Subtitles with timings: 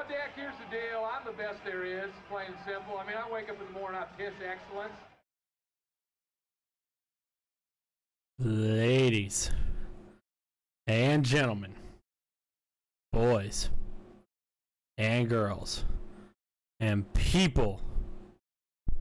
[0.00, 1.06] Well, Dak, here's the deal.
[1.12, 2.96] I'm the best there is, plain and simple.
[2.96, 4.94] I mean, I wake up in the morning, I piss excellence.
[8.38, 9.50] Ladies
[10.86, 11.74] and gentlemen,
[13.12, 13.68] boys
[14.96, 15.84] and girls,
[16.80, 17.82] and people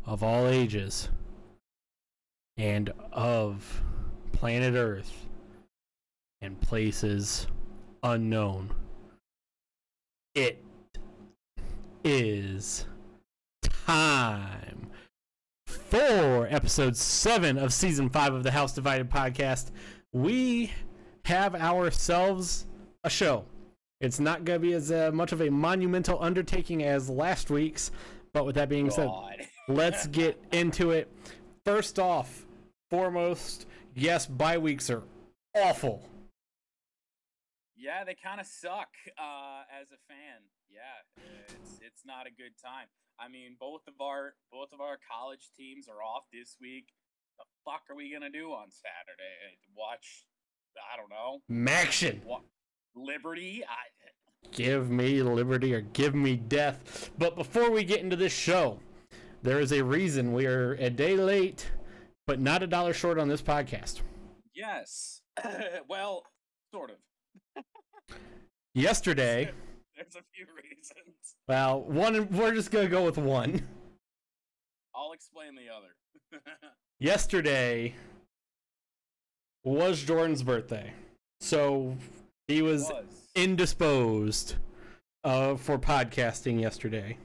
[0.06, 1.08] of all ages
[2.58, 3.82] and of
[4.34, 5.14] planet Earth
[6.42, 7.48] and places
[8.04, 8.70] unknown.
[10.36, 10.62] It
[12.12, 12.88] is
[13.62, 14.90] time
[15.68, 19.70] for episode 7 of season 5 of the House Divided podcast.
[20.12, 20.72] We
[21.26, 22.66] have ourselves
[23.04, 23.46] a show.
[24.02, 27.92] It's not going to be as uh, much of a monumental undertaking as last week's,
[28.34, 29.12] but with that being said,
[29.68, 31.12] let's get into it.
[31.64, 32.48] First off,
[32.90, 35.04] foremost, yes, bye weeks are
[35.56, 36.10] awful.
[37.78, 40.42] Yeah, they kind of suck uh, as a fan.
[40.70, 42.88] Yeah, uh, it's it's not a good time.
[43.20, 46.94] I mean, both of our both of our college teams are off this week.
[47.38, 49.36] The fuck are we gonna do on Saturday?
[49.50, 50.26] Uh, watch?
[50.78, 51.42] I don't know.
[51.50, 52.24] Maction.
[52.24, 52.44] What
[52.96, 53.64] Liberty?
[53.68, 53.90] I
[54.52, 57.12] Give me liberty or give me death.
[57.18, 58.80] But before we get into this show,
[59.44, 61.70] there is a reason we are a day late,
[62.26, 64.02] but not a dollar short on this podcast.
[64.56, 65.22] yes.
[65.88, 66.24] well,
[66.74, 67.64] sort of.
[68.74, 69.52] Yesterday,
[70.00, 71.36] There's a few reasons.
[71.48, 73.62] well, one we're just gonna go with one.
[74.96, 76.42] I'll explain the other.
[77.00, 77.96] Yesterday
[79.66, 80.94] was Jordan's birthday,
[81.42, 81.98] so
[82.48, 83.30] he was Was.
[83.36, 84.56] indisposed
[85.26, 87.18] uh, for podcasting yesterday.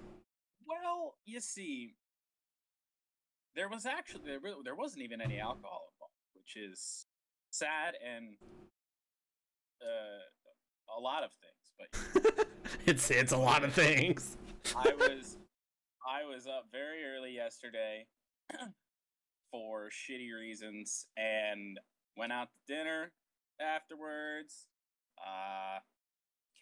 [0.66, 1.94] Well, you see,
[3.54, 7.06] there was actually there, there wasn't even any alcohol involved, which is
[7.50, 8.36] sad and
[9.80, 11.63] uh, a lot of things.
[11.78, 12.46] But
[12.86, 14.36] it's it's a lot of things.
[14.76, 15.36] I was
[16.06, 18.06] I was up very early yesterday
[19.50, 21.78] for shitty reasons and
[22.16, 23.12] went out to dinner
[23.60, 24.66] afterwards.
[25.18, 25.80] Uh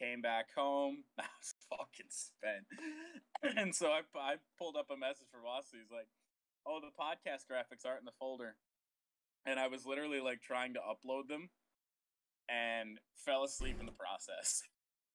[0.03, 1.05] came back home.
[1.19, 2.67] I was fucking spent.
[3.59, 5.81] and so I, I pulled up a message from Austin.
[5.83, 6.09] He's like,
[6.67, 8.57] "Oh, the podcast graphics aren't in the folder."
[9.47, 11.51] And I was literally like trying to upload them
[12.49, 14.63] and fell asleep in the process.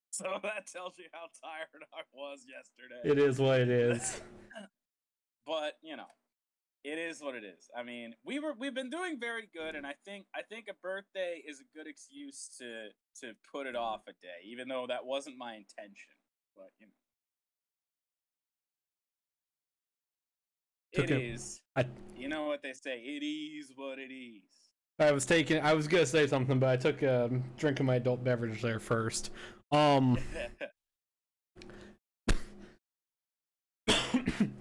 [0.12, 3.02] So that tells you how tired I was yesterday.
[3.04, 4.22] It is what it is.
[5.46, 6.10] but you know
[6.84, 7.70] it is what it is.
[7.78, 10.74] I mean we were we've been doing very good and i think i think a
[10.82, 12.90] birthday is a good excuse to
[13.22, 16.14] to put it off a day even though that wasn't my intention
[16.56, 16.94] but you know.
[21.04, 21.62] It a- is.
[21.76, 21.86] I
[22.16, 24.67] you know what they say it is what it is
[25.00, 25.60] I was taking.
[25.62, 28.80] I was gonna say something, but I took a drink of my adult beverage there
[28.80, 29.30] first.
[29.72, 30.18] Um,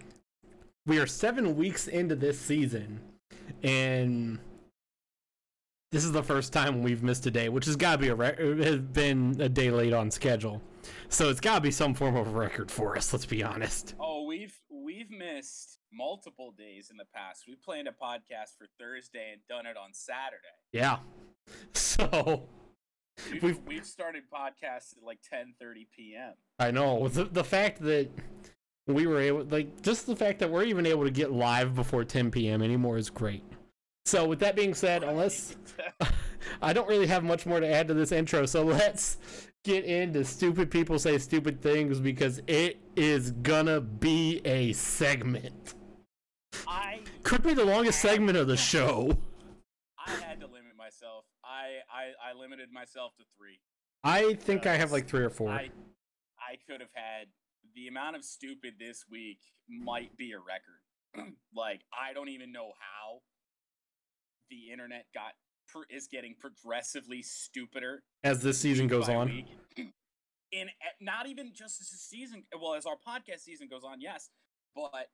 [0.86, 3.00] we are seven weeks into this season,
[3.62, 4.38] and
[5.90, 8.14] this is the first time we've missed a day, which has got to be a
[8.14, 10.60] rec- has been a day late on schedule.
[11.08, 13.10] So it's got to be some form of record for us.
[13.12, 13.94] Let's be honest.
[13.98, 19.30] oh we've we've missed multiple days in the past we planned a podcast for thursday
[19.32, 20.42] and done it on saturday
[20.72, 20.98] Yeah.
[21.74, 22.48] So
[23.32, 26.34] We've, We've- we've, started podcasts at like 10:30 p.m.
[26.58, 28.10] I know the the fact that
[28.86, 32.04] we were able, like, just the fact that we're even able to get live before
[32.04, 32.62] 10 p.m.
[32.62, 33.42] anymore is great.
[34.04, 35.56] So with that being said, unless
[36.62, 39.16] I don't really have much more to add to this intro, so let's
[39.66, 45.74] get into stupid people say stupid things because it is gonna be a segment.
[46.68, 49.18] I Could be the longest segment of the show.
[50.06, 51.24] I had to limit myself.
[51.44, 53.58] I I, I limited myself to three.
[54.04, 55.50] I think I have like three or four.
[55.50, 55.70] I
[56.38, 57.26] I could have had
[57.74, 61.32] the amount of stupid this week might be a record.
[61.54, 63.18] like I don't even know how
[64.48, 65.32] the internet got
[65.90, 69.46] is getting progressively stupider As this season goes on, week.
[70.52, 73.82] In e- eh, not even just as the season, well, as our podcast season goes
[73.84, 74.30] on, yes,
[74.74, 75.08] but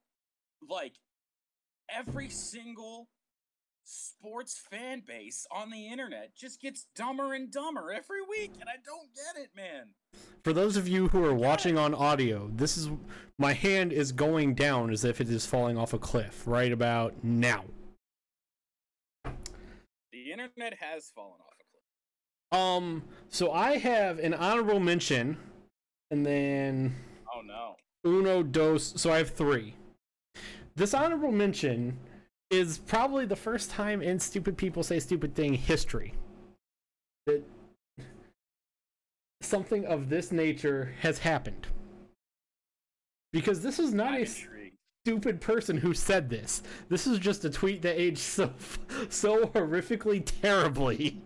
[0.68, 0.94] like
[1.88, 3.08] every single
[3.84, 8.76] sports fan base on the internet just gets dumber and dumber every week, and I
[8.84, 9.88] don't get it, man.
[10.44, 12.90] For those of you who are watching on audio, this is
[13.38, 17.14] my hand is going down as if it is falling off a cliff right about
[17.22, 17.64] now.
[20.42, 22.60] Internet has fallen off a cliff.
[22.60, 25.36] Um, so I have an honorable mention,
[26.10, 26.94] and then
[27.34, 27.76] Oh no.
[28.04, 29.00] uno dos.
[29.00, 29.74] So I have three.
[30.74, 31.98] This honorable mention
[32.50, 36.14] is probably the first time in Stupid People Say Stupid Thing history
[37.26, 37.42] that
[39.40, 41.66] something of this nature has happened.
[43.32, 44.26] Because this is not I'm a.
[45.04, 46.62] stupid person who said this.
[46.88, 48.52] This is just a tweet that aged so
[49.08, 51.20] so horrifically terribly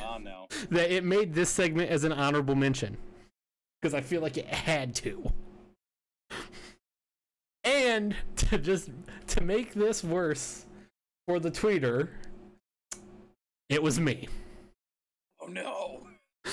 [0.00, 0.46] Oh no.
[0.70, 2.96] that it made this segment as an honorable mention
[3.80, 5.30] because I feel like it had to.
[7.64, 8.90] And to just
[9.28, 10.66] to make this worse
[11.26, 12.08] for the tweeter,
[13.68, 14.28] it was me.
[15.40, 16.06] Oh no.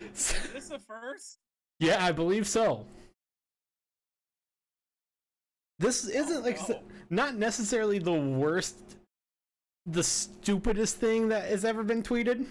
[0.00, 1.38] Is this the first?
[1.80, 2.86] Yeah, I believe so.
[5.84, 6.80] This isn't like oh, no.
[7.10, 8.76] not necessarily the worst,
[9.84, 12.46] the stupidest thing that has ever been tweeted.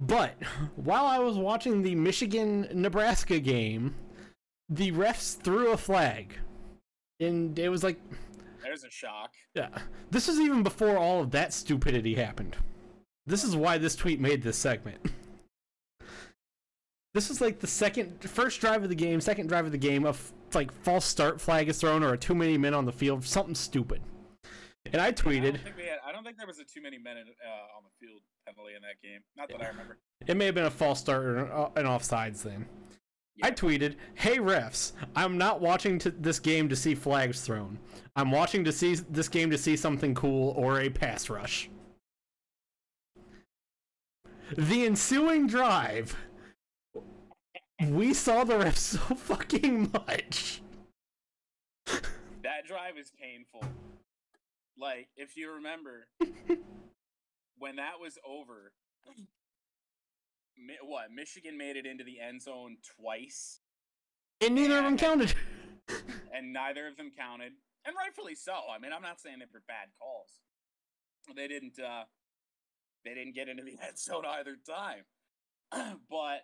[0.00, 0.34] But
[0.76, 3.94] while I was watching the Michigan Nebraska game,
[4.70, 6.34] the refs threw a flag.
[7.20, 8.00] And it was like,
[8.62, 9.34] There's a shock.
[9.54, 9.68] yeah.
[10.10, 12.56] This was even before all of that stupidity happened.
[13.26, 14.98] This is why this tweet made this segment.
[17.12, 20.06] This is like the second, first drive of the game, second drive of the game.
[20.06, 22.92] A f- like false start flag is thrown or a too many men on the
[22.92, 24.00] field, something stupid.
[24.92, 25.98] And I I tweeted, don't think had.
[26.06, 28.74] I don't think there was a too many men in, uh, on the field penalty
[28.74, 29.20] in that game.
[29.36, 29.98] Not that I remember.
[30.26, 32.66] it may have been a false start or an, uh, an offsides thing.
[33.42, 37.78] I tweeted, "Hey refs, I'm not watching this game to see flags thrown.
[38.16, 41.70] I'm watching to see this game to see something cool or a pass rush."
[44.56, 46.16] The ensuing drive,
[47.80, 50.60] we saw the refs so fucking much.
[51.86, 53.62] That drive is painful.
[54.76, 56.06] Like, if you remember,
[57.58, 58.72] when that was over,
[60.56, 61.12] Mi- what?
[61.14, 63.60] Michigan made it into the end zone twice,
[64.40, 65.34] And neither of them counted.
[66.34, 67.52] and neither of them counted,
[67.84, 68.52] and rightfully so.
[68.74, 70.30] I mean, I'm not saying they were bad calls.
[71.34, 71.78] They didn't.
[71.78, 72.04] uh
[73.04, 75.04] They didn't get into the end zone either time.
[76.10, 76.40] but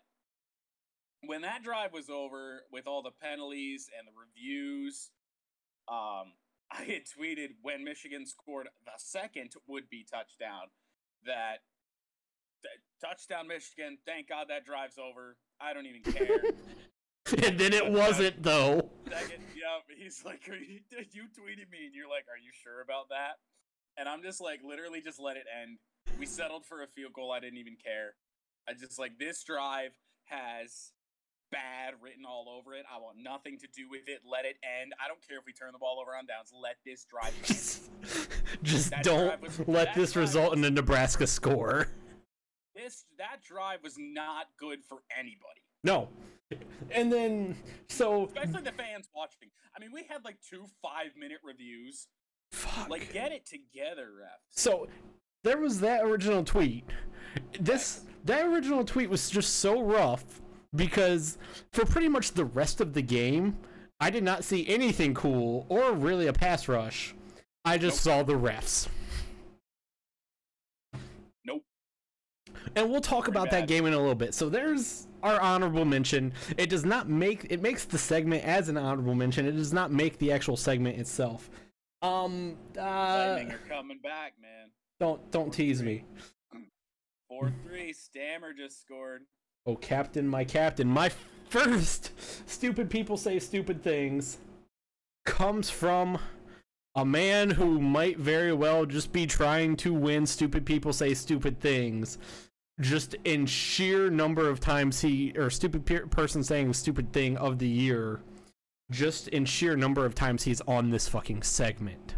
[1.29, 5.11] when that drive was over, with all the penalties and the reviews,
[5.89, 6.33] um,
[6.73, 10.73] I had tweeted when Michigan scored the second would-be touchdown
[11.27, 11.59] that,
[12.63, 13.99] that touchdown Michigan.
[14.07, 15.37] Thank God that drive's over.
[15.61, 16.41] I don't even care.
[17.47, 18.91] and then it wasn't though.
[19.09, 20.81] Second, yeah, he's like, are you,
[21.13, 23.39] you tweeted me, and you're like, are you sure about that?
[23.97, 25.79] And I'm just like, literally, just let it end.
[26.19, 27.31] We settled for a field goal.
[27.31, 28.15] I didn't even care.
[28.69, 29.93] I just like this drive
[30.25, 30.93] has
[31.51, 32.85] bad written all over it.
[32.93, 34.21] I want nothing to do with it.
[34.31, 34.93] Let it end.
[35.03, 36.53] I don't care if we turn the ball over on downs.
[36.61, 37.35] Let this drive.
[38.63, 41.89] Just That don't drive was- let this drive result in a Nebraska score.
[42.77, 46.09] This that drive was not good for anybody, No.
[46.91, 47.57] And then
[47.89, 49.49] so especially the fans watching.
[49.77, 52.09] I mean, we had like two five-minute reviews.
[52.51, 52.89] fuck.
[52.91, 54.59] Like, get it together, refs.
[54.59, 54.89] So
[55.45, 56.85] there was that original tweet.
[57.61, 60.25] This that original tweet was just so rough
[60.75, 61.39] because
[61.73, 63.57] for pretty much the rest of the game,
[64.01, 67.15] I did not see anything cool or really a pass rush.
[67.65, 68.89] I just saw the refs.
[71.45, 71.63] Nope.
[72.77, 74.35] And we'll talk Pretty about that game in a little bit.
[74.35, 76.33] So there's our honorable mention.
[76.59, 79.47] It does not make it makes the segment as an honorable mention.
[79.47, 81.51] It does not make the actual segment itself.
[82.03, 82.83] Um uh
[83.37, 84.71] Lightning are coming back, man.
[85.01, 86.05] don't don't tease me.
[87.29, 87.93] Four three.
[87.95, 89.23] Stammer just scored.
[89.67, 91.11] Oh, Captain, my Captain, my
[91.49, 92.13] first
[92.49, 94.39] stupid people say stupid things
[95.25, 96.19] comes from
[96.97, 101.59] a man who might very well just be trying to win stupid people say stupid
[101.61, 102.19] things.
[102.81, 107.59] Just in sheer number of times he, or stupid pe- person saying stupid thing of
[107.59, 108.21] the year,
[108.91, 112.17] just in sheer number of times he's on this fucking segment.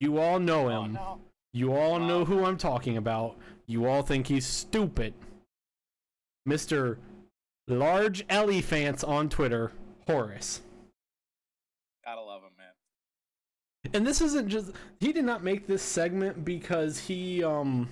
[0.00, 0.92] You all know Oh him.
[0.94, 1.20] no.
[1.52, 3.36] You all know who I'm talking about.
[3.66, 5.14] You all think he's stupid.
[6.48, 6.98] Mr.
[7.68, 9.72] Large Elephants on Twitter,
[10.06, 10.60] Horace.
[12.04, 13.92] Gotta love him, man.
[13.94, 17.88] And this isn't just he did not make this segment because he um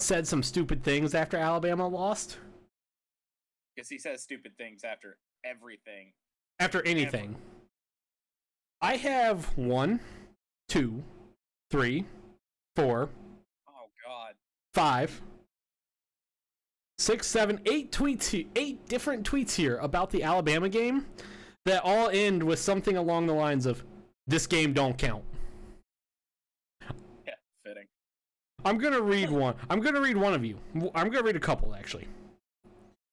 [0.00, 2.38] said some stupid things after Alabama lost.
[3.74, 6.12] Because he says stupid things after everything.
[6.58, 7.36] After anything.
[8.80, 10.00] I have one,
[10.68, 11.02] two,
[11.70, 12.04] three,
[12.76, 13.08] four,
[13.68, 14.34] Oh God.
[14.74, 15.22] five,
[16.98, 21.06] six, seven, eight tweets, eight different tweets here about the Alabama game
[21.64, 23.84] that all end with something along the lines of
[24.26, 25.24] "This game don't count."
[27.26, 27.34] Yeah,
[27.64, 27.86] fitting.
[28.64, 29.54] I'm gonna read one.
[29.70, 30.58] I'm gonna read one of you.
[30.94, 32.06] I'm gonna read a couple actually.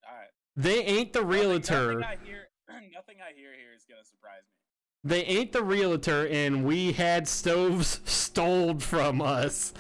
[0.03, 0.29] All right.
[0.55, 1.99] They ain't the realtor.
[1.99, 2.47] Nothing, nothing I hear.
[2.93, 4.61] nothing I hear here is gonna surprise me.
[5.03, 9.73] They ain't the realtor, and we had stoves stole from us.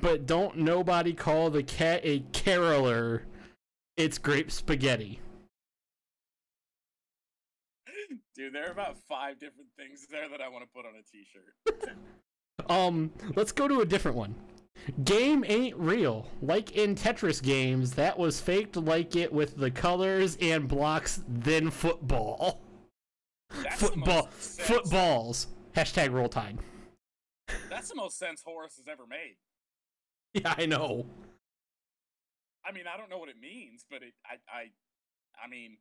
[0.00, 3.22] But don't nobody call the cat a caroler.
[3.96, 5.20] It's grape spaghetti.
[8.34, 11.02] Dude, there are about five different things there that I want to put on a
[11.02, 11.96] T-shirt.
[12.68, 14.34] Um, let's go to a different one.
[15.04, 16.26] Game ain't real.
[16.42, 21.70] Like in Tetris games, that was faked like it with the colors and blocks, then
[21.70, 22.60] football.
[23.62, 24.28] That's Football.
[24.32, 25.46] Footballs.
[25.76, 26.58] Hashtag roll tide.
[27.70, 29.36] That's the most sense Horace has ever made.
[30.34, 31.06] Yeah, I know.
[32.66, 34.62] I mean, I don't know what it means, but it, I, I,
[35.42, 35.76] I mean,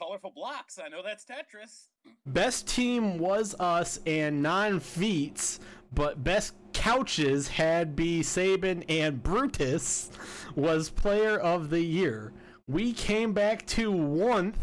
[0.00, 0.78] colorful blocks.
[0.84, 1.88] I know that's Tetris.
[2.26, 5.60] Best team was us and non feats,
[5.92, 10.10] but best couches had be Saban and Brutus
[10.54, 12.32] was player of the year.
[12.66, 14.54] We came back to one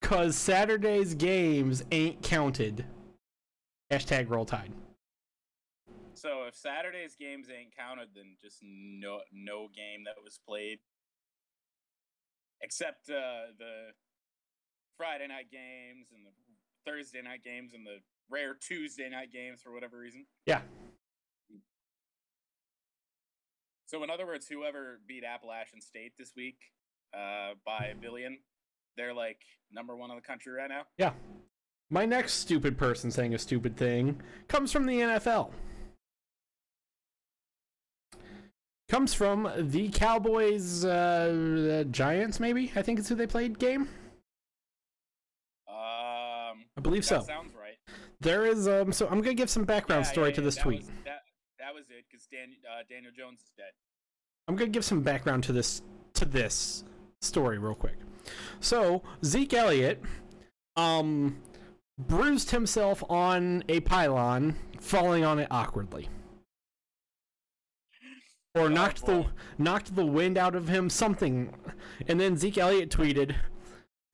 [0.00, 2.84] cause Saturday's games ain't counted.
[3.90, 4.72] Hashtag roll tide.
[6.16, 10.78] So if Saturday's games ain't counted, then just no no game that was played,
[12.62, 13.92] except uh, the
[14.96, 16.32] Friday night games and the
[16.90, 17.98] Thursday night games and the
[18.30, 20.24] rare Tuesday night games for whatever reason.
[20.46, 20.60] Yeah.
[23.86, 26.58] So in other words, whoever beat Appalachian State this week
[27.14, 28.38] uh, by a billion,
[28.96, 30.82] they're like number one in the country right now.
[30.98, 31.12] Yeah.
[31.88, 35.50] My next stupid person saying a stupid thing comes from the NFL.
[38.88, 42.70] Comes from the Cowboys uh, Giants, maybe?
[42.76, 43.88] I think it's who they played game.
[45.68, 47.22] Um, I believe so.
[47.22, 47.76] sounds right.
[48.20, 50.80] There is um so I'm gonna give some background Yeah, story yeah, to this tweet.
[50.80, 51.22] Was, that,
[51.58, 53.72] that was it, because Dan, uh, Daniel Jones is dead.
[54.48, 55.82] I'm gonna give some background to this
[56.14, 56.84] to this
[57.20, 57.96] story real quick.
[58.60, 60.02] So Zeke Elliott,
[60.76, 61.36] um,
[61.98, 66.08] bruised himself on a pylon, falling on it awkwardly,
[68.56, 69.26] or knocked the
[69.58, 71.54] knocked the wind out of him, something,
[72.08, 73.34] and then Zeke Elliott tweeted,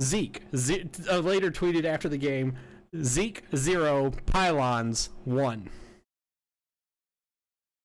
[0.03, 2.57] Zeke Ze- uh, later tweeted after the game,
[3.03, 5.71] Zeke zero, pylons one.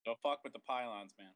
[0.04, 1.28] Don't fuck with the pylons, man.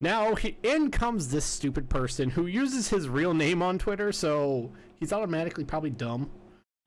[0.00, 4.72] Now, he, in comes this stupid person who uses his real name on Twitter, so
[4.96, 6.30] he's automatically probably dumb.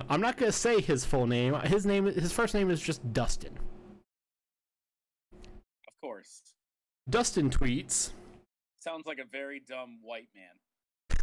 [0.07, 1.53] I'm not gonna say his full name.
[1.61, 3.57] His name, his first name is just Dustin.
[5.33, 6.41] Of course.
[7.09, 8.11] Dustin tweets.
[8.79, 11.17] Sounds like a very dumb white man.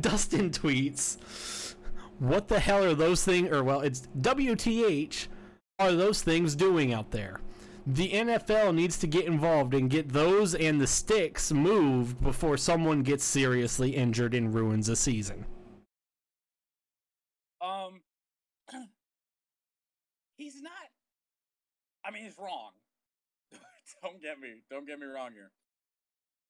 [0.00, 1.74] Dustin tweets.
[2.18, 3.50] What the hell are those things?
[3.50, 5.28] Or well, it's WTH.
[5.78, 7.40] Are those things doing out there?
[7.86, 13.02] The NFL needs to get involved and get those and the sticks moved before someone
[13.02, 15.46] gets seriously injured and ruins a season.
[17.62, 18.02] Um,
[20.36, 20.72] he's not.
[22.04, 22.72] I mean, he's wrong.
[24.02, 24.48] don't get me.
[24.70, 25.50] Don't get me wrong here.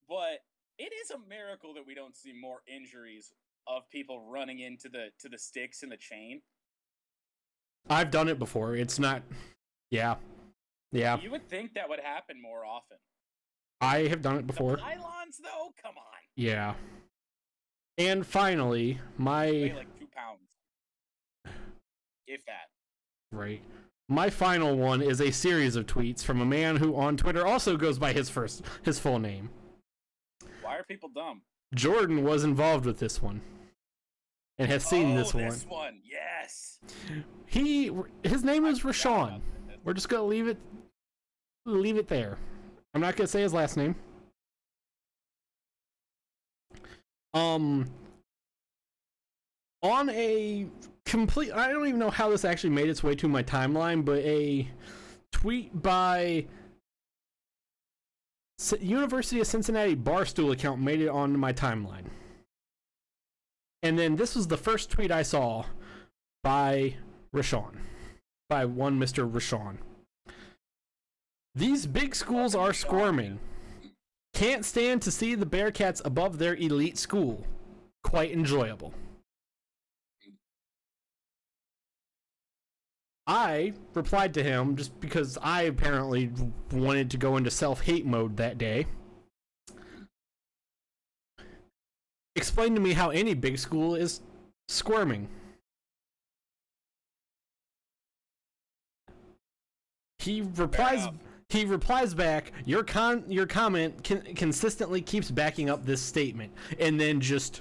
[0.08, 0.40] But
[0.78, 3.32] it is a miracle that we don't see more injuries
[3.66, 6.40] of people running into the to the sticks and the chain.
[7.90, 8.74] I've done it before.
[8.76, 9.22] It's not.
[9.90, 10.16] Yeah.
[10.92, 11.18] Yeah.
[11.20, 12.96] You would think that would happen more often.
[13.80, 14.76] I have done it The before.
[14.78, 16.74] pylons, though, come on, Yeah.
[17.96, 20.50] And finally, weigh my like two pounds,
[22.26, 22.68] if that.
[23.32, 23.62] right.
[24.08, 27.76] My final one is a series of tweets from a man who on Twitter also
[27.76, 29.50] goes by his first his full name.
[30.62, 31.42] Why are people dumb?
[31.74, 33.42] Jordan was involved with this one.
[34.56, 35.44] And has seen oh, this one.
[35.44, 36.78] This one, yes.
[37.44, 39.40] He his name is Rashawn.
[39.84, 40.58] We're just gonna leave it
[41.66, 42.38] leave it there.
[42.94, 43.94] I'm not gonna say his last name.
[47.34, 47.90] Um
[49.82, 50.66] on a
[51.08, 54.18] complete I don't even know how this actually made its way to my timeline, but
[54.18, 54.68] a
[55.32, 56.46] tweet by
[58.80, 62.06] University of Cincinnati Barstool account made it onto my timeline.
[63.82, 65.64] And then this was the first tweet I saw
[66.42, 66.96] by
[67.34, 67.76] Rashawn.
[68.48, 69.30] By one Mr.
[69.30, 69.78] Rashawn.
[71.54, 73.38] These big schools are squirming.
[74.34, 77.46] Can't stand to see the Bearcats above their elite school.
[78.02, 78.92] Quite enjoyable.
[83.28, 86.30] I replied to him just because I apparently
[86.72, 88.86] wanted to go into self hate mode that day.
[92.34, 94.22] Explain to me how any big school is
[94.68, 95.28] squirming.
[100.18, 101.06] He replies.
[101.50, 102.52] He replies back.
[102.64, 107.60] Your con your comment con- consistently keeps backing up this statement, and then just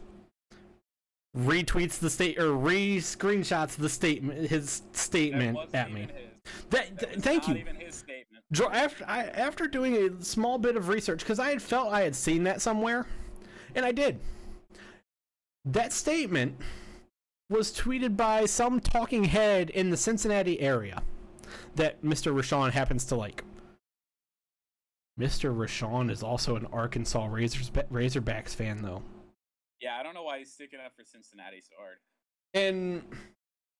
[1.37, 6.07] retweets the state or re screenshots the statement his statement at me.
[6.69, 7.55] That, That thank you.
[7.55, 8.43] Even his statement.
[8.51, 12.01] Jo- after I, after doing a small bit of research because I had felt I
[12.01, 13.05] had seen that somewhere,
[13.75, 14.19] and I did.
[15.65, 16.57] That statement
[17.49, 21.03] was tweeted by some talking head in the Cincinnati area
[21.75, 22.33] that Mr.
[22.33, 23.43] Rashawn happens to like.
[25.19, 25.55] Mr.
[25.55, 29.01] Rashawn is also an Arkansas Razors, Razorbacks fan, though.
[29.81, 31.97] Yeah, I don't know why he's sticking up for Cincinnati so hard.
[32.53, 33.03] and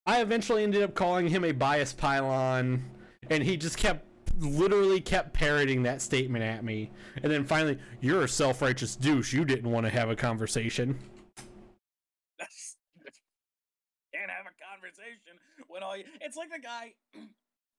[0.05, 2.83] I eventually ended up calling him a bias pylon,
[3.29, 4.05] and he just kept
[4.39, 6.91] literally kept parroting that statement at me.
[7.23, 9.33] And then finally, you're a self-righteous douche.
[9.33, 10.97] You didn't want to have a conversation.
[14.13, 16.03] Can't have a conversation when all you.
[16.21, 16.93] It's like the guy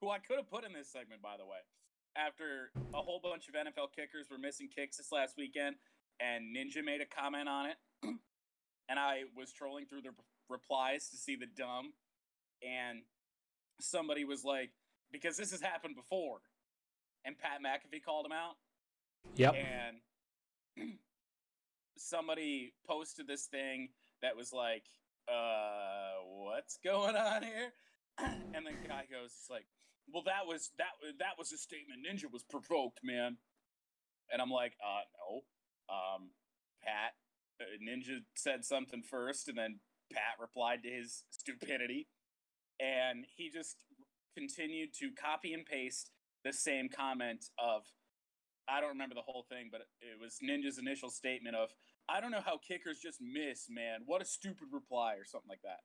[0.01, 1.59] who I could have put in this segment, by the way.
[2.17, 5.77] After a whole bunch of NFL kickers were missing kicks this last weekend,
[6.21, 7.77] and Ninja made a comment on it,
[8.89, 10.11] and I was trolling through the
[10.49, 11.93] replies to see the dumb,
[12.63, 13.03] and
[13.81, 14.71] somebody was like,
[15.13, 16.41] "Because this has happened before,"
[17.25, 18.57] and Pat McAfee called him out.
[19.37, 19.55] Yep.
[19.55, 19.97] and
[21.97, 23.91] somebody posted this thing
[24.23, 24.85] that was like,
[25.29, 27.73] uh, what's going on here?
[28.55, 29.67] And the guy goes, it's like,
[30.13, 32.01] well, that was that that was a statement.
[32.03, 33.37] Ninja was provoked, man.
[34.33, 35.43] And I'm like, uh, no.
[35.89, 36.31] Um,
[36.83, 37.13] Pat,
[37.61, 39.81] uh, Ninja said something first, and then
[40.13, 42.09] Pat replied to his stupidity,
[42.81, 43.77] and he just
[44.37, 46.11] continued to copy and paste
[46.45, 47.83] the same comment of
[48.71, 51.71] I don't remember the whole thing, but it was Ninja's initial statement of,
[52.07, 54.01] I don't know how kickers just miss, man.
[54.05, 55.81] What a stupid reply, or something like that.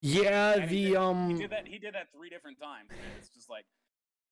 [0.00, 1.66] Yeah, And he the did- um He did that.
[1.66, 2.88] He did that three different times.
[2.90, 3.66] and It's just like,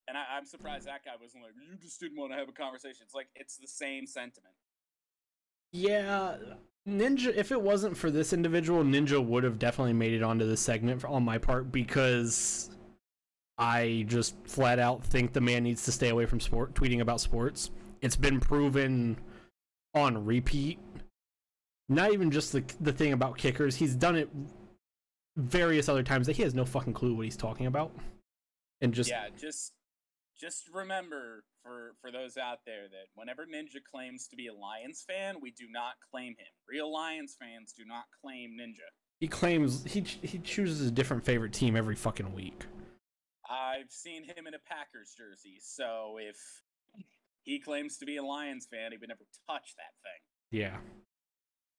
[0.09, 2.53] and I, I'm surprised that guy wasn't like, you just didn't want to have a
[2.53, 3.03] conversation.
[3.03, 4.55] It's like it's the same sentiment.
[5.73, 6.37] yeah,
[6.89, 10.57] Ninja if it wasn't for this individual, Ninja would have definitely made it onto the
[10.57, 12.71] segment for, on my part because
[13.59, 17.21] I just flat out think the man needs to stay away from sport tweeting about
[17.21, 17.71] sports.
[18.03, 19.17] It's been proven
[19.95, 20.79] on repeat.
[21.89, 23.77] Not even just the the thing about kickers.
[23.77, 24.29] He's done it
[25.37, 27.93] various other times that he has no fucking clue what he's talking about.
[28.81, 29.73] And just yeah, just
[30.41, 35.05] just remember for for those out there that whenever Ninja claims to be a Lions
[35.09, 36.53] fan, we do not claim him.
[36.69, 38.89] Real Lions fans do not claim Ninja.
[39.21, 42.65] he claims he he chooses a different favorite team every fucking week.
[43.49, 46.37] I've seen him in a Packers jersey, so if
[47.43, 50.21] he claims to be a Lions fan, he would never touch that thing.
[50.63, 50.77] Yeah.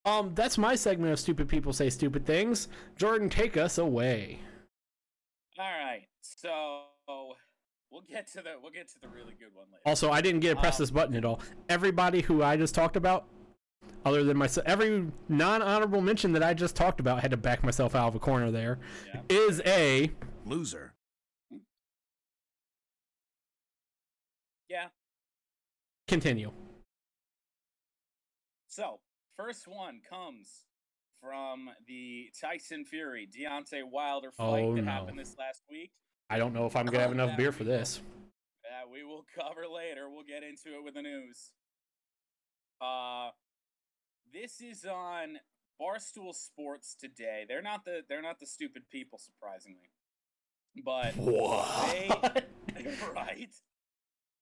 [0.04, 2.68] Um, that's my segment of stupid people say stupid things.
[2.96, 4.38] Jordan, take us away.
[5.58, 6.82] All right, so
[7.90, 9.82] we'll get to the we'll get to the really good one later.
[9.86, 11.40] Also, I didn't get to press Um, this button at all.
[11.68, 13.26] Everybody who I just talked about,
[14.04, 17.94] other than myself, every non-honorable mention that I just talked about, had to back myself
[17.94, 18.50] out of a corner.
[18.50, 18.78] There
[19.14, 19.20] Yeah.
[19.28, 20.10] is a
[20.44, 20.94] Loser.
[24.68, 24.88] Yeah.
[26.08, 26.52] continue.
[28.68, 29.00] So
[29.36, 30.66] first one comes
[31.20, 34.90] from the Tyson Fury Deontay Wilder fight Oh, that no.
[34.90, 35.92] happened this last week.
[36.28, 38.00] I don't know if I'm gonna have enough beer for this.
[38.64, 40.08] that we will cover later.
[40.10, 41.52] We'll get into it with the news.
[42.80, 43.30] Uh
[44.32, 45.38] this is on
[45.80, 47.44] Barstool Sports today.
[47.48, 49.90] They're not the they're not the stupid people, surprisingly.
[50.84, 52.44] But What?
[53.14, 53.54] right.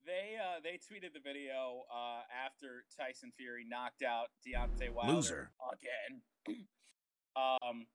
[0.07, 5.51] They uh they tweeted the video uh after Tyson Fury knocked out Deontay Wilder Loser.
[5.73, 6.23] again.
[7.37, 7.87] um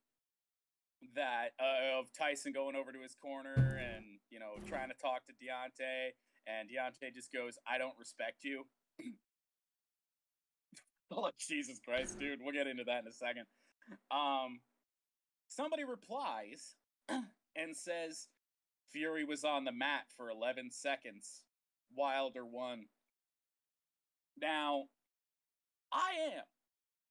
[1.16, 5.26] that uh, of Tyson going over to his corner and you know trying to talk
[5.28, 6.12] to Deontay
[6.48, 8.66] and Deontay just goes, "I don't respect you."
[11.12, 12.40] oh Jesus Christ, dude!
[12.42, 13.46] We'll get into that in a second.
[14.12, 14.60] Um,
[15.48, 16.76] somebody replies
[17.10, 18.28] and says,
[18.92, 21.44] "Fury was on the mat for 11 seconds.
[21.96, 22.86] Wilder won."
[24.42, 24.84] Now,
[25.92, 26.44] I am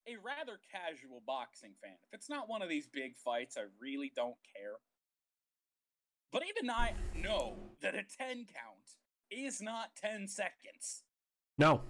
[0.09, 1.97] a rather casual boxing fan.
[2.11, 4.77] If it's not one of these big fights, I really don't care.
[6.33, 8.97] But even I know that a 10 count
[9.31, 11.03] is not 10 seconds.
[11.59, 11.83] no.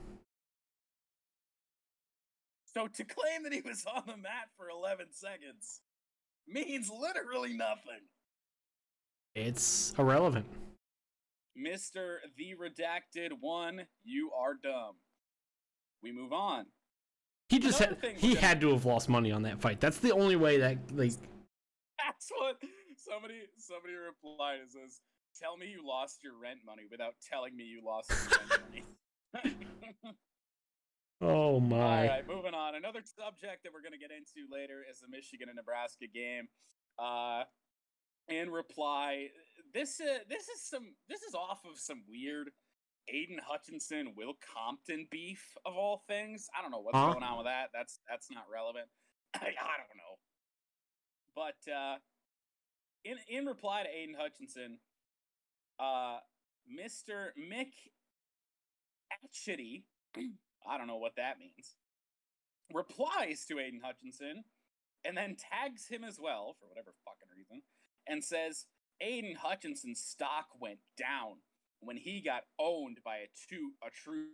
[2.74, 5.80] So to claim that he was on the mat for 11 seconds
[6.46, 8.06] means literally nothing.
[9.34, 10.46] It's irrelevant.
[11.58, 12.18] Mr.
[12.36, 14.96] The Redacted One, you are dumb.
[16.02, 16.66] We move on.
[17.48, 19.80] He just Another had, he had to have lost money on that fight.
[19.80, 21.12] That's the only way that like
[21.98, 22.60] That's what
[22.96, 25.00] somebody somebody replied and says,
[25.40, 28.84] Tell me you lost your rent money without telling me you lost your rent money.
[31.22, 32.08] oh All my.
[32.08, 32.74] right, moving on.
[32.74, 36.48] Another subject that we're going to get into later is the Michigan and Nebraska game.
[36.98, 37.44] Uh,
[38.28, 39.28] in reply,
[39.72, 42.50] this uh, this is some this is off of some weird
[43.12, 46.48] Aidan Hutchinson Will Compton beef of all things.
[46.56, 47.12] I don't know what's Huh?
[47.12, 47.70] going on with that.
[47.72, 48.86] That's that's not relevant.
[49.34, 50.18] I, I don't know.
[51.34, 51.96] But uh,
[53.04, 54.78] in in reply to Aidan Hutchinson,
[55.78, 56.18] uh,
[56.68, 57.28] Mr.
[57.38, 57.72] Mick
[59.24, 59.84] Atchity,
[60.68, 61.76] I don't know what that means,
[62.72, 64.44] replies to Aidan Hutchinson
[65.04, 67.62] and then tags him as well for whatever fucking reason
[68.06, 68.66] and says
[69.00, 71.36] Aidan Hutchinson's stock went down
[71.80, 74.26] when he got owned by a two a true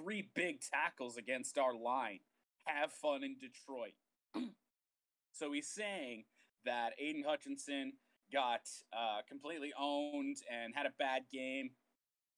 [0.00, 2.20] three big tackles against our line.
[2.66, 3.94] Have fun in Detroit.
[5.32, 6.24] so he's saying
[6.64, 7.94] that Aidan Hutchinson
[8.32, 11.70] got uh, completely owned and had a bad game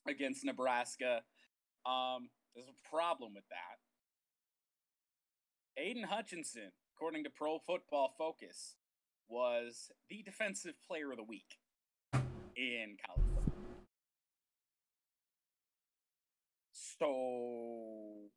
[0.09, 1.21] against Nebraska.
[1.87, 3.79] Um, there's a problem with that.
[5.83, 8.77] Aidan Hutchinson, according to Pro Football Focus,
[9.29, 11.59] was the defensive player of the week
[12.57, 13.24] in college
[16.99, 18.31] So,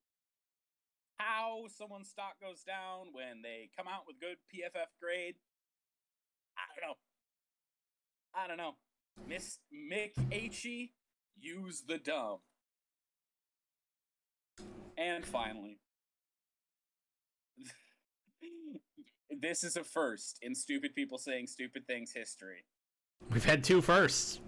[1.18, 5.36] how someone's stock goes down when they come out with good PFF grade,
[6.58, 6.96] I don't know.
[8.34, 8.76] I don't know.
[9.28, 10.68] Miss Mick H.
[11.40, 12.38] use the dumb.
[14.98, 15.80] And finally,
[19.42, 22.66] this is a first in stupid people saying stupid things history.
[23.32, 24.40] We've had two firsts.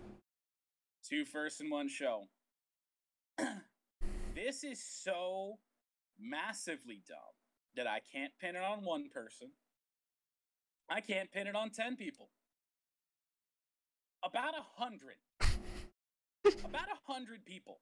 [1.08, 2.28] Two firsts in one show.
[4.46, 5.60] this is so
[6.20, 7.18] massively dumb
[7.76, 9.50] that I can't pin it on one person.
[10.90, 12.30] I can't pin it on 10 people.
[14.24, 15.16] About a hundred.
[16.66, 17.80] about a hundred people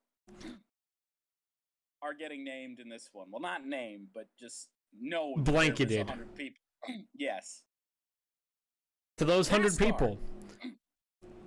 [2.02, 3.28] are getting named in this one.
[3.30, 4.68] Well, not named, but just
[5.00, 6.06] know that there was Blanketed.
[6.06, 6.60] 100 people.
[7.14, 7.62] yes.
[9.16, 9.78] To those hundred NASCAR.
[9.78, 10.18] people,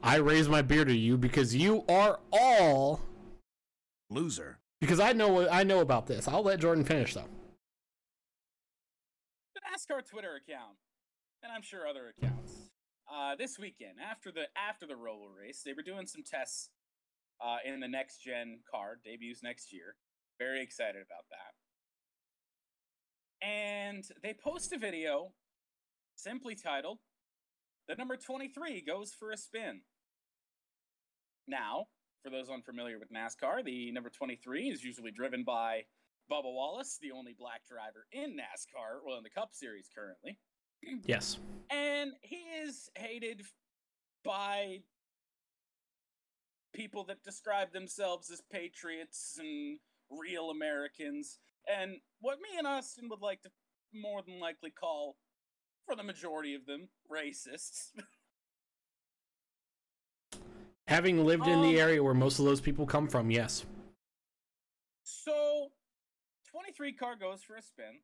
[0.03, 2.99] I raise my beer to you because you are all
[4.09, 4.60] Loser.
[4.81, 6.27] Because I know what I know about this.
[6.27, 7.29] I'll let Jordan finish though.
[9.53, 10.77] the NASCAR Twitter account,
[11.43, 12.71] and I'm sure other accounts.
[13.11, 16.69] Uh, this weekend, after the after the Roval race, they were doing some tests
[17.39, 19.95] uh, in the next gen car debuts next year.
[20.39, 21.53] Very excited about that.
[23.47, 25.33] And they post a video
[26.15, 26.97] simply titled
[27.87, 29.81] "The number 23 goes for a spin."
[31.47, 31.87] Now,
[32.23, 35.83] for those unfamiliar with NASCAR, the number 23 is usually driven by
[36.31, 40.37] Bubba Wallace, the only black driver in NASCAR, well, in the Cup Series currently.
[41.05, 41.37] Yes.
[41.69, 43.43] And he is hated
[44.25, 44.79] by
[46.73, 49.77] people that describe themselves as patriots and
[50.09, 51.37] real Americans,
[51.71, 53.51] and what me and Austin would like to
[53.93, 55.17] more than likely call,
[55.85, 57.91] for the majority of them, racists.
[60.91, 63.65] Having lived in Um, the area where most of those people come from, yes.
[65.03, 65.71] So,
[66.43, 68.03] 23 car goes for a spin,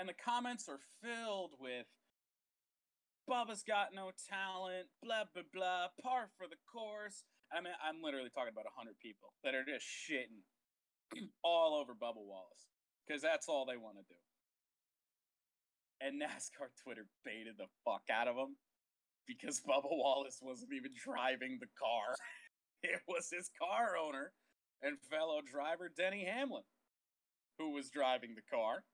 [0.00, 1.86] and the comments are filled with
[3.30, 7.22] Bubba's got no talent, blah, blah, blah, par for the course.
[7.52, 10.42] I mean, I'm literally talking about 100 people that are just shitting
[11.44, 12.66] all over Bubba Wallace
[13.06, 14.18] because that's all they want to do.
[16.00, 18.56] And NASCAR Twitter baited the fuck out of them
[19.28, 22.16] because Bubba Wallace wasn't even driving the car.
[22.82, 24.32] it was his car owner
[24.82, 26.64] and fellow driver Denny Hamlin,
[27.58, 28.84] who was driving the car.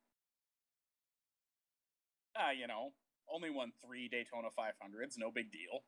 [2.36, 2.92] Ah, you know,
[3.32, 5.84] only won three Daytona 500s, no big deal.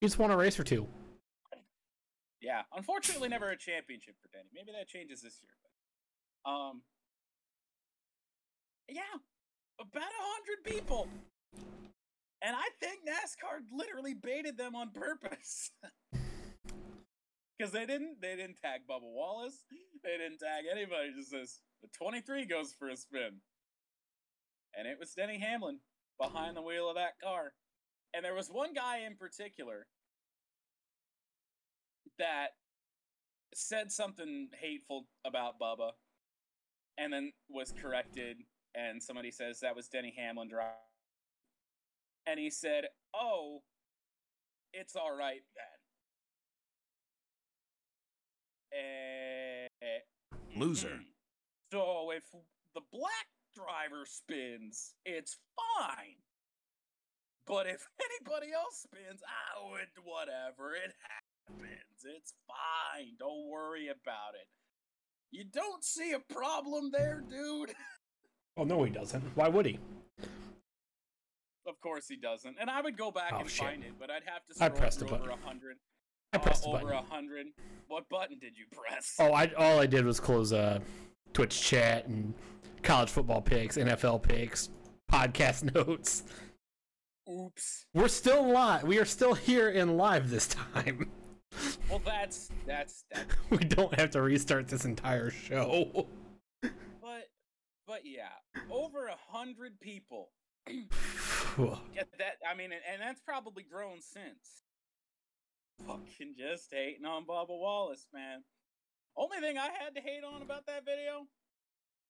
[0.00, 0.88] He just won a race or two.
[2.40, 4.48] Yeah, unfortunately, never a championship for Denny.
[4.54, 5.52] Maybe that changes this year.
[5.62, 6.82] But, um,
[8.88, 9.20] yeah,
[9.78, 11.06] about a hundred people,
[12.42, 15.70] and I think NASCAR literally baited them on purpose.
[17.58, 19.66] Because they didn't, they didn't tag Bubba Wallace,
[20.02, 21.12] they didn't tag anybody.
[21.14, 23.42] Just says the 23 goes for a spin,
[24.74, 25.80] and it was Denny Hamlin
[26.18, 27.52] behind the wheel of that car.
[28.14, 29.88] And there was one guy in particular
[32.18, 32.52] that
[33.54, 35.90] said something hateful about Bubba
[36.96, 38.38] and then was corrected
[38.74, 40.89] and somebody says that was Denny Hamlin driving.
[42.30, 43.62] And he said, "Oh,
[44.72, 45.80] it's all right then.
[49.82, 49.98] Eh,
[50.56, 50.88] Loser.
[50.96, 51.02] hmm.
[51.72, 52.22] So if
[52.74, 56.16] the black driver spins, it's fine.
[57.46, 57.88] But if
[58.22, 59.22] anybody else spins,
[59.58, 62.04] oh, it, whatever, it happens.
[62.04, 63.16] It's fine.
[63.18, 64.46] Don't worry about it.
[65.32, 67.74] You don't see a problem there, dude?
[68.56, 69.22] Oh no, he doesn't.
[69.36, 69.78] Why would he?
[71.70, 72.56] Of course he doesn't.
[72.60, 73.64] And I would go back Oh, and shit.
[73.64, 75.76] find it, but I'd have to I scroll pressed the through over a hundred.
[76.32, 76.98] I uh, pressed the over button.
[76.98, 77.46] a hundred.
[77.88, 79.14] What button did you press?
[79.18, 80.80] Oh, I all I did was close uh,
[81.32, 82.34] Twitch chat and
[82.82, 84.68] college football picks, NFL picks,
[85.10, 86.24] podcast notes.
[87.30, 87.86] Oops.
[87.94, 88.82] We're still live.
[88.82, 91.08] We are still here in live this time.
[91.88, 93.26] Well, that's that's that.
[93.50, 96.06] we don't have to restart this entire show.
[96.62, 97.28] But
[97.86, 98.28] but yeah,
[98.70, 100.30] over a hundred people.
[101.94, 102.36] Get that?
[102.48, 104.64] I mean, and, that's probably grown since.
[105.86, 108.44] Fucking just hating on Bubba Wallace, man.
[109.16, 111.26] Only thing I had to hate on about that video,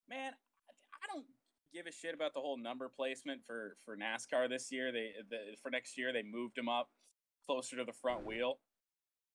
[0.09, 0.33] man,
[1.03, 1.27] I- don't
[1.73, 4.93] give a shit about the whole number placement for for NASCAR this year.
[4.93, 6.91] They the, for next year they moved him up
[7.47, 8.61] closer to the front wheel.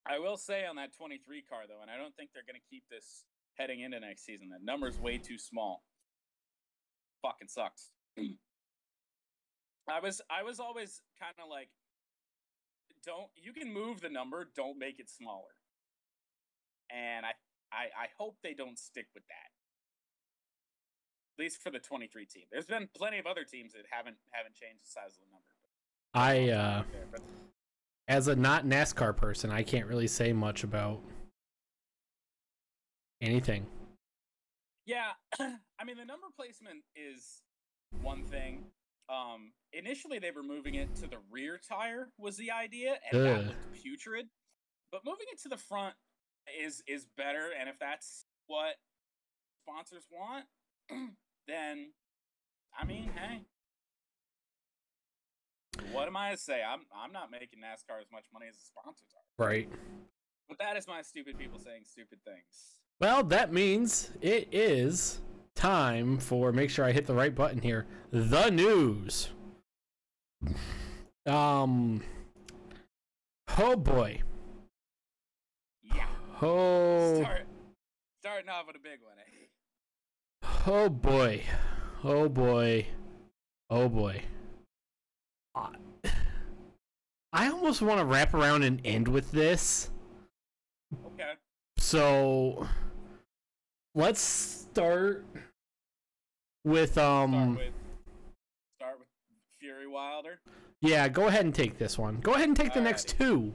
[0.06, 2.69] I will say on that 23 car though, and I don't think they're going to
[2.69, 3.23] keep this
[3.56, 4.49] heading into next season.
[4.49, 5.84] That number's way too small.
[7.21, 7.89] Fucking sucks.
[9.89, 11.69] I was I was always kind of like
[13.06, 15.56] don't you can move the number, don't make it smaller.
[16.91, 17.32] And I
[17.71, 19.52] I I hope they don't stick with that.
[21.38, 22.43] At least for the 23 team.
[22.52, 25.45] There's been plenty of other teams that haven't haven't changed the size of the number.
[26.15, 26.84] I, uh,
[28.08, 31.02] as a not NASCAR person, I can't really say much about
[33.21, 33.65] anything.
[34.86, 37.41] Yeah, I mean the number placement is
[38.02, 38.63] one thing.
[39.08, 43.46] Um, initially they were moving it to the rear tire was the idea, and that
[43.48, 44.28] looked putrid.
[44.91, 45.96] But moving it to the front
[46.62, 48.76] is is better, and if that's what
[49.62, 50.46] sponsors want,
[51.48, 51.91] then
[52.78, 53.41] I mean, hey,
[55.91, 56.62] what am I to say?
[56.68, 59.46] I'm I'm not making NASCAR as much money as the sponsors are.
[59.46, 59.70] Right.
[60.48, 62.80] But that is my stupid people saying stupid things.
[63.00, 65.20] Well, that means it is
[65.65, 67.88] time for make sure I hit the right button here.
[68.12, 69.30] The news.
[71.25, 72.04] Um
[73.58, 74.21] Oh boy.
[75.82, 76.06] Yeah,
[76.39, 77.47] Oh start
[78.21, 79.15] starting off with a big one.
[79.17, 80.47] Eh?
[80.67, 81.41] Oh boy.
[82.04, 82.86] Oh boy.
[83.71, 84.21] Oh boy.
[85.56, 85.69] I-
[87.34, 89.89] I almost want to wrap around and end with this.
[91.08, 91.34] Okay.
[91.78, 92.67] So
[93.95, 95.25] let's start
[96.65, 97.73] with Start um with
[98.78, 99.08] start with
[99.60, 100.39] Fury Wilder.
[100.82, 102.19] yeah, go ahead and take this one.
[102.19, 103.54] Go ahead and take the next two.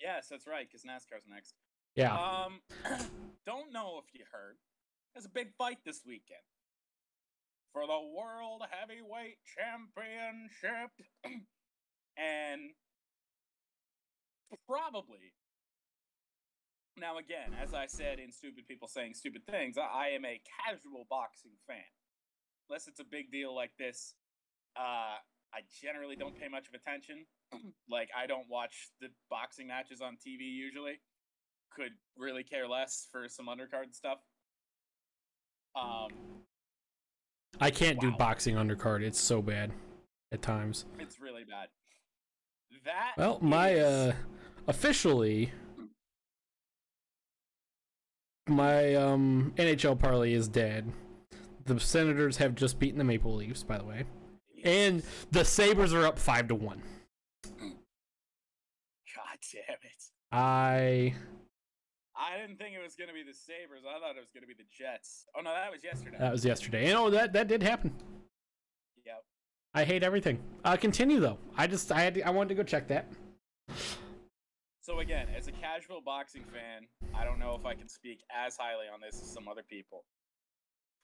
[0.00, 1.54] Yes, that's right, because NASCAR's next.
[1.94, 2.14] Yeah.
[2.14, 2.60] Um,
[3.46, 4.56] don't know if you heard.
[5.14, 6.40] There's a big fight this weekend
[7.72, 10.90] for the World Heavyweight Championship,
[12.16, 12.60] and
[14.66, 15.34] probably.
[16.98, 20.40] Now, again, as I said in Stupid People Saying Stupid Things, I, I am a
[20.66, 21.88] casual boxing fan.
[22.72, 24.14] Unless it's a big deal like this,
[24.78, 24.80] uh,
[25.52, 27.26] I generally don't pay much of attention.
[27.90, 30.94] like, I don't watch the boxing matches on TV usually
[31.76, 34.20] could really care less for some undercard stuff.
[35.76, 36.08] Um,
[37.60, 39.02] I can't do boxing undercard.
[39.02, 39.70] It's so bad
[40.32, 40.86] at times.
[40.98, 41.68] it's really bad.
[42.86, 44.14] That Well, my is- uh
[44.66, 45.52] officially
[48.48, 50.90] my um NHL parlay is dead.
[51.64, 54.04] The Senators have just beaten the Maple Leafs, by the way.
[54.64, 56.82] And the Sabres are up 5 to 1.
[57.42, 60.02] God damn it!
[60.30, 61.14] I
[62.16, 63.82] I didn't think it was gonna be the Sabres.
[63.88, 65.26] I thought it was gonna be the Jets.
[65.36, 66.16] Oh no, that was yesterday.
[66.18, 66.86] that was yesterday.
[66.86, 67.92] And oh, that that did happen.
[69.04, 69.22] yep.
[69.74, 70.38] I hate everything.
[70.64, 71.38] Uh continue though.
[71.56, 73.06] I just I had to, I wanted to go check that.
[74.80, 78.56] So again, as a casual boxing fan, I don't know if I can speak as
[78.56, 80.04] highly on this as some other people.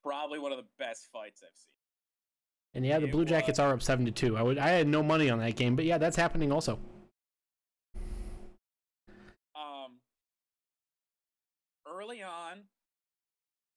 [0.02, 1.72] Probably one of the best fights I've seen.
[2.74, 4.36] And yeah, the It Blue Jackets was- are up 7 to 2.
[4.36, 6.78] I would I had no money on that game, but yeah, that's happening also.
[9.54, 9.98] um
[11.86, 12.62] early on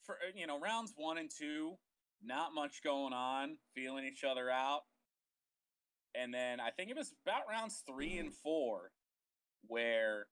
[0.03, 1.73] for you know rounds 1 and 2
[2.23, 4.81] not much going on feeling each other out
[6.13, 8.91] and then i think it was about rounds 3 and 4
[9.67, 10.27] where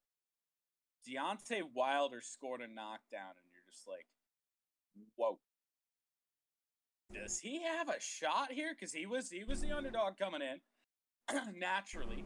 [1.07, 4.05] Deontay Wilder scored a knockdown and you're just like
[5.15, 5.39] whoa
[7.13, 10.61] does he have a shot here cuz he was he was the underdog coming in
[11.59, 12.25] naturally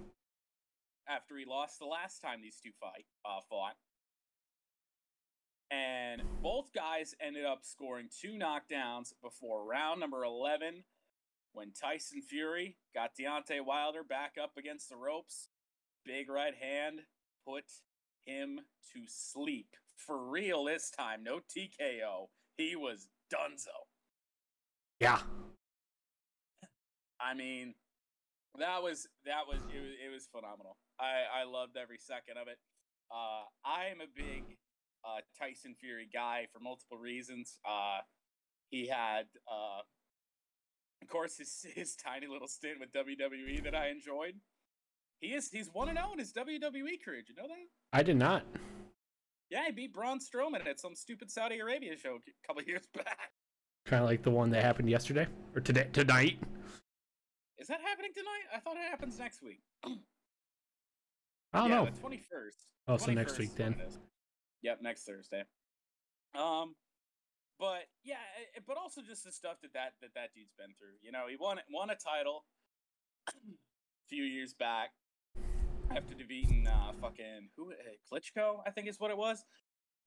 [1.08, 3.76] after he lost the last time these two fight uh, fought.
[5.72, 10.84] And both guys ended up scoring two knockdowns before round number 11
[11.54, 15.50] when Tyson Fury got Deontay Wilder back up against the ropes.
[16.06, 17.02] Big right hand
[17.48, 17.66] put
[18.26, 18.60] him
[18.94, 19.76] to sleep.
[19.96, 21.24] For real this time.
[21.24, 22.28] No TKO.
[22.58, 23.88] He was dunzo.
[25.00, 25.20] Yeah.
[27.20, 27.74] I mean,
[28.60, 30.78] that was that was it was, it was phenomenal.
[31.00, 32.58] I I loved every second of it.
[33.12, 34.58] Uh, I am a big
[35.06, 37.60] uh, Tyson Fury guy for multiple reasons.
[37.68, 38.00] Uh,
[38.70, 39.82] he had, uh,
[41.02, 44.36] of course, his his tiny little stint with WWE that I enjoyed.
[45.20, 47.22] He is he's one and zero in his WWE career.
[47.22, 47.68] Did you know that?
[47.92, 48.44] I did not.
[49.50, 53.32] Yeah, he beat Braun Strowman at some stupid Saudi Arabia show a couple years back.
[53.86, 56.40] Kind of like the one that happened yesterday or today tonight.
[57.58, 58.48] Is that happening tonight?
[58.54, 59.62] I thought it happens next week.
[61.54, 61.86] I don't yeah, know.
[61.86, 62.58] the twenty first.
[62.88, 63.76] Oh, so next week then.
[64.62, 65.44] Yep, next Thursday.
[66.34, 66.76] Um,
[67.60, 68.16] but yeah,
[68.66, 70.96] but also just the stuff that that that, that dude's been through.
[71.02, 72.46] You know, he won won a title
[73.30, 73.32] a
[74.10, 74.92] few years back
[75.92, 77.76] after defeating uh, fucking who uh,
[78.12, 79.44] Klitschko, I think is what it was,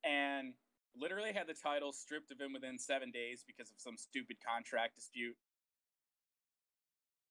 [0.04, 0.54] and
[1.00, 4.96] literally had the title stripped of him within seven days because of some stupid contract
[4.96, 5.36] dispute,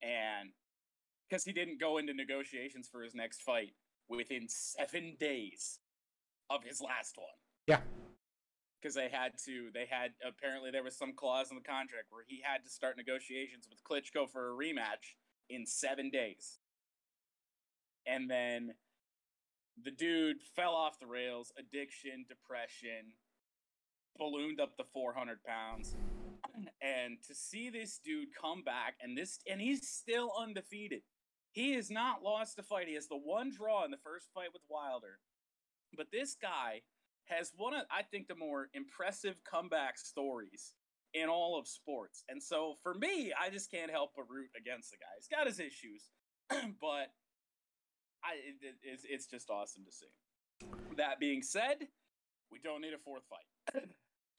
[0.01, 0.51] and
[1.27, 3.73] because he didn't go into negotiations for his next fight
[4.07, 5.79] within seven days
[6.49, 7.27] of his last one.
[7.67, 7.79] Yeah.
[8.79, 12.23] Because they had to, they had apparently there was some clause in the contract where
[12.27, 15.17] he had to start negotiations with Klitschko for a rematch
[15.49, 16.59] in seven days.
[18.05, 18.75] And then
[19.83, 23.13] the dude fell off the rails, addiction, depression,
[24.17, 25.95] ballooned up to 400 pounds.
[26.81, 31.01] And to see this dude come back and this, and he's still undefeated.
[31.51, 32.87] He has not lost a fight.
[32.87, 35.19] He has the one draw in the first fight with Wilder.
[35.95, 36.81] But this guy
[37.25, 40.73] has one of, I think, the more impressive comeback stories
[41.13, 42.23] in all of sports.
[42.29, 45.07] And so for me, I just can't help but root against the guy.
[45.17, 46.09] He's got his issues,
[46.49, 47.11] but
[48.23, 50.67] I, it, it's, it's just awesome to see.
[50.97, 51.87] That being said,
[52.51, 53.83] we don't need a fourth fight.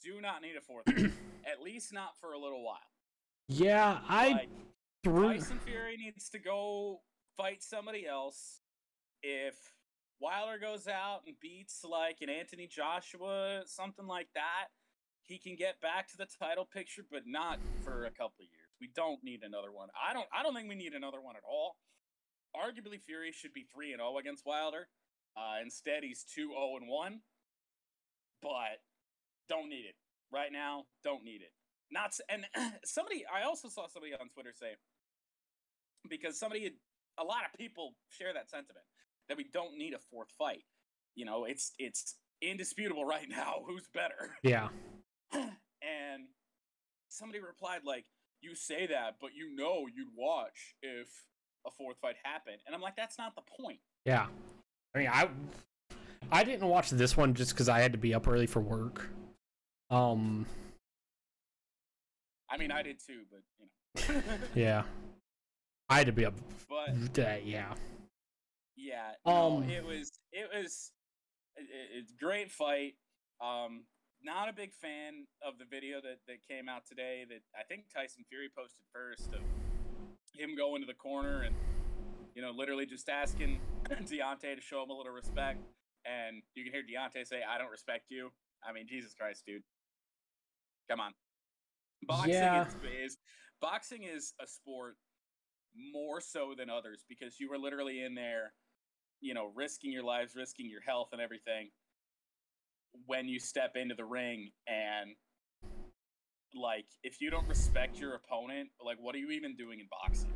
[0.02, 0.86] Do not need a fourth.
[1.50, 2.78] At least not for a little while.
[3.48, 4.48] Yeah, I Like,
[5.04, 5.34] threw.
[5.34, 7.00] Tyson Fury needs to go
[7.36, 8.60] fight somebody else.
[9.22, 9.54] If
[10.20, 14.68] Wilder goes out and beats like an Anthony Joshua, something like that,
[15.22, 18.70] he can get back to the title picture, but not for a couple of years.
[18.80, 19.88] We don't need another one.
[19.96, 20.26] I don't.
[20.36, 21.76] I don't think we need another one at all.
[22.54, 24.88] Arguably, Fury should be three and zero against Wilder.
[25.36, 27.20] Uh, instead, he's two zero and one.
[28.42, 28.80] But
[29.48, 29.94] don't need it
[30.32, 30.84] right now.
[31.04, 31.52] Don't need it.
[31.90, 32.44] Not and
[32.84, 33.24] somebody.
[33.32, 34.74] I also saw somebody on Twitter say
[36.08, 36.72] because somebody had
[37.18, 38.84] a lot of people share that sentiment
[39.28, 40.64] that we don't need a fourth fight.
[41.14, 44.36] You know, it's it's indisputable right now who's better.
[44.42, 44.68] Yeah.
[45.32, 46.26] and
[47.08, 48.04] somebody replied like,
[48.40, 51.08] "You say that, but you know you'd watch if
[51.66, 54.26] a fourth fight happened." And I'm like, "That's not the point." Yeah.
[54.94, 55.28] I mean, I
[56.30, 59.08] I didn't watch this one just because I had to be up early for work.
[59.90, 60.46] Um.
[62.50, 64.22] I mean, I did too, but you know.
[64.54, 64.82] Yeah.
[65.88, 66.34] I had to be up.
[66.68, 67.74] But That, yeah.
[68.76, 70.92] Yeah, no, Um, it was it was
[71.56, 72.94] it, it- it's great fight.
[73.40, 73.84] Um,
[74.22, 77.24] not a big fan of the video that that came out today.
[77.28, 79.40] That I think Tyson Fury posted first of
[80.34, 81.54] him going to the corner and
[82.34, 85.60] you know literally just asking Deontay to show him a little respect,
[86.04, 88.30] and you can hear Deontay say, "I don't respect you."
[88.66, 89.62] I mean, Jesus Christ, dude,
[90.88, 91.12] come on.
[92.06, 92.66] Boxing Yeah.
[92.66, 92.74] is,
[93.04, 93.18] is
[93.60, 94.96] boxing is a sport
[95.92, 98.52] more so than others because you were literally in there
[99.20, 101.70] you know, risking your lives, risking your health and everything
[103.06, 105.10] when you step into the ring and
[106.54, 110.32] like if you don't respect your opponent, like what are you even doing in boxing?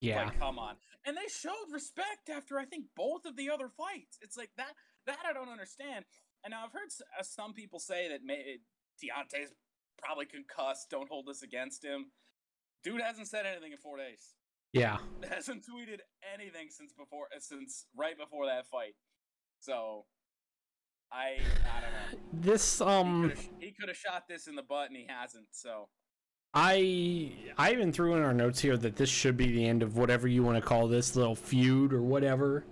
[0.00, 0.24] Yeah.
[0.24, 0.76] Like come on.
[1.04, 4.18] And they showed respect after I think both of the other fights.
[4.20, 4.72] It's like that
[5.06, 6.04] that I don't understand.
[6.44, 6.88] And now I've heard
[7.18, 8.58] uh, some people say that may,
[9.02, 9.52] Deontay's
[9.98, 12.06] probably concussed, don't hold this against him.
[12.84, 14.34] Dude hasn't said anything in 4 days
[14.72, 14.98] Yeah.
[15.30, 16.00] hasn't tweeted
[16.34, 18.94] anything since before since right before that fight.
[19.60, 20.06] So
[21.12, 21.38] I
[21.76, 22.20] I don't know.
[22.32, 25.46] This um He could have shot this in the butt and he hasn't.
[25.52, 25.88] So
[26.54, 29.96] I I even threw in our notes here that this should be the end of
[29.96, 32.64] whatever you want to call this little feud or whatever.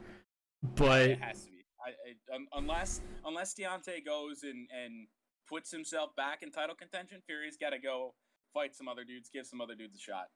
[0.62, 1.64] But it has to be.
[1.86, 5.06] I, I, un, unless unless Deontay goes and and
[5.50, 8.14] puts himself back in title contention, Fury's got to go
[8.54, 10.28] fight some other dudes, give some other dudes a shot.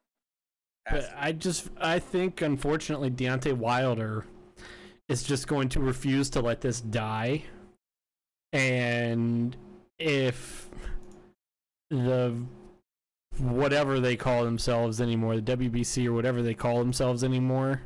[0.91, 1.11] But.
[1.17, 4.27] I just I think unfortunately Deontay Wilder
[5.09, 7.45] is just going to refuse to let this die.
[8.53, 9.57] And
[9.99, 10.69] if
[11.91, 12.37] the
[13.39, 17.83] whatever they call themselves anymore, the WBC or whatever they call themselves anymore,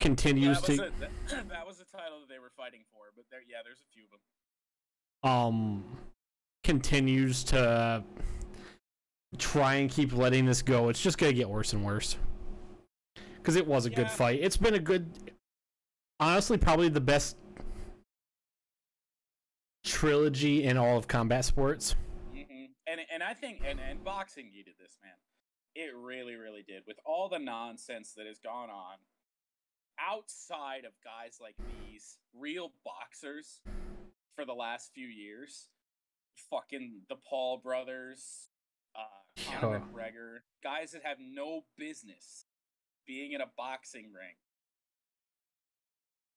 [0.00, 3.02] continues that was, to a, that, that was the title that they were fighting for,
[3.14, 4.10] but there, yeah, there's a few of
[5.22, 5.30] them.
[5.30, 5.84] um
[6.64, 8.02] continues to
[9.38, 12.16] try and keep letting this go, it's just gonna get worse and worse.
[13.36, 14.40] Because it was a good fight.
[14.42, 15.06] It's been a good,
[16.18, 17.36] honestly, probably the best
[19.84, 21.94] trilogy in all of combat sports.
[22.32, 25.12] hmm And and I think and and boxing did this, man.
[25.74, 26.84] It really, really did.
[26.86, 28.96] With all the nonsense that has gone on
[29.98, 33.60] outside of guys like these, real boxers
[34.36, 35.68] for the last few years,
[36.50, 38.48] fucking the Paul brothers,
[38.96, 39.80] uh, Conor Yeah.
[39.80, 42.46] McGregor, guys that have no business
[43.06, 44.36] being in a boxing ring.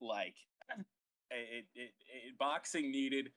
[0.01, 0.35] Like,
[1.31, 3.31] it, it, it, boxing needed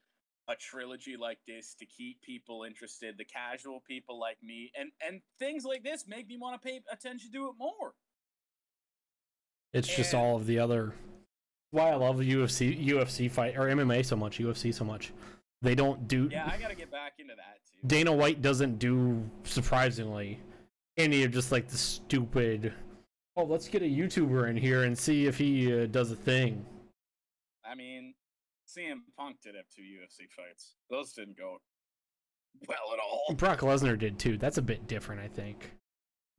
[0.49, 5.21] a trilogy like this to keep people interested, the casual people like me, and and
[5.39, 7.95] things like this make me want to pay attention to it more.
[9.73, 10.95] It's just all of the other.
[11.71, 15.13] Why I love UFC UFC fight or MMA so much, UFC so much.
[15.63, 16.29] They don't do.
[16.31, 17.87] Yeah, I got to get back into that too.
[17.87, 20.41] Dana White doesn't do surprisingly
[20.97, 22.73] any of just like the stupid.
[23.37, 26.65] Oh, let's get a YouTuber in here and see if he uh, does a thing.
[27.65, 28.15] I mean,
[28.67, 30.75] CM Punk did have two UFC fights.
[30.91, 31.59] Those didn't go
[32.67, 33.35] well at all.
[33.35, 34.37] Brock Lesnar did too.
[34.37, 35.71] That's a bit different, I think.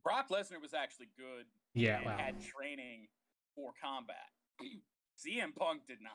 [0.03, 2.17] Brock Lesnar was actually good Yeah, and wow.
[2.17, 3.07] had training
[3.55, 4.15] for combat.
[5.19, 6.11] CM Punk did not.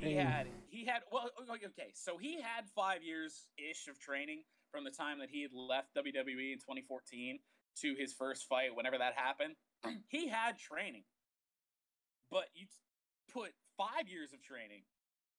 [0.00, 4.84] He had he had well okay, so he had five years ish of training from
[4.84, 7.38] the time that he had left WWE in 2014
[7.82, 9.54] to his first fight, whenever that happened.
[10.08, 11.04] he had training,
[12.30, 12.66] but you
[13.32, 14.82] put five years of training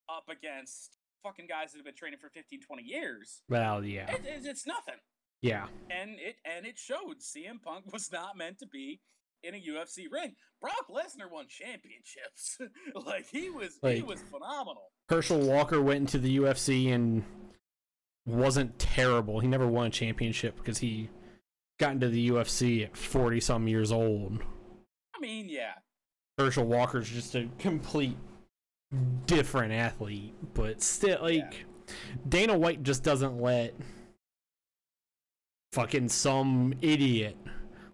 [0.09, 3.41] up against fucking guys that have been training for 15, 20 years.
[3.49, 4.95] Well, yeah, It, it's- it's nothing,
[5.41, 5.67] yeah.
[5.89, 7.19] and it and it showed.
[7.19, 9.01] CM Punk was not meant to be
[9.43, 10.35] in a UFC ring.
[10.61, 12.57] Brock Lesnar won championships.
[13.05, 14.91] like he was he was phenomenal.
[15.09, 17.23] Herschel Walker went into the UFC and
[18.25, 19.39] wasn't terrible.
[19.39, 21.09] He never won a championship because he
[21.79, 24.39] got into the UFC at 40 some years old.
[25.15, 25.73] I mean, yeah.
[26.37, 28.17] Herschel Walker's just a complete
[29.25, 31.65] different athlete, but still, like,
[32.27, 33.73] Dana White just doesn't let
[35.73, 37.35] fucking some idiot,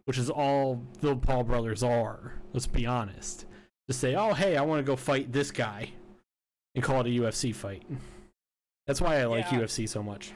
[0.10, 3.46] which is all the Paul brothers are, let's be honest,
[3.88, 5.92] just say, oh, hey, I want to go fight this guy
[6.74, 7.84] and call it a UFC fight.
[8.88, 9.60] That's why I like Yeah.
[9.60, 10.32] UFC so much.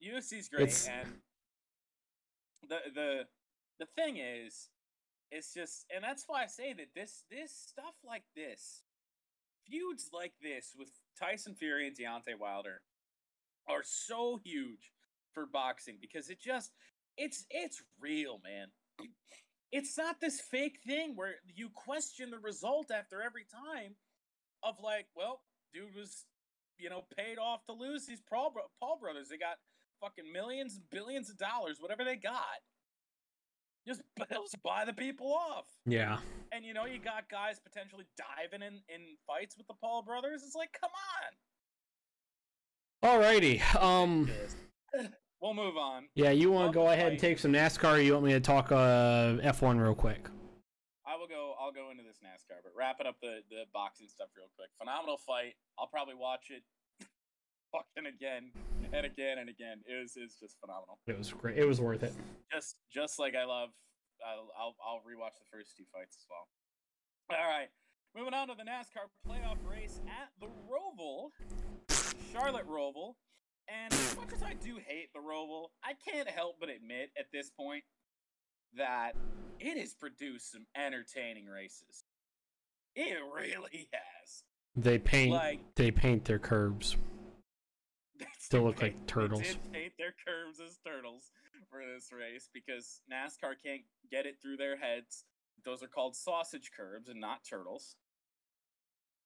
[0.00, 1.20] UFC's great, It's- and
[2.68, 3.28] the the
[3.80, 4.70] the thing is,
[5.32, 8.84] it's just, and that's why I say that this this stuff like this,
[9.66, 12.82] feuds like this with Tyson Fury and Deontay Wilder,
[13.66, 14.92] are so huge
[15.32, 16.70] for boxing because it just
[17.16, 18.68] it's it's real, man.
[19.72, 23.94] It's not this fake thing where you question the result after every time
[24.62, 25.40] of like, well,
[25.74, 26.24] dude was
[26.78, 29.28] you know paid off to lose these Paul, bro- Paul brothers.
[29.28, 29.56] They got
[30.00, 32.60] fucking millions, and billions of dollars, whatever they got.
[33.86, 35.66] Just, just buy the people off.
[35.84, 36.18] Yeah.
[36.52, 40.42] And you know, you got guys potentially diving in, in fights with the Paul brothers.
[40.44, 40.90] It's like, come
[43.02, 43.20] on.
[43.20, 43.60] Alrighty.
[43.80, 44.30] Um.
[45.40, 46.08] We'll move on.
[46.14, 47.96] Yeah, you want to go ahead and take some NASCAR?
[47.96, 50.28] Or you want me to talk uh F1 real quick?
[51.06, 51.54] I will go.
[51.60, 54.70] I'll go into this NASCAR, but wrapping up the the boxing stuff real quick.
[54.78, 55.54] Phenomenal fight.
[55.78, 56.62] I'll probably watch it
[57.72, 58.50] fucking again
[58.92, 59.82] and again and again.
[59.86, 60.98] It was it's just phenomenal.
[61.06, 61.58] It was great.
[61.58, 62.14] It was worth it.
[62.52, 63.70] Just just like I love.
[64.24, 66.48] I'll I'll, I'll rewatch the first two fights as well.
[67.28, 67.68] All right,
[68.16, 71.30] moving on to the NASCAR playoff race at the Roval,
[72.32, 73.14] Charlotte Roval.
[73.68, 77.26] And as much as I do hate the Roval, I can't help but admit at
[77.32, 77.84] this point
[78.76, 79.12] that
[79.58, 82.04] it has produced some entertaining races.
[82.94, 84.44] It really has.
[84.76, 85.32] They paint.
[85.32, 86.96] Like They paint their curbs.
[88.18, 89.40] they Still look like turtles.
[89.40, 91.30] They did paint their curves as turtles
[91.70, 95.24] for this race because NASCAR can't get it through their heads.
[95.64, 97.96] Those are called sausage curbs and not turtles.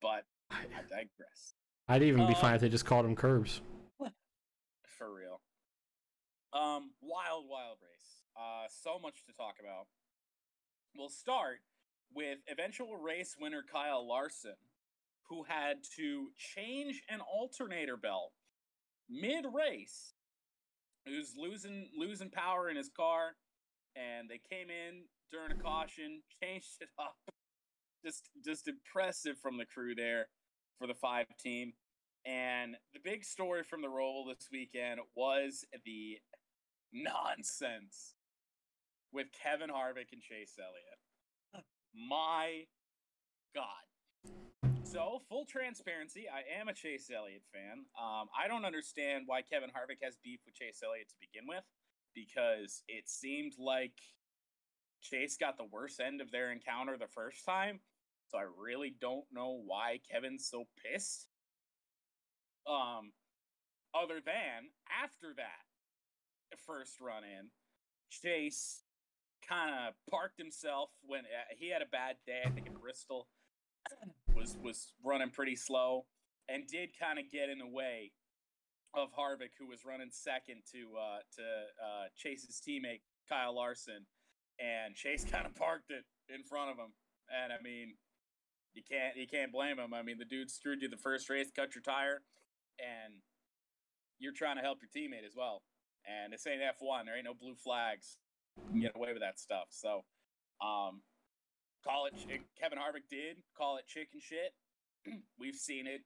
[0.00, 1.54] But I digress.
[1.88, 3.60] I'd even be fine Um, if they just called them curbs.
[5.00, 5.40] For real.
[6.52, 8.20] Um, wild, wild race.
[8.36, 9.86] Uh, so much to talk about.
[10.94, 11.60] We'll start
[12.14, 14.60] with eventual race winner Kyle Larson,
[15.30, 18.32] who had to change an alternator belt
[19.08, 20.12] mid race.
[21.06, 23.36] Was losing losing power in his car,
[23.96, 27.16] and they came in during a caution, changed it up,
[28.04, 30.26] just just impressive from the crew there
[30.78, 31.72] for the five team.
[32.26, 36.18] And the big story from the Roval this weekend was the
[36.92, 38.14] nonsense
[39.12, 41.64] with Kevin Harvick and Chase Elliott.
[41.94, 42.64] My
[43.54, 43.64] God.
[44.82, 47.86] So, full transparency, I am a Chase Elliott fan.
[47.98, 51.64] Um, I don't understand why Kevin Harvick has beef with Chase Elliott to begin with,
[52.14, 53.94] because it seemed like
[55.00, 57.80] Chase got the worst end of their encounter the first time.
[58.28, 61.26] So I really don't know why Kevin's so pissed.
[62.66, 63.12] Um,
[63.94, 64.70] other than
[65.02, 65.66] after that
[66.66, 67.50] first run in,
[68.10, 68.82] Chase
[69.46, 72.40] kind of parked himself when uh, he had a bad day.
[72.44, 73.28] I think in Bristol
[74.34, 76.06] was was running pretty slow
[76.48, 78.12] and did kind of get in the way
[78.94, 84.06] of Harvick, who was running second to uh, to uh, Chase's teammate Kyle Larson,
[84.58, 86.92] and Chase kind of parked it in front of him.
[87.30, 87.94] And I mean,
[88.74, 89.94] you can't you can't blame him.
[89.94, 92.22] I mean, the dude screwed you the first race, cut your tire,
[92.80, 93.14] and
[94.18, 95.62] you're trying to help your teammate as well.
[96.08, 97.04] And this ain't F1.
[97.04, 98.18] There ain't no blue flags.
[98.56, 99.68] You can get away with that stuff.
[99.70, 100.04] So,
[100.60, 101.02] um,
[101.84, 102.14] call it.
[102.60, 104.52] Kevin Harvick did call it chicken shit.
[105.38, 106.02] We've seen it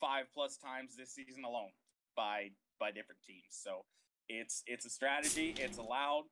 [0.00, 1.70] five plus times this season alone
[2.16, 3.50] by by different teams.
[3.50, 3.84] So
[4.28, 5.54] it's it's a strategy.
[5.58, 6.24] It's allowed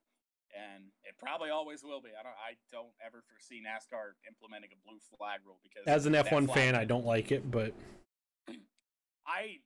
[0.57, 2.11] and it probably always will be.
[2.19, 6.15] I don't I don't ever foresee NASCAR implementing a blue flag rule because as an
[6.15, 7.75] F1 fan, I don't like it, but
[9.29, 9.61] I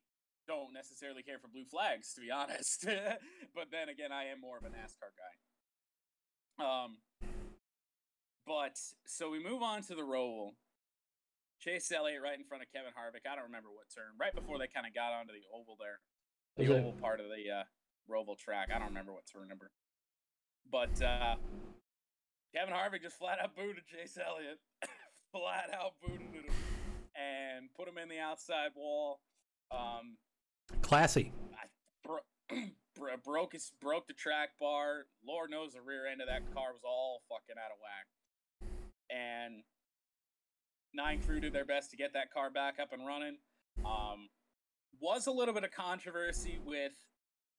[0.48, 2.82] don't necessarily care for blue flags to be honest.
[3.54, 5.34] but then again, I am more of a NASCAR guy.
[6.64, 6.98] Um
[8.46, 10.58] but so we move on to the Roval.
[11.60, 13.22] Chase Elliott right in front of Kevin Harvick.
[13.30, 14.18] I don't remember what turn.
[14.18, 16.02] Right before they kind of got onto the oval there.
[16.58, 16.80] The Okay.
[16.80, 17.64] oval part of the uh
[18.10, 18.68] Roval track.
[18.74, 19.70] I don't remember what turn number.
[20.70, 21.36] But uh,
[22.54, 24.58] Kevin Harvick just flat out booted Chase Elliott,
[25.32, 26.54] flat out booted him,
[27.14, 29.20] and put him in the outside wall.
[29.72, 30.16] Um,
[30.82, 31.32] classy.
[32.04, 32.18] bro-
[32.96, 35.06] bro- broke his broke the track bar.
[35.26, 38.06] Lord knows the rear end of that car was all fucking out of whack.
[39.10, 39.62] And
[40.94, 43.38] nine crew did their best to get that car back up and running.
[43.84, 44.28] Um,
[45.00, 46.92] was a little bit of controversy with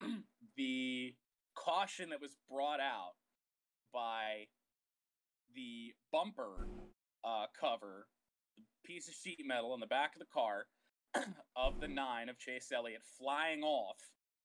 [0.57, 1.13] the
[1.55, 3.13] caution that was brought out
[3.93, 4.45] by
[5.55, 6.67] the bumper
[7.23, 8.07] uh, cover,
[8.57, 10.65] the piece of sheet metal on the back of the car
[11.55, 13.97] of the nine of Chase Elliott flying off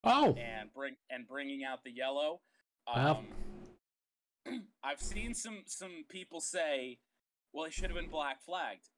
[0.05, 2.41] Oh, and bring and bringing out the yellow.
[2.87, 3.25] Wow.
[4.47, 6.99] Um, I've seen some some people say,
[7.53, 8.89] "Well, it should have been black flagged."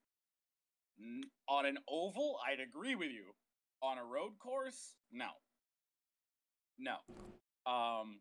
[1.01, 3.35] N- on an oval, I'd agree with you.
[3.83, 5.31] On a road course, no,
[6.79, 6.97] no,
[7.71, 8.21] um,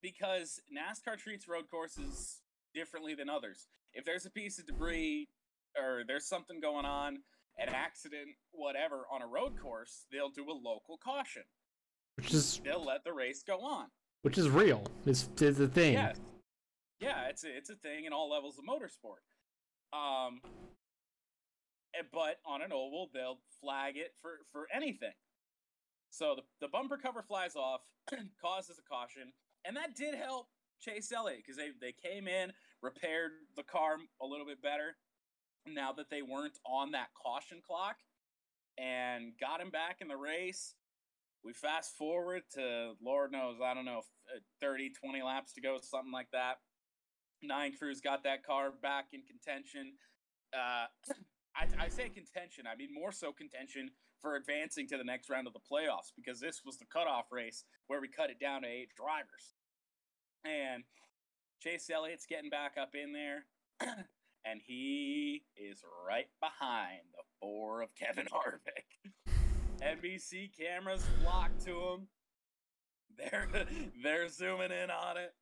[0.00, 2.40] because NASCAR treats road courses
[2.72, 3.66] differently than others.
[3.94, 5.28] If there's a piece of debris
[5.76, 7.18] or there's something going on,
[7.58, 11.42] an accident, whatever, on a road course, they'll do a local caution
[12.16, 13.86] which is they'll let the race go on.
[14.22, 14.82] which is real.
[15.04, 15.94] It's, it's a thing.
[15.94, 16.16] Yes.
[16.98, 19.20] Yeah, it's a, it's a thing in all levels of motorsport.
[19.96, 20.40] Um,
[21.94, 25.12] eh, but on an oval, they'll flag it for, for anything.
[26.10, 27.82] So the, the bumper cover flies off,
[28.42, 29.32] causes a caution,
[29.66, 30.48] and that did help
[30.80, 32.52] Chase Elliott because they, they came in,
[32.82, 34.96] repaired the car a little bit better
[35.74, 37.96] now that they weren't on that caution clock
[38.78, 40.74] and got him back in the race.
[41.44, 44.02] We fast forward to, Lord knows, I don't know,
[44.34, 46.56] uh, 30, 20 laps to go, something like that.
[47.42, 49.92] Nine Crews got that car back in contention.
[50.52, 50.86] Uh,
[51.56, 53.90] I, I say contention, I mean more so contention
[54.20, 57.64] for advancing to the next round of the playoffs because this was the cutoff race
[57.86, 59.54] where we cut it down to eight drivers.
[60.44, 60.84] And
[61.62, 63.46] Chase Elliott's getting back up in there,
[64.48, 69.10] and he is right behind the four of Kevin Harvick.
[69.82, 72.08] NBC cameras flock to him.
[73.18, 73.48] They're
[74.02, 75.34] they're zooming in on it.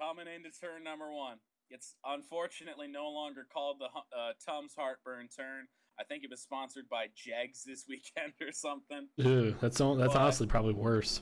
[0.00, 1.38] Coming into turn number one.
[1.70, 5.66] It's unfortunately no longer called the uh, Tums Heartburn turn.
[6.00, 9.08] I think it was sponsored by Jegs this weekend or something.
[9.18, 11.20] Ugh, that's all- that's But- honestly probably worse.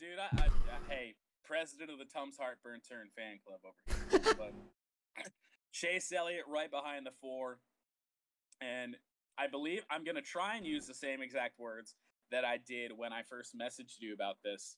[0.00, 4.34] Dude, I, I, I hey, president of the Tums Heartburn Turn fan club over here.
[4.38, 4.52] but
[5.74, 7.58] Chase Elliott right behind the four,
[8.60, 8.96] and
[9.36, 11.96] I believe I'm gonna try and use the same exact words
[12.30, 14.76] that I did when I first messaged you about this.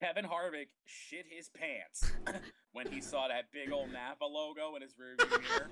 [0.00, 2.12] Kevin Harvick shit his pants
[2.72, 5.70] when he saw that big old Napa logo in his rearview mirror.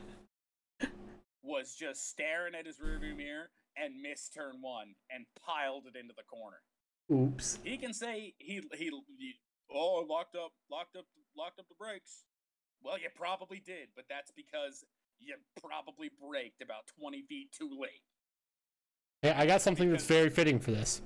[1.42, 6.14] Was just staring at his rearview mirror and missed turn one and piled it into
[6.16, 6.62] the corner
[7.12, 7.58] Oops.
[7.62, 9.34] he can say he he, he
[9.70, 11.04] oh locked up locked up
[11.36, 12.24] locked up the brakes
[12.84, 14.84] Well, you probably did, but that's because
[15.18, 18.02] you probably braked about 20 feet too late.
[19.22, 21.00] Hey, I got something that's very fitting for this.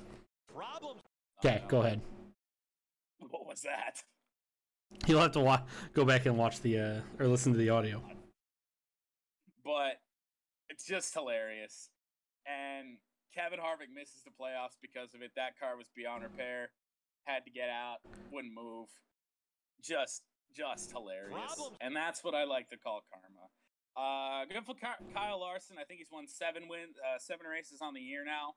[0.53, 1.03] Problems.
[1.45, 2.01] Okay, go ahead.
[3.31, 4.03] What was that?
[5.07, 5.63] You'll have to wa-
[5.93, 8.01] go back and watch the uh, or listen to the audio.
[9.65, 10.01] But
[10.71, 11.91] it's just hilarious.
[12.47, 12.99] And
[13.35, 15.33] Kevin Harvick misses the playoffs because of it.
[15.37, 16.71] That car was beyond repair.
[17.25, 17.99] Had to get out.
[18.33, 18.89] Wouldn't move.
[19.83, 20.23] Just,
[20.55, 21.55] just hilarious.
[21.55, 21.79] Problems.
[21.81, 23.49] And that's what I like to call karma.
[23.99, 25.77] Uh, good for Kyle Larson.
[25.81, 28.55] I think he's won seven wins, uh, seven races on the year now.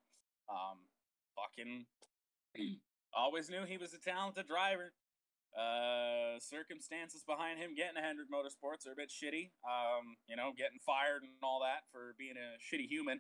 [0.50, 0.86] Um,
[1.34, 1.86] fucking,
[3.14, 4.94] always knew he was a talented driver.
[5.52, 9.52] Uh, circumstances behind him getting a Hendrick Motorsports are a bit shitty.
[9.68, 13.20] Um, you know, getting fired and all that for being a shitty human,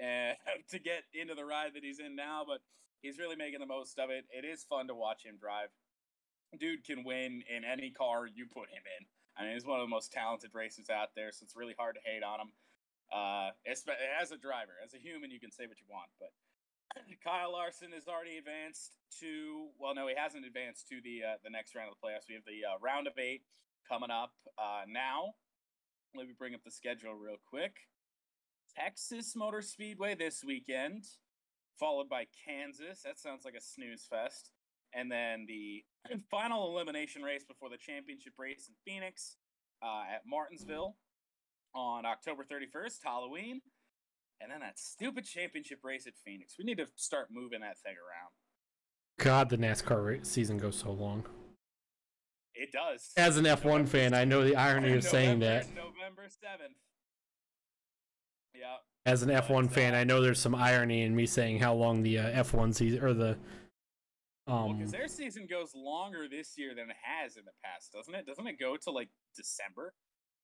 [0.00, 0.38] uh,
[0.70, 2.44] to get into the ride that he's in now.
[2.46, 2.60] But
[3.02, 4.24] he's really making the most of it.
[4.30, 5.68] It is fun to watch him drive.
[6.54, 9.06] Dude can win in any car you put him in.
[9.36, 11.96] I mean, he's one of the most talented racers out there, so it's really hard
[11.96, 12.50] to hate on him.
[13.12, 16.32] Uh, as a driver, as a human, you can say what you want, but
[17.24, 19.68] Kyle Larson has already advanced to.
[19.78, 22.28] Well, no, he hasn't advanced to the uh, the next round of the playoffs.
[22.28, 23.42] We have the uh, round of eight
[23.88, 25.34] coming up uh, now.
[26.14, 27.76] Let me bring up the schedule real quick.
[28.74, 31.04] Texas Motor Speedway this weekend,
[31.78, 33.02] followed by Kansas.
[33.04, 34.50] That sounds like a snooze fest.
[34.96, 35.84] And then the
[36.30, 39.36] final elimination race before the championship race in Phoenix
[39.82, 40.96] uh, at Martinsville
[41.74, 43.60] on October 31st, Halloween.
[44.40, 46.54] And then that stupid championship race at Phoenix.
[46.58, 48.32] We need to start moving that thing around.
[49.18, 51.24] God, the NASCAR season goes so long.
[52.54, 53.10] It does.
[53.16, 55.68] As an F1 fan, I know the irony of saying that.
[55.68, 56.74] November 7th.
[58.54, 58.76] Yeah.
[59.04, 62.18] As an F1 fan, I know there's some irony in me saying how long the
[62.18, 63.36] uh, F1 season or the
[64.46, 68.14] um because their season goes longer this year than it has in the past, doesn't
[68.14, 68.26] it?
[68.26, 69.92] Doesn't it go to like December?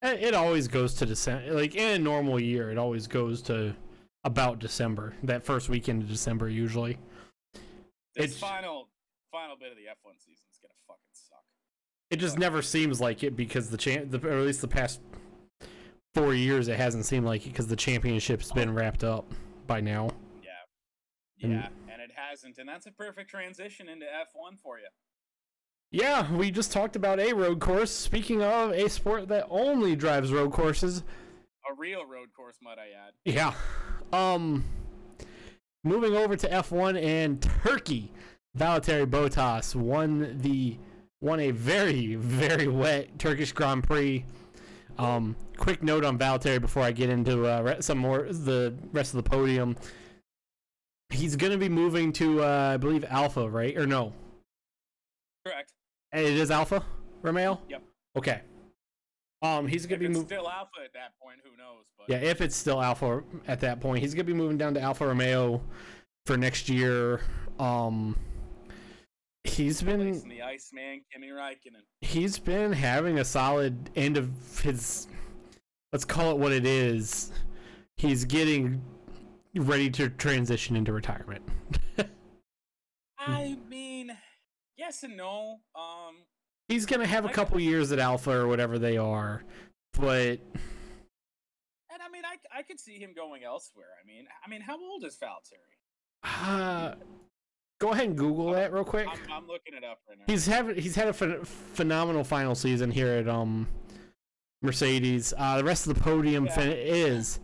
[0.04, 1.52] it always goes to December.
[1.54, 3.74] Like in a normal year, it always goes to
[4.24, 5.14] about December.
[5.22, 6.98] That first weekend of December usually.
[8.14, 8.88] This It's- final
[9.30, 11.44] final bit of the F1 season is gonna fucking suck.
[12.10, 15.00] It just never seems like it because the champ, the, or at least the past
[16.14, 19.32] four years, it hasn't seemed like it because the championship's been wrapped up
[19.66, 20.10] by now.
[20.42, 20.50] Yeah.
[21.36, 21.81] Yeah, and
[22.30, 24.86] hasn't, and that's a perfect transition into F1 for you.
[25.90, 27.90] Yeah, we just talked about a road course.
[27.90, 31.02] Speaking of a sport that only drives road courses,
[31.70, 33.12] A real road course, might I add.
[33.24, 33.52] yeah.
[34.12, 34.64] Um,
[35.84, 38.10] moving over to F1 and Turkey,
[38.58, 40.76] Valtteri Bottas won the
[41.20, 44.24] won a very very wet Turkish Grand Prix.
[44.98, 49.22] Um, quick note on Valtteri before I get into uh, some more the rest of
[49.22, 49.76] the podium.
[51.12, 53.76] He's gonna be moving to uh, I believe Alfa, right?
[53.76, 54.12] Or no?
[55.46, 55.72] Correct.
[56.12, 56.82] And It is Alfa
[57.22, 57.60] Romeo.
[57.68, 57.82] Yep.
[58.16, 58.40] Okay.
[59.42, 60.28] Um, he's gonna be it's moving.
[60.28, 61.84] still alpha at that point, who knows?
[61.98, 64.80] But Yeah, if it's still Alfa at that point, he's gonna be moving down to
[64.80, 65.60] Alfa Romeo
[66.26, 67.20] for next year.
[67.58, 68.16] Um,
[69.44, 71.82] he's been the Iceman, Kimi Räikkönen.
[72.00, 74.30] he's been having a solid end of
[74.62, 75.08] his.
[75.92, 77.32] Let's call it what it is.
[77.96, 78.80] He's getting
[79.54, 81.42] ready to transition into retirement.
[83.18, 84.10] I mean,
[84.76, 85.60] yes and no.
[85.74, 86.16] Um,
[86.68, 89.44] he's gonna have a couple years at Alfa or whatever they are,
[89.92, 90.40] but
[91.90, 93.86] and I mean, I, I could see him going elsewhere.
[94.02, 95.76] I mean, I mean, how old is Valtteri?
[96.24, 96.94] uh,
[97.80, 99.06] go ahead and Google that real quick.
[99.08, 100.24] I'm, I'm looking it up right now.
[100.26, 103.68] He's having he's had a phen- phenomenal final season here at um
[104.62, 105.32] Mercedes.
[105.36, 106.54] Uh, the rest of the podium Yeah.
[106.54, 107.38] fin- is.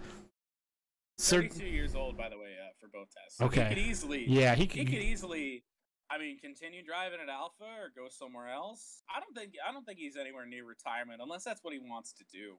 [1.19, 3.31] 32 years old, by the way, uh, for Bottas.
[3.31, 3.65] So Okay.
[3.65, 4.25] He could easily.
[4.29, 4.87] Yeah, he He could.
[4.87, 5.65] could easily.
[6.11, 9.03] I mean, continue driving at Alfa or go somewhere else.
[9.15, 9.53] I don't think.
[9.69, 12.59] I don't think he's anywhere near retirement unless that's what he wants to do.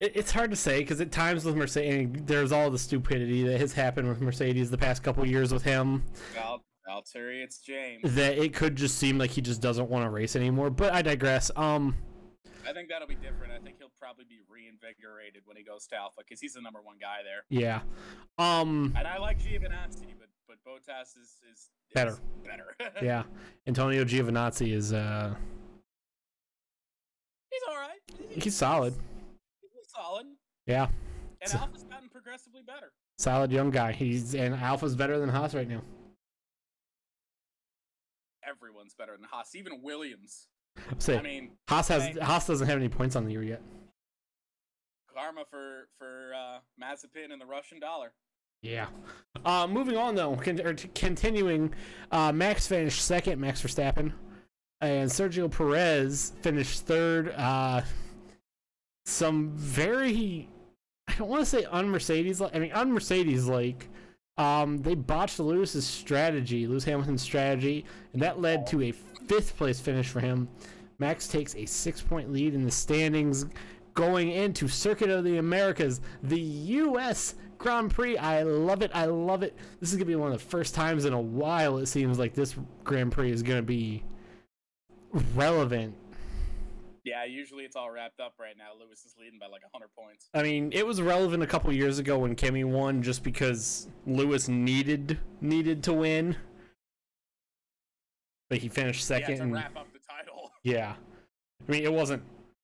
[0.00, 3.60] it- It's hard to say because at times with Mercedes, there's all the stupidity that
[3.60, 6.04] has happened with Mercedes the past couple years with him.
[6.34, 8.14] Val, Valtteri, it's James.
[8.16, 10.70] That it could just seem like he just doesn't want to race anymore.
[10.70, 11.52] But I digress.
[11.54, 11.96] Um,
[12.68, 13.52] I think that'll be different.
[13.52, 16.80] I think he'll probably be reinvigorated when he goes to Alfa because he's the number
[16.80, 17.42] one guy there.
[17.48, 17.80] yeah.
[18.38, 22.18] Um, And I like Giovinazzi, but but Bottas is is, is Better.
[22.44, 22.74] Better.
[23.02, 23.24] yeah.
[23.66, 25.34] Antonio Giovinazzi is uh,
[27.50, 28.00] he's all right.
[28.42, 28.94] he's solid.
[29.60, 30.26] He's solid.
[30.66, 30.88] Yeah,
[31.40, 32.92] And So- Alfa's gotten progressively better.
[33.18, 33.92] solid young guy.
[33.92, 35.82] He's and Alfa's better than Haas right now.
[38.46, 40.48] Everyone's better than Haas, even Williams.
[40.98, 43.62] Say, I mean, Haas has Haas doesn't have any points on the year yet.
[45.14, 48.12] karma for for uh, Mazepin and the Russian dollar.
[48.62, 48.86] Yeah.
[49.44, 51.74] Uh, moving on though, con- or t- continuing,
[52.10, 53.40] uh, Max finished second.
[53.40, 54.12] Max Verstappen
[54.80, 57.30] and Sergio Perez finished third.
[57.36, 57.82] Uh,
[59.04, 60.48] some very,
[61.08, 62.40] I don't want to say un Mercedes.
[62.40, 63.88] Like I mean, un Mercedes like.
[64.38, 68.92] Um, they botched Lewis's strategy, Lewis Hamilton's strategy, and that led to a
[69.26, 70.48] fifth place finish for him.
[70.98, 73.46] Max takes a six point lead in the standings
[73.94, 77.34] going into Circuit of the Americas, the U.S.
[77.58, 78.16] Grand Prix.
[78.16, 78.90] I love it.
[78.94, 79.56] I love it.
[79.80, 82.18] This is going to be one of the first times in a while it seems
[82.18, 82.54] like this
[82.84, 84.02] Grand Prix is going to be
[85.34, 85.94] relevant.
[87.04, 88.70] Yeah, usually it's all wrapped up right now.
[88.78, 90.28] Lewis is leading by like 100 points.
[90.34, 94.46] I mean, it was relevant a couple years ago when Kimi won just because Lewis
[94.46, 96.36] needed needed to win.
[98.58, 99.36] He finished second.
[99.38, 100.50] Yeah, to wrap up the title.
[100.64, 100.94] Yeah.
[101.66, 102.22] I mean, it wasn't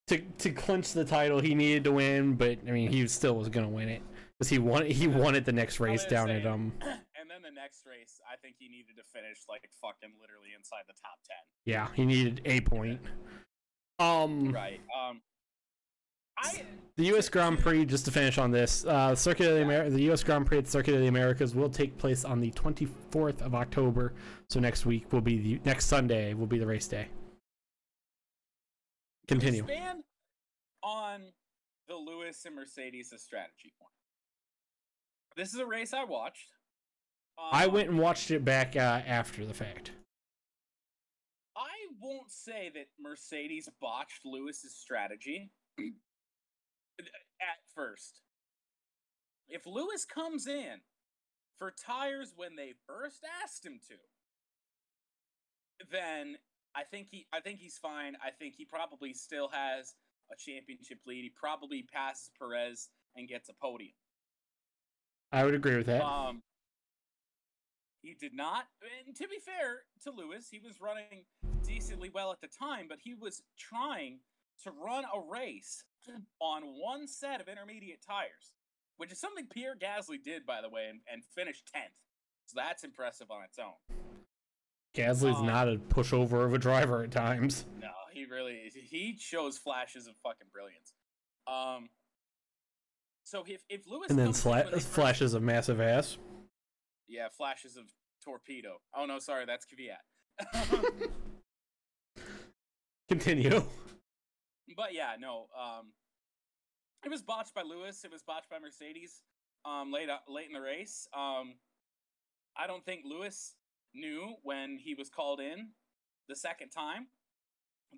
[0.09, 1.41] to to clinch the title.
[1.41, 4.03] He needed to win, but I mean, he still was gonna win it
[4.39, 4.87] because he won.
[4.87, 6.73] He wanted the next race down at um.
[7.21, 10.85] And then the next race, I think he needed to finish like fucking literally inside
[10.87, 11.37] the top ten.
[11.65, 13.01] Yeah, he needed a point.
[13.99, 14.53] Um.
[14.53, 14.81] Right.
[14.95, 15.21] Um.
[16.41, 16.63] I
[16.99, 17.29] the U.S.
[17.29, 20.25] Grand Prix, just to finish on this, uh, Circuit of the Amer- the U.S.
[20.25, 24.15] Grand Prix at Circuit of the Americas will take place on the 24th of October.
[24.51, 27.07] So next week will be the next Sunday will be the race day.
[29.29, 29.63] Continue.
[29.63, 30.03] Expand
[30.83, 31.21] on
[31.87, 33.93] the Lewis and Mercedes strategy point.
[35.37, 36.51] This is a race I watched.
[37.39, 39.93] Um, I went and watched it back uh, after the fact.
[41.57, 41.69] I
[42.01, 45.53] won't say that Mercedes botched Lewis's strategy
[47.01, 48.21] at first.
[49.49, 50.81] If Lewis comes in
[51.59, 53.95] for tires when they first asked him to,
[55.91, 56.37] then
[56.75, 58.17] I think he I think he's fine.
[58.25, 59.95] I think he probably still has
[60.31, 61.23] a championship lead.
[61.23, 63.95] He probably passes Perez and gets a podium.
[65.33, 66.03] I would agree with that.
[66.03, 66.43] Um,
[68.03, 68.67] he did not.
[69.07, 71.25] And to be fair to Lewis, he was running
[71.67, 74.21] decently well at the time, but he was trying
[74.63, 75.85] to run a race
[76.41, 78.55] on one set of intermediate tires,
[78.97, 81.93] which is something Pierre Gasly did, by the way, and, and finished 10th.
[82.47, 83.75] So that's impressive on its own.
[84.97, 87.67] Gasly's Um, not a pushover of a driver at times.
[87.81, 88.75] No, he really is.
[88.75, 90.95] He shows flashes of fucking brilliance.
[91.47, 91.89] Um,
[93.25, 96.17] so if if Lewis And then sla- flashes a massive ass.
[97.07, 97.85] yeah, flashes of
[98.25, 98.81] torpedo.
[98.95, 101.11] Oh no, sorry, that's Kvyat.
[103.09, 103.63] Continue.
[104.77, 105.47] But yeah, no.
[105.59, 105.93] Um,
[107.05, 108.05] it was botched by Lewis.
[108.05, 109.23] It was botched by Mercedes.
[109.65, 111.09] Um, late uh, late in the race.
[111.17, 111.55] Um,
[112.57, 113.55] I don't think Lewis
[113.95, 115.71] knew when he was called in
[116.29, 117.09] the second time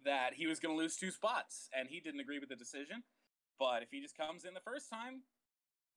[0.04, 3.02] that he was going to lose two spots, and he didn't agree with the decision.
[3.58, 5.22] But if he just comes in the first time,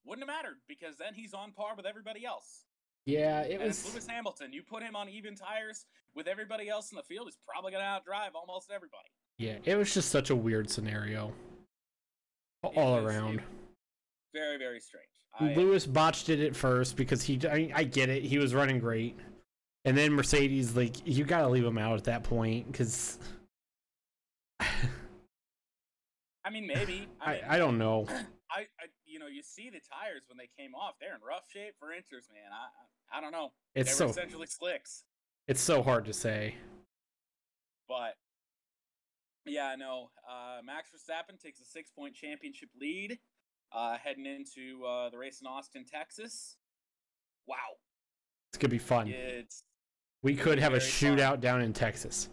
[0.05, 2.65] wouldn't have mattered because then he's on par with everybody else.
[3.05, 3.85] Yeah, it And was.
[3.91, 4.53] Lewis Hamilton.
[4.53, 7.83] You put him on even tires with everybody else in the field, he's probably going
[7.83, 9.09] to outdrive almost everybody.
[9.43, 11.33] Yeah, it was just such a weird scenario.
[12.63, 13.41] All around.
[14.33, 15.07] very, very strange.
[15.39, 17.39] I, Lewis botched it at first because he.
[17.49, 18.23] I, mean, I get it.
[18.23, 19.17] He was running great,
[19.83, 23.17] and then Mercedes, like you got to leave him out at that point because
[26.45, 27.07] I mean, maybe.
[27.21, 28.05] I, I, mean, I don't know.
[28.51, 30.95] I, I, you know, you see the tires when they came off.
[30.99, 32.51] They're in rough shape for inters, man.
[32.51, 33.51] I, I, I don't know.
[33.75, 35.03] It's they so essentially slicks,
[35.47, 36.55] it's so hard to say.
[37.87, 38.15] but
[39.45, 40.09] yeah, no.
[40.29, 43.19] Uh, Max Verstappen takes a six-point championship lead,
[43.71, 46.57] uh, heading into uh, the race in Austin, Texas.
[47.47, 47.55] Wow,
[48.51, 49.07] It's gonna be fun.
[49.09, 49.63] it's
[50.21, 51.17] we could have a very fun.
[51.17, 52.29] shootout down in Texas.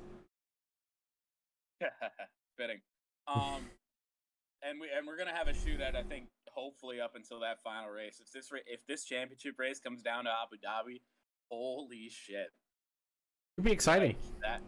[2.57, 2.81] fitting.
[3.27, 3.63] Um,
[4.63, 5.97] and we and we're gonna have a shootout.
[5.97, 8.21] I think hopefully up until that final race.
[8.25, 11.01] If this if this championship race comes down to Abu Dhabi,
[11.51, 12.53] holy shit!
[13.59, 14.15] It'd be exciting.
[14.35, 14.61] Like, that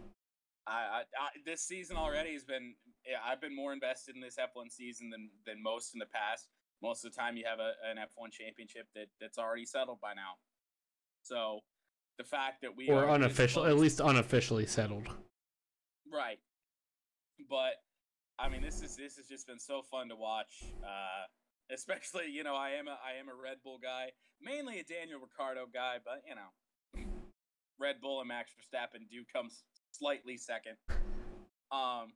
[0.67, 2.75] I, I, I this season already has been.
[3.07, 6.49] Yeah, I've been more invested in this F1 season than than most in the past.
[6.83, 10.15] Most of the time, you have a, an F1 championship that that's already settled by
[10.15, 10.35] now.
[11.23, 11.61] So
[12.19, 15.09] the fact that we Or unofficial, at least unofficially settled.
[16.13, 16.39] Right.
[17.49, 17.75] But
[18.39, 20.65] I mean this is this has just been so fun to watch.
[20.85, 21.27] Uh
[21.73, 24.11] especially, you know, I am a I am a Red Bull guy,
[24.41, 26.51] mainly a Daniel Ricciardo guy, but you know,
[27.79, 29.63] Red Bull and Max Verstappen do come s-
[29.93, 30.77] slightly second.
[31.71, 32.13] Um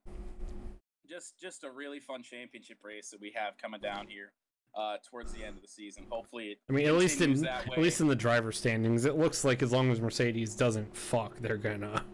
[1.08, 4.32] just just a really fun championship race that we have coming down here
[4.76, 6.04] uh towards the end of the season.
[6.10, 9.62] Hopefully I mean, at least in at least in the driver standings, it looks like
[9.62, 12.04] as long as Mercedes doesn't fuck, they're gonna.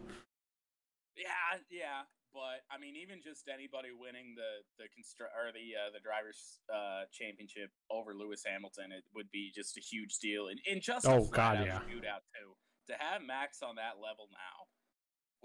[1.17, 2.03] Yeah, yeah,
[2.35, 6.59] but I mean, even just anybody winning the the constru- or the uh, the drivers'
[6.73, 10.49] uh, championship over Lewis Hamilton, it would be just a huge deal.
[10.49, 11.79] And, and just Oh, God, yeah.
[11.87, 12.57] shootout too.
[12.89, 14.67] To have Max on that level now,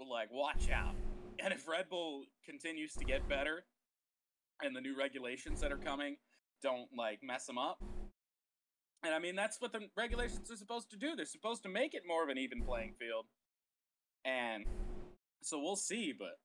[0.06, 0.94] like watch out,
[1.38, 3.64] and if Red Bull continues to get better,
[4.62, 6.16] and the new regulations that are coming
[6.62, 7.78] don't like mess them up.
[9.04, 11.14] And I mean, that's what the regulations are supposed to do.
[11.14, 13.26] They're supposed to make it more of an even playing field.
[14.24, 14.64] And
[15.42, 16.38] so we'll see, but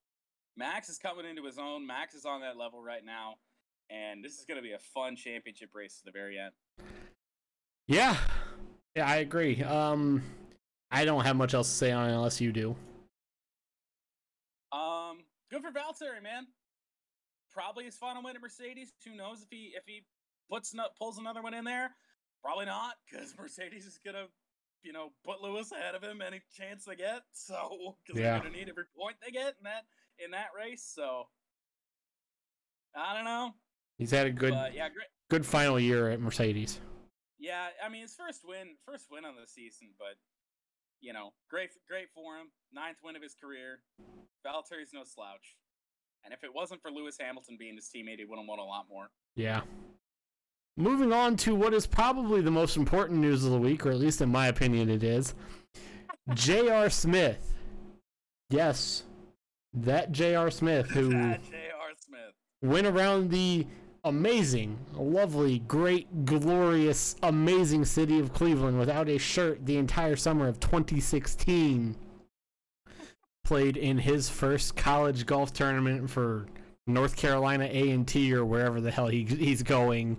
[0.56, 1.84] Max is coming into his own.
[1.84, 3.34] Max is on that level right now.
[3.90, 6.52] And this is going to be a fun championship race to the very end.
[7.88, 8.16] Yeah.
[8.94, 9.62] Yeah, I agree.
[9.62, 10.22] Um
[10.92, 12.76] I don't have much else to say on it unless you do.
[15.74, 16.46] Valtteri, man.
[17.52, 18.92] Probably his final win at Mercedes.
[19.04, 20.04] Who knows if he if he
[20.50, 21.90] puts pulls another one in there?
[22.42, 24.26] Probably not, because Mercedes is gonna,
[24.82, 27.22] you know, put Lewis ahead of him any chance they get.
[27.32, 28.32] So because Yeah.
[28.32, 29.84] they're gonna need every point they get in that
[30.24, 30.82] in that race.
[30.94, 31.28] So
[32.96, 33.52] I don't know,
[33.98, 35.06] He's had a good but yeah, great.
[35.30, 36.80] good final year at Mercedes.
[37.38, 40.16] Yeah, I mean his first win, first win on the season, but
[41.00, 42.46] you know, great, great for him.
[42.72, 43.80] Ninth win of his career.
[44.46, 45.54] Valtteri's no slouch.
[46.24, 48.64] And if it wasn't for Lewis Hamilton being his teammate, he would have won a
[48.64, 49.08] lot more.
[49.36, 49.60] Yeah.
[50.76, 53.98] Moving on to what is probably the most important news of the week, or at
[53.98, 55.34] least in my opinion it is.
[56.34, 56.90] J.R.
[56.90, 57.54] Smith.
[58.50, 59.04] Yes.
[59.74, 60.50] That J.R.
[60.50, 61.38] Smith who J.R.
[61.98, 62.32] Smith.
[62.62, 63.66] went around the
[64.04, 70.60] amazing, lovely, great, glorious, amazing city of Cleveland without a shirt the entire summer of
[70.60, 71.96] 2016.
[73.44, 76.46] Played in his first college golf tournament for
[76.86, 80.16] North Carolina A&T or wherever the hell he he's going.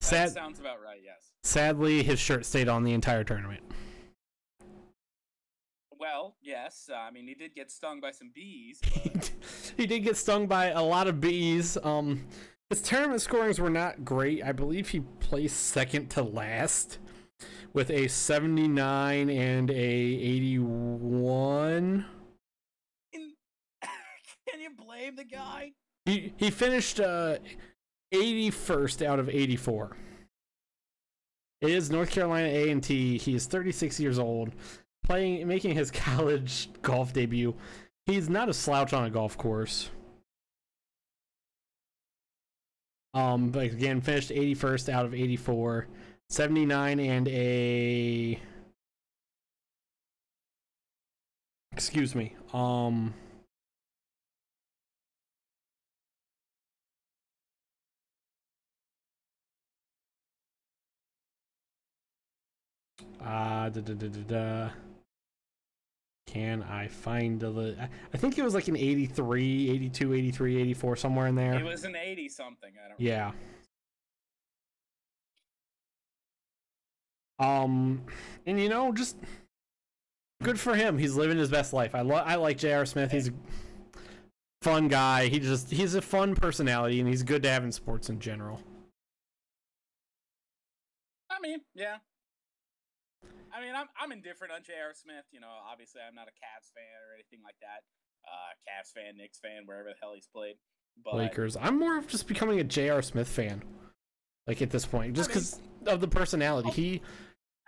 [0.00, 1.00] That Sad, sounds about right.
[1.04, 1.30] Yes.
[1.44, 3.62] sadly, his shirt stayed on the entire tournament.
[5.98, 6.90] Well, yes.
[6.92, 8.80] Uh, I mean, he did get stung by some bees.
[9.12, 9.32] But
[9.76, 11.78] he did get stung by a lot of bees.
[11.82, 12.26] Um,
[12.68, 14.42] his tournament scorings were not great.
[14.44, 16.98] I believe he placed second to last
[17.72, 22.04] with a 79 and a 81.
[23.12, 25.72] can you blame the guy?
[26.06, 27.38] He he finished uh
[28.14, 29.96] 81st out of 84.
[31.60, 33.18] It is North Carolina A&T.
[33.18, 34.52] He is 36 years old,
[35.04, 37.54] playing making his college golf debut.
[38.06, 39.90] He's not a slouch on a golf course.
[43.14, 45.88] Um, but again, finished 81st out of 84,
[46.28, 48.40] 79 and a
[51.72, 52.34] excuse me.
[52.52, 53.14] Um
[63.20, 64.70] Uh, da, da, da, da, da.
[66.26, 67.76] Can I find the.
[67.80, 71.54] I- I think it was like an 83, 82, 83, 84, somewhere in there.
[71.54, 72.72] It was an 80 something.
[72.84, 73.32] I don't Yeah.
[77.38, 78.02] Um,
[78.46, 79.16] and you know, just
[80.42, 80.98] good for him.
[80.98, 81.94] He's living his best life.
[81.94, 82.86] I lo- I like J.R.
[82.86, 83.10] Smith.
[83.10, 83.32] He's a
[84.62, 85.28] fun guy.
[85.28, 88.60] He just he's a fun personality, and he's good to have in sports in general.
[91.30, 91.96] I mean, yeah.
[93.52, 94.92] I mean, I'm I'm indifferent on J.R.
[94.94, 95.24] Smith.
[95.32, 97.84] You know, obviously, I'm not a Cavs fan or anything like that.
[98.26, 100.56] Uh, Cavs fan, Knicks fan, wherever the hell he's played.
[101.04, 101.56] But Lakers.
[101.56, 103.02] I'm more of just becoming a J.R.
[103.02, 103.62] Smith fan.
[104.46, 106.70] Like at this point, just I mean- because of the personality.
[106.70, 107.02] He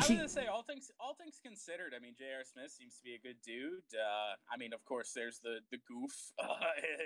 [0.01, 1.93] I was he gonna say all things all things considered.
[1.97, 2.45] I mean, J.R.
[2.45, 3.83] Smith seems to be a good dude.
[3.93, 6.55] Uh, I mean, of course, there's the the goof uh,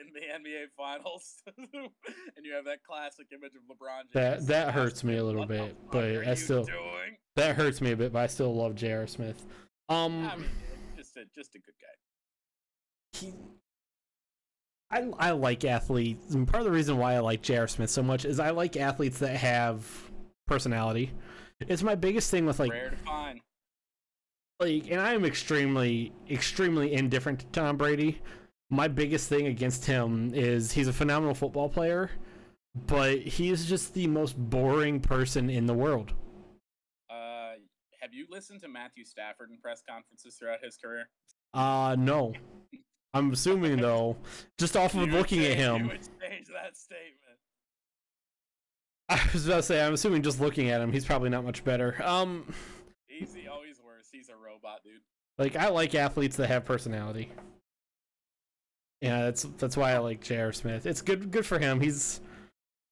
[0.03, 0.21] in the
[0.51, 4.13] NBA Finals, and you have that classic image of LeBron.
[4.13, 4.47] That- James.
[4.49, 7.17] that hurts me a little bit, but I still- doing.
[7.37, 9.07] that hurts me a bit, but I still love J.R.
[9.07, 9.43] Smith.
[9.89, 10.49] Um, I mean,
[10.95, 13.19] just a just a good guy.
[13.21, 13.33] he
[14.93, 17.67] I, I like athletes and part of the reason why I like J.R.
[17.67, 19.87] Smith so much is I like athletes that have
[20.47, 21.11] personality.
[21.61, 23.41] It's my biggest thing with like Rare to find.
[24.61, 28.21] like and I am extremely extremely indifferent to Tom Brady.
[28.69, 32.11] My biggest thing against him is he's a phenomenal football player,
[32.87, 36.13] but he is just the most boring person in the world.
[37.11, 37.53] Uh,
[38.01, 41.09] have you listened to Matthew Stafford in press conferences throughout his career?
[41.55, 42.33] Uh no.
[43.15, 44.17] I'm assuming though,
[44.59, 46.01] just off You of would looking at change- You him, would
[46.31, 47.19] change that statement.
[49.09, 51.65] I was about to say, I'm assuming just looking at him, he's probably not much
[51.65, 52.01] better.
[52.03, 52.53] Um,
[53.11, 54.09] Easy, always worse.
[54.11, 55.01] He's a robot, dude.
[55.39, 57.29] like I like athletes that have personality.
[59.03, 60.53] Yeah, that's that's why I like J.R.
[60.53, 60.87] Smith.
[60.87, 61.81] It's good good for him.
[61.81, 62.21] He's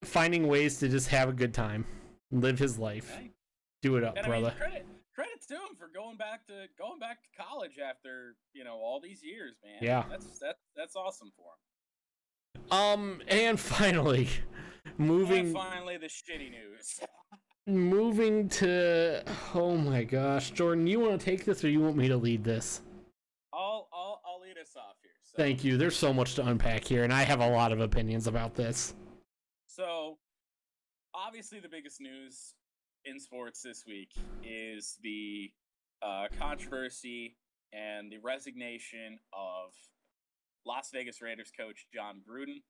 [0.05, 1.87] finding ways to just have a good time,
[2.33, 3.17] live his life,
[3.83, 4.49] do it up, And I brother.
[4.49, 4.87] mean, credit
[5.21, 9.01] credit to him for going back to going back to college after you know all
[9.01, 9.79] these years, man.
[9.81, 10.05] Yeah.
[10.09, 12.73] that's that's that's awesome for him.
[12.73, 14.29] Um, and finally,
[14.85, 17.01] And moving finally, the shitty news.
[17.67, 19.23] moving to
[19.55, 22.43] oh my gosh, Jordan, you want to take this or you want me to lead
[22.45, 22.81] this?
[23.53, 25.11] I'll I'll I'll, I'll lead us off here.
[25.23, 25.77] So, Thank you.
[25.77, 28.95] There's so much to unpack here, and I have a lot of opinions about this.
[29.67, 30.19] So,
[31.15, 32.55] obviously, the biggest news
[33.05, 34.11] in sports this week
[34.45, 35.51] is the
[36.03, 37.37] uh, controversy
[37.73, 39.73] and the resignation of
[40.67, 42.63] Las Vegas Raiders coach Jon Gruden,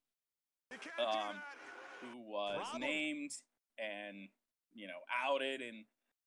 [0.98, 1.36] um,
[2.00, 3.30] who was named
[3.78, 4.28] and
[4.72, 5.84] you know outed in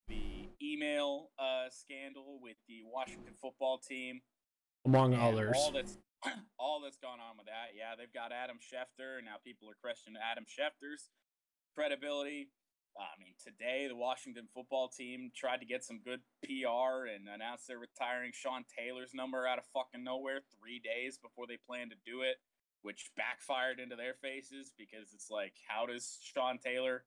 [0.08, 4.22] the email uh, scandal with the Washington football team.
[4.86, 5.56] Among And others.
[5.58, 5.98] All that's
[6.60, 7.72] all that's gone on with that.
[7.78, 11.10] Yeah, they've got Adam Schefter, and now people are questioning Adam Schefter's
[11.76, 12.50] credibility.
[12.98, 17.68] I mean, today the Washington football team tried to get some good PR and announced
[17.68, 21.98] they're retiring Sean Taylor's number out of fucking nowhere three days before they planned to
[22.06, 22.38] do it,
[22.84, 27.04] which backfired into their faces because it's like, how does Sean Taylor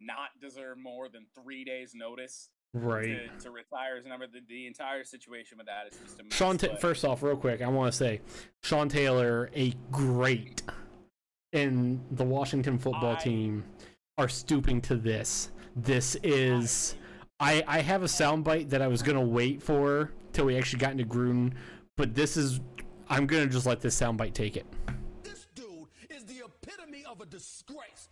[0.00, 3.06] not deserve more than three days' notice Right.
[3.38, 4.26] to, to retire his number?
[4.26, 6.34] The, the entire situation with that is just a mess.
[6.34, 8.20] Sean, Ta- first off, real quick, I want to say
[8.62, 10.62] Sean Taylor, a great,
[11.52, 13.64] in the Washington football I- team
[14.18, 15.50] are stooping to this.
[15.76, 16.96] This is.
[17.40, 20.90] I, I have a soundbite that I was gonna wait for till we actually got
[20.90, 21.52] into Gruden,
[21.96, 22.60] but this is
[23.08, 24.66] I'm gonna just let this soundbite take it.
[25.22, 28.08] This dude is the epitome of a disgrace.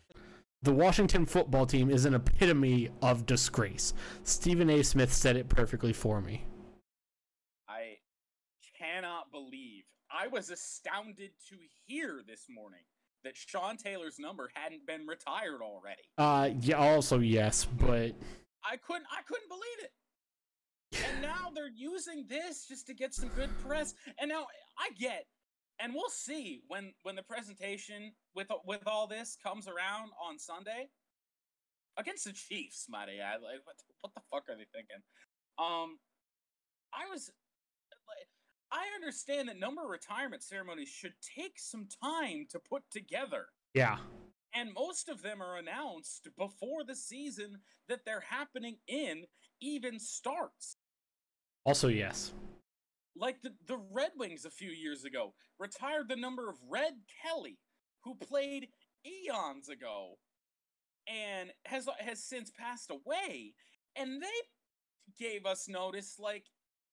[0.63, 3.93] The Washington football team is an epitome of disgrace.
[4.23, 4.83] Stephen A.
[4.83, 6.47] Smith said it perfectly for me.
[7.69, 7.99] I
[8.79, 12.85] cannot believe I was astounded to hear this morning
[13.27, 16.03] that Sean Taylor's number hadn't been retired already.
[16.17, 16.77] Uh, yeah.
[16.77, 18.13] Also, yes, but
[18.65, 19.93] I couldn't I couldn't believe it.
[21.13, 23.95] And now they're using this just to get some good press.
[24.21, 24.47] And now
[24.79, 25.27] I get
[25.81, 30.89] and we'll see when when the presentation with with all this comes around on Sunday
[31.99, 33.43] against the Chiefs, might I add.
[33.43, 35.03] Like, what, what the fuck are they thinking?
[35.59, 35.99] Um,
[36.93, 37.31] I was
[38.73, 43.47] I understand that number retirement ceremonies should take some time to put together.
[43.75, 43.99] yeah.
[44.55, 47.59] And most of them are announced before the season
[47.91, 49.25] that they're happening in
[49.61, 50.77] even starts.
[51.67, 52.33] Also, yes.
[53.15, 57.59] Like the, the Red Wings a few years ago retired the number of Red Kelly,
[58.03, 58.69] who played
[59.05, 60.15] eons ago
[61.07, 63.53] and has has since passed away.
[63.95, 66.45] And they gave us notice like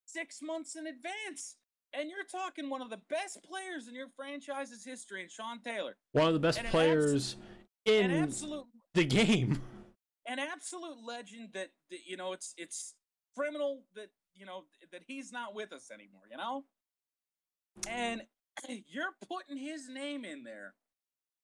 [0.04, 1.56] six months in advance.
[1.98, 5.96] And you're talking one of the best players in your franchise's history, and Sean Taylor.
[6.12, 7.36] One of the best players
[7.84, 9.60] in absolute the game.
[10.26, 12.94] an absolute legend that, that you know it's it's
[13.36, 16.64] criminal that you know that he's not with us anymore you know
[17.88, 18.22] and
[18.88, 20.74] you're putting his name in there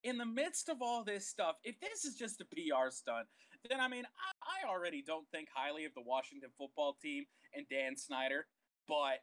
[0.03, 3.26] in the midst of all this stuff if this is just a pr stunt
[3.68, 7.24] then i mean i, I already don't think highly of the washington football team
[7.55, 8.46] and dan snyder
[8.88, 9.18] but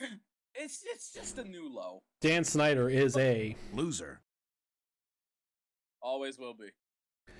[0.54, 4.20] it's it's just a new low Dan Snyder is a Loser.
[6.02, 6.68] Always will be.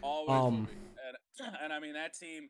[0.03, 0.73] Always will Um, be.
[1.07, 2.49] And, and I mean that team,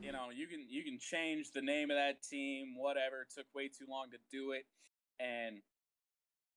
[0.00, 3.22] you know, you can you can change the name of that team, whatever.
[3.22, 4.64] It took way too long to do it,
[5.20, 5.60] and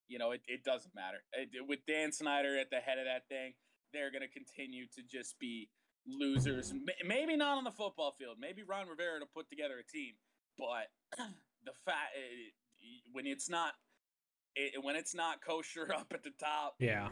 [0.07, 1.17] you know it, it doesn't matter.
[1.33, 3.53] It, with Dan Snyder at the head of that thing,
[3.93, 5.69] they're gonna continue to just be
[6.07, 6.71] losers.
[6.71, 8.37] M- Maybe not on the football field.
[8.39, 10.13] Maybe Ron Rivera to put together a team,
[10.57, 10.87] but
[11.65, 12.15] the fact
[13.11, 13.73] when it's not
[14.55, 17.07] it, when it's not kosher up at the top, yeah.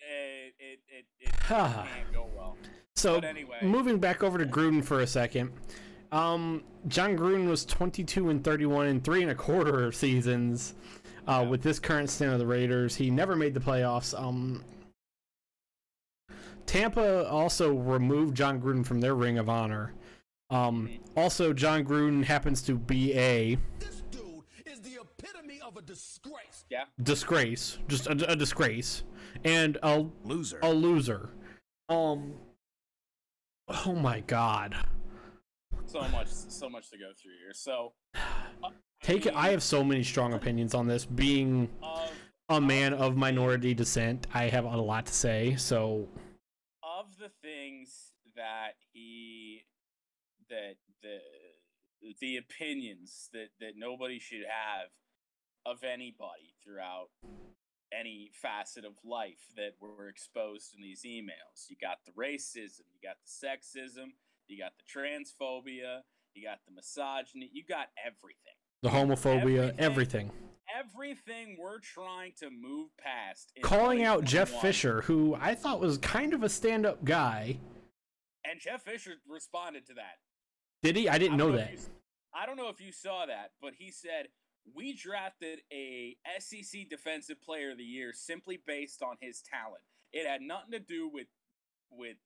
[0.00, 2.56] it it it, it can't go well.
[2.96, 3.58] So But anyway.
[3.62, 5.52] moving back over to Gruden for a second.
[6.12, 10.74] Um, Jon Gruden was 22 and 31 in three and a quarter seasons.
[11.28, 11.48] Uh, Yeah.
[11.48, 14.18] With this current stint of the Raiders, he never made the playoffs.
[14.20, 14.64] Um,
[16.66, 19.92] Tampa also removed Jon Gruden from their ring of honor.
[20.50, 23.56] Um, also, Jon Gruden happens to be a
[25.70, 26.64] of a disgrace.
[26.68, 26.84] Yeah.
[27.02, 29.04] disgrace, just a, a disgrace,
[29.44, 30.58] and a Loser.
[30.62, 31.30] a loser.
[31.88, 32.34] Um.
[33.68, 34.74] Oh my God.
[35.86, 37.52] So much so much to go through here.
[37.52, 38.70] So uh,
[39.02, 39.34] Take it.
[39.34, 41.04] I have so many strong opinions on this.
[41.06, 42.10] Being of
[42.48, 45.56] a man of minority descent, I have a lot to say.
[45.56, 46.08] So
[46.82, 49.62] of the things that he
[50.48, 51.18] that the
[52.20, 54.88] the opinions that that nobody should have
[55.66, 57.08] of anybody throughout
[57.92, 61.68] any facet of life that were exposed in these emails.
[61.68, 64.12] You got the racism, you got the sexism,
[64.46, 66.00] you got the transphobia,
[66.34, 68.54] you got the misogyny, you got everything.
[68.82, 69.80] the homophobia, Everything.
[69.80, 70.30] everything.
[70.78, 73.50] Everything we're trying to move past.
[73.60, 77.58] Calling out Jeff Fisher, who I thought was kind of a stand-up guy.
[78.48, 80.18] And Jeff Fisher responded to that.
[80.82, 81.08] Did he?
[81.08, 81.72] I didn't I don't know that.
[81.72, 81.78] you
[82.32, 84.28] I don't know if you saw that, but he said,
[84.74, 89.82] we drafted a SEC Defensive Player of the Year simply based on his talent.
[90.12, 91.28] It had nothing to do with
[91.90, 92.16] with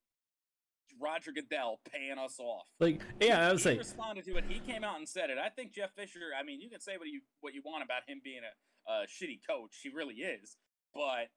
[1.01, 2.67] Roger Goodell paying us off.
[2.79, 4.45] Like, yeah, I would he say, responded to it.
[4.49, 5.39] He came out and said it.
[5.39, 6.31] I think Jeff Fisher.
[6.39, 9.07] I mean, you can say what you what you want about him being a, a
[9.07, 9.81] shitty coach.
[9.83, 10.57] He really is.
[10.95, 11.29] But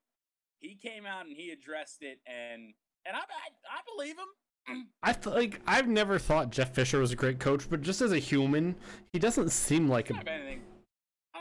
[0.60, 2.74] he came out and he addressed it, and
[3.06, 4.88] and I I, I believe him.
[5.04, 8.12] I th- like I've never thought Jeff Fisher was a great coach, but just as
[8.12, 8.76] a human,
[9.14, 10.62] he doesn't seem like a anything.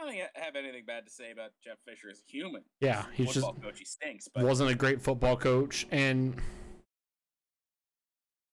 [0.07, 2.63] I don't have anything bad to say about Jeff Fisher as a human.
[2.81, 3.05] yeah.
[3.13, 4.29] He's just Football coach, he stinks.
[4.33, 6.41] But wasn't a great football coach, and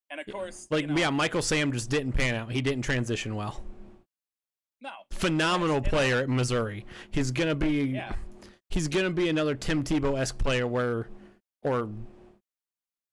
[0.09, 2.51] and of course, like you know, yeah, Michael Sam just didn't pan out.
[2.51, 3.63] He didn't transition well.
[4.81, 6.85] no, Phenomenal And player at Missouri.
[7.11, 8.13] He's gonna be yeah,
[8.69, 11.07] he's gonna be another Tim Tebow esque player where
[11.63, 11.89] or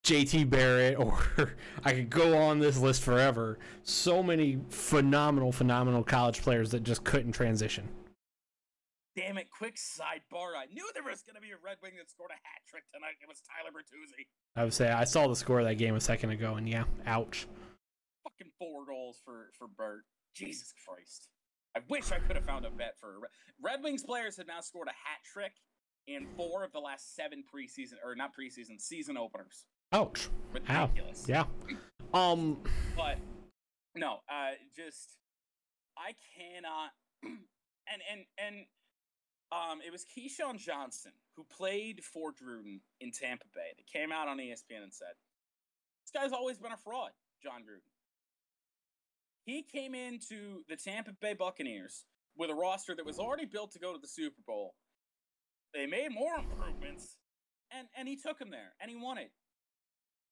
[0.04, 1.18] JT Barrett or
[1.84, 3.58] I could go on this list forever.
[3.82, 7.88] So many phenomenal, phenomenal college players that just couldn't transition.
[9.16, 9.48] Damn it!
[9.50, 10.54] Quick sidebar.
[10.56, 13.18] I knew there was gonna be a Red Wing that scored a hat trick tonight.
[13.20, 14.26] It was Tyler Bertuzzi.
[14.56, 16.84] I would say I saw the score of that game a second ago, and yeah,
[17.06, 17.46] ouch.
[18.22, 20.04] Fucking four goals for for Bert.
[20.34, 21.28] Jesus Christ!
[21.76, 23.30] I wish I could have found a bet for a Red,
[23.60, 25.52] Red Wings players have now scored a hat trick
[26.06, 29.66] in four of the last seven preseason or not preseason season openers.
[29.92, 30.28] Ouch.
[30.68, 30.82] Ow.
[30.82, 31.26] Ridiculous.
[31.28, 31.44] Yeah.
[32.14, 32.62] Um
[32.96, 33.18] But
[33.96, 35.16] no, uh, just
[35.98, 36.90] I cannot.
[37.92, 38.66] And and and
[39.52, 43.72] um, it was Keyshawn Johnson who played for Gruden in Tampa Bay.
[43.76, 45.14] That came out on ESPN and said,
[46.04, 47.10] "This guy's always been a fraud."
[47.42, 47.90] Jon Gruden.
[49.44, 52.04] He came into the Tampa Bay Buccaneers
[52.36, 54.74] with a roster that was already built to go to the Super Bowl.
[55.74, 57.16] They made more improvements,
[57.70, 59.32] and and he took him there, and he won it,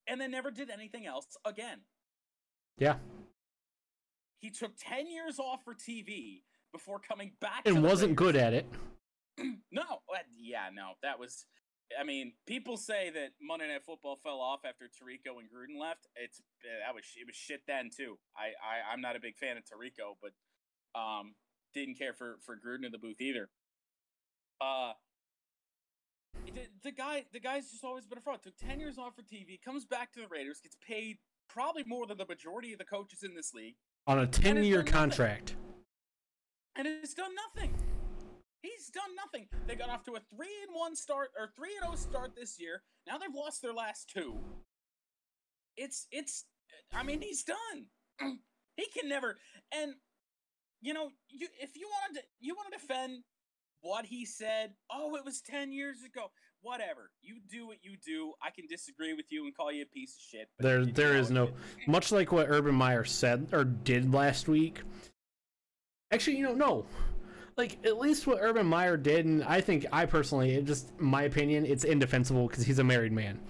[0.07, 1.81] and then never did anything else again.
[2.79, 2.97] yeah.
[4.41, 6.43] He took 10 years off for TV
[6.73, 8.67] before coming back to And wasn't good at it.
[9.73, 11.47] No, uh, yeah, no, that was.
[11.99, 16.07] I mean, people say that Monday Night Football fell off after Tirico and Gruden left.
[16.17, 18.19] It's uh, that was it was shit then too.
[18.37, 20.33] I, I I'm not a big fan of Tirico, but
[20.99, 21.35] um
[21.75, 23.49] didn't care for for Gruden in the booth either.
[24.61, 24.93] Uh,
[26.47, 28.43] the, the guy the guy's just always been a fraud.
[28.43, 31.19] Took ten years off for TV, comes back to the Raiders, gets paid
[31.49, 33.77] probably more than the majority of the coaches in this league.
[34.07, 34.93] On a 10 year done nothing.
[34.93, 35.57] contract.
[36.77, 37.75] and it's done nothing.
[38.63, 39.49] He's done nothing.
[39.67, 42.59] They got off to a three and one start or three and zero start this
[42.61, 42.83] year.
[43.07, 44.37] Now they've lost their last two.
[45.77, 46.45] It's it's.
[46.93, 47.87] I mean, he's done.
[48.77, 49.37] he can never.
[49.73, 49.95] And
[50.81, 53.23] you know, you if you wanted to, you want to defend
[53.81, 54.73] what he said.
[54.91, 56.31] Oh, it was ten years ago.
[56.61, 57.13] Whatever.
[57.23, 58.33] You do what you do.
[58.43, 60.49] I can disagree with you and call you a piece of shit.
[60.59, 61.55] There there is no it-
[61.87, 64.81] much like what Urban Meyer said or did last week.
[66.11, 66.87] Actually, you know, no.
[67.59, 71.23] Like at least what Urban Meyer did, and I think I personally, it just my
[71.25, 73.41] opinion, it's indefensible because he's a married man.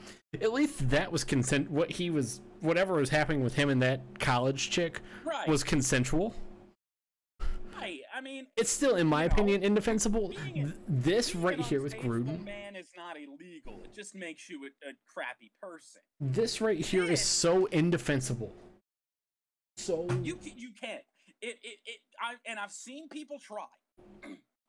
[0.40, 1.70] At least that was consent.
[1.70, 5.46] What he was, whatever was happening with him and that college chick, Right.
[5.46, 6.34] was consensual.
[7.78, 8.00] right.
[8.14, 10.28] I mean, It's still, in my You know, opinion, indefensible.
[10.30, 13.82] being This Being right here with Gruden, man is not illegal.
[13.84, 16.00] It just makes you a, a crappy person.
[16.18, 18.54] this right here is so indefensible.
[19.76, 21.02] So You you can't.
[21.42, 22.00] It it it.
[22.20, 23.66] I and I've seen people try.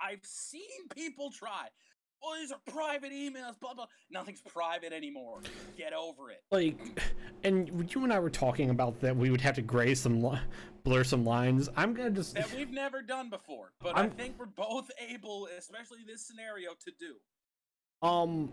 [0.02, 1.68] I've seen people try.
[2.22, 3.58] Well, these are private emails.
[3.60, 3.86] Blah blah.
[4.12, 5.42] Nothing's private anymore.
[5.78, 6.42] Get over it.
[6.52, 6.78] like
[7.44, 10.38] and you and I were talking about that we would have to gray some
[10.84, 11.70] blur some lines.
[11.78, 15.48] I'm gonna just That we've never done before, but i I'm- think we're both able,
[15.58, 17.16] especially this scenario, to do.
[18.08, 18.52] um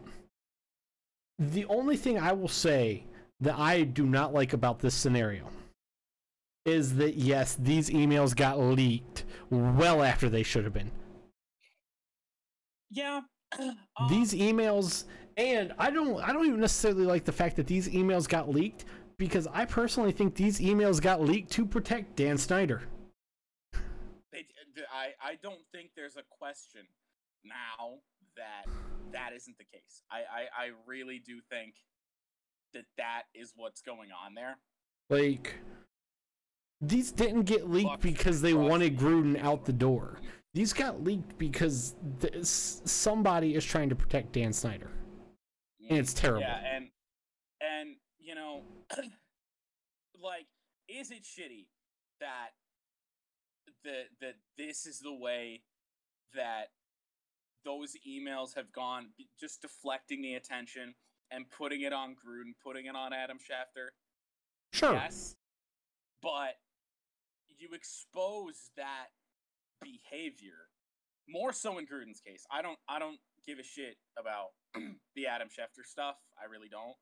[1.39, 3.05] the only thing I will say
[3.41, 5.49] that I do not like about this scenario
[6.67, 10.91] is that yes, these emails got leaked well after they should have been.
[12.91, 13.23] Yeah.
[13.59, 13.77] um,
[14.09, 15.05] these emails
[15.37, 18.85] and I don't I don't even necessarily like the fact that these emails got leaked
[19.19, 22.83] because I personally think these emails got leaked to protect Dan Snyder.
[24.33, 24.47] They,
[24.93, 26.83] I, I don't think there's a question
[27.45, 27.99] now
[28.37, 28.67] that
[29.13, 30.03] that isn't the case.
[30.11, 31.75] I, I, I really do think
[32.75, 34.59] that that is what's going on there.
[35.09, 35.55] Like
[36.81, 38.97] these didn't get leaked because they wanted.
[38.99, 40.19] Gruden out the door.
[40.55, 44.91] These got leaked because th- s- somebody is trying to protect Dan Snyder.
[45.89, 46.41] And it's terrible.
[46.41, 46.89] Yeah, and
[47.61, 48.63] and you know,
[50.23, 50.47] like,
[50.89, 51.67] is it shitty
[52.21, 52.51] that
[53.85, 55.63] that that this is the way
[56.35, 56.71] that
[57.65, 59.09] those emails have gone,
[59.39, 60.95] just deflecting the attention
[61.31, 63.89] and putting it on Gruden, putting it on Adam Schefter?
[64.73, 64.95] Sure.
[64.95, 65.37] Yes,
[66.23, 66.57] but
[67.59, 69.07] you expose that
[69.83, 70.69] behavior
[71.29, 72.45] more so in Gruden's case.
[72.51, 74.49] I don't I don't give a shit about
[75.15, 76.17] the Adam Schefter stuff.
[76.41, 76.95] I really don't.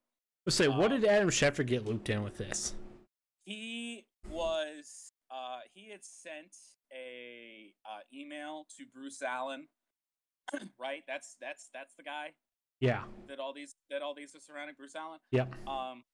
[0.47, 2.75] Let's say, what Um, did Adam Schefter get looped in with this?
[3.45, 6.55] He was uh he had sent
[6.93, 9.67] a uh, email to Bruce Allen.
[10.79, 11.03] right?
[11.09, 12.33] That's that's that's the guy
[12.81, 13.05] Yeah.
[13.29, 15.21] that all these that all these are surrounding Bruce Allen.
[15.33, 15.55] Yep.
[15.69, 16.05] Um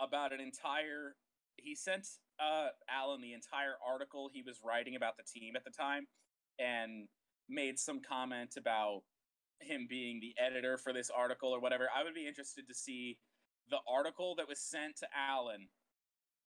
[0.00, 1.14] about an entire
[1.56, 2.06] he sent
[2.40, 6.06] uh Allen the entire article he was writing about the team at the time
[6.58, 7.08] and
[7.48, 9.02] made some comment about
[9.60, 11.88] him being the editor for this article or whatever.
[11.94, 13.18] I would be interested to see
[13.70, 15.68] the article that was sent to Allen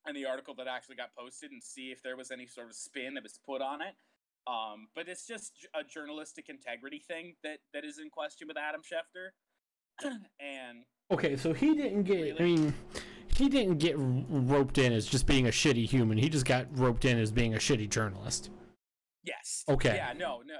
[0.06, 2.77] and the article that actually got posted and see if there was any sort of
[2.77, 3.94] spin that was put on it.
[4.47, 8.81] Um, but it's just a journalistic integrity thing that that is in question with Adam
[8.81, 9.31] Schefter.
[10.40, 12.40] and Okay, so he didn't get.
[12.40, 12.74] I mean,
[13.39, 16.19] he didn't get roped in as just being a shitty human.
[16.19, 18.51] He just got roped in as being a shitty journalist.
[19.24, 19.94] yes, Okay.
[19.97, 20.55] yeah, no, no,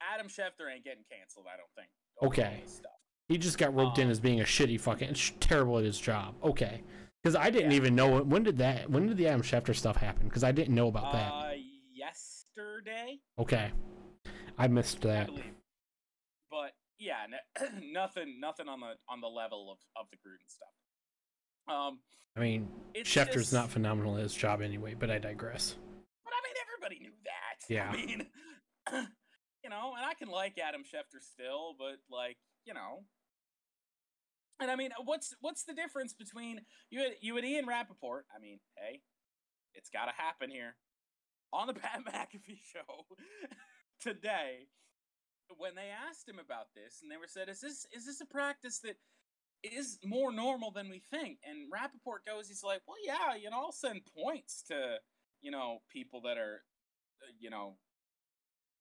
[0.00, 1.46] Adam Schefter ain't getting canceled.
[1.52, 1.88] I don't think.
[2.22, 2.62] Okay.
[2.66, 2.92] Stuff.
[3.28, 6.00] He just got roped in Um, as being a shitty fucking sh- terrible at his
[6.00, 6.34] job.
[6.42, 6.82] Okay,
[7.22, 7.76] because I didn't Yeah.
[7.76, 8.22] even know.
[8.22, 8.88] When did that?
[8.88, 10.28] When did the Adam Schefter stuff happen?
[10.28, 11.30] Because I didn't know about that.
[11.32, 11.52] Uh,
[11.92, 13.70] yesterday, Okay,
[14.56, 15.26] I missed I that.
[15.26, 15.54] believe.
[16.50, 17.26] But yeah,
[17.82, 20.72] nothing, nothing on the on the level of of the Gruden stuff.
[21.68, 21.98] Um,
[22.36, 24.94] I mean, Schefter's just- not phenomenal at his job anyway.
[24.94, 25.74] But I digress.
[26.24, 27.34] But I mean, everybody knew that.
[27.68, 27.90] Yeah.
[27.90, 28.26] I mean,
[29.62, 33.04] you know, and I can like Adam Schefter still, but like, you know.
[34.60, 38.24] And I mean, what's what's the difference between you and you and Ian Rapoport?
[38.34, 39.02] I mean, hey,
[39.74, 40.76] it's got to happen here
[41.52, 43.06] on the Pat McAfee show
[44.00, 44.68] today.
[45.56, 48.26] When they asked him about this, and they were said, "Is this is this a
[48.26, 48.96] practice that
[49.62, 53.58] is more normal than we think?" And Rapoport goes, he's like, "Well, yeah, you know,
[53.58, 54.98] I'll send points to
[55.40, 56.64] you know people that are
[57.22, 57.76] uh, you know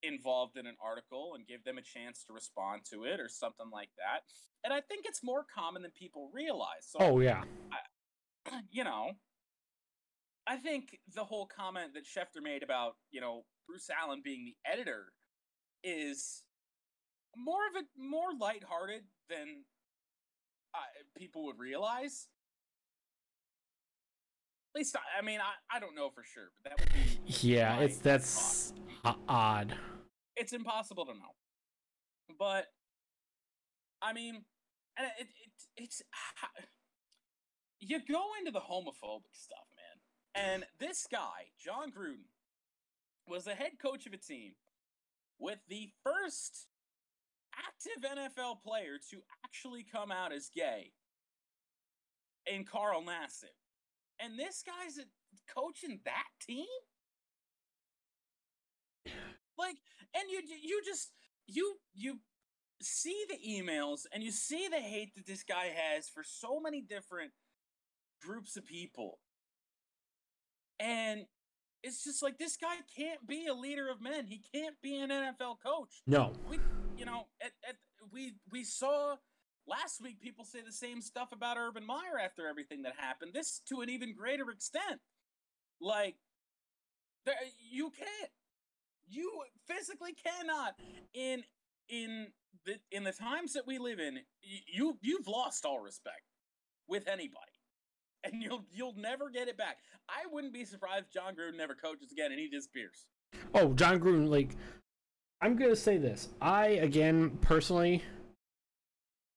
[0.03, 3.69] involved in an article and give them a chance to respond to it or something
[3.71, 4.21] like that.
[4.63, 6.85] And i think it's more common than people realize.
[6.85, 7.43] So Oh yeah,
[8.71, 9.11] you know
[10.47, 14.55] i think the whole comment that schefter made about you know bruce allen being the
[14.69, 15.11] editor
[15.83, 16.43] is
[17.35, 19.63] more of a more lighthearted than
[20.73, 20.79] uh,
[21.17, 22.27] people would realize
[24.75, 27.17] at least I, I mean I, I don't know for sure but that would be
[27.27, 27.79] yeah.
[27.79, 28.73] It's that's
[29.27, 29.75] odd.
[30.35, 31.35] it's impossible to know.
[32.39, 32.65] But
[34.01, 34.43] I mean,
[34.97, 36.01] and it, it it's
[37.79, 40.43] you go into the homophobic stuff, man.
[40.45, 42.25] And this guy, Jon Gruden,
[43.27, 44.53] was the head coach of a team
[45.39, 46.67] with the first
[47.57, 50.91] active NFL player to actually come out as gay
[52.45, 53.55] in Carl Nassib.
[54.19, 54.99] And this guy's
[55.53, 56.65] coaching that team?
[59.57, 59.77] Like,
[60.13, 61.11] and you you just
[61.47, 62.19] you you
[62.81, 66.81] see the emails and you see the hate that this guy has for so many
[66.81, 67.31] different
[68.21, 69.19] groups of people.
[70.79, 71.25] And
[71.83, 74.25] it's just like this guy can't be a leader of men.
[74.25, 76.01] He can't be an NFL coach.
[76.05, 76.33] No.
[76.49, 76.59] We
[76.97, 77.75] you know, at, at
[78.11, 79.15] we we saw
[79.67, 83.33] last week people say the same stuff about Urban Meyer after everything that happened.
[83.33, 84.99] This to an even greater extent.
[85.79, 86.15] Like
[87.25, 87.35] there,
[87.71, 88.31] you can't
[89.07, 89.31] you
[89.67, 90.75] physically cannot
[91.13, 91.43] in
[91.89, 92.27] in
[92.65, 96.23] the in the times that we live in you you've lost all respect
[96.87, 97.37] with anybody
[98.25, 99.77] and you'll you'll never get it back
[100.09, 103.05] i wouldn't be surprised if jon gruden never coaches again and he disappears
[103.53, 104.55] Oh, Jon Gruden, like,
[105.41, 106.29] I'm gonna say this.
[106.41, 108.03] I again personally,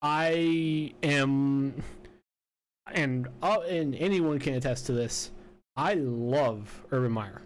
[0.02, 1.82] I am,
[2.92, 5.30] and uh, and anyone can attest to this.
[5.76, 7.42] I love Urban Meyer.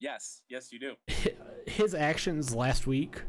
[0.00, 0.94] yes yes you do
[1.66, 3.22] His actions last week,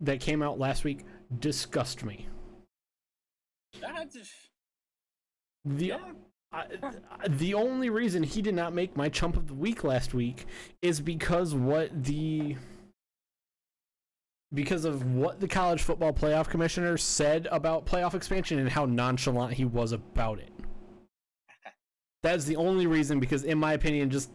[0.00, 1.04] that came out last week,
[1.40, 2.26] disgust me.
[3.80, 4.32] That just-
[5.64, 6.12] The Yeah.
[6.52, 6.64] I,
[7.28, 10.46] the only reason he did not make my chump of the week last week
[10.82, 12.56] is because what the
[14.52, 19.52] because of what the college football playoff commissioner said about playoff expansion and how nonchalant
[19.52, 20.50] he was about it.
[22.24, 24.30] That's the only reason because in my opinion just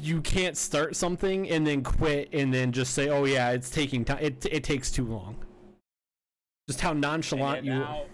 [0.00, 4.04] you can't start something and then quit and then just say oh yeah it's taking
[4.04, 5.44] time it it takes too long.
[6.68, 8.04] Just how nonchalant you now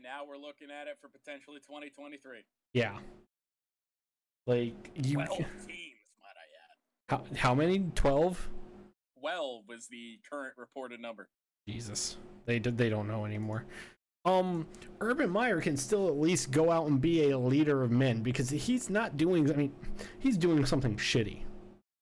[0.00, 2.38] and now we're looking at it for potentially 2023
[2.72, 2.98] Yeah.
[4.46, 5.48] Like you 12 teams
[6.20, 6.76] might i add
[7.08, 7.90] how, how many?
[7.94, 8.48] 12?
[9.20, 11.28] 12 was the current reported number
[11.68, 12.16] Jesus.
[12.46, 12.78] They did.
[12.78, 13.64] they don't know anymore.
[14.24, 14.66] Um
[15.00, 18.48] Urban Meyer can still at least go out and be a leader of men because
[18.48, 19.72] he's not doing I mean,
[20.18, 21.42] he's doing something shitty.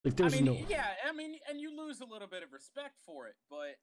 [0.05, 2.53] Like there's I mean, no yeah, I mean, and you lose a little bit of
[2.53, 3.77] respect for it, but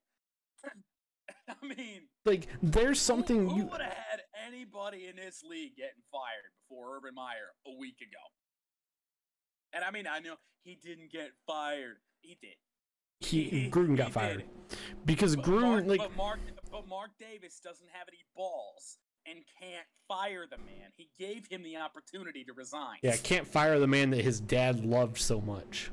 [1.48, 5.76] I mean, like there's something who, who you would have had anybody in this league
[5.76, 8.22] getting fired before Urban Meyer a week ago?
[9.72, 10.34] And I mean, I know
[10.64, 11.96] he didn't get fired.
[12.20, 12.54] He did.
[13.20, 14.48] he he- Gruden he got did fired it.
[15.04, 16.40] because But Gruden Mark, like but Mark,
[16.70, 20.90] but Mark Davis doesn't have any balls and can't fire the man.
[20.96, 22.98] He gave him the opportunity to resign.
[23.02, 25.90] yeah can't fire the man that his dad loved so much.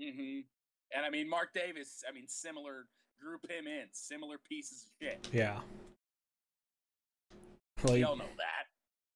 [0.00, 0.40] Mm-hmm.
[0.94, 2.02] And I mean, Mark Davis.
[2.08, 2.86] I mean, similar.
[3.24, 3.84] Group him in.
[3.92, 5.28] Similar pieces of shit.
[5.32, 5.60] Yeah.
[7.84, 8.66] Like, We all know that.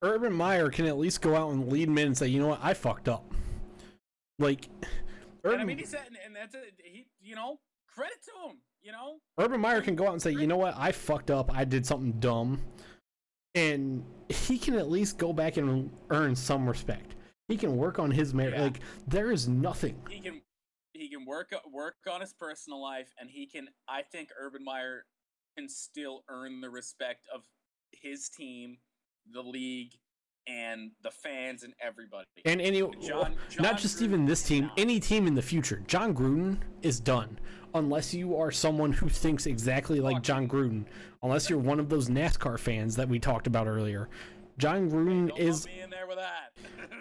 [0.07, 2.61] Urban Meyer can at least go out and lead men and say, you know what,
[2.63, 3.25] I fucked up.
[4.39, 4.87] Like And
[5.45, 7.07] Urban, I mean, he said, and, and that's a, he.
[7.21, 7.59] You know,
[7.93, 8.59] credit to him.
[8.83, 11.53] You know, Urban Meyer can go out and say, you know what, I fucked up.
[11.53, 12.61] I did something dumb,
[13.57, 17.17] and he can at least go back and earn some respect.
[17.49, 18.55] He can work on his merit.
[18.55, 18.63] Yeah.
[18.63, 19.97] Like there is nothing.
[20.09, 20.41] he can
[21.01, 23.69] he can work uh, work on his personal life, and he can.
[23.89, 25.05] I think Urban Meyer
[25.57, 27.43] can still earn the respect of
[27.93, 28.79] his team,
[29.33, 29.93] the league,
[30.47, 32.27] and the fans and everybody.
[32.45, 35.83] And any, John- John not just Gruden even this team, any team in the future.
[35.87, 37.39] Jon Gruden is done.
[37.75, 40.87] Unless you are someone who thinks exactly like Jon Gruden.
[41.23, 44.09] Unless you're one of those NASCAR fans that we talked about earlier.
[44.57, 46.53] Jon Gruden is lump me in there with that.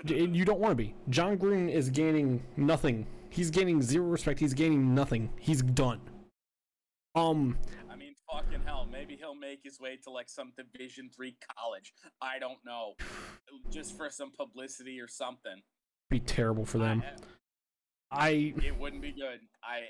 [0.35, 0.93] You don't want to be.
[1.09, 3.07] Jon Gruden is gaining nothing.
[3.35, 4.39] He's gaining zero respect.
[4.39, 5.29] He's gaining nothing.
[5.39, 5.99] He's done.
[7.15, 7.57] Um,
[7.91, 8.87] I mean, fucking hell.
[8.89, 11.91] Maybe he'll make his way to like some Division three college.
[12.21, 12.93] I don't know,
[13.69, 15.61] just for some publicity or something.
[16.09, 17.03] be terrible for them.
[17.05, 17.15] I-
[18.11, 18.29] I
[18.63, 19.39] it wouldn't be good.
[19.63, 19.81] I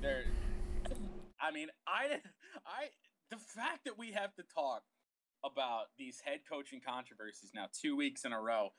[0.00, 0.24] there.
[1.40, 2.18] I mean, I
[2.66, 2.86] I
[3.30, 4.82] the fact that we have to talk
[5.44, 8.70] about these head coaching controversies now two weeks in a row.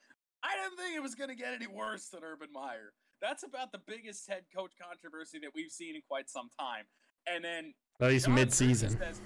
[0.44, 2.94] I didn't think it was going to get any worse than Urban Meyer.
[3.22, 6.86] That's about the biggest head coach controversy that we've seen in quite some time.
[7.28, 8.98] And then at least John mid-season.
[8.98, 9.22] says-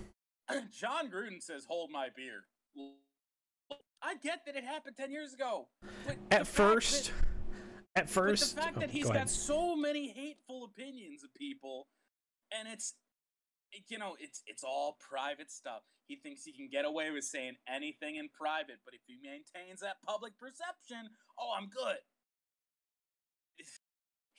[0.71, 2.45] Jon Gruden says, "Hold my beer."
[4.01, 5.67] I get that it happened ten years ago.
[6.31, 7.11] At first,
[7.93, 11.33] that- at first, the fact oh, that he's go got so many hateful opinions of
[11.33, 11.87] people,
[12.51, 12.95] and it's,
[13.71, 15.81] it- you know, it's it's all private stuff.
[16.07, 19.81] He thinks he can get away with saying anything in private, but if he maintains
[19.81, 21.97] that public perception, oh, I'm good.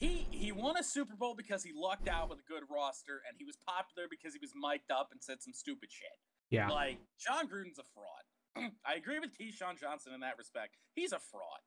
[0.00, 3.36] He he won a Super Bowl because he lucked out with a good roster, and
[3.38, 6.08] he was popular because he was mic'd up and said some stupid shit.
[6.48, 8.70] yeah, Like Jon Gruden's a fraud.
[8.84, 10.76] I agree with Keyshawn Johnson in that respect.
[10.94, 11.60] He's a fraud.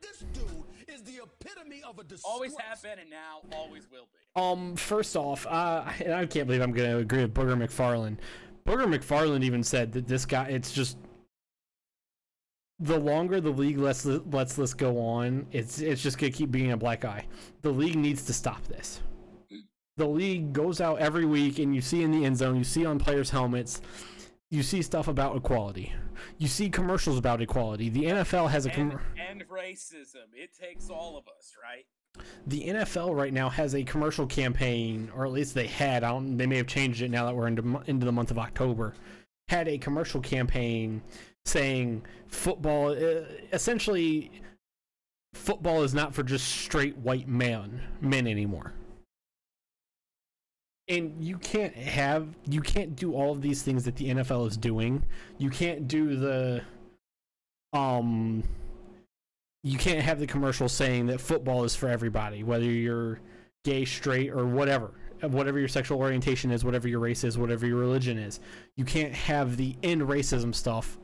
[0.00, 2.22] This dude is the epitome of a disgrace.
[2.24, 4.40] Always have been, and now always will be.
[4.40, 8.18] Um, first off, uh, I can't believe I'm gonna agree with Booger McFarland.
[8.66, 10.96] Booger McFarland even said that this guy, it's just
[12.80, 16.72] the longer the league lets lets this go on, it's it's just gonna keep being
[16.72, 17.26] a black eye.
[17.62, 19.00] The league needs to stop this.
[19.96, 22.86] The league goes out every week, and you see in the end zone, you see
[22.86, 23.82] on players' helmets,
[24.50, 25.92] you see stuff about equality.
[26.38, 27.90] You see commercials about equality.
[27.90, 29.00] The NFL has a And, com-
[29.30, 30.28] and racism.
[30.34, 31.84] It takes all of us, right?
[32.46, 36.02] the NFL right now has a commercial campaign, or at least they had.
[36.02, 36.36] I don't.
[36.36, 38.94] They may have changed it now that we're into into the month of October.
[39.48, 41.02] Had a commercial campaign
[41.44, 44.30] saying football, uh, essentially,
[45.34, 48.72] football is not for just straight white men men anymore.
[50.88, 54.56] And you can't have you can't do all of these things that the NFL is
[54.56, 55.04] doing.
[55.38, 56.62] You can't do the
[57.72, 58.42] um
[59.62, 63.20] you can't have the commercial saying that football is for everybody, whether you're
[63.64, 67.76] gay, straight, or whatever, whatever your sexual orientation is, whatever your race is, whatever your
[67.76, 68.40] religion is.
[68.76, 70.98] You can't have the end racism stuff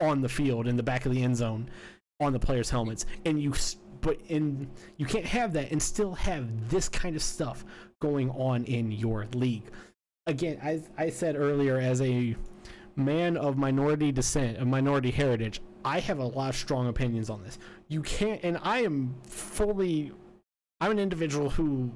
[0.00, 1.68] on the field in the back of the end zone
[2.20, 3.52] on the players' helmets, and you
[4.00, 7.64] but in you can't have that and still have this kind of stuff
[8.00, 9.64] going on in your league.
[10.26, 12.36] Again, as I said earlier, as a
[12.96, 17.42] man of minority descent, of minority heritage, I have a lot of strong opinions on
[17.42, 17.58] this.
[17.88, 20.12] You can't, and I am fully,
[20.80, 21.90] I'm an individual who,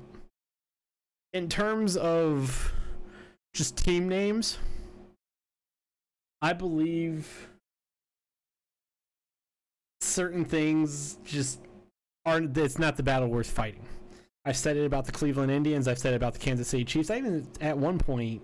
[1.33, 2.73] in terms of
[3.55, 4.59] just team names,
[6.43, 7.49] I believe
[10.01, 11.61] certain things just
[12.25, 13.85] aren't, it's not the battle worth fighting.
[14.45, 17.11] I've said it about the Cleveland Indians, I've said it about the Kansas City Chiefs.
[17.11, 18.43] I even, at one point,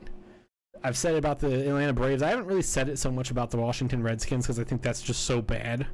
[0.82, 2.22] I've said it about the Atlanta Braves.
[2.22, 5.00] I haven't really said it so much about the Washington Redskins because I think that's
[5.00, 5.86] just so bad.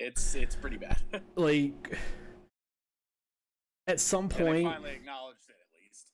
[0.00, 1.00] It's it's pretty bad.
[1.36, 1.96] Like,
[3.86, 6.08] at some point, finally acknowledged it at least.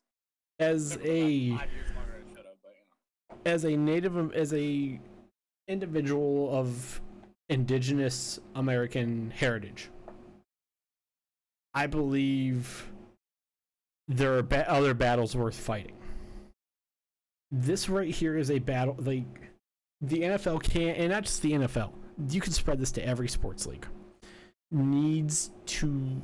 [0.60, 3.50] as a longer than I should have, but you know.
[3.50, 5.00] as a native as a
[5.68, 7.00] individual of
[7.48, 9.90] indigenous American heritage,
[11.74, 12.90] I believe
[14.08, 15.94] there are ba- other battles worth fighting.
[17.50, 19.24] This right here is a battle like
[20.00, 21.92] the NFL can't, and not just the NFL.
[22.30, 23.86] You can spread this to every sports league.
[24.70, 26.20] Needs to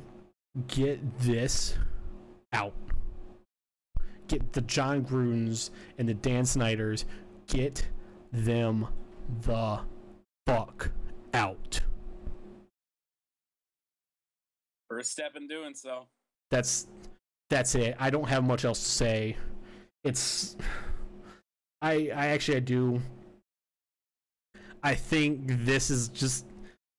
[0.67, 1.75] get this
[2.53, 2.73] out.
[4.27, 7.05] Get the Jon Grudens and the Dan Snyders.
[7.47, 7.87] Get
[8.31, 8.87] them
[9.41, 9.79] the
[10.45, 10.91] fuck
[11.35, 11.81] out.
[14.89, 16.07] First step in doing so.
[16.51, 16.87] That's
[17.49, 17.95] that's it.
[17.99, 19.37] I don't have much else to say.
[20.03, 20.55] It's
[21.81, 23.01] I I actually I do
[24.83, 26.45] I think this is just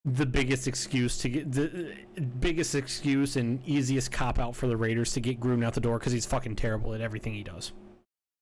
[0.05, 1.95] the biggest excuse to get the
[2.41, 5.99] biggest excuse and easiest cop out for the Raiders to get Gruden out the door
[5.99, 7.73] because he's fucking terrible at everything he does.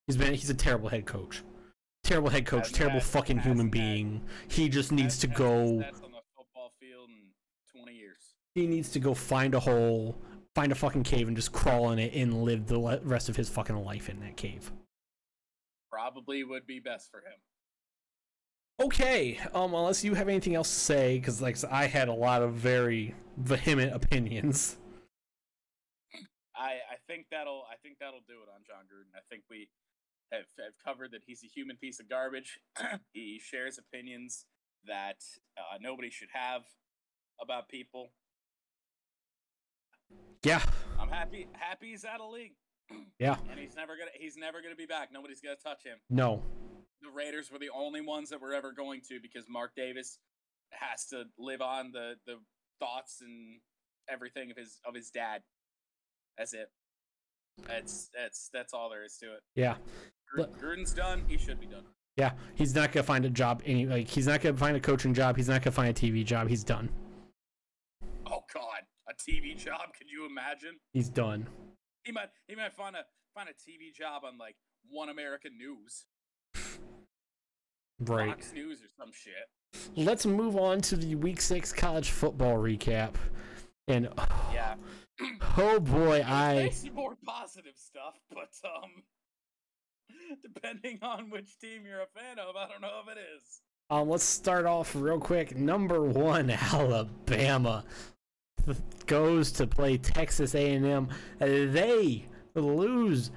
[0.07, 1.43] He's been he's a terrible head coach,
[2.05, 4.23] terrible head coach, terrible fucking human hasn't being.
[4.49, 6.05] He just needs to Hasn't had his go.
[6.07, 8.35] on the football field in 20 years.
[8.55, 10.17] He needs to go find a hole,
[10.55, 13.35] find a fucking cave, and just crawl in it and live the le- rest of
[13.37, 14.71] his fucking life in that cave.
[15.91, 17.39] Probably would be best for him.
[18.81, 22.43] Okay, um, unless you have anything else to say, because like I had a lot
[22.43, 24.77] of very vehement opinions.
[26.57, 29.15] I, I think that'll I think that'll do it on Jon Gruden.
[29.17, 29.69] I think we
[30.33, 32.59] have, have covered that he's a human piece of garbage.
[33.13, 34.47] he shares opinions
[34.87, 35.23] that
[35.57, 36.63] uh, nobody should have
[37.41, 38.13] about people.
[40.45, 40.61] Yeah,
[41.01, 42.53] I'm happy happy he's out of league,
[43.19, 45.09] yeah, and he's never gonna he's never gonna be back.
[45.13, 45.99] Nobody's gonna touch him.
[46.11, 46.43] no,
[47.03, 50.19] The Raiders were the only ones that were ever going to because Mark Davis
[50.73, 52.37] has to live on the the
[52.79, 53.61] thoughts and
[54.09, 55.43] everything of his of his dad.
[56.37, 56.69] That's it.
[57.67, 59.41] That's that's that's all there is to it.
[59.55, 59.77] yeah,
[60.29, 61.23] Gru- Gruden's done.
[61.29, 61.85] He should be done.
[62.17, 62.33] yeah.
[62.55, 63.63] He's not gonna find a job.
[63.65, 65.37] Any like he's not gonna find a coaching job.
[65.37, 66.49] He's not gonna find a TV job.
[66.49, 66.89] He's done.
[68.27, 69.95] Oh God, a TV job?
[69.97, 70.79] Could you imagine?
[70.93, 71.47] He's done.
[72.05, 73.05] He might he might find a
[73.35, 74.57] find a TV job on like
[74.91, 76.07] One American News,
[78.01, 78.29] Right.
[78.31, 79.33] Fox News, or some shit.
[79.97, 83.15] Let's move on to the Week Six college football recap.
[83.89, 84.09] And
[84.53, 84.75] Yeah,
[85.59, 89.03] oh boy, I some more positive stuff, but um,
[90.43, 93.61] depending on which team you're a fan of, I don't know if it is.
[93.91, 95.57] Um, let's start off real quick.
[95.57, 97.85] Number one, Alabama
[99.07, 101.09] goes to play Texas A&M.
[101.39, 102.25] They
[102.55, 103.31] lose.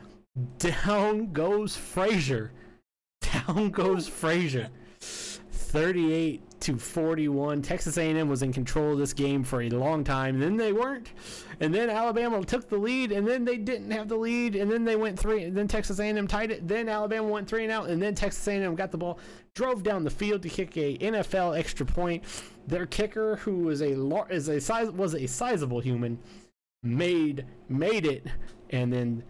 [0.58, 2.52] Down goes Frazier.
[3.22, 4.70] Down goes Frazier.
[5.78, 7.62] 38 to 41.
[7.62, 10.40] Texas A&M was in control of this game for a long time.
[10.40, 11.12] Then they weren't.
[11.60, 14.84] And then Alabama took the lead, and then they didn't have the lead, and then
[14.84, 15.44] they went three.
[15.44, 16.68] And then Texas A&M tied it.
[16.68, 19.20] Then Alabama went three and out, and then Texas A&M got the ball,
[19.54, 22.24] drove down the field to kick a NFL extra point.
[22.66, 26.18] Their kicker, who was a lar- is a size was a sizable human,
[26.82, 28.26] made made it,
[28.72, 29.24] and then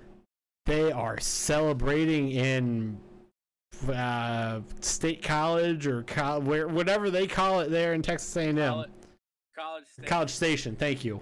[0.65, 3.01] they are celebrating in
[3.89, 8.55] uh, state college or co- where whatever they call it there in Texas A&M.
[8.55, 8.89] College,
[9.57, 10.09] college, Station.
[10.09, 10.75] College Station.
[10.75, 11.21] Thank you.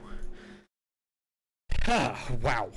[1.88, 2.70] wow.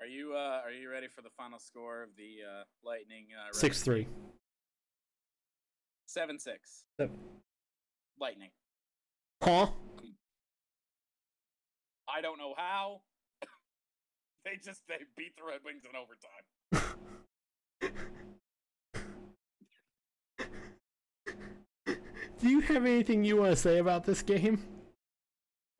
[0.00, 3.26] Are you uh are you ready for the final score of the uh Lightning?
[3.34, 4.06] Uh, Six three.
[6.06, 6.84] seven six.
[6.98, 7.16] Seven.
[8.18, 8.50] Lightning.
[9.42, 9.66] Huh?
[12.08, 13.00] I don't know how.
[14.44, 16.96] they just they beat the Red Wings in overtime.
[22.46, 24.62] Do you have anything you want to say about this game?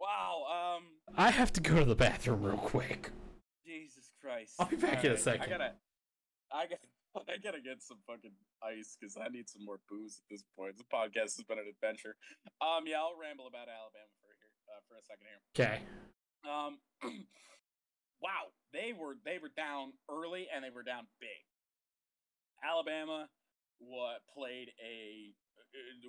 [0.01, 0.43] Wow.
[0.51, 0.83] Um.
[1.17, 3.11] I have to go to the bathroom real quick.
[3.65, 4.55] Jesus Christ.
[4.59, 5.45] I'll be back in a second.
[5.45, 5.73] I gotta.
[6.51, 6.83] I gotta.
[7.31, 8.35] I gotta get some fucking
[8.65, 10.75] ice because I need some more booze at this point.
[10.77, 12.17] This podcast has been an adventure.
[12.61, 12.83] Um.
[12.85, 15.39] Yeah, I'll ramble about Alabama for here uh, for a second here.
[15.55, 15.79] Okay.
[16.43, 16.83] Um,
[18.21, 21.47] wow, they were they were down early and they were down big.
[22.59, 23.29] Alabama
[23.79, 25.31] what played a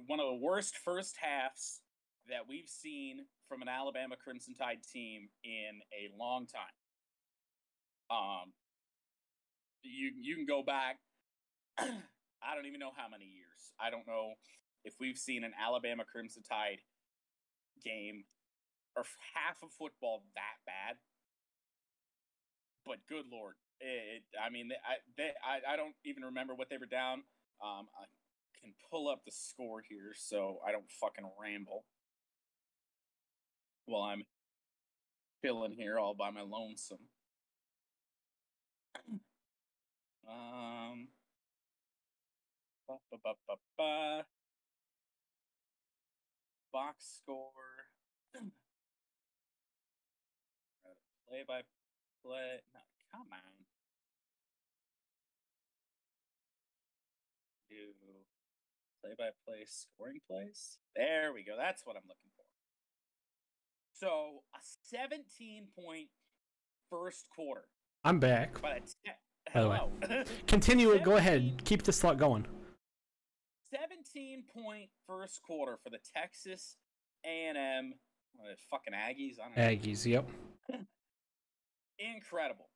[0.07, 1.81] one of the worst first halves
[2.29, 6.75] that we've seen from an Alabama Crimson Tide team in a long time.
[8.09, 8.53] Um,
[9.83, 10.99] you you can go back.
[11.79, 13.73] I don't even know how many years.
[13.79, 14.33] I don't know
[14.83, 16.79] if we've seen an Alabama Crimson Tide
[17.83, 18.23] game
[18.95, 19.03] or
[19.35, 20.97] half of football that bad.
[22.85, 26.77] But good lord, it, I mean, I, they, I, I don't even remember what they
[26.77, 27.27] were down.
[27.59, 28.07] Um, I
[28.61, 31.85] can pull up the score here so I don't fucking ramble
[33.85, 34.23] while I'm
[35.43, 37.09] chilling here all by my lonesome.
[40.29, 41.07] Um,
[42.85, 44.25] ba, ba, ba,
[46.73, 47.51] box score.
[51.27, 51.61] Play by
[52.23, 52.61] play.
[52.73, 52.79] No,
[53.11, 53.56] come on.
[59.15, 60.77] Play by play scoring plays.
[60.95, 61.55] There we go.
[61.57, 62.43] That's what I'm looking for.
[63.93, 64.59] So a
[64.89, 66.09] 17 point
[66.89, 67.65] first quarter.
[68.03, 68.61] I'm back.
[68.61, 68.93] But
[69.53, 70.23] By the way.
[70.47, 71.03] Continue it.
[71.03, 71.63] Go ahead.
[71.63, 72.45] Keep this thought going.
[73.73, 76.77] 17 point first quarter for the Texas
[77.25, 77.93] A&M
[78.69, 79.35] fucking Aggies.
[79.39, 79.63] I don't know.
[79.63, 80.05] Aggies.
[80.05, 80.29] Yep.
[81.99, 82.69] Incredible.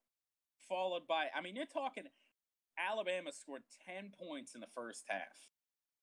[0.67, 2.05] Followed by, I mean, you're talking
[2.77, 5.50] Alabama scored 10 points in the first half.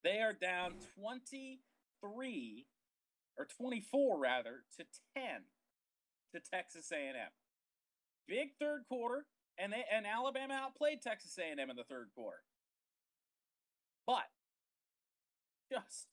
[0.04, 2.66] They are down 23
[3.36, 4.84] or 24 rather to
[5.16, 5.24] 10
[6.34, 7.14] to Texas A&M.
[8.26, 9.26] Big third quarter
[9.58, 12.42] and they and Alabama outplayed Texas A&M in the third quarter.
[14.06, 14.28] But
[15.72, 16.06] just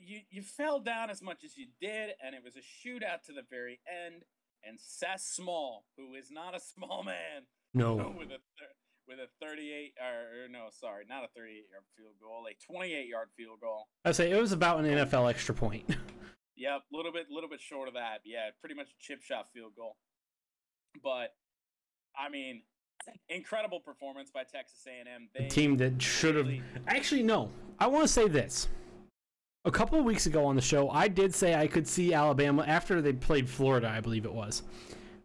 [0.00, 3.32] you you fell down as much as you did and it was a shootout to
[3.32, 4.22] the very end
[4.64, 7.42] and Seth Small, who is not a small man,
[7.74, 8.14] No.
[8.16, 8.38] with a
[9.08, 13.06] with a 38 or, or no, sorry, not a 38 yard field goal, a 28
[13.08, 13.88] yard field goal.
[14.04, 15.84] I say it was about an NFL extra point.
[16.54, 18.18] Yep, a little bit, little bit short of that.
[18.24, 19.96] Yeah, pretty much a chip shot field goal.
[21.02, 21.34] But
[22.16, 22.62] I mean,
[23.30, 25.28] incredible performance by Texas A&M.
[25.34, 26.46] They A team that should have.
[26.46, 27.48] really- Actually, no.
[27.80, 28.68] I want to say this.
[29.64, 32.64] A couple of weeks ago on the show, I did say I could see Alabama
[32.66, 33.88] after they played Florida.
[33.88, 34.62] I believe it was.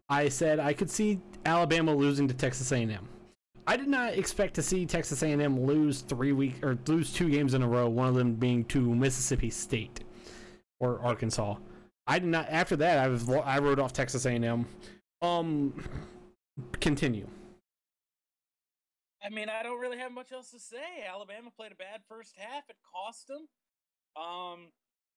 [0.10, 3.08] I said I could see Alabama losing to Texas A&M.
[3.68, 7.54] I did not expect to see Texas A&M lose three week or lose two games
[7.54, 7.90] in a row.
[7.90, 10.06] One of them being to Mississippi State
[10.80, 11.56] or Arkansas.
[12.08, 12.48] I did not.
[12.50, 14.66] After that, I was I wrote off Texas A&M.
[15.22, 15.74] Um,
[16.80, 17.28] continue.
[19.22, 21.04] I mean, I don't really have much else to say.
[21.06, 22.70] Alabama played a bad first half.
[22.70, 23.48] It cost them.
[24.16, 24.68] Um,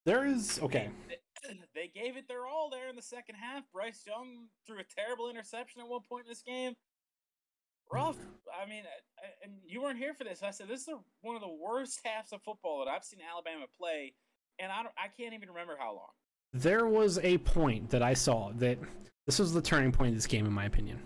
[0.05, 0.91] There is okay.
[1.09, 3.63] They, they gave it their all there in the second half.
[3.73, 6.75] Bryce Young threw a terrible interception at one point in this game.
[7.93, 8.17] Rough.
[8.61, 10.43] I mean, I- I- and you weren't here for this.
[10.43, 13.21] I said this is the- one of the worst halves of football that I've seen
[13.21, 14.15] Alabama play,
[14.59, 16.11] and I don't, I can't even remember how long.
[16.53, 18.77] there was a point that I saw that
[19.27, 21.01] this was the turning point of this game, in my opinion.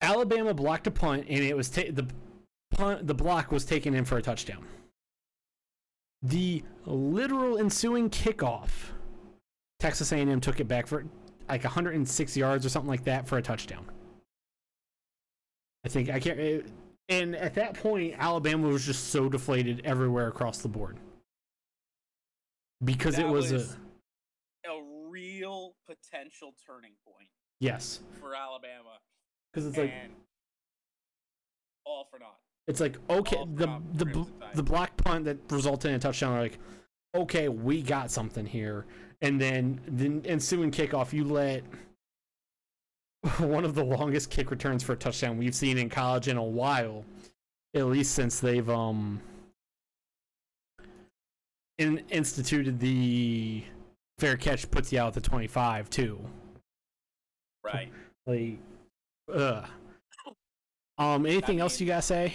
[0.00, 2.08] Alabama blocked a punt, and it was ta- the
[2.70, 3.06] punt.
[3.06, 4.66] The block was taken in for a touchdown.
[6.22, 8.70] The literal ensuing kickoff,
[9.78, 11.04] Texas A&M took it back for
[11.48, 13.86] like 106 yards or something like that for a touchdown.
[15.86, 16.40] I think I can't.
[16.40, 16.66] It,
[17.08, 20.96] and at that point, Alabama was just so deflated everywhere across the board
[22.84, 23.76] because it was, was-
[24.66, 27.28] a A real potential turning point
[27.60, 28.98] yes for Alabama,
[29.52, 29.92] because it's like
[31.84, 32.36] all for naught.
[32.66, 34.54] it's like okay the the Crimson bl- Tide.
[34.56, 36.58] the block punt that resulted in a touchdown like
[37.14, 38.84] okay we got something here
[39.22, 41.62] and then the ensuing kickoff you let
[43.38, 46.42] one of the longest kick returns for a touchdown we've seen in college in a
[46.42, 47.04] while
[47.74, 49.20] at least since they've um
[51.78, 53.62] in, instituted the
[54.18, 56.18] fair catch puts you out at the 25 too
[57.64, 57.90] Right.
[58.26, 58.58] like
[59.32, 59.68] ugh
[60.98, 62.34] um anything else mean- you gotta say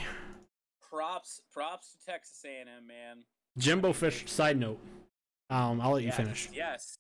[0.90, 3.24] Props, props to Texas A&M, man.
[3.58, 4.30] Jimbo Fish.
[4.30, 4.78] Side note.
[5.50, 6.50] Um, I'll let you finish.
[6.54, 6.98] Yes.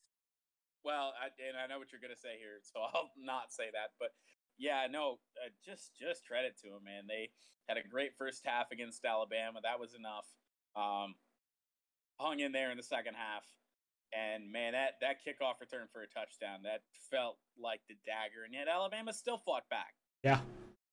[0.83, 3.93] Well, I, and I know what you're gonna say here, so I'll not say that.
[3.99, 4.09] But
[4.57, 7.05] yeah, no, uh, just just credit to them, man.
[7.07, 7.29] They
[7.69, 9.59] had a great first half against Alabama.
[9.63, 10.27] That was enough.
[10.75, 11.15] Um,
[12.19, 13.43] hung in there in the second half,
[14.13, 18.53] and man, that that kickoff return for a touchdown that felt like the dagger, and
[18.53, 19.93] yet Alabama still fought back.
[20.23, 20.39] Yeah,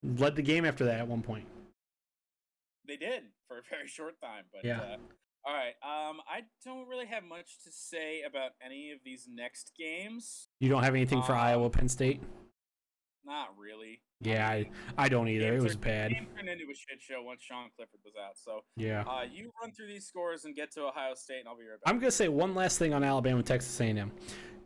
[0.03, 1.47] led the game after that at one point.
[2.87, 4.81] They did for a very short time, but Yeah.
[4.81, 4.97] uh,
[5.49, 5.75] all right.
[5.83, 10.49] Um, I don't really have much to say about any of these next games.
[10.61, 12.21] You don't have anything for Um, Iowa, Penn State?
[13.25, 14.01] Not really.
[14.21, 15.55] Yeah, I, I don't either.
[15.57, 16.11] It was are- bad.
[16.13, 18.37] Game turned into a shit show once Sean Clifford was out.
[18.37, 19.03] So Yeah.
[19.03, 21.81] uh, you run through these scores and get to Ohio State, and I'll be right
[21.81, 21.91] back.
[21.93, 24.11] I'm gonna say one last thing on Alabama, Texas A&M.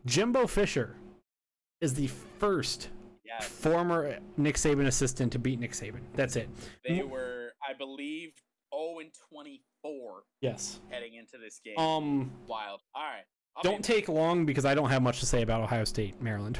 [0.05, 0.95] Jimbo Fisher
[1.81, 2.07] is the
[2.39, 2.89] first
[3.23, 6.01] yes, former Nick Saban assistant to beat Nick Saban.
[6.15, 6.49] That's it.
[6.87, 8.33] they were, I believe,
[8.73, 9.11] 0 and
[9.83, 10.79] 24 Yes.
[10.89, 11.77] heading into this game.
[11.77, 12.81] Um, Wild.
[12.95, 13.23] All right.
[13.55, 16.59] I'll don't take long because I don't have much to say about Ohio State, Maryland.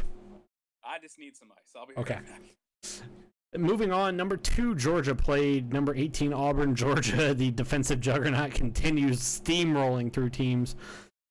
[0.85, 1.71] I just need some ice.
[1.75, 2.15] I'll be Okay.
[2.15, 3.59] right back.
[3.59, 6.75] Moving on, number two, Georgia played number 18, Auburn.
[6.75, 10.75] Georgia, the defensive juggernaut, continues steamrolling through teams.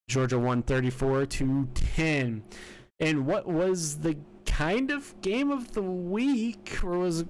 [0.09, 2.43] Georgia won 34 to 10.
[3.01, 4.17] And what was the
[4.47, 7.25] kind of game of the week, or was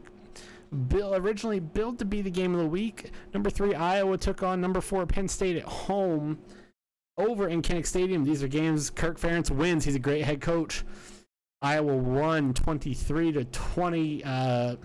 [0.73, 3.11] bill originally billed to be the game of the week?
[3.33, 6.39] Number three, Iowa took on number four, Penn State at home
[7.19, 8.25] over in Kinnick Stadium.
[8.25, 9.85] These are games Kirk Ferentz wins.
[9.85, 10.85] He's a great head coach.
[11.61, 14.25] Iowa won 23 to 20.
[14.25, 14.77] Uh,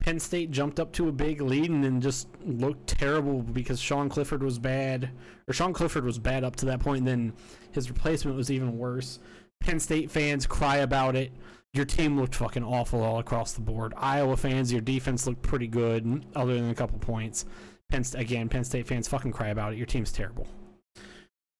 [0.00, 4.08] Penn State jumped up to a big lead and then just looked terrible because Sean
[4.08, 5.10] Clifford was bad,
[5.48, 7.32] or Sean Clifford was bad up to that point, and then
[7.72, 9.18] his replacement was even worse.
[9.60, 11.32] Penn State fans cry about it.
[11.76, 13.92] Your team looked fucking awful all across the board.
[13.98, 17.44] Iowa fans, your defense looked pretty good, other than a couple points.
[17.90, 19.76] Penn again, Penn State fans fucking cry about it.
[19.76, 20.46] Your team's terrible.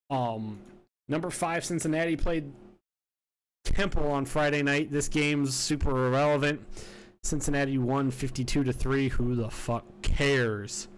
[0.08, 0.58] Um,
[1.06, 2.50] number five Cincinnati played
[3.64, 4.90] Temple on Friday night.
[4.90, 6.60] This game's super irrelevant.
[7.22, 9.08] Cincinnati won 52 to 3.
[9.10, 10.88] Who the fuck cares?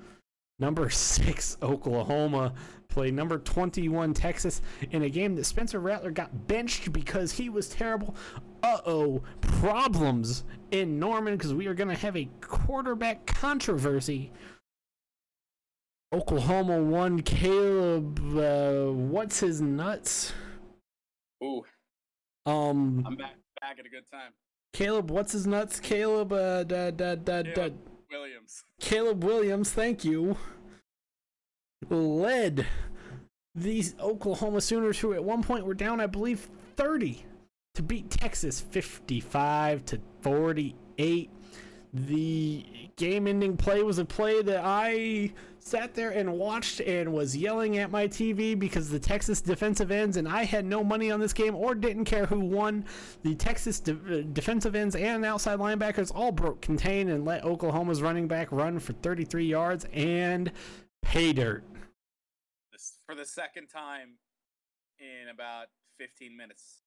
[0.60, 2.52] Number 6 Oklahoma
[2.88, 7.68] played number 21 Texas in a game that Spencer Rattler got benched because he was
[7.68, 8.14] terrible.
[8.62, 14.32] Uh-oh, problems in Norman because we are going to have a quarterback controversy.
[16.12, 20.32] Oklahoma won Caleb uh, what's his nuts?
[21.44, 21.64] Ooh.
[22.46, 24.32] Um I'm back back at a good time.
[24.72, 25.80] Caleb, what's his nuts?
[25.80, 27.68] Caleb, uh, da, da, da, da,
[28.10, 28.64] Williams.
[28.80, 30.36] Caleb Williams, thank you.
[31.90, 32.66] Led
[33.54, 37.24] these Oklahoma Sooners, who at one point were down, I believe, 30
[37.78, 41.30] to beat Texas 55 to 48.
[41.94, 42.66] The
[42.96, 47.78] game ending play was a play that I sat there and watched and was yelling
[47.78, 51.32] at my TV because the Texas defensive ends and I had no money on this
[51.32, 52.84] game or didn't care who won.
[53.22, 58.02] The Texas de- uh, defensive ends and outside linebackers all broke contain and let Oklahoma's
[58.02, 60.50] running back run for 33 yards and
[61.02, 61.62] pay dirt.
[63.06, 64.14] For the second time
[64.98, 65.68] in about
[65.98, 66.82] 15 minutes.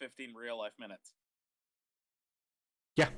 [0.00, 1.14] 15 real life minutes.
[2.96, 3.08] Yeah.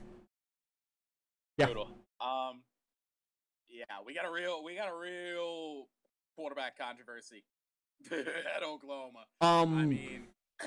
[1.59, 1.67] Yeah.
[1.67, 1.89] Brutal.
[2.21, 2.63] Um
[3.69, 5.89] yeah, we got a real we got a real
[6.37, 7.45] quarterback controversy
[8.11, 9.25] at Oklahoma.
[9.41, 10.29] Um I mean,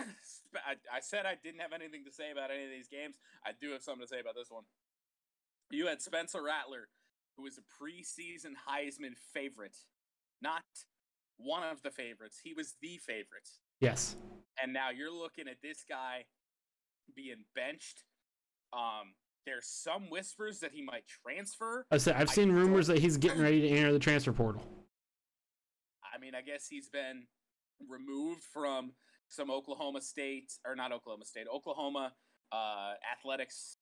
[0.55, 3.15] I, I said I didn't have anything to say about any of these games.
[3.45, 4.63] I do have something to say about this one.
[5.71, 6.89] You had Spencer Rattler,
[7.37, 9.77] who was a preseason Heisman favorite,
[10.41, 10.63] not
[11.37, 12.41] one of the favorites.
[12.43, 13.49] He was the favorite.
[13.79, 14.15] Yes.
[14.61, 16.25] And now you're looking at this guy
[17.15, 18.03] being benched.
[18.73, 19.13] Um,
[19.45, 21.85] there's some whispers that he might transfer.
[21.91, 24.61] I said I've I seen rumors that he's getting ready to enter the transfer portal.
[26.03, 27.23] I mean, I guess he's been
[27.87, 28.91] removed from
[29.29, 32.13] some Oklahoma State or not Oklahoma State, Oklahoma
[32.51, 33.77] uh, athletics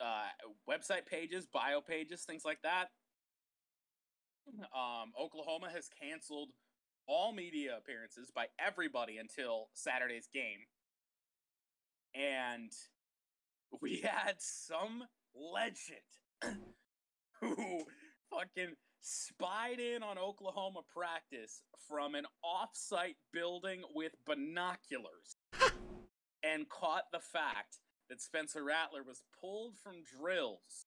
[0.00, 0.26] uh,
[0.68, 2.86] website pages, bio pages, things like that.
[4.74, 6.50] Um, Oklahoma has canceled
[7.06, 10.66] all media appearances by everybody until Saturday's game,
[12.14, 12.70] and
[13.82, 15.04] we had some
[15.34, 16.00] legend
[17.40, 17.84] who
[18.30, 25.36] fucking spied in on Oklahoma practice from an off-site building with binoculars
[26.42, 27.78] and caught the fact
[28.08, 30.86] that Spencer Rattler was pulled from drills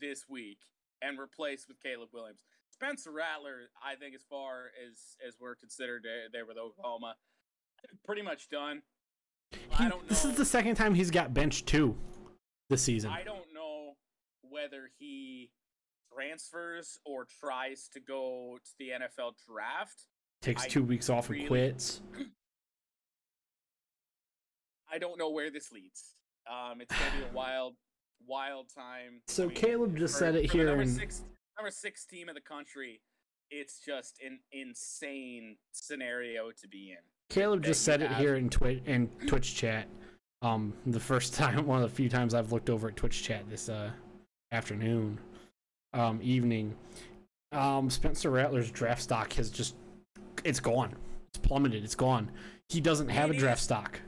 [0.00, 0.58] this week
[1.00, 2.44] and replaced with Caleb Williams.
[2.82, 4.96] Spencer Rattler, I think, as far as
[5.26, 7.14] as we're considered there, there with Oklahoma,
[8.04, 8.82] pretty much done.
[9.52, 11.96] He- this is the second time he's got benched too
[12.70, 13.10] this season.
[13.10, 13.92] I don't know
[14.42, 15.50] whether he
[16.12, 20.06] transfers or tries to go to the NFL draft.
[20.40, 22.00] Takes I two weeks off and quits.
[24.90, 26.16] I don't know where this leads.
[26.50, 27.74] Um, it's gonna be a wild,
[28.26, 29.20] wild time.
[29.28, 31.22] So I mean, Caleb just for- said it here Number in- six,
[31.56, 33.00] number six team in the country.
[33.50, 36.98] It's just an insane scenario to be in.
[37.28, 39.86] Caleb just said it here in Twitch in Twitch chat.
[40.40, 43.48] Um, the first time, one of the few times I've looked over at Twitch chat
[43.48, 43.90] this uh
[44.52, 45.18] afternoon,
[45.94, 46.74] um, evening.
[47.52, 49.74] Um, Spencer Rattler's draft stock has just
[50.44, 50.94] it's gone.
[51.28, 51.84] It's plummeted.
[51.84, 52.30] It's gone.
[52.68, 54.00] He doesn't have a draft is- stock.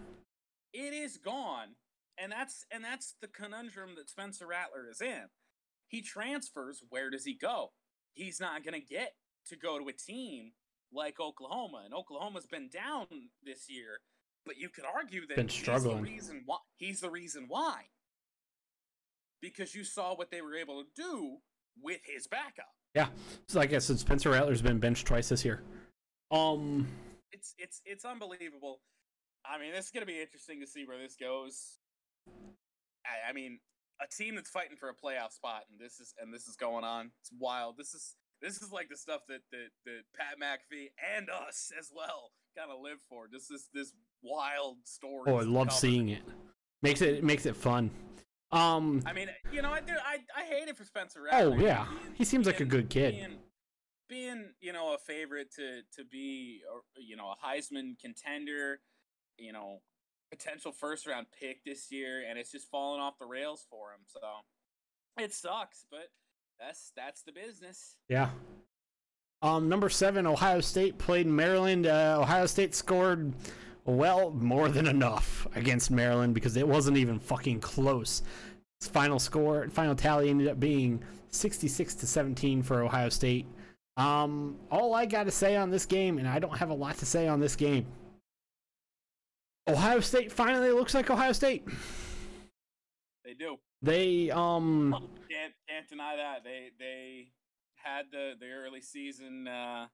[0.73, 1.77] It is gone,
[2.19, 5.25] and that's and that's the conundrum that Spencer Rattler is in.
[5.95, 6.83] He transfers.
[6.89, 7.71] Where does he go?
[8.15, 9.13] He's not gonna get
[9.47, 10.51] to go to a team
[10.93, 13.07] like Oklahoma, and Oklahoma's been down
[13.45, 14.01] this year.
[14.45, 15.99] But you could argue that Been he's struggling.
[16.05, 16.59] the reason why.
[16.79, 17.83] He's the reason why.
[19.41, 21.37] Because you saw what they were able to do
[21.81, 22.75] with his backup.
[22.95, 23.07] Yeah.
[23.49, 25.63] So like I said, Spencer Rattler's been benched twice this year.
[26.33, 26.89] Um,
[27.31, 28.81] It's it's it's unbelievable.
[29.47, 31.79] I mean, this is gonna be interesting to see where this goes.
[33.07, 33.61] I, I mean,
[34.05, 36.85] a team that's fighting for a playoff spot, and this is and this is going
[36.85, 37.11] on.
[37.21, 37.77] It's wild.
[37.79, 41.91] This is this is like the stuff that that, that Pat McAfee and us as
[41.95, 43.27] well kind of live for.
[43.29, 45.33] Just this this wild story.
[45.33, 46.23] oh, I love seeing it.
[46.83, 47.91] Makes it makes it fun.
[48.53, 49.95] Um, I mean, you know, I do.
[50.05, 51.57] I I hate it for Spencer Rattler.
[51.57, 53.15] oh yeah, Being- he seems like a good kid.
[53.15, 53.39] Being,
[54.09, 56.61] being, you know, a favorite to to be,
[56.97, 58.81] you know, a Heisman contender,
[59.39, 59.81] you know,
[60.37, 64.01] potential first round pick this year, and it's just falling off the rails for him.
[64.07, 64.21] So
[65.23, 66.11] it sucks, but
[66.59, 67.97] that's that's the business.
[68.09, 68.31] Yeah.
[69.43, 71.87] Um, number seven, Ohio State played Maryland.
[71.87, 73.35] Uh, Ohio State scored
[73.85, 78.23] well more than enough against Maryland because it wasn't even fucking close.
[78.81, 83.47] Its Final score, final tally ended up being 66 to 17 for Ohio State.
[83.97, 86.97] Um, all I got to say on this game, and I don't have a lot
[86.99, 87.87] to say on this game.
[89.67, 91.67] Ohio State finally looks like Ohio State.
[93.25, 93.57] They do.
[93.81, 94.93] They um
[95.31, 97.29] can't can't deny that they they
[97.77, 99.87] had the the early season uh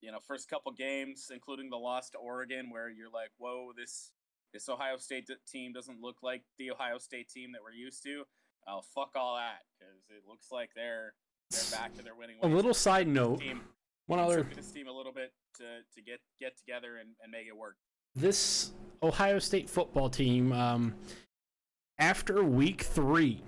[0.00, 4.10] you know first couple games including the loss to Oregon where you're like whoa this
[4.52, 8.24] this Ohio State team doesn't look like the Ohio State team that we're used to.
[8.66, 11.14] Oh fuck all that because it looks like they're
[11.50, 13.40] they're back to their winning a little side note.
[13.40, 13.60] Team,
[14.06, 15.64] One other this team a little bit to
[15.94, 17.76] to get get together and, and make it work.
[18.14, 18.72] This
[19.02, 20.94] Ohio State football team, um,
[21.98, 23.42] after week three,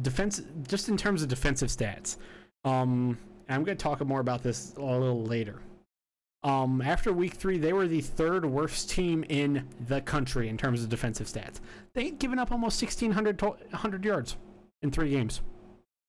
[0.00, 2.16] defense just in terms of defensive stats,
[2.64, 3.18] um,
[3.48, 5.60] I'm going to talk more about this a little later.
[6.42, 10.82] Um, after week three, they were the third worst team in the country in terms
[10.82, 11.60] of defensive stats.
[11.92, 14.36] They had given up almost 1,600 to- 100 yards
[14.80, 15.42] in three games.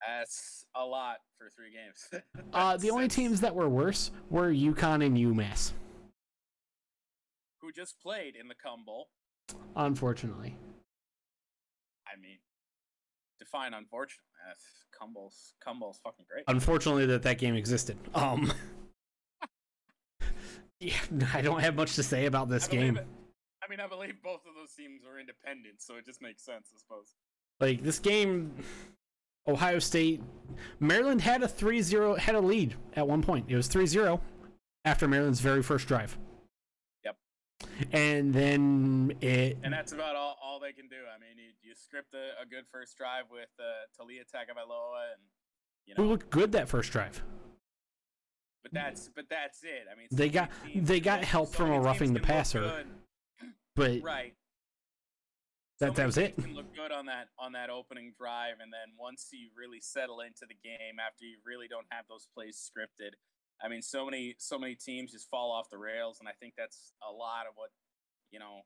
[0.08, 2.24] That's a lot for three games.
[2.53, 5.72] Uh, the only teams that were worse were UConn and UMass,
[7.62, 9.10] who just played in the Cum Bowl.
[9.76, 10.56] unfortunately.
[12.08, 12.40] I mean,
[13.40, 14.20] define unfortunate.
[14.50, 14.54] Uh,
[14.98, 16.44] Cum Bowl's Cum Bowl's fucking great.
[16.48, 17.98] unfortunately that that game existed.
[18.14, 18.52] Um,
[20.80, 20.96] yeah,
[21.34, 22.98] I don't have much to say about this I game.
[22.98, 23.08] it.
[23.64, 26.70] I mean, I believe both of those teams are independent, so it just makes sense,
[26.76, 27.14] I suppose.
[27.60, 28.52] Like this game,
[29.48, 30.22] Ohio State,
[30.80, 33.46] Maryland had a 3-0 had a lead at one point.
[33.48, 34.20] It was 3-0
[34.84, 36.18] after Maryland's very first drive.
[37.92, 40.96] And then it And that's about all, all they can do.
[41.14, 43.64] I mean, you, you script a, a good first drive with uh,
[44.00, 45.22] Taulia Tagovailoa, and
[45.86, 47.24] you we know, looked good that first drive.
[48.64, 49.88] but that's but that's it.
[49.92, 52.86] I mean, They got- they got help from a roughing the passer.
[53.76, 54.36] But Right.
[55.80, 56.36] That- that was it.
[56.36, 60.20] Can look good on that on that opening drive, and then once you really settle
[60.22, 63.14] into the game, after you really don't have those plays scripted,
[63.64, 66.54] I mean, so many so many teams just fall off the rails, and I think
[66.58, 67.70] that's a lot of what
[68.32, 68.62] you know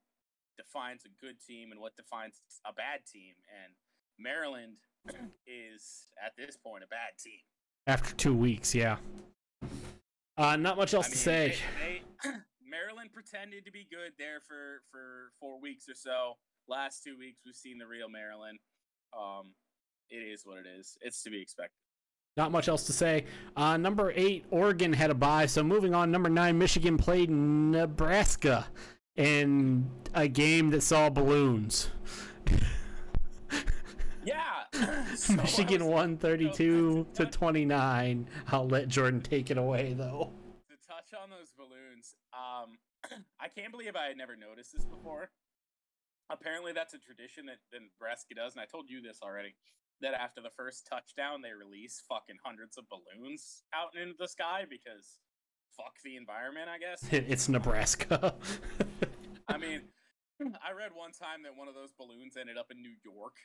[0.57, 3.33] defines a good team and what defines a bad team.
[3.63, 3.73] And
[4.17, 4.77] Maryland
[5.47, 7.39] is at this point a bad team.
[7.87, 8.97] after two weeks, yeah.
[10.37, 11.55] Uh, not much else I to say.
[11.79, 12.29] They, they,
[12.69, 16.33] Maryland pretended to be good there for for four weeks or so.
[16.67, 18.59] Last two weeks, we've seen the real Maryland.
[19.13, 19.53] Um,
[20.09, 20.97] it is what it is.
[21.01, 21.84] It's to be expected.
[22.37, 23.25] Not much else to say.
[23.55, 25.45] Uh, number eight, Oregon had a bye.
[25.45, 28.67] So moving on, number nine, Michigan played Nebraska
[29.15, 31.89] in a game that saw balloons.
[34.25, 34.63] Yeah,
[35.15, 38.27] So Michigan was- won 32 so to 29.
[38.47, 40.31] I'll let Jordan take it away though.
[40.67, 42.79] to touch on those balloons, um,
[43.39, 45.29] I can't believe I had never noticed this before.
[46.31, 49.53] Apparently, that's a tradition that, that Nebraska does, and I told you this already.
[50.01, 54.63] That after the first touchdown, they release fucking hundreds of balloons out into the sky
[54.69, 55.19] because
[55.75, 57.03] fuck the environment, I guess.
[57.31, 58.35] It's Nebraska.
[59.47, 59.81] I mean,
[60.41, 63.35] I read one time that one of those balloons ended up in New York.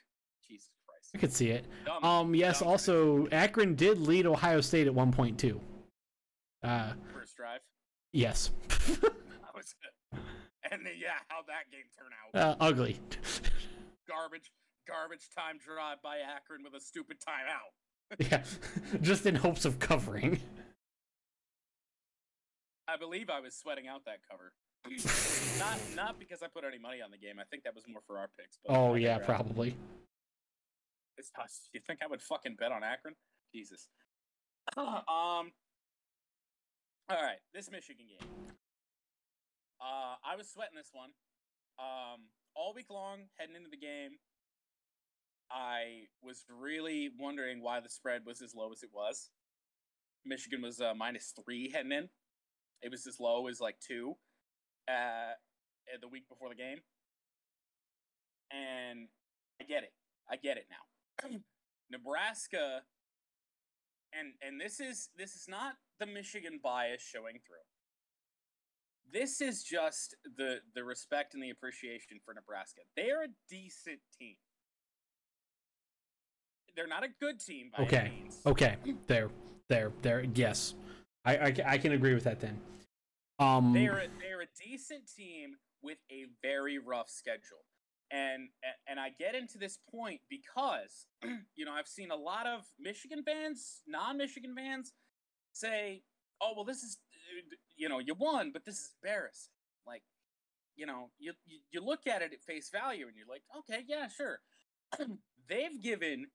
[0.47, 1.11] Jesus Christ.
[1.15, 1.65] I could see it.
[1.85, 2.59] Dumb, Um, yes.
[2.61, 5.61] dumb Also, Akron did lead Ohio State at one point too.
[6.65, 7.61] Uh, first drive.
[8.13, 8.51] yes.
[9.01, 10.19] That was it.
[10.73, 12.11] And then, yeah, how'd that game turn
[12.43, 12.59] out?
[12.61, 12.99] uh, ugly.
[14.09, 14.51] garbage,
[14.87, 17.73] garbage time drive by Akron with a stupid timeout.
[18.19, 18.43] yeah.
[19.01, 20.41] Just in hopes of covering.
[22.89, 24.53] I believe I was sweating out that cover.
[25.59, 27.39] not not because I put any money on the game.
[27.39, 28.59] I think that was more for our picks.
[28.65, 29.77] But Oh yeah, probably.
[31.19, 33.15] It's not, you think I would fucking bet on Akron?
[33.55, 33.89] Jesus.
[34.77, 35.53] um.
[37.11, 38.29] All right, this Michigan game.
[39.81, 41.11] Uh, I was sweating this one.
[41.79, 44.21] Um, all week long, heading into the game,
[45.51, 49.31] I was really wondering why the spread was as low as it was.
[50.25, 52.09] Michigan was uh, minus three heading in.
[52.83, 54.17] It was as low as like two
[54.89, 55.35] uh,
[56.01, 56.79] the week before the game.
[58.51, 59.09] And
[59.61, 59.93] I get it.
[60.31, 61.29] I get it now.
[61.91, 62.83] Nebraska
[64.13, 67.67] and and this is this is not the Michigan bias showing through.
[69.13, 72.83] This is just the the respect and the appreciation for Nebraska.
[72.97, 74.37] They are a decent team.
[76.77, 77.97] They're not a good team by Okay.
[77.99, 78.39] any means.
[78.47, 78.77] Okay.
[79.07, 79.31] There.
[79.69, 79.93] There.
[80.03, 80.25] There.
[80.35, 80.75] Yes.
[81.25, 82.59] I, I, I can agree with that then.
[83.39, 87.65] Um, They're a, they're a decent team with a very rough schedule.
[88.13, 88.49] And
[88.89, 91.07] and I get into this point because
[91.55, 94.93] you know I've seen a lot of Michigan fans, non-Michigan fans,
[95.53, 96.03] say,
[96.41, 96.99] "Oh well, this is
[97.77, 99.53] you know you won, but this is embarrassing."
[99.87, 100.03] Like,
[100.75, 101.35] you know, you,
[101.71, 104.41] you look at it at face value and you're like, "Okay, yeah, sure."
[105.49, 106.27] They've given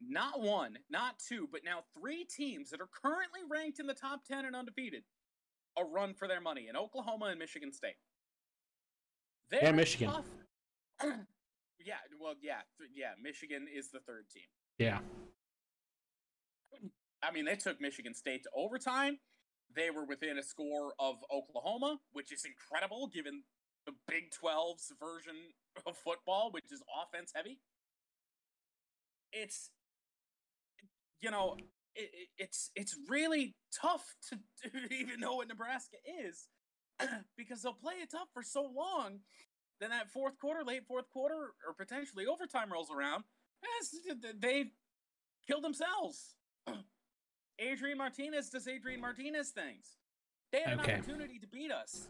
[0.00, 4.24] not one, not two, but now three teams that are currently ranked in the top
[4.24, 5.04] ten and undefeated
[5.78, 7.96] a run for their money in Oklahoma and Michigan State.
[9.50, 10.08] They're Michigan.
[10.10, 10.30] tough-
[11.84, 13.12] yeah, well, yeah, th- yeah.
[13.22, 14.44] Michigan is the third team.
[14.78, 14.98] yeah.
[17.22, 19.18] I mean, they took Michigan State to overtime.
[19.74, 23.44] They were within a score of Oklahoma, which is incredible given
[23.86, 25.34] the Big 12's version
[25.86, 27.60] of football, which is offense heavy.
[29.32, 29.70] It's,
[31.20, 31.56] you know,
[31.94, 34.36] it, it- it's it's really tough to,
[34.70, 35.96] to even know what Nebraska
[36.26, 36.48] is
[37.36, 39.20] because they'll play it tough for so long.
[39.80, 41.34] Then that fourth quarter, late fourth quarter,
[41.66, 43.24] or potentially overtime rolls around,
[44.40, 44.66] they
[45.46, 46.34] kill themselves.
[47.58, 49.96] Adrian Martinez does Adrian Martinez things.
[50.52, 50.92] They had Okay.
[50.92, 52.08] an opportunity to beat us.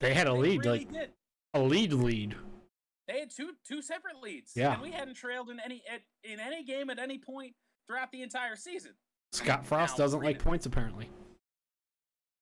[0.00, 1.10] They had a They lead, really like did.
[1.54, 2.36] a lead lead.
[3.06, 4.52] They had two two separate leads.
[4.54, 4.74] Yeah.
[4.74, 7.54] and we hadn't trailed in any at, in any game at any point
[7.88, 8.92] throughout the entire season.
[9.32, 11.10] Scott Frost Now, doesn't like points apparently.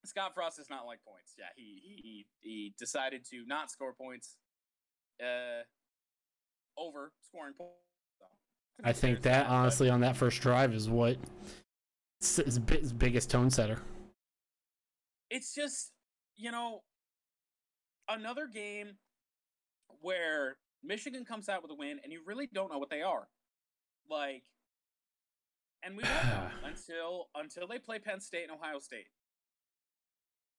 [0.05, 1.35] Scott Frost does not like points.
[1.39, 4.36] Yeah, he he he decided to not score points,
[5.20, 5.62] uh,
[6.78, 7.73] over scoring points.
[8.18, 8.27] So,
[8.85, 11.16] I think that honestly on that first drive is what
[12.20, 13.78] his biggest tone setter.
[15.31, 15.93] it's just
[16.36, 16.82] you know
[18.09, 18.97] another game
[20.02, 23.27] where Michigan comes out with a win and you really don't know what they are.
[24.09, 24.44] Like
[25.86, 29.06] and we won't until until they play Penn State and Ohio State.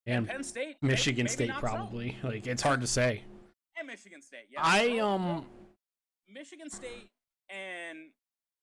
[0.05, 1.67] And Penn State Michigan maybe State not so.
[1.67, 2.17] probably.
[2.23, 3.23] Like it's hard to say.
[3.77, 4.47] And Michigan State.
[4.49, 4.61] Yeah.
[4.63, 5.45] I um
[6.27, 7.09] Michigan State
[7.49, 8.09] and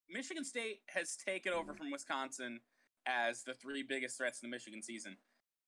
[0.08, 2.60] Michigan State has taken over from Wisconsin
[3.06, 5.16] as the three biggest threats in the Michigan season.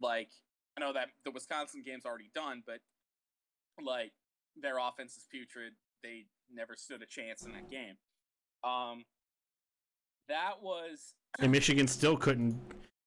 [0.01, 0.31] Like,
[0.77, 2.81] I know that the Wisconsin game's already done, but
[3.82, 4.12] like
[4.60, 5.74] their offense is putrid.
[6.02, 7.97] They never stood a chance in that game.
[8.64, 9.05] Um,
[10.28, 12.59] that was and Michigan still couldn't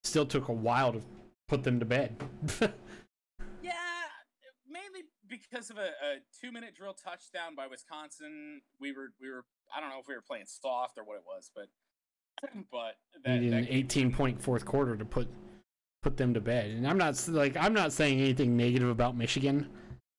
[0.03, 1.01] still took a while to
[1.47, 2.15] put them to bed.
[3.61, 3.73] yeah,
[4.67, 8.61] mainly because of a, a two minute drill touchdown by Wisconsin.
[8.79, 11.23] We were we were I don't know if we were playing soft or what it
[11.25, 11.67] was, but
[12.71, 15.27] but that, that an 18 point fourth quarter to put
[16.01, 16.71] put them to bed.
[16.71, 19.67] And I'm not like I'm not saying anything negative about Michigan.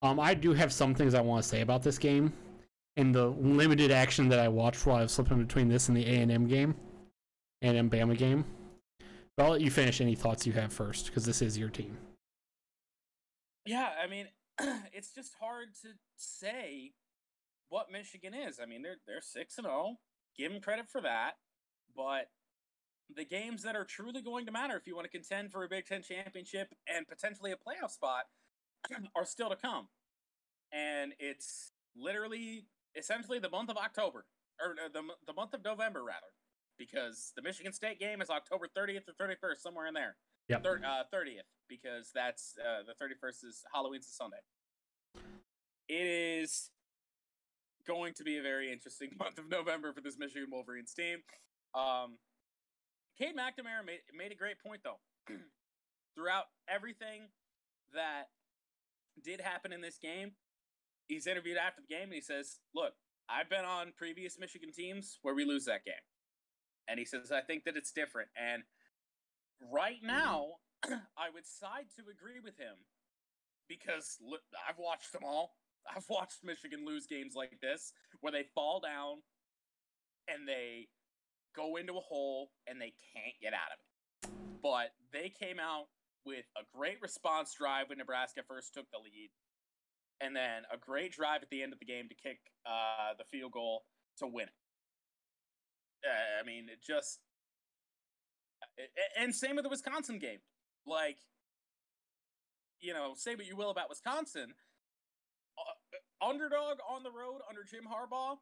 [0.02, 2.32] Um, I do have some things I want to say about this game,
[2.96, 6.06] and the limited action that I watched while I was flipping between this and the
[6.06, 6.74] A and M game,
[7.62, 8.44] and Bama game.
[9.36, 11.96] But I'll let you finish any thoughts you have first, because this is your team.
[13.64, 14.26] Yeah, I mean,
[14.92, 16.92] it's just hard to say
[17.68, 18.58] what Michigan is.
[18.62, 19.96] I mean, they're they're six and zero.
[20.36, 21.32] Give them credit for that,
[21.96, 22.28] but
[23.16, 25.68] the games that are truly going to matter if you want to contend for a
[25.68, 28.24] Big Ten championship and potentially a playoff spot
[29.16, 29.88] are still to come.
[30.72, 32.66] And it's literally
[32.96, 34.24] essentially the month of October
[34.60, 36.32] or uh, the the month of November rather,
[36.80, 40.16] because the Michigan State game is October 30th or 31st, somewhere in there.
[40.48, 40.64] Yep.
[40.64, 44.38] Thir- uh, 30th because that's uh, the 31st is Halloween's a Sunday.
[45.88, 46.70] It is
[47.86, 51.18] going to be a very interesting month of November for this Michigan Wolverines team.
[51.74, 52.16] Um,
[53.18, 54.98] Cade McNamara made, made a great point though.
[56.16, 57.28] Throughout everything
[57.94, 58.24] that
[59.22, 60.32] did happen in this game,
[61.06, 62.94] he's interviewed after the game and he says, "Look,
[63.28, 65.94] I've been on previous Michigan teams where we lose that game."
[66.90, 68.64] And he says, "I think that it's different." And
[69.60, 70.46] right now,
[70.84, 72.74] I would side to agree with him
[73.68, 74.38] because li-
[74.68, 75.54] I've watched them all.
[75.96, 79.22] I've watched Michigan lose games like this where they fall down
[80.28, 80.88] and they
[81.56, 84.30] go into a hole and they can't get out of it.
[84.62, 85.86] But they came out
[86.24, 89.30] with a great response drive when Nebraska first took the lead,
[90.20, 93.24] and then a great drive at the end of the game to kick uh, the
[93.24, 93.84] field goal
[94.18, 94.59] to win it.
[96.04, 97.20] Uh, I mean, it just
[99.18, 100.38] and same with the Wisconsin game.
[100.86, 101.18] Like,
[102.80, 104.54] you know, say what you will about Wisconsin,
[105.58, 108.38] uh, underdog on the road under Jim Harbaugh,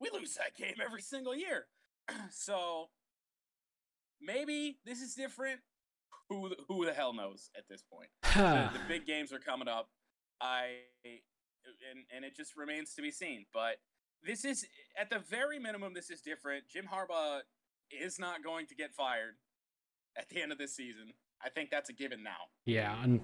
[0.00, 1.66] we lose that game every single year.
[2.30, 2.90] so
[4.20, 5.60] maybe this is different.
[6.28, 8.08] Who the- who the hell knows at this point?
[8.34, 9.88] the, the big games are coming up.
[10.40, 13.46] I and and it just remains to be seen.
[13.52, 13.76] But
[14.24, 14.66] this is
[14.98, 16.64] at the very minimum, this is different.
[16.68, 17.40] Jim Harbaugh
[17.90, 19.34] is not going to get fired
[20.16, 21.12] at the end of this season.
[21.44, 22.30] I think that's a given now.
[22.64, 23.20] Yeah, and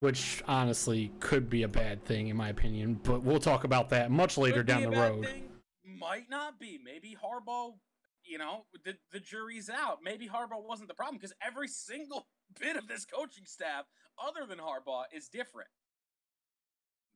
[0.00, 4.10] which honestly could be a bad thing in my opinion, but we'll talk about that
[4.10, 5.24] much later down the road.
[5.24, 5.48] thing,
[5.84, 6.78] might not be.
[6.82, 7.72] Maybe Harbaugh,
[8.22, 9.98] you know, the, the jury's out.
[10.04, 12.26] Maybe Harbaugh wasn't the problem because every single
[12.60, 13.84] bit of this coaching staff,
[14.22, 15.68] other than Harbaugh, is different.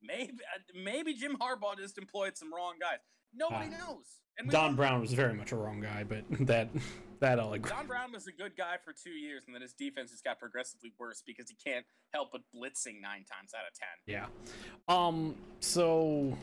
[0.03, 2.99] Maybe uh, maybe Jim Harbaugh just employed some wrong guys.
[3.35, 3.79] Nobody Ah.
[3.87, 4.05] knows.
[4.39, 6.69] And Don Brown was very much a wrong guy, but that
[7.21, 7.71] that I'll agree.
[7.71, 10.39] Don Brown was a good guy for two years, and then his defense just got
[10.39, 13.89] progressively worse because he can't help but blitzing nine times out of ten.
[14.07, 14.27] Yeah.
[14.89, 15.35] Um.
[15.61, 16.39] So,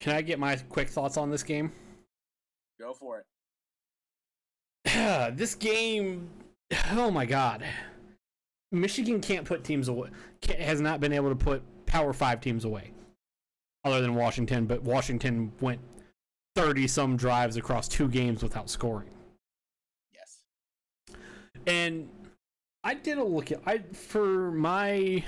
[0.00, 1.72] can I get my quick thoughts on this game?
[2.78, 3.26] Go for it.
[5.36, 6.30] this game.
[6.92, 7.64] Oh my God.
[8.70, 10.10] Michigan can't put teams away.
[10.58, 12.92] Has not been able to put Power Five teams away,
[13.84, 14.66] other than Washington.
[14.66, 15.80] But Washington went
[16.54, 19.10] thirty some drives across two games without scoring.
[20.12, 20.44] Yes.
[21.66, 22.08] and
[22.84, 25.24] I did a look at I for my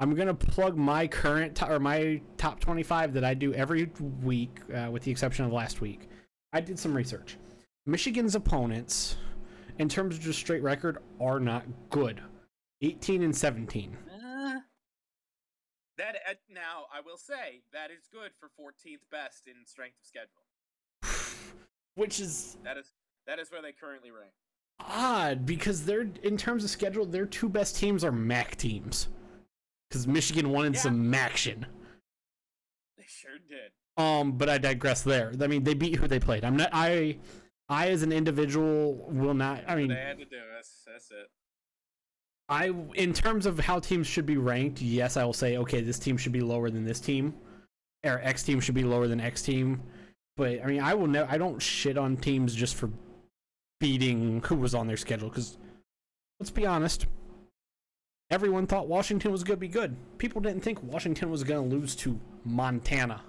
[0.00, 3.88] I'm gonna plug my current to, or my top 25 that I do every
[4.22, 6.08] week, uh, with the exception of last week.
[6.52, 7.36] I did some research.
[7.86, 9.16] Michigan's opponents,
[9.78, 12.20] in terms of just straight record, are not good.
[12.82, 13.96] 18 and 17.
[15.98, 20.06] That uh, now I will say that is good for 14th best in strength of
[20.06, 20.42] schedule.
[21.94, 22.86] Which is That is
[23.26, 24.32] that is where they currently rank.
[24.80, 29.08] odd because they're in terms of schedule, their two best teams are MAC teams.
[29.88, 30.80] Because Michigan wanted Yeah.
[30.80, 31.66] some action.
[32.96, 33.72] They sure did.
[34.02, 35.32] Um, but I digress there.
[35.38, 36.44] I mean, they beat who they played.
[36.44, 36.70] I'm not.
[36.72, 37.18] I,
[37.68, 39.64] I as an individual will not.
[39.68, 40.82] I mean, they had to do this.
[40.86, 41.28] That's it.
[42.52, 44.80] I in terms of how teams should be ranked.
[44.82, 47.34] Yes, I will say okay, this team should be lower than this team,
[48.04, 49.80] or X team should be lower than X team.
[50.36, 51.30] But I mean, I will never.
[51.30, 52.90] I don't shit on teams just for
[53.80, 55.28] beating who was on their schedule.
[55.28, 55.58] Because
[56.38, 57.06] let's be honest,
[58.30, 59.96] everyone thought Washington was going to be good.
[60.18, 63.22] People didn't think Washington was going to lose to Montana.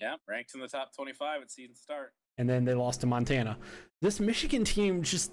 [0.00, 2.12] Yeah, ranked in the top 25 at season start.
[2.36, 3.56] and then they lost to Montana.
[4.02, 5.32] This Michigan team just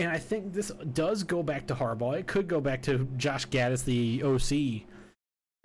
[0.00, 2.18] and I think this does go back to Harbaugh.
[2.18, 4.88] It could go back to Josh Gattis, the OC,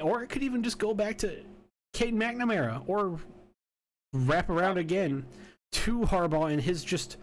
[0.05, 1.37] or it could even just go back to
[1.93, 3.17] Cade McNamara, or
[4.13, 5.25] wrap around again
[5.71, 7.17] to Harbaugh and his just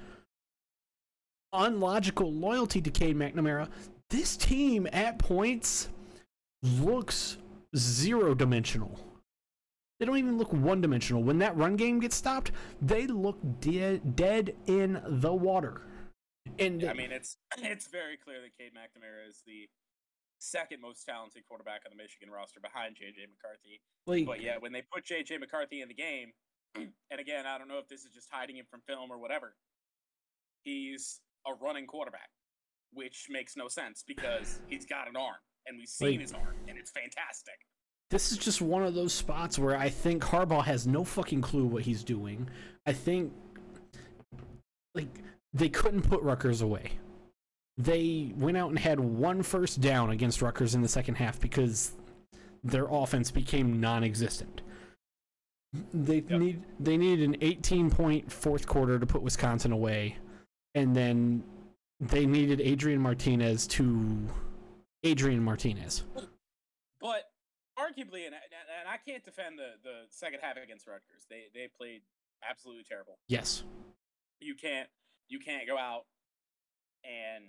[1.52, 3.68] unlogical loyalty to Cade McNamara.
[4.09, 5.90] This team at points
[6.62, 7.36] looks
[7.76, 8.98] zero dimensional.
[10.01, 11.22] They don't even look one dimensional.
[11.22, 15.82] When that run game gets stopped, they look de- dead in the water.
[16.59, 19.69] And I mean, it's it's very clear that Cade McNamara is the
[20.39, 23.81] second most talented quarterback on the Michigan roster behind JJ McCarthy.
[24.06, 26.32] like, But yeah, when they put JJ McCarthy in the game,
[26.74, 29.55] and again, I don't know if this is just hiding him from film or whatever,
[30.64, 32.28] he's a running quarterback,
[32.93, 35.36] which makes no sense because he's got an arm,
[35.66, 37.55] and we've seen Like- his arm, and it's fantastic.
[38.10, 41.64] this is just one of those spots where I think Harbaugh has no fucking clue
[41.64, 42.48] what he's doing.
[42.85, 43.32] I think
[44.94, 45.09] like
[45.52, 46.92] they couldn't put Rutgers away.
[47.78, 51.92] They went out and had one first down against Rutgers in the second half because
[52.62, 54.62] their offense became non-existent.
[55.94, 56.30] They Yep.
[56.40, 60.18] need they needed an 18 point fourth quarter to put Wisconsin away,
[60.74, 61.42] and then
[61.98, 64.28] they needed Adrian Martinez to
[65.02, 66.04] Adrian Martinez.
[67.00, 67.30] But
[67.78, 71.24] arguably, and, and and I can't defend the, the second half against Rutgers.
[71.30, 72.02] They they played
[72.48, 73.18] absolutely terrible.
[73.28, 73.62] Yes.
[74.40, 74.90] You can't
[75.32, 76.02] you can't go out
[77.04, 77.46] and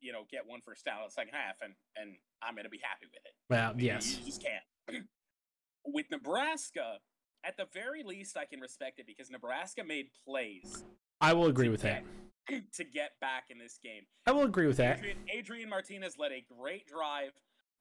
[0.00, 2.80] you know get one first down in the second half and and I'm gonna be
[2.82, 3.34] happy with it.
[3.50, 4.18] Well, You- yes.
[4.18, 4.64] you just can't.
[5.84, 6.98] with Nebraska,
[7.44, 10.84] at the very least, I can respect it because Nebraska made plays
[11.20, 12.02] I will agree with that.
[12.48, 14.04] to get back in this game.
[14.26, 14.98] I will agree with that.
[14.98, 17.32] Adrian, Adrian Martinez led a great drive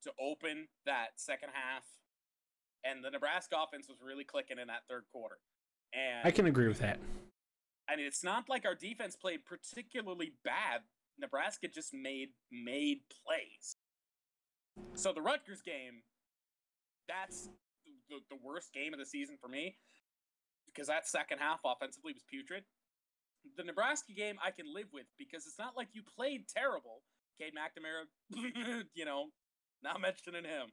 [0.03, 1.83] to open that second half,
[2.83, 5.37] and the Nebraska offense was really clicking in that third quarter.
[5.93, 6.99] And I can agree with that.
[7.95, 10.81] Mean, it's not like our defense played particularly bad.
[11.19, 13.75] Nebraska just made made plays.
[14.93, 16.03] So the Rutgers game,
[17.07, 17.49] that's
[18.09, 19.75] the, the worst game of the season for me
[20.65, 22.63] because that second half offensively was putrid.
[23.57, 27.01] The Nebraska game I can live with because it's not like you played terrible.
[27.39, 29.27] Cade McNamara, you know,
[29.81, 30.67] not mentioning him.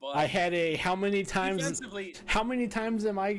[0.00, 1.82] But I had a how many times
[2.26, 3.30] how many times am I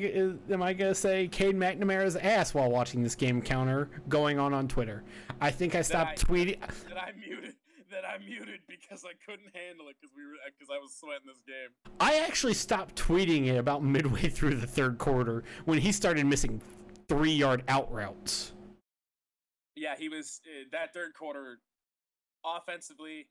[0.50, 4.68] am I gonna say Cade McNamara's ass while watching this game counter going on on
[4.68, 5.04] Twitter?
[5.40, 6.60] I think I stopped I- tweeting.
[6.60, 7.54] that I muted
[7.90, 11.26] that I muted because I couldn't handle it because we were because I was sweating
[11.26, 11.70] this game.
[12.00, 16.60] I actually stopped tweeting it about midway through the third quarter when he started missing
[17.08, 18.52] three yard out routes.
[19.74, 21.60] Yeah, yeah, he was uh, that third quarter
[22.44, 23.28] offensively.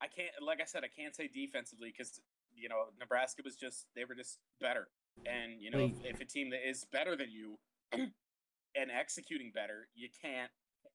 [0.00, 2.20] I can't, like I said, I can't say defensively because
[2.60, 4.88] you know Nebraska was just they were just better,
[5.26, 7.58] and you know if, if a team that is better than you
[7.92, 10.50] and executing better, you can't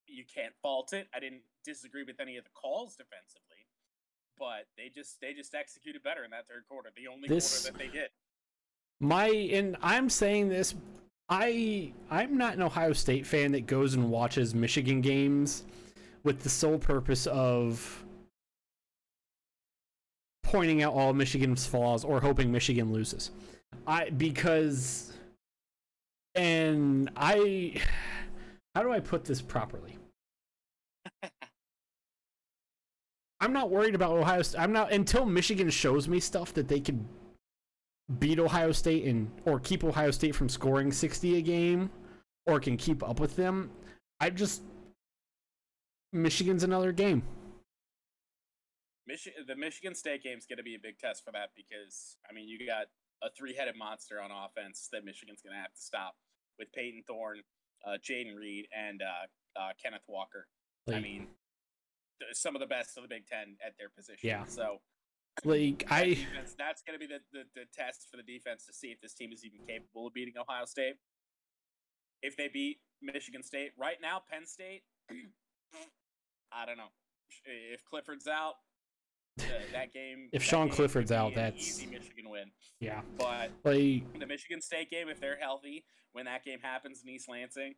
[0.08, 1.08] you can't fault it.
[1.14, 3.68] I didn't disagree with any of the calls defensively,
[4.38, 6.90] but they just they just executed better in that third quarter.
[6.96, 8.10] The only This- quarter that they did.
[9.00, 10.76] My and I'm saying this
[11.30, 15.64] I I'm not an Ohio State fan that goes and watches Michigan games
[16.24, 18.04] with the sole purpose of
[20.54, 23.32] pointing out all Michigan's flaws or hoping Michigan loses.
[23.88, 25.12] I because
[26.36, 27.82] and I
[28.76, 29.98] how do I put this properly?
[33.42, 34.62] I'm not worried about Ohio State.
[34.62, 37.04] I'm not until Michigan shows me stuff that they could
[38.20, 41.90] beat Ohio State and or keep Ohio State from scoring 60 a game
[42.46, 43.72] or can keep up with them.
[44.20, 44.62] I just
[46.12, 47.24] Michigan's another game.
[49.10, 52.18] Michi- the Michigan State game is going to be a big test for that because
[52.30, 52.88] I mean you got
[53.22, 56.16] a three-headed monster on offense that Michigan's going to have to stop
[56.60, 57.42] with Payton Thorne,
[57.88, 60.48] uh, Jayden Reed, and uh, uh, Kenneth Walker.
[60.90, 61.28] I mean,
[62.20, 64.20] th- some of the best of the Big Ten at their position.
[64.28, 64.46] Yeah.
[64.46, 64.80] So
[65.44, 68.74] like I defense, that's going to be the, the the test for the defense to
[68.74, 70.96] see if this team is even capable of beating Ohio State.
[72.22, 74.84] If they beat Michigan State right now, Penn State,
[76.54, 76.92] I don't know.
[77.46, 78.56] If Clifford's out,
[79.74, 80.30] that game.
[80.32, 82.52] If that Sean game Clifford's out, that's- easy Michigan win.
[82.80, 83.02] yeah.
[83.18, 87.28] But Like the Michigan State game, if they're healthy, when that game happens in East
[87.30, 87.74] Lansing,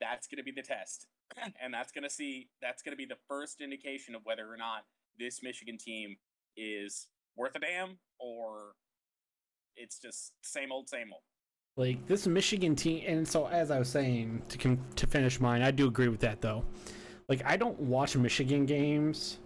[0.00, 1.06] that's going to be the test,
[1.62, 4.56] and that's going to see that's going to be the first indication of whether or
[4.56, 4.84] not
[5.18, 6.16] this Michigan team
[6.56, 8.72] is worth a damn or
[9.76, 11.22] it's just same old, same old.
[11.76, 15.62] like this Michigan team and so as I was saying to con- to finish mine,
[15.62, 16.64] I do agree with that though.
[17.28, 19.38] Like I don't watch Michigan games.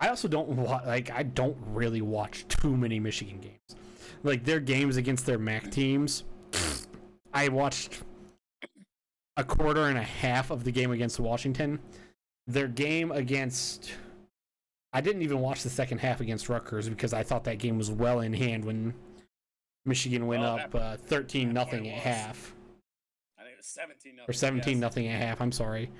[0.00, 3.76] I also don't wa- like I don't really watch too many Michigan games.
[4.22, 6.24] Like their games against their MAC teams,
[7.34, 8.02] I watched
[9.36, 11.78] a quarter and a half of the game against Washington.
[12.46, 13.92] Their game against
[14.92, 17.90] I didn't even watch the second half against Rutgers because I thought that game was
[17.90, 18.94] well in hand when
[19.84, 22.54] Michigan went Oh, up uh, 13 that's nothing at half
[23.38, 24.30] I think it was seventeen nothing.
[24.30, 25.40] or 17 nothing at half.
[25.40, 25.90] I'm sorry.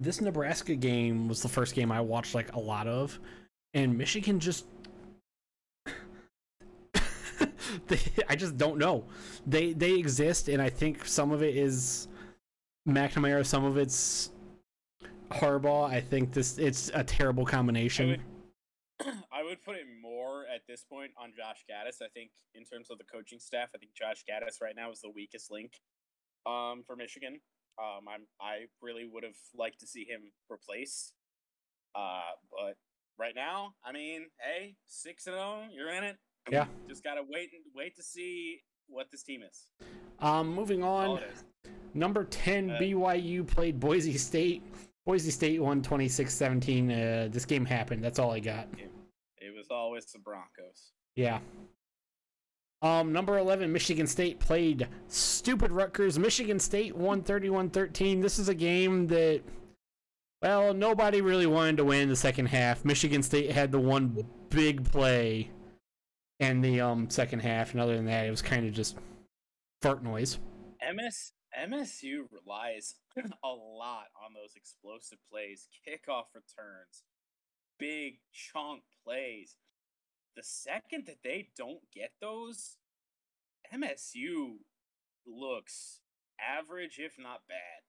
[0.00, 3.18] This Nebraska game was the first game I watched like a lot of,
[3.72, 4.66] and Michigan just.
[7.86, 7.98] they,
[8.28, 9.04] I just don't know.
[9.46, 12.08] They they exist, and I think some of it is
[12.88, 14.30] McNamara, some of it's
[15.30, 15.88] Harbaugh.
[15.88, 18.20] I think this it's a terrible combination.
[19.32, 22.02] I would put it more at this point on Josh Gattis.
[22.02, 25.00] I think in terms of the coaching staff, I think Josh Gattis right now is
[25.00, 25.72] the weakest link
[26.46, 27.40] um, for Michigan.
[27.78, 31.12] Um, I'm I really would have liked to see him replace.
[31.94, 32.20] Uh,
[32.50, 32.76] but
[33.18, 36.16] right now, I mean, hey, six and zero, you're in it.
[36.50, 36.66] Yeah.
[36.88, 39.70] Just gotta wait and wait to see what this team is.
[40.20, 41.20] Um, moving on.
[41.94, 44.62] Number 10, Uh, BYU played Boise State.
[45.06, 46.90] Boise State won 26 17.
[46.90, 48.02] Uh, this game happened.
[48.02, 48.68] That's all I got.
[49.38, 50.92] It was always the Broncos.
[51.14, 51.40] Yeah.
[52.84, 56.18] Um, number 11, Michigan State played stupid Rutgers.
[56.18, 58.20] Michigan State won 31 13.
[58.20, 59.40] This is a game that,
[60.42, 62.84] well, nobody really wanted to win the second half.
[62.84, 65.50] Michigan State had the one big play
[66.40, 68.98] in the um, second half, and other than that, it was kind of just
[69.80, 70.38] fart noise.
[70.82, 77.02] MS MSU relies a lot on those explosive plays, kickoff returns,
[77.78, 79.56] big chunk plays.
[80.36, 82.76] The second that they don't get those,
[83.72, 84.56] MSU
[85.26, 86.00] looks
[86.40, 87.82] average, if not bad.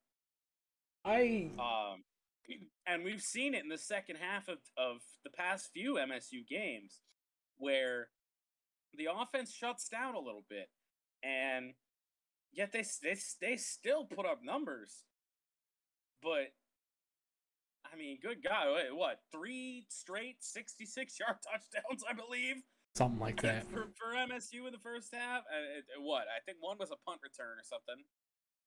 [1.03, 2.03] I Um,
[2.87, 7.01] and we've seen it in the second half of, of the past few MSU games
[7.57, 8.09] where
[8.97, 10.69] the offense shuts down a little bit,
[11.23, 11.73] and
[12.51, 15.03] yet they they, they still put up numbers.
[16.21, 16.53] But
[17.95, 22.57] I mean, good God, wait, what three straight sixty-six yard touchdowns, I believe,
[22.95, 23.63] something like that.
[23.71, 25.43] for, for MSU in the first half.
[25.43, 28.03] Uh, it- what I think one was a punt return or something.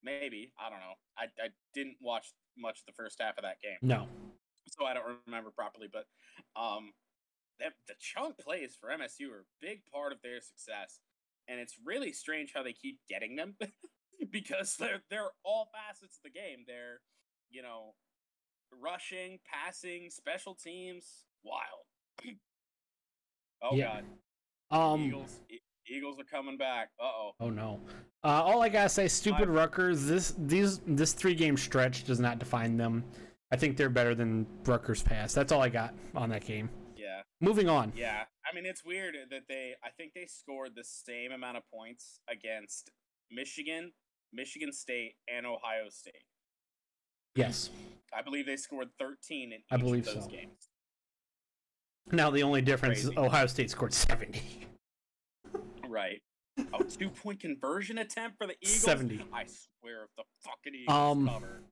[0.02, 0.94] Maybe I don't know.
[1.18, 4.06] I, I didn't watch much of the first half of that game, No.
[4.68, 5.88] so I don't remember properly.
[5.92, 6.06] But
[6.60, 6.92] um,
[7.58, 11.00] the, the chunk plays for MSU are a big part of their success,
[11.48, 13.56] and it's really strange how they keep getting them
[14.30, 16.64] because they're they're all facets of the game.
[16.66, 17.00] They're
[17.50, 17.94] you know
[18.82, 21.84] rushing, passing, special teams, wild.
[23.62, 24.00] oh Yeah.
[24.70, 25.58] God, Um, Eagles E-
[25.90, 26.90] Eagles are coming back.
[27.00, 27.30] Uh oh.
[27.40, 27.80] Oh no.
[28.22, 29.48] Uh, all I gotta say, stupid Five.
[29.48, 30.06] Rutgers.
[30.06, 33.04] This these this three game stretch does not define them.
[33.50, 35.32] I think they're better than Rutgers pass.
[35.32, 36.68] That's all I got on that game.
[36.96, 37.22] Yeah.
[37.40, 37.92] Moving on.
[37.96, 38.24] Yeah.
[38.50, 42.20] I mean, it's weird that they, I think they scored the same amount of points
[42.30, 42.90] against
[43.30, 43.92] Michigan,
[44.32, 46.24] Michigan State, and Ohio State.
[47.34, 47.70] Yes.
[48.16, 50.30] I believe they scored 13 in each I believe of those so.
[50.30, 50.68] games.
[52.10, 53.12] Now the only difference Crazy.
[53.12, 54.40] is Ohio State scored seventy.
[55.86, 56.22] Right.
[56.72, 58.80] A two point conversion attempt for the Eagles.
[58.80, 59.24] 70.
[59.32, 61.62] I swear, if the fucking Eagles Um, cover.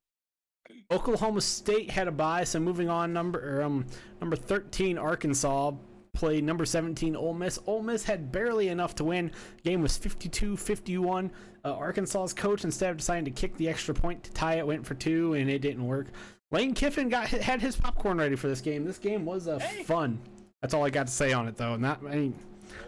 [0.91, 3.13] Oklahoma State had a bye, so moving on.
[3.13, 3.85] Number um
[4.21, 5.71] number thirteen Arkansas
[6.17, 7.59] played number 17 Ole Miss.
[7.67, 9.31] Ole Miss had barely enough to win.
[9.63, 11.29] Game was 52-51.
[11.63, 14.85] Uh, Arkansas's coach instead of deciding to kick the extra point to tie it went
[14.85, 16.07] for two and it didn't work.
[16.51, 18.83] Lane Kiffin got had his popcorn ready for this game.
[18.85, 19.83] This game was uh, Hey.
[19.83, 20.19] fun.
[20.61, 21.75] That's all I got to say on it though.
[21.75, 22.35] Not I mean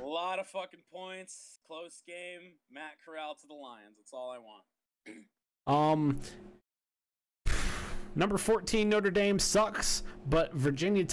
[0.02, 1.60] A lot of fucking points.
[1.68, 2.54] Close game.
[2.72, 3.96] Matt Corral to the Lions.
[3.98, 4.64] That's all I want.
[5.68, 6.20] Um,
[8.16, 11.06] number 14 Notre Dame sucks, but Virginia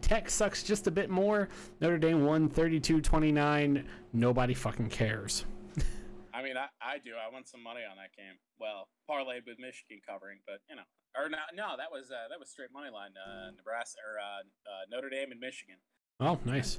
[0.00, 1.48] Tech sucks just a bit more.
[1.80, 3.84] Notre Dame won 32-29.
[4.12, 5.44] Nobody fucking cares.
[6.34, 7.12] I mean, I, I do.
[7.12, 8.36] I won some money on that game.
[8.58, 10.82] Well, parlayed with Michigan covering, but you know,
[11.16, 13.12] or no, no, that was uh, that was straight money line.
[13.16, 15.76] Uh, Nebraska or uh, uh, Notre Dame and Michigan.
[16.20, 16.78] Oh, nice.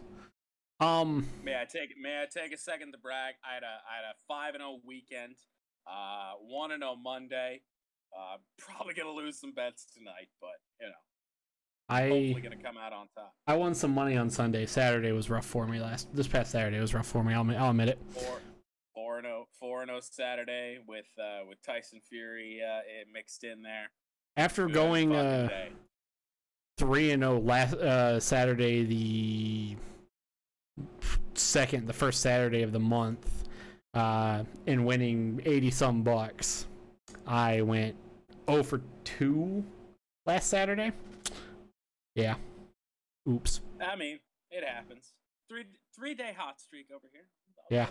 [0.80, 3.36] Um, May I take May I take a second to brag?
[3.44, 5.36] I had a I had a five and zero weekend.
[5.88, 7.61] Uh, one and zero Monday.
[8.15, 10.49] Uh, probably gonna lose some bets tonight, but
[10.81, 10.93] you know,
[11.89, 13.34] I hopefully gonna come out on top.
[13.47, 14.65] I won some money on Sunday.
[14.65, 16.13] Saturday was rough for me last.
[16.13, 17.34] This past Saturday was rough for me.
[17.34, 17.99] I'll admit- I'll admit it.
[18.09, 18.39] Four
[18.93, 23.43] four and zero four and zero Saturday with uh, with Tyson Fury uh, it mixed
[23.43, 23.89] in there.
[24.35, 25.69] After going uh, day.
[26.77, 29.75] three and zero last uh, Saturday, the
[31.35, 33.47] second, the first Saturday of the month,
[33.93, 36.67] uh, and winning eighty some bucks.
[37.27, 37.95] I went
[38.49, 39.63] zero for two
[40.25, 40.91] last Saturday.
[42.15, 42.35] Yeah.
[43.29, 43.61] Oops.
[43.81, 45.13] I mean, it happens.
[45.49, 47.27] Three three day hot streak over here.
[47.69, 47.87] Yeah.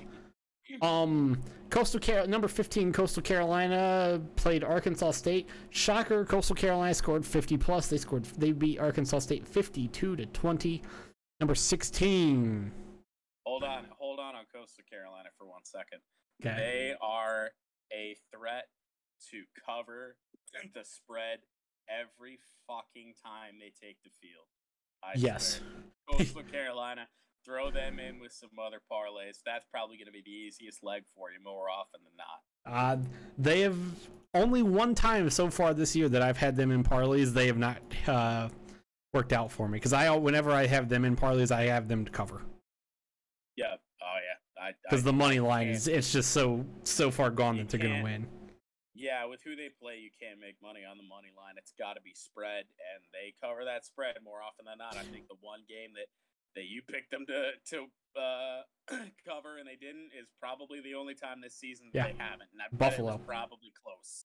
[0.83, 1.41] Um,
[1.71, 5.49] Coastal Car- number fifteen, Coastal Carolina played Arkansas State.
[5.71, 7.89] Shocker, Coastal Carolina scored fifty plus.
[7.89, 8.25] They scored.
[8.25, 10.83] They beat Arkansas State fifty-two to twenty.
[11.39, 12.73] Number sixteen.
[13.45, 16.01] Hold on, hold on on Coastal Carolina for one second.
[16.45, 16.57] Okay.
[16.57, 17.51] They are
[17.93, 18.67] a threat
[19.31, 20.17] to cover
[20.75, 21.41] the spread
[21.89, 24.47] every fucking time they take the field.
[25.03, 25.61] I Yes.
[26.09, 26.19] swear.
[26.19, 27.09] Coastal Carolina,
[27.45, 29.39] throw them in with some other parlays.
[29.45, 32.43] That's probably going to be the easiest leg for you more often than not.
[32.67, 32.97] Uh,
[33.39, 33.77] they have
[34.35, 37.33] only one time so far this year that I've had them in parlays.
[37.33, 38.49] They have not uh,
[39.13, 42.05] worked out for me because I whenever I have them in parlays, I have them
[42.05, 42.43] to cover
[43.57, 43.75] Yeah.
[44.03, 44.63] Oh yeah.
[44.63, 47.81] I, I, because the money line is it's just so so far gone that they're
[47.81, 48.27] gonna win.
[48.97, 51.55] Yeah, with who they play, you can't make money on the money line.
[51.61, 54.97] It's got to be spread, and they cover that spread more often than not.
[54.97, 56.09] I think the one game that
[56.57, 57.85] that you picked them to to
[58.19, 58.63] uh,
[59.29, 62.05] cover and they didn't is probably the only time this season Yeah.
[62.09, 62.49] they haven't.
[62.53, 63.27] And I bet it was Buffalo.
[63.29, 64.25] probably close.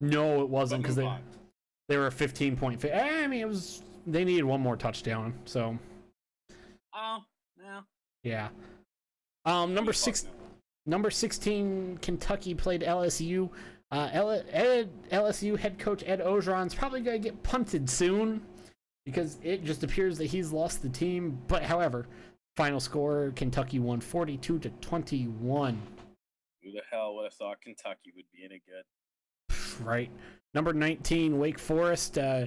[0.00, 1.22] No, it wasn't because they on.
[1.88, 2.80] they were a 15 point.
[2.80, 5.34] Fa- I mean, it was they needed one more touchdown.
[5.44, 5.78] So
[6.92, 7.18] Oh
[7.56, 7.82] no.
[8.24, 8.48] yeah.
[9.44, 10.30] Um, number six, no.
[10.90, 13.48] Number 16, Kentucky played LSU.
[13.92, 18.42] Uh, L- Ed, LSU head coach Ed Orgeron's probably gonna get punted soon
[19.04, 21.40] because it just appears that he's lost the team.
[21.46, 22.08] But however,
[22.56, 25.80] final score: Kentucky won 42 to 21.
[26.64, 29.86] Who the hell would have thought Kentucky would be in any good?
[29.86, 30.10] Right.
[30.54, 32.46] Number 19, Wake Forest uh,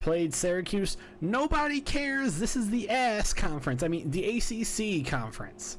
[0.00, 0.96] played Syracuse.
[1.20, 2.40] Nobody cares.
[2.40, 3.84] This is the ass conference.
[3.84, 5.78] I mean, the ACC conference.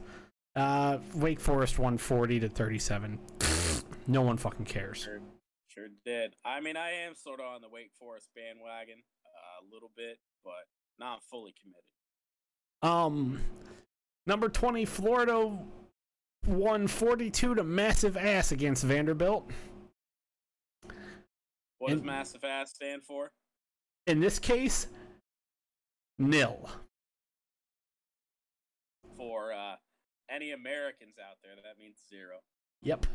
[0.55, 3.19] Uh, Wake Forest won 40 to 37.
[4.07, 4.99] no one fucking cares.
[4.99, 5.19] Sure,
[5.67, 6.35] sure did.
[6.45, 10.19] I mean, I am sort of on the Wake Forest bandwagon uh, a little bit,
[10.43, 10.53] but
[10.97, 11.83] not fully committed.
[12.81, 13.41] Um,
[14.25, 15.57] number 20, Florida
[16.47, 19.49] won 42 to massive ass against Vanderbilt.
[21.79, 23.31] What does massive ass stand for?
[24.07, 24.87] In this case,
[26.17, 26.69] nil.
[29.17, 29.75] For uh,
[30.29, 32.37] any Americans out there, that means zero.
[32.81, 33.05] Yep.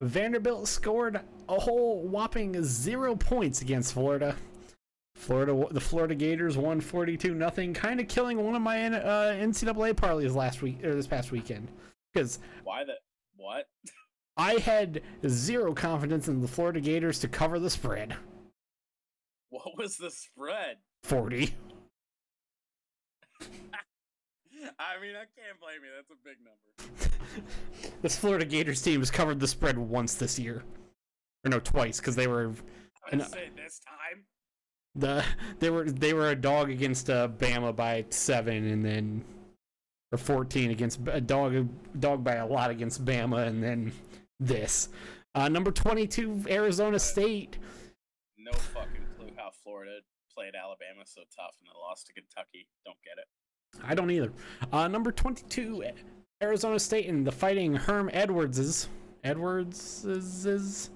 [0.00, 4.36] Vanderbilt scored a whole whopping zero points against Florida.
[5.14, 9.94] Florida, the Florida Gators won 42 nothing, kind of killing one of my uh, NCAA
[9.94, 11.68] parlays last week or this past weekend
[12.12, 12.94] because Why the
[13.36, 13.66] what?
[14.36, 18.14] I had zero confidence in the Florida Gators to cover the spread.
[19.48, 20.76] What was the spread?
[21.04, 21.54] 40.
[24.78, 25.90] I mean, I can't blame you.
[25.96, 27.46] That's a big number.
[28.02, 30.62] this Florida Gators team has covered the spread once this year,
[31.44, 32.52] or no, twice because they were
[33.10, 34.24] I would say this time.
[34.94, 35.24] the
[35.58, 39.24] they were they were a dog against uh, Bama by seven, and then
[40.12, 41.68] or fourteen against a dog
[41.98, 43.92] dog by a lot against Bama, and then
[44.40, 44.88] this
[45.34, 47.58] uh, number twenty two Arizona State.
[48.38, 49.98] No fucking clue how Florida
[50.32, 52.68] played Alabama so tough and they lost to Kentucky.
[52.84, 53.26] Don't get it.
[53.84, 54.32] I don't either.
[54.72, 55.84] Uh, number twenty two
[56.42, 58.88] Arizona State and the Fighting Herm Edwardses.
[59.24, 60.90] Edwards is is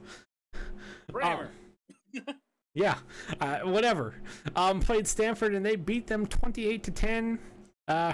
[2.74, 2.96] yeah,
[3.40, 4.14] uh, whatever.
[4.54, 7.38] Um, played Stanford and they beat them twenty eight to ten.
[7.88, 8.12] Uh,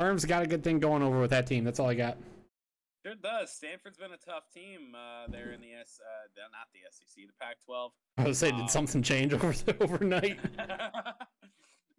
[0.00, 1.64] Herm's got a good thing going over with that team.
[1.64, 2.18] That's all I got.
[3.04, 3.52] Sure does.
[3.52, 4.94] Stanford's been a tough team.
[4.94, 7.90] Uh, they're in the S, uh, not the SEC, the Pac-12.
[8.16, 10.38] I was say, Uh, did something change over overnight?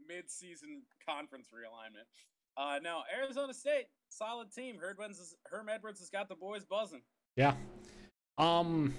[0.08, 2.06] Mid-season conference realignment.
[2.58, 4.78] Uh, no, Arizona State, solid team.
[4.82, 7.02] Herb Edwards, Herm Edwards has got the boys buzzing.
[7.36, 7.54] Yeah.
[8.38, 8.94] Um,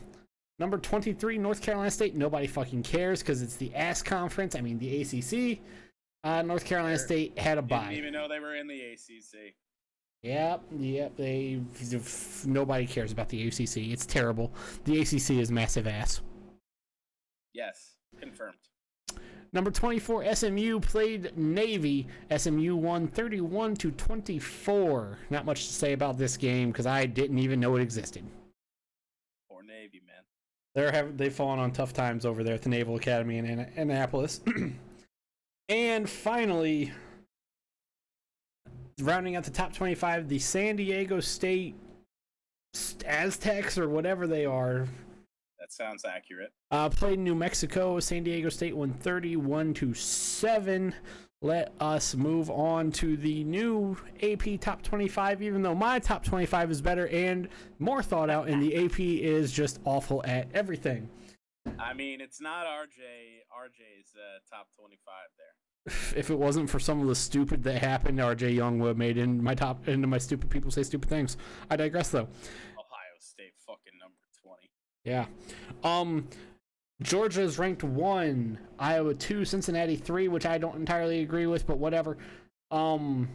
[0.58, 2.14] number twenty-three, North Carolina State.
[2.14, 4.54] Nobody fucking cares because it's the ass conference.
[4.54, 5.58] I mean, the ACC.
[6.24, 7.06] Uh, North Carolina Sure.
[7.06, 7.92] State had a Didn't bye.
[7.94, 9.54] even know they were in the ACC.
[10.22, 11.16] Yep, yep.
[11.16, 11.60] They
[12.44, 13.76] nobody cares about the ACC.
[13.92, 14.52] It's terrible.
[14.84, 16.20] The ACC is massive ass.
[17.54, 18.56] Yes, confirmed.
[19.56, 22.06] Number 24, SMU played Navy.
[22.36, 25.18] SMU won 31 to 24.
[25.30, 28.22] Not much to say about this game because I didn't even know it existed.
[29.50, 30.22] Poor Navy, man.
[30.74, 33.68] They're have they've fallen on tough times over there at the Naval Academy in Anna-
[33.76, 34.42] Annapolis.
[35.70, 36.92] and finally,
[39.00, 41.74] rounding out the top 25, the San Diego State
[43.06, 44.86] Aztecs or whatever they are
[45.66, 46.52] That sounds accurate.
[46.70, 47.98] uh, played New Mexico.
[47.98, 50.94] San Diego State won 31 to 7.
[51.42, 56.70] Let us move on to the new AP top 25, even though my top 25
[56.70, 57.48] is better and
[57.80, 61.08] more thought out, and the AP is just awful at everything.
[61.80, 63.00] I mean, it's not RJ.
[63.50, 65.02] RJ's uh, top 25
[65.36, 66.16] there.
[66.18, 69.18] If it wasn't for some of the stupid that happened, RJ Young would have made
[69.18, 71.36] in my top into my stupid people say stupid things.
[71.68, 72.28] I digress though.
[72.78, 74.14] Ohio State fucking number
[74.44, 74.70] 20.
[75.06, 75.24] Yeah.
[75.82, 76.28] Um
[77.02, 81.78] Georgia is ranked one, Iowa two, Cincinnati three, which I don't entirely agree with, but
[81.78, 82.18] whatever.
[82.70, 83.28] Um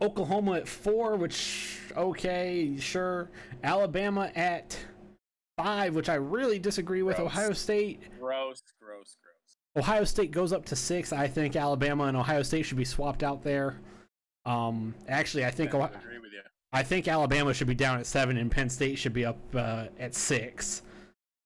[0.00, 3.30] Oklahoma at four, which okay, sure.
[3.64, 4.76] Alabama at
[5.56, 7.16] five, which I really disagree with.
[7.16, 7.26] Gross.
[7.26, 8.00] Ohio State.
[8.20, 9.84] Gross, gross, gross.
[9.84, 11.12] Ohio State goes up to six.
[11.12, 13.80] I think Alabama and Ohio State should be swapped out there.
[14.46, 16.42] Um, actually, I think I Ohio- agree with you.
[16.72, 19.86] I think Alabama should be down at seven, and Penn State should be up uh,
[19.98, 20.82] at six.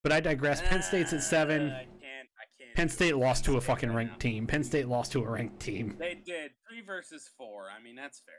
[0.02, 0.60] But I digress.
[0.62, 1.70] Penn State's at seven.
[1.70, 2.28] Uh, I can't.
[2.38, 2.74] I can't.
[2.74, 4.46] Penn State lost to a fucking ranked team.
[4.46, 5.96] Penn State lost to a ranked team.
[5.98, 7.66] They did three versus four.
[7.76, 8.34] I mean, that's fair.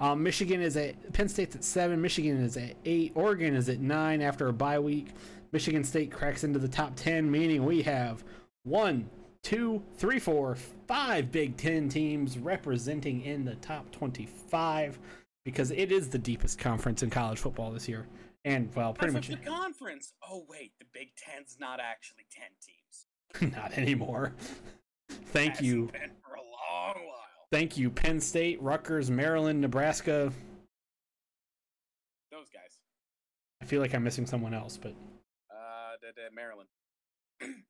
[0.00, 2.00] Um, Michigan is at Penn State's at seven.
[2.00, 3.12] Michigan is at eight.
[3.14, 5.08] Oregon is at nine after a bye week.
[5.52, 8.24] Michigan State cracks into the top ten, meaning we have
[8.62, 9.08] one,
[9.42, 10.56] two, three, four,
[10.88, 14.98] five Big Ten teams representing in the top twenty-five
[15.44, 18.06] because it is the deepest conference in college football this year.
[18.44, 20.12] And well, pretty much the conference.
[20.28, 23.54] Oh wait, the Big Ten's not actually ten teams.
[23.56, 24.32] not anymore.
[25.08, 27.46] Thank Hasn't you, Been for a long while.
[27.50, 30.32] thank you, Penn State, Rutgers, Maryland, Nebraska.
[32.30, 32.78] Those guys.
[33.62, 34.94] I feel like I'm missing someone else, but
[35.50, 36.68] Uh, the, the Maryland.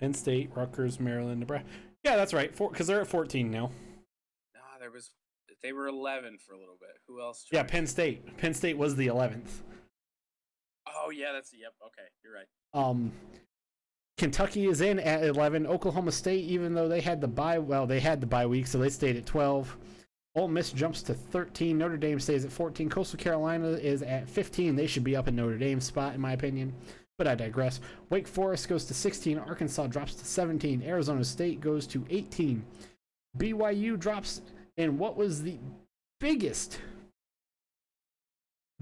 [0.00, 1.66] Penn State, Rutgers, Maryland, Nebraska.
[2.04, 2.54] Yeah, that's right.
[2.56, 3.70] Because they're at 14 now.
[4.54, 5.10] No, there was.
[5.62, 6.96] They were eleven for a little bit.
[7.08, 7.46] Who else?
[7.50, 7.62] Yeah?
[7.62, 8.36] Penn State.
[8.36, 9.62] Penn State was the 11th.
[10.86, 11.72] Oh yeah, that's yep.
[11.84, 12.46] Okay, you're right.
[12.72, 13.12] Um,
[14.18, 15.66] Kentucky is in at 11.
[15.66, 18.78] Oklahoma State, even though they had the bye, well, they had the bye week, so
[18.78, 19.76] they stayed at 12.
[20.36, 21.76] Ole Miss jumps to 13.
[21.76, 22.88] Notre Dame stays at 14.
[22.88, 24.76] Coastal Carolina is at 15.
[24.76, 26.72] They should be up in Notre Dame's spot, in my opinion.
[27.18, 27.80] But I digress.
[28.10, 29.38] Wake Forest goes to 16.
[29.38, 30.82] Arkansas drops to 17.
[30.82, 32.62] Arizona State goes to 18.
[33.38, 34.42] BYU drops
[34.76, 35.58] in what was the
[36.20, 36.78] biggest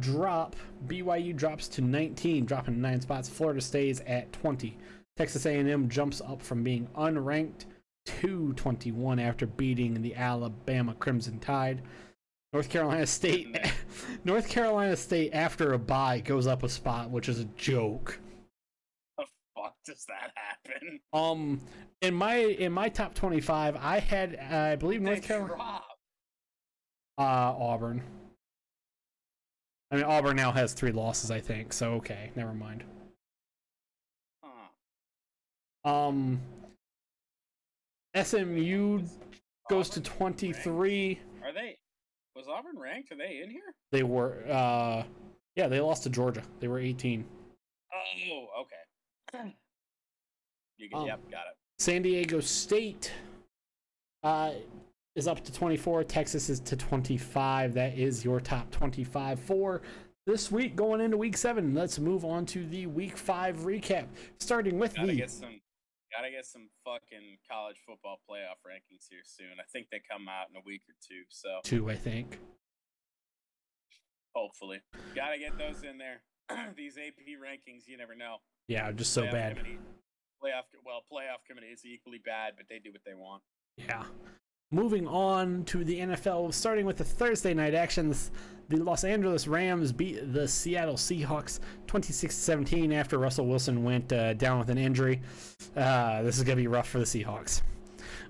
[0.01, 0.57] drop.
[0.87, 3.29] BYU drops to 19, dropping nine spots.
[3.29, 4.77] Florida stays at 20.
[5.17, 7.67] Texas A&M jumps up from being unranked
[8.07, 11.83] to 21 after beating the Alabama Crimson Tide.
[12.53, 13.57] North Carolina State,
[14.25, 18.21] North Carolina State after a bye goes up a spot, which is a joke.
[19.85, 21.01] Does that happen?
[21.13, 21.61] Um,
[22.01, 25.83] in my in my top 25, I had uh, I believe North They Carolina,
[27.19, 28.03] uh, Auburn.
[29.91, 31.73] I mean, Auburn now has three losses, I think.
[31.73, 32.85] So okay, never mind.
[34.43, 35.89] Huh.
[35.89, 36.41] Um,
[38.21, 39.03] SMU
[39.69, 41.21] goes to 23.
[41.43, 41.77] Are they?
[42.37, 43.13] Was Auburn ranked?
[43.13, 43.75] Are they in here?
[43.93, 45.05] They were, uh,
[45.55, 46.43] yeah, they lost to Georgia.
[46.59, 47.25] They were 18.
[47.93, 49.55] Oh, okay.
[50.79, 51.57] You get, Um, yep, got it.
[51.79, 53.13] San Diego State
[54.23, 54.53] uh,
[55.17, 56.05] is up to 24.
[56.05, 57.75] Texas is to 25.
[57.75, 59.83] That is your top 25 for
[60.27, 61.75] this week going into week seven.
[61.75, 64.07] Let's move on to the week five recap,
[64.41, 65.61] starting with Gotta the get some.
[66.17, 69.49] Gotta get some fucking college football playoff rankings here soon.
[69.59, 72.39] I think they come out in a week or two, so two, I think.
[74.33, 74.81] hopefully,
[75.15, 76.23] gotta get those in there.
[76.77, 78.37] These AP rankings, you never know.
[78.69, 79.59] Yeah, just so bad.
[80.45, 83.43] Playoff, well, playoff committee is equally bad, but they do what they want.
[83.77, 84.05] Yeah.
[84.71, 88.31] Moving on to the NFL, starting with the Thursday night actions.
[88.69, 94.35] The Los Angeles Rams beat the Seattle Seahawks 26 17 after Russell Wilson went uh,
[94.35, 95.21] down with an injury.
[95.77, 97.63] Uh, this is going to be rough for the Seahawks.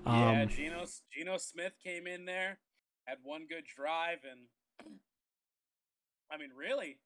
[0.05, 2.59] yeah, Um, Geno Geno Smith came in there,
[3.05, 4.99] had one good drive, and
[6.29, 6.97] I mean, really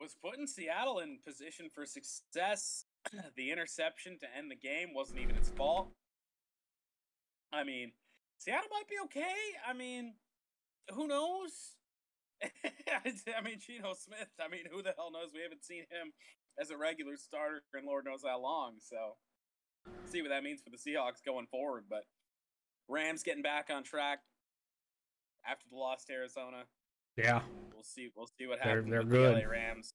[0.00, 2.84] was putting Seattle in position for success.
[3.36, 5.88] the interception to end the game wasn't even its fault.
[7.52, 7.92] I mean,
[8.38, 9.34] Seattle might be okay.
[9.68, 10.14] I mean,
[10.92, 11.76] who knows?
[12.42, 14.28] I mean, Geno Smith.
[14.40, 15.30] I mean, who the hell knows?
[15.32, 16.12] We haven't seen him
[16.60, 18.74] as a regular starter in Lord knows how long.
[18.80, 19.16] So,
[20.06, 21.84] see what that means for the Seahawks going forward.
[21.88, 22.04] But
[22.88, 24.18] Rams getting back on track
[25.48, 26.64] after the loss to Arizona.
[27.16, 27.42] yeah.
[27.72, 28.08] We'll see.
[28.16, 28.90] We'll see what happens.
[28.90, 29.36] They're- they're with good.
[29.36, 29.94] the LA Rams.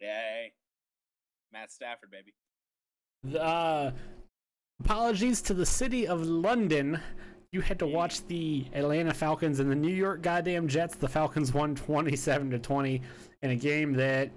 [0.00, 0.52] Yay,
[1.52, 2.34] Matt Stafford, baby.
[3.38, 3.90] Uh,
[4.82, 7.00] apologies to the city of London.
[7.52, 10.94] You had to watch the Atlanta Falcons and the New York goddamn Jets.
[10.96, 13.02] The Falcons won 27 to 20
[13.42, 14.30] in a game that,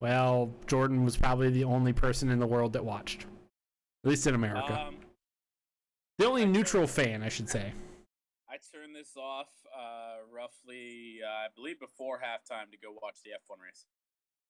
[0.00, 3.22] well, Jordan was probably the only person in the world that watched.
[4.04, 4.86] At least in America.
[4.88, 4.96] Um,
[6.18, 7.72] the only neutral fan, I should say.
[8.48, 13.30] I turned this off uh, roughly, uh, I believe, before halftime to go watch the
[13.30, 13.84] F1 race.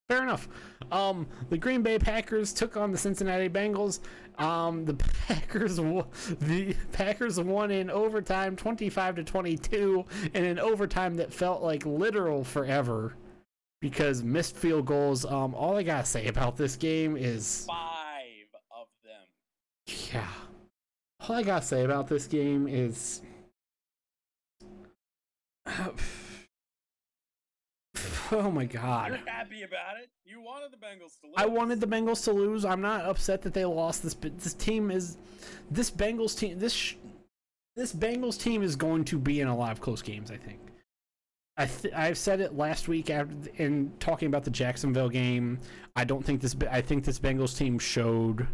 [0.08, 0.48] Fair enough.
[0.92, 3.98] Um, the Green Bay Packers took on the Cincinnati Bengals.
[4.38, 4.94] Um, the
[5.26, 10.04] Packers, the Packers won in overtime, twenty-five to twenty-two,
[10.34, 13.14] in an overtime that felt like literal forever
[13.80, 15.24] because missed field goals.
[15.24, 19.26] Um, all I gotta say about this game is, Five of them.
[20.12, 20.28] yeah,
[21.20, 23.22] all I gotta say about this game is.
[28.32, 29.08] Oh my god.
[29.08, 30.10] You're happy about it.
[30.24, 31.34] You wanted the Bengals to lose.
[31.36, 32.64] I wanted the Bengals to lose.
[32.64, 34.02] I'm not upset that they lost.
[34.02, 35.16] This but this team is
[35.70, 36.58] this Bengals team.
[36.58, 36.94] This
[37.76, 40.30] this Bengals team is going to be in a lot of close games.
[40.30, 40.58] I think.
[41.56, 45.58] I th- I've said it last week after in talking about the Jacksonville game.
[45.94, 46.56] I don't think this.
[46.70, 48.46] I think this Bengals team showed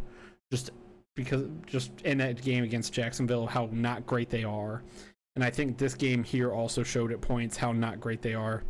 [0.50, 0.70] just
[1.16, 4.82] because just in that game against Jacksonville how not great they are,
[5.34, 8.62] and I think this game here also showed at points how not great they are.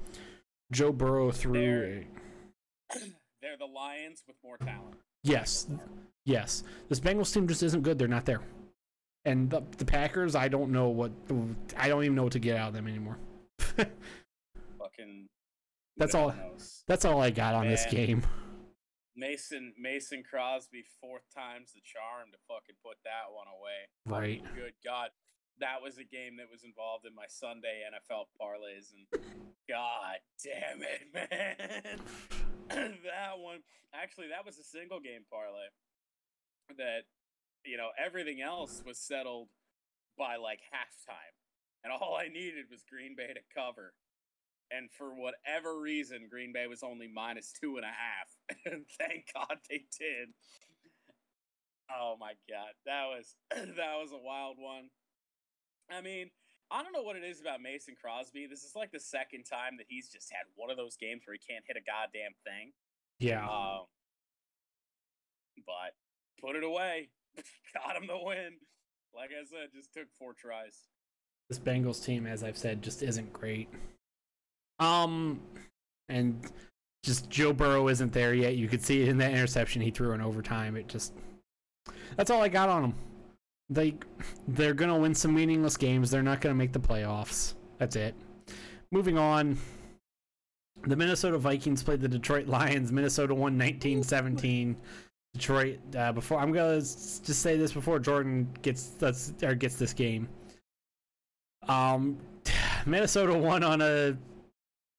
[0.73, 1.53] Joe Burrow threw.
[1.53, 2.05] They're-
[2.95, 2.99] a-
[3.43, 4.97] They're the Lions with more talent.
[5.25, 5.67] Yes,
[6.25, 6.63] yes.
[6.89, 7.99] This Bengals team just isn't good.
[7.99, 8.41] They're not there.
[9.25, 11.13] And the, the Packers, I don't know what.
[11.77, 13.19] I don't even know what to get out of them anymore.
[14.79, 15.29] Fucking.
[15.97, 16.83] That's all- knows?
[16.89, 18.23] That's all I got on this game.
[19.15, 24.19] Mason Mason Crosby fourth time's the charm to fucking put that one away.
[24.41, 24.43] Right.
[24.55, 25.11] Good God,
[25.63, 29.07] that was a game that was involved in my Sunday NFL parlays, and
[29.71, 31.99] God damn it, man,
[33.07, 33.63] that one
[33.95, 35.71] actually that was a single game parlay
[36.77, 37.07] that
[37.65, 39.49] you know everything else was settled
[40.19, 41.35] by like halftime,
[41.85, 43.95] and all I needed was Green Bay to cover.
[44.75, 48.29] And for whatever reason, Green Bay was only minus two and a half.
[48.73, 50.29] And thank God they did.
[51.91, 54.89] Oh my God, that was that was a wild one.
[55.97, 56.31] I mean,
[56.71, 58.47] I don't know what it is about Mason Crosby.
[58.47, 61.35] This is like the second time that he's just had one of those games where
[61.35, 62.73] he can't hit a goddamn thing.
[63.21, 63.45] Yeah.
[63.45, 63.87] Um,
[65.67, 65.95] but
[66.41, 67.09] put it away.
[67.75, 68.55] Got him the win.
[69.15, 70.89] Like I said, just took four tries.
[71.49, 73.69] This Bengals team, as I've said, just isn't great.
[74.79, 75.41] Um,
[76.09, 76.41] and
[77.05, 78.57] just Joe Burrow isn't there yet.
[78.57, 80.77] You could see it in that interception he threw in overtime.
[80.77, 81.13] It just.
[82.17, 82.95] That's all I got on them.
[83.73, 83.95] They,
[84.49, 86.11] they're gonna win some meaningless games.
[86.11, 87.55] They're not gonna make the playoffs.
[87.79, 88.15] That's it.
[88.91, 89.59] Moving on.
[90.87, 92.91] The Minnesota Vikings played the Detroit Lions.
[92.91, 94.75] Minnesota won 19-17.
[95.35, 95.79] Detroit.
[95.97, 100.29] Uh, before I'm gonna just say this before Jordan gets that's or gets this game.
[101.69, 102.19] Um,
[102.87, 104.17] Minnesota won on a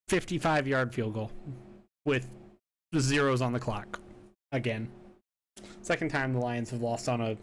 [0.10, 1.32] 55-yard field goal
[2.06, 2.28] with
[2.98, 4.00] zeros on the clock.
[4.52, 4.90] Again,
[5.82, 7.38] second time the Lions have lost on a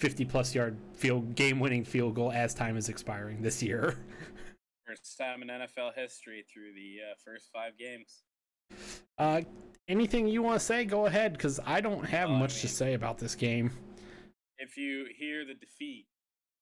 [0.00, 3.98] 50 plus yard field game winning field goal as time is expiring this year.
[4.86, 8.22] First time in NFL history through the uh, first five games.
[9.16, 9.40] Uh,
[9.88, 10.84] anything you want to say?
[10.84, 13.70] Go ahead, because I don't have Oh, I much to say about this game.
[14.58, 16.06] If you hear the defeat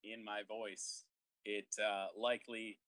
[0.05, 1.05] in my voice,
[1.45, 2.79] it uh, likely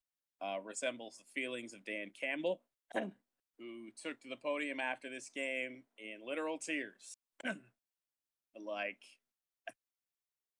[0.40, 2.60] uh, resembles the feelings of Dan Campbell,
[2.94, 7.18] who took to the podium after this game in literal tears.
[7.44, 9.02] like,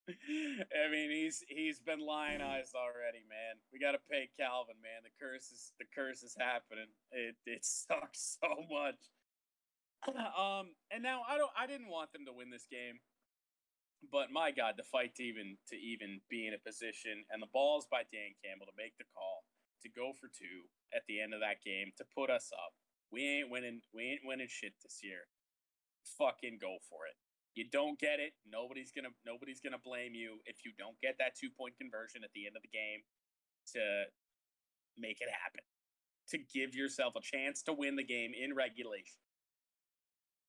[0.08, 3.56] I mean, he's he's been lionized already, man.
[3.72, 5.00] We got to pay Calvin, man.
[5.00, 6.92] The curse is the curse is happening.
[7.12, 9.00] It it sucks so much.
[10.36, 11.52] Um, and now I don't.
[11.56, 13.00] I didn't want them to win this game,
[14.12, 17.48] but my God, the fight to even to even be in a position, and the
[17.56, 19.48] balls by Dan Campbell to make the call
[19.80, 22.76] to go for two at the end of that game to put us up.
[23.08, 23.80] We ain't winning.
[23.96, 25.24] We ain't winning shit this year.
[26.20, 27.16] Fucking go for it.
[27.54, 28.34] You don't get it.
[28.50, 29.14] Nobody's gonna.
[29.24, 32.56] Nobody's gonna blame you if you don't get that two point conversion at the end
[32.56, 33.00] of the game
[33.74, 34.04] to
[34.98, 35.62] make it happen.
[36.30, 39.22] To give yourself a chance to win the game in regulation.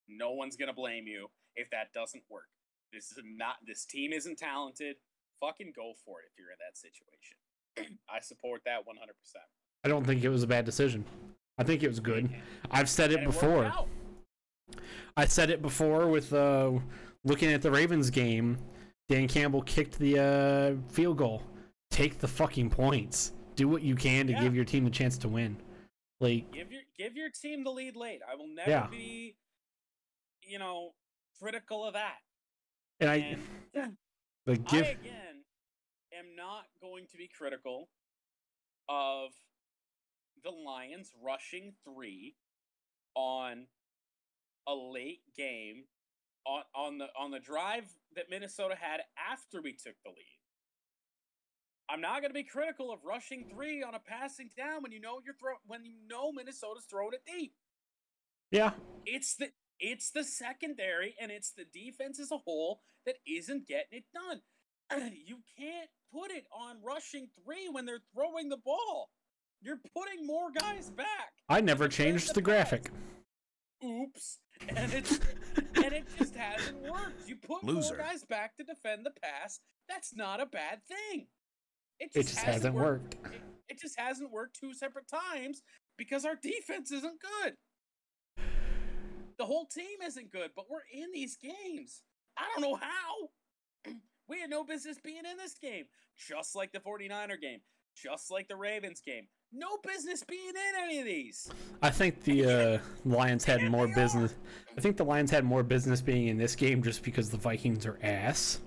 [0.10, 2.49] No one's gonna blame you if that doesn't work.
[2.91, 3.57] This is not.
[3.65, 4.95] This team isn't talented.
[5.40, 7.98] Fucking go for it if you're in that situation.
[8.10, 8.88] I support that 100%.
[9.84, 11.03] I don't think it was a bad decision.
[11.57, 12.30] I think it was good.
[12.72, 13.72] I've said it worked before.
[14.71, 14.77] Out.
[15.17, 16.71] I said it before with uh,
[17.23, 18.57] looking at the Ravens game.
[19.07, 21.43] Dan Campbell kicked the uh, field goal.
[21.91, 23.33] Take the fucking points.
[23.55, 24.41] Do what you can to Yeah.
[24.41, 25.57] give your team the chance to win.
[26.19, 28.21] Like, Give your give your team the lead late.
[28.29, 28.87] I will never Yeah.
[28.87, 29.35] be,
[30.41, 30.95] you know,
[31.39, 32.19] critical of that.
[33.01, 33.15] and I
[33.75, 33.97] And
[34.45, 35.43] like I again
[36.13, 37.89] am not going to be critical
[38.87, 39.31] of
[40.43, 42.35] the Lions rushing three
[43.15, 43.67] on
[44.67, 45.83] a late game
[46.45, 47.85] on, on the on the drive
[48.15, 49.01] that Minnesota had
[49.31, 50.39] after we took the lead.
[51.89, 54.99] I'm not going to be critical of rushing three on a passing down when you
[54.99, 57.53] know you're throw when you know Minnesota's throwing it deep.
[58.51, 58.71] Yeah,
[59.05, 63.99] It's the it's the secondary and it's the defense as a whole that isn't getting
[63.99, 64.41] it done.
[65.25, 69.09] you can't put it on rushing three when they're throwing the ball.
[69.61, 71.33] You're putting more guys back.
[71.49, 72.85] I never changed the the graphic.
[72.85, 73.01] pass.
[73.85, 74.39] Oops.
[74.69, 75.19] And it's
[75.75, 77.27] and it just hasn't worked.
[77.27, 77.95] You put Loser.
[77.95, 79.59] more guys back to defend the pass.
[79.87, 81.27] That's not a bad thing.
[81.99, 83.15] It It just, just hasn't worked.
[83.25, 85.61] It, it just hasn't worked two separate times
[85.97, 87.53] because our defense isn't good.
[89.37, 92.01] The whole team isn't good, but we're in these games.
[92.37, 93.91] I don't know how.
[94.27, 95.83] We had no business being in this game.
[96.17, 97.59] Just like the 49er game.
[97.95, 99.27] Just like the Ravens game.
[99.57, 101.49] No business being in any of these.
[101.82, 104.36] I think the uh, Lions had more business.
[104.77, 107.86] I think the Lions had more business being in this game just because the Vikings
[107.86, 108.60] are ass.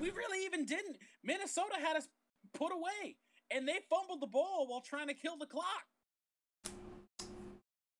[0.00, 0.96] We really even didn't.
[1.22, 2.08] Minnesota had us
[2.52, 3.16] put away,
[3.52, 5.84] and they fumbled the ball while trying to kill the clock.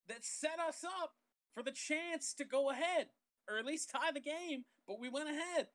[0.09, 1.13] That set us up
[1.55, 3.07] for the chance to go ahead,
[3.49, 5.69] or at least tie the game, but we went ahead.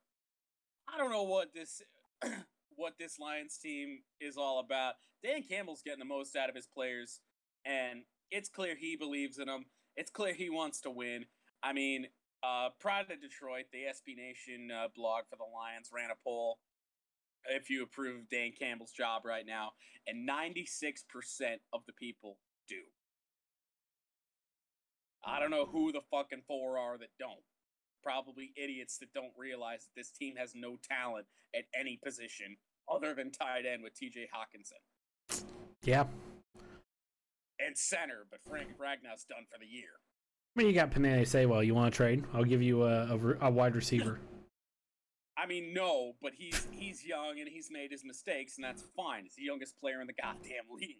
[0.93, 1.81] I don't know what this
[2.75, 4.95] what this Lions team is all about.
[5.23, 7.21] Dan Campbell's getting the most out of his players,
[7.65, 9.65] and it's clear he believes in them.
[9.95, 11.25] It's clear he wants to win.
[11.61, 12.07] I mean,
[12.43, 16.59] uh, Pride of Detroit, the SB Nation uh, blog for the Lions, ran a poll.
[17.49, 19.71] If you approve of Dan Campbell's job right now,
[20.07, 20.77] and 96%
[21.73, 22.37] of the people
[22.67, 22.75] do.
[25.23, 27.43] I don't know who the fucking four are that don't.
[28.03, 32.57] Probably idiots that don't realize that this team has no talent at any position
[32.91, 35.43] other than tight end with TJ Hockenson
[35.83, 36.05] Yeah.
[37.59, 39.89] and center, but Frank Ragnow's done for the year.
[40.55, 42.23] I mean, you got Penei say, well, you want to trade?
[42.33, 44.19] I'll give you a, a, a wide receiver.
[45.37, 49.23] I mean, no, but he's he's young and he's made his mistakes, and that's fine.
[49.23, 50.99] He's the youngest player in the goddamn league.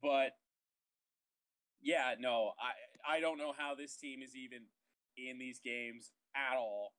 [0.00, 0.30] But
[1.82, 2.52] yeah, no,
[3.06, 4.60] I I don't know how this team is even
[5.18, 6.92] in these games at all.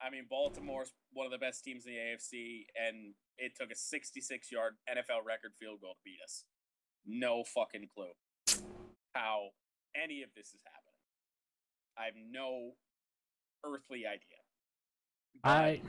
[0.00, 3.76] I mean, Baltimore's one of the best teams in the AFC, and it took a
[3.76, 6.44] 66 yard NFL record field goal to beat us.
[7.06, 8.14] No fucking clue
[9.14, 9.50] how
[10.00, 10.88] any of this is happening.
[11.98, 12.72] I have no
[13.64, 14.38] earthly idea.
[15.42, 15.82] But, I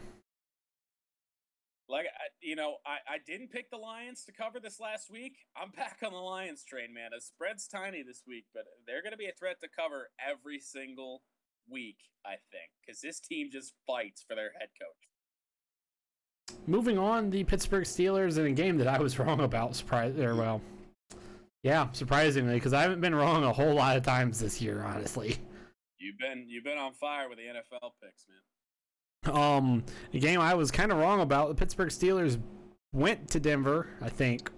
[1.90, 5.38] like I, you know, I, I didn't pick the Lions to cover this last week.
[5.58, 7.10] I'm back on the Lions train, man.
[7.14, 10.60] The spread's tiny this week, but they're going to be a threat to cover every
[10.60, 11.24] single
[11.70, 16.58] week, I think, because this team just fights for their head coach.
[16.68, 19.76] moving on, the Pittsburgh Steelers in a game that I was wrong about.
[19.76, 20.62] Surprise, or well,
[21.64, 25.36] yeah, surprisingly, because I haven't been wrong a whole lot of times this year, honestly.
[25.98, 28.40] You've been you've been on fire with the NFL picks, man.
[29.26, 31.50] Um, the game I was kind of wrong about.
[31.50, 32.40] The Pittsburgh Steelers
[32.94, 34.50] went to Denver, I think,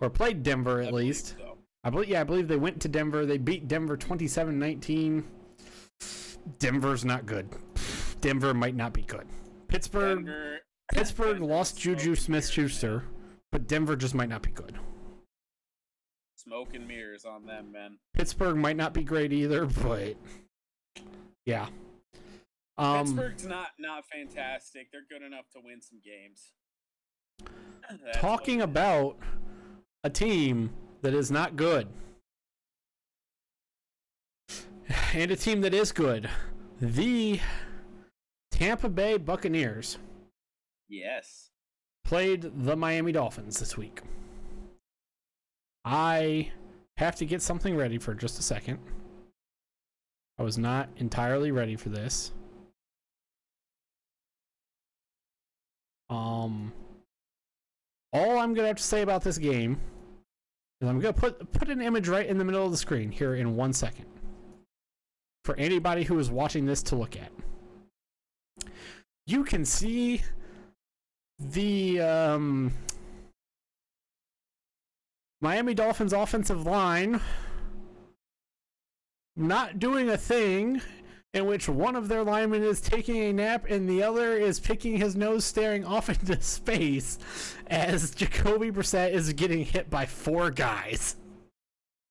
[0.00, 1.36] or played Denver at I believe least.
[1.38, 1.56] so.
[1.82, 3.26] I believe, yeah, I believe they went to Denver.
[3.26, 5.24] They beat Denver 27-19.
[6.58, 7.48] Denver's not good.
[8.20, 9.26] Denver might not be good.
[9.68, 10.58] Pittsburgh, Denver,
[10.92, 13.04] Pittsburgh Denver lost Juju and Smith-Schuster,
[13.52, 14.78] but Denver just might not be good.
[16.36, 17.98] Smoke and mirrors on them, man.
[18.14, 20.16] Pittsburgh might not be great either, but
[21.46, 21.66] yeah.
[22.76, 24.90] Um, Pittsburgh's not not fantastic.
[24.90, 26.52] They're good enough to win some games.
[28.04, 29.16] That's talking about
[30.02, 30.70] a team
[31.02, 31.88] that is not good.
[35.14, 36.28] And a team that is good.
[36.80, 37.40] The
[38.50, 39.98] tampa bay buccaneers
[40.88, 41.50] yes,
[42.04, 44.02] played the miami dolphins this week.
[45.84, 46.50] I
[46.96, 48.78] have to get something ready for just a second.
[50.38, 52.32] I was not entirely ready for this
[56.10, 56.72] um
[58.12, 59.78] all i'm gonna have to say about this game
[60.80, 63.34] is i'm gonna put put an image right in the middle of the screen here
[63.34, 64.06] in one second
[65.44, 67.30] for anybody who is watching this to look at.
[69.26, 70.22] You can see
[71.38, 72.72] the um,
[75.40, 77.20] Miami Dolphins offensive line
[79.36, 80.80] not doing a thing
[81.34, 84.96] in which one of their linemen is taking a nap and the other is picking
[84.96, 87.18] his nose staring off into space
[87.66, 91.16] as Jacoby Brissett is getting hit by four guys.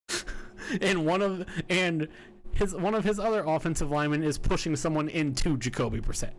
[0.82, 2.08] and one of and
[2.52, 6.34] his one of his other offensive linemen is pushing someone into Jacoby Brissett.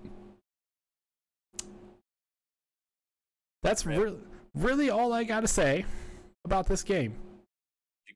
[3.63, 4.17] That's really
[4.55, 5.87] really all I got to say
[6.45, 7.15] about this game.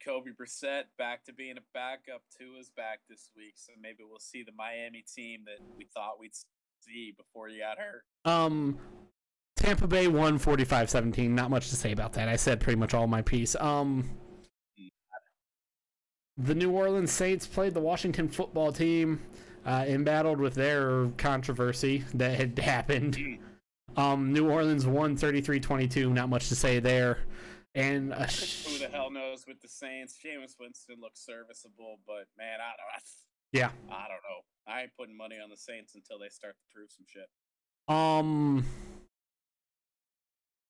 [0.08, 2.22] Jacoby Brissett back to being a backup.
[2.36, 6.18] Tua is back this week, so maybe we'll see the Miami team that we thought
[6.18, 6.34] we'd
[6.80, 8.04] see before you got hurt.
[8.24, 8.78] Um,
[9.56, 11.30] Tampa Bay won 45-17.
[11.30, 12.28] Not much to say about that.
[12.28, 13.54] I said pretty much all my piece.
[13.56, 14.08] Um,
[16.38, 19.20] the New Orleans Saints played the Washington football team,
[19.66, 23.38] uh, and battled with their controversy that had happened.
[23.96, 26.10] Um, New Orleans won 33-22.
[26.12, 27.18] Not much to say there.
[27.78, 30.18] And uh, Who the hell knows with the Saints?
[30.18, 33.04] Jameis Winston looks serviceable, but man, I don't.
[33.52, 33.70] yeah.
[33.88, 34.42] I don't know.
[34.66, 37.28] I ain't putting money on the Saints until they start to prove some shit.
[37.86, 38.64] Um,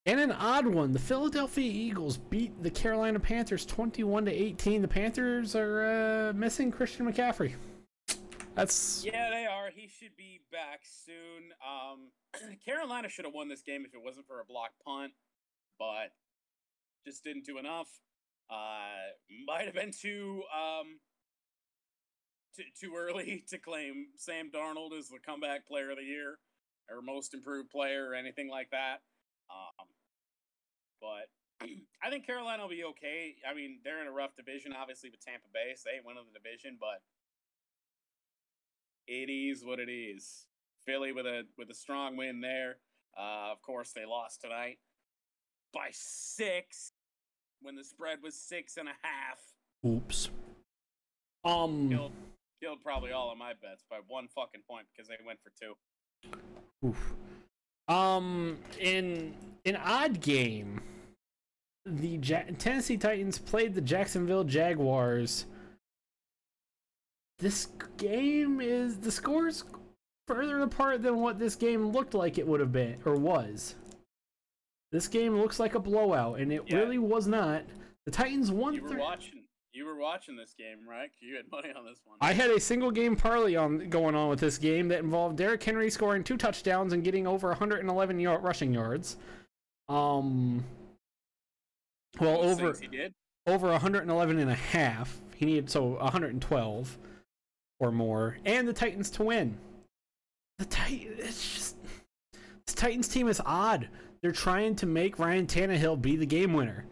[0.05, 4.83] and an odd one: the Philadelphia Eagles beat the Carolina Panthers twenty-one to eighteen.
[4.83, 7.55] The Panthers are uh, missing Christian McCaffrey.
[8.55, 9.71] That's Yeah, they are.
[9.75, 11.53] He should be back soon.
[11.67, 12.11] Um,
[12.67, 15.13] Carolina should have won this game if it wasn't for a block punt,
[15.79, 16.13] but
[17.09, 17.89] just didn't do enough.
[18.51, 19.13] Uh,
[19.47, 21.01] might have been too um
[22.57, 26.39] too, too early to claim Sam Darnold as the comeback player of the year
[26.91, 29.01] or most improved player or anything like that.
[29.51, 29.89] Um,
[31.01, 31.29] but
[32.03, 33.37] I think Carolina will be okay.
[33.49, 36.25] I mean, they're in a rough division, obviously, with Tampa Bay, so they ain't winning
[36.33, 37.03] the division, but
[39.07, 40.47] it is what it is.
[40.87, 42.77] Philly with a with a strong win there.
[43.19, 44.79] Uh, of course, they lost tonight
[45.73, 46.93] by six
[47.63, 49.39] when the spread was six and a half.
[49.87, 50.31] oops.
[51.45, 52.13] Um, Killed
[52.63, 56.87] killed probably all of my bets by one fucking point because they went for two.
[56.87, 57.15] oof.
[57.87, 59.33] Um, in
[59.65, 60.81] an odd game,
[61.87, 65.47] the ja- Tennessee Titans played the Jacksonville Jaguars.
[67.39, 69.65] This game is the scores
[70.27, 73.77] further apart than what this game looked like it would have been or was.
[74.91, 76.77] This game looks like a blowout, and it Yeah.
[76.79, 77.65] really was not.
[78.07, 78.75] The Titans won.
[78.75, 79.45] You were watching.
[79.73, 81.11] You were watching this game, right?
[81.21, 82.17] You had money on this one.
[82.21, 85.63] I had a single game parlay on going on with this game that involved Derrick
[85.63, 89.19] Henry scoring two touchdowns and getting over 111 yard rushing yards.
[89.89, 90.65] Um,
[92.19, 93.15] well, Those over he did.
[93.47, 95.21] over 111 and a half.
[95.37, 96.99] He needed so 112
[97.79, 99.59] or more, and the Titans to win.
[100.59, 101.77] The Titan, it's just
[102.67, 103.89] this Titans team is odd.
[104.21, 106.85] They're trying to make Ryan Tannehill be the game winner.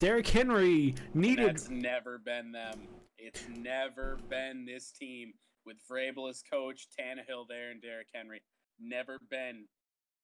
[0.00, 2.88] Derrick Henry needed That's never been them.
[3.18, 5.32] It's never been this team
[5.64, 8.42] with Vrabel as coach, Tannehill there, and Derrick Henry.
[8.78, 9.66] Never been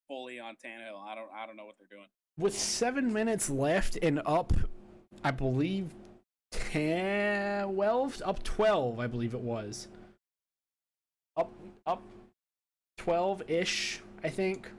[0.08, 1.00] fully on Tannehill.
[1.00, 1.28] I don't.
[1.34, 2.08] I don't know what they're doing.
[2.36, 4.52] with seven minutes left and up,
[5.24, 5.94] I believe
[6.50, 9.88] 10, 12, up 12, I believe it was.
[11.36, 11.52] Up,
[11.86, 12.02] up
[12.98, 14.70] 12 ish, I think.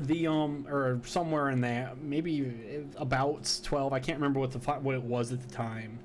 [0.00, 3.92] The, um, or somewhere in that, maybe about 12.
[3.92, 5.98] I can't remember what the, what it was at the time.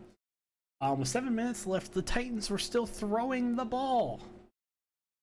[0.82, 4.20] Um, with seven minutes left, the Titans were still throwing the ball.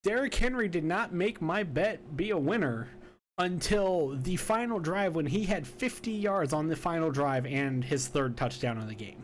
[0.02, 2.88] Derrick Henry did not make my bet be a winner
[3.36, 8.06] until the final drive when he had 50 yards on the final drive and his
[8.06, 9.22] third touchdown of the game.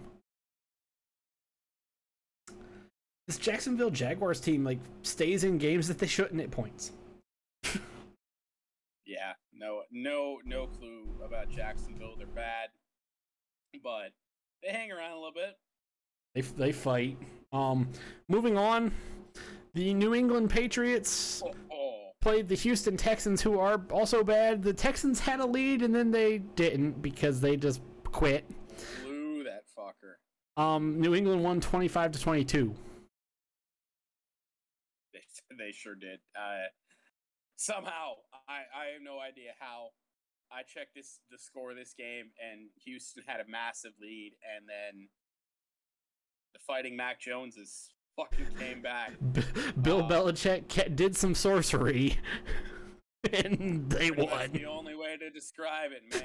[3.26, 6.92] This Jacksonville Jaguars team like stays in games that they shouldn't at points.
[9.06, 12.14] Yeah, no, no, no clue about Jacksonville.
[12.18, 12.70] They're bad,
[13.82, 14.10] but
[14.62, 15.56] they hang around a little bit.
[16.34, 17.16] They they fight.
[17.52, 17.88] Um,
[18.28, 18.92] moving on,
[19.74, 22.10] the New England Patriots Oh, oh.
[22.20, 24.62] played the Houston Texans, who are also bad.
[24.62, 28.44] The Texans had a lead, and then they didn't because they just quit.
[29.04, 30.16] blew that fucker.
[30.60, 32.74] Um, New England won twenty five to twenty two.
[35.12, 35.20] They,
[35.56, 36.18] they sure did.
[36.36, 36.66] Uh,
[37.56, 38.14] somehow,
[38.48, 39.90] I, I have no idea how.
[40.52, 44.64] I checked this the score of this game, and Houston had a massive lead, and
[44.68, 45.08] then
[46.54, 49.10] the Fighting Mac Joneses fucking came back.
[49.82, 52.18] Bill Uh, Belichick did some sorcery,
[53.32, 54.52] and they That's won.
[54.52, 56.24] the only way to describe it,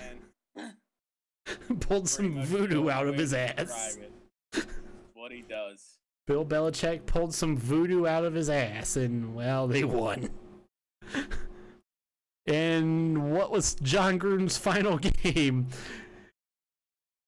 [0.56, 0.76] man.
[1.80, 3.98] Pulled some voodoo out of his ass.
[5.16, 5.98] What he does.
[6.28, 10.30] Bill Belichick pulled some voodoo out of his ass, and well, they won.
[12.48, 15.68] And what was Jon Gruden's final game?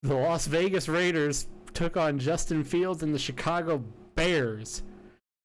[0.01, 3.83] The Las Vegas Raiders took on Justin Fields and the Chicago
[4.15, 4.83] Bears.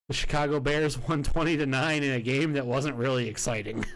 [0.07, 3.85] The Chicago Bears won 20 to 9 in a game that wasn't really exciting.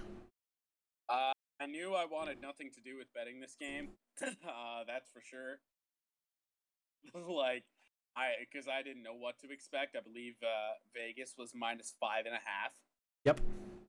[1.09, 3.89] Uh, I knew I wanted nothing to do with betting this game.
[4.23, 5.59] uh, that's for sure.
[7.13, 7.65] like,
[8.15, 9.95] I because I didn't know what to expect.
[9.95, 12.71] I believe uh, Vegas was minus five and a half.
[13.25, 13.41] Yep.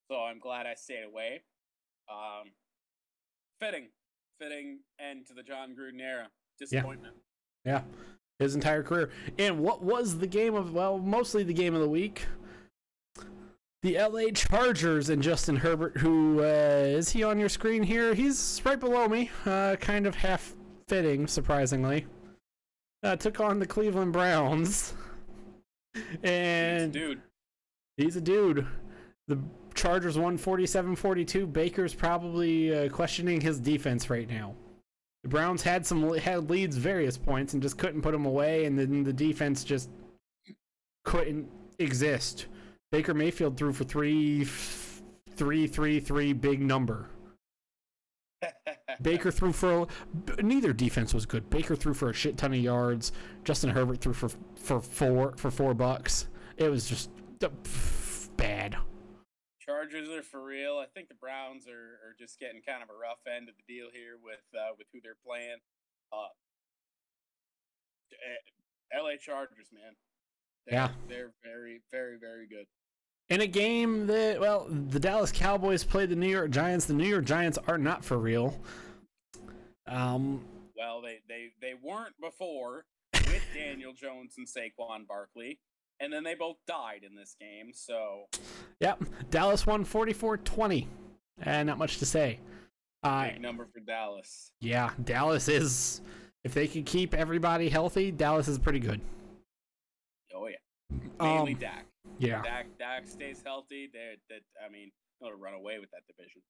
[0.08, 1.44] So I'm glad I stayed away.
[2.08, 2.50] Um,
[3.60, 3.88] fitting,
[4.38, 6.28] fitting end to the Jon Gruden era.
[6.58, 7.14] Disappointment.
[7.64, 7.82] Yeah,
[8.38, 9.10] his entire career.
[9.38, 12.26] And what was the game of, well, mostly the game of the week?
[13.82, 18.14] The LA Chargers and Justin Herbert, who uh, is he on your screen here?
[18.14, 20.54] He's right below me, uh, kind of half
[20.88, 22.06] fitting, surprisingly.
[23.02, 24.94] Uh, took on the Cleveland Browns.
[26.24, 27.22] And He's dude.
[27.96, 28.66] He's a dude.
[29.28, 29.38] The
[29.74, 31.52] Chargers won 47-42.
[31.52, 34.54] Baker's probably uh, questioning his defense right now.
[35.22, 38.78] The Browns had some had leads various points and just couldn't put them away, and
[38.78, 39.88] then the defense just
[41.04, 42.46] couldn't exist.
[42.92, 44.44] Baker Mayfield threw for three,
[45.30, 47.08] three, three, three, big number.
[49.02, 49.88] Baker threw for
[50.42, 51.48] neither defense was good.
[51.48, 53.12] Baker threw for a shit ton of yards.
[53.44, 56.28] Justin Herbert threw for for four for four bucks.
[56.58, 57.10] It was just
[57.42, 57.48] uh,
[58.36, 58.76] bad.
[59.64, 60.78] Chargers are for real.
[60.78, 63.72] I think the Browns are, are just getting kind of a rough end of the
[63.74, 65.56] deal here with uh, with who they're playing.
[66.12, 66.32] Uh,
[68.12, 69.16] eh, L.A.
[69.18, 69.94] Chargers, man.
[70.66, 70.88] They're, Yeah.
[71.08, 72.66] they're very, very, very good.
[73.30, 76.84] In a game that well, the Dallas Cowboys played the New York Giants.
[76.84, 78.60] The New York Giants are not for real.
[79.86, 80.44] Um,
[80.76, 82.84] Well, they they they weren't before
[83.14, 85.58] with Daniel Jones and Saquon Barkley,
[86.04, 87.72] and then they both died in this game.
[87.74, 88.26] So
[88.80, 90.86] yep, Dallas won 44-20.
[91.42, 92.38] And not much to say.
[93.02, 94.52] Uh, big number for Dallas.
[94.60, 96.00] yeah, Dallas is
[96.44, 99.00] if they can keep everybody healthy, Dallas is pretty good.
[100.34, 101.86] Oh yeah, mainly Um, Dak.
[102.18, 102.40] yeah.
[102.42, 103.90] Dak Dak stays healthy.
[103.92, 106.40] They're that I mean, they'll run away with that division.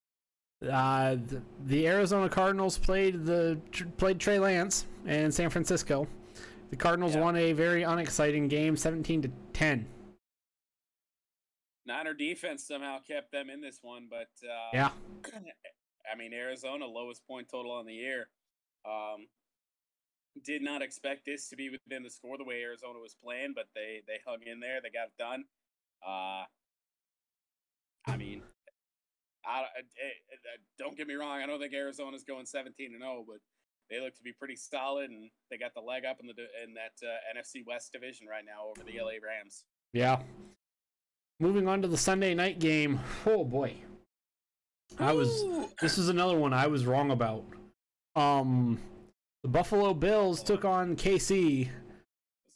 [0.73, 3.59] Uh, the, the Arizona Cardinals played the
[3.97, 6.07] played Trey Lance in San Francisco.
[6.71, 7.21] The Cardinals Yeah.
[7.23, 9.89] won a very unexciting game, 17 to 10.
[11.87, 14.93] Niner defense somehow kept them in this one, but uh, Yeah.
[16.13, 18.29] I mean Arizona lowest point total on the year.
[18.85, 19.29] Um,
[20.45, 23.67] did not expect this to be within the score the way Arizona was playing, but
[23.75, 24.81] they they hung in there.
[24.83, 25.45] They got it done.
[26.07, 26.45] Uh,
[28.07, 28.43] I mean,
[29.47, 31.41] I, I- I- don't get me wrong.
[31.41, 33.39] I don't think Arizona's going seventeen and zero, but
[33.91, 36.33] they look to be pretty solid, and they got the leg up in the
[36.65, 39.65] in that uh, NFC West division right now over the LA Rams.
[39.93, 40.21] Yeah.
[41.41, 43.01] Moving on to the Sunday night game.
[43.27, 43.75] Oh boy.
[44.99, 45.69] I was Ooh.
[45.81, 47.45] this is another one I was wrong about.
[48.17, 48.79] Um
[49.43, 51.69] the Buffalo Bills took on KC.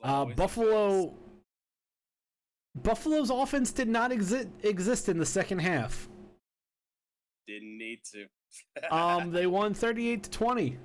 [0.02, 1.14] Uh Buffalo
[2.76, 6.08] Buffalo's offense did not exist exist in the second half.
[7.46, 8.26] didn't need to.
[8.90, 10.78] Um they won 38 to 20.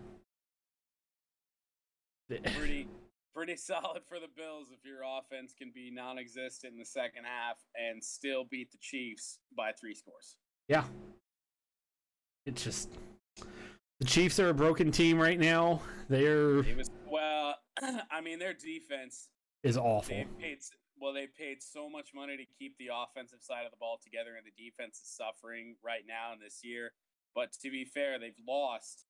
[2.58, 2.88] pretty
[3.34, 7.58] pretty solid for the Bills if your offense can be non-existent in the second half
[7.76, 10.36] and still beat the Chiefs by three scores.
[10.68, 10.84] Yeah.
[12.46, 12.90] It's just
[14.00, 15.82] the Chiefs are a broken team right now.
[16.10, 17.56] They're It was well,
[18.12, 19.30] I mean their defense
[19.64, 20.16] is awful.
[20.16, 20.58] They've paid
[21.00, 21.14] well.
[21.14, 24.46] They paid so much money to keep the offensive side of the ball together, and
[24.46, 26.92] the defense is suffering right now in this year.
[27.34, 29.06] But to be fair, they've lost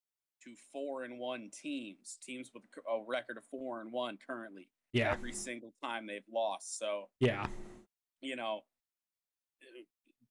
[0.46, 4.70] to four and one teams, teams with a record of four and one currently.
[4.92, 7.48] Yeah, Every single time they've lost, so yeah.
[8.22, 8.62] you know,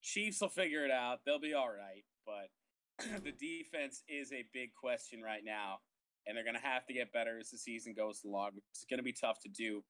[0.03, 1.21] Chiefs will figure it out.
[1.25, 2.05] They'll be all right.
[2.27, 5.79] But the defense is a big question right now,
[6.27, 8.51] and they're going to have to get better as the season goes along.
[8.71, 9.83] It's going to be tough to do.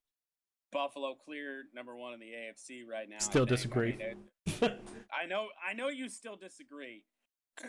[0.73, 3.19] Buffalo clear number one in the AFC right now.
[3.19, 3.43] Still.
[3.43, 3.99] I disagree.
[3.99, 4.17] mean,
[5.13, 5.49] I know.
[5.69, 7.05] I know you still disagree.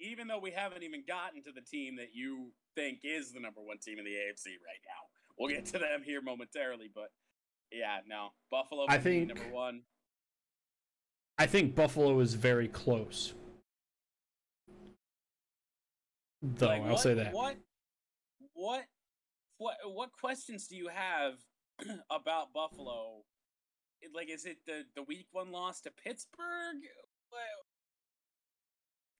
[0.00, 3.60] Even though we haven't even gotten to the team that you think is the number
[3.60, 5.02] one team in the AFC right now,
[5.38, 6.90] we'll get to them here momentarily.
[6.94, 7.08] But
[7.72, 8.86] yeah, no, Buffalo.
[8.88, 9.82] I think- number one.
[11.40, 13.32] I think Buffalo is very close.
[16.42, 17.32] Though Like, I'll what, say that.
[17.32, 17.56] What,
[18.54, 18.84] what,
[19.58, 21.34] what, what questions do you have
[22.10, 23.22] about Buffalo?
[24.14, 26.76] Like, is it the the week one loss to Pittsburgh?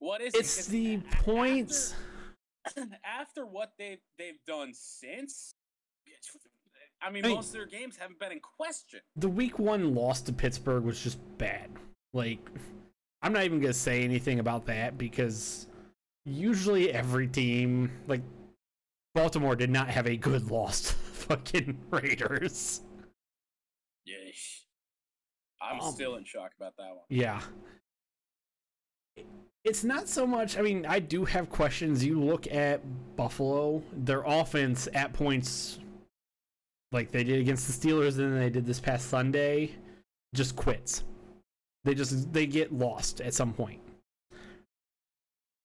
[0.01, 0.71] What, is It's it?
[0.71, 1.95] the after- points.
[3.05, 5.55] after what they've they've done since.
[7.01, 9.01] I mean, I mean- most of their games haven't been in question.
[9.17, 11.71] The week one loss to Pittsburgh was just bad.
[12.13, 12.39] Like,
[13.23, 15.67] I'm not even gonna say anything about that because
[16.25, 18.23] usually every team, like
[19.15, 22.83] Baltimore, did not have a good loss to the fucking Raiders.
[24.09, 24.61] Yeesh.
[25.61, 27.05] I'm Um, still in shock about that one.
[27.09, 27.41] Yeah.
[29.65, 30.57] It's not so much.
[30.57, 32.05] I mean, I do have questions.
[32.05, 32.81] You look at
[33.17, 35.79] Buffalo, their offense at points,
[36.93, 39.73] like they did against the Steelers and then they did this past Sunday,
[40.35, 41.05] just quits.
[41.85, 43.81] They just they get lost at some point.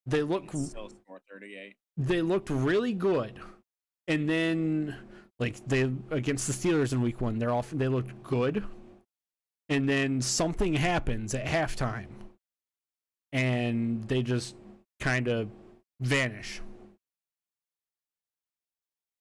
[0.06, 0.90] They look Still
[1.30, 1.76] 38.
[1.98, 3.40] they looked really good,
[4.08, 4.96] and then
[5.40, 7.72] like they against the Steelers in Week One, they're off.
[7.72, 8.64] They looked good,
[9.70, 12.08] and then something happens at halftime,
[13.34, 14.56] and they just
[15.00, 15.50] kind of
[16.00, 16.62] vanish.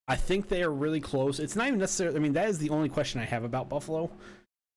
[0.07, 1.39] I think they are really close.
[1.39, 2.17] It's not even necessarily.
[2.17, 4.11] I mean, that is the only question I have about Buffalo.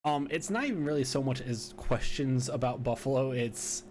[0.05, 3.33] Um, it's not even really so much as questions about Buffalo.
[3.33, 3.85] It's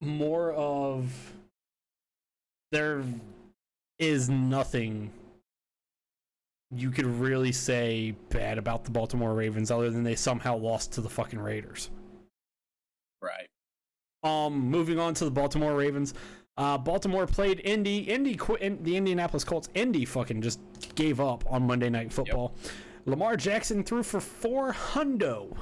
[0.00, 1.10] more of
[2.70, 3.02] there
[3.98, 5.10] is nothing
[6.74, 11.00] you could really say bad about the Baltimore Ravens other than they somehow lost to
[11.00, 11.90] the fucking Raiders.
[13.22, 13.48] Right.
[14.22, 16.14] Um, moving on to the Baltimore Ravens.
[16.56, 18.00] Uh, Baltimore played Indy.
[18.00, 18.60] Indy quit.
[18.60, 19.68] In, the Indianapolis Colts.
[19.74, 20.60] Indy fucking just
[20.94, 22.54] gave up on Monday Night Football.
[23.06, 25.56] Lamar Jackson threw for four hundo.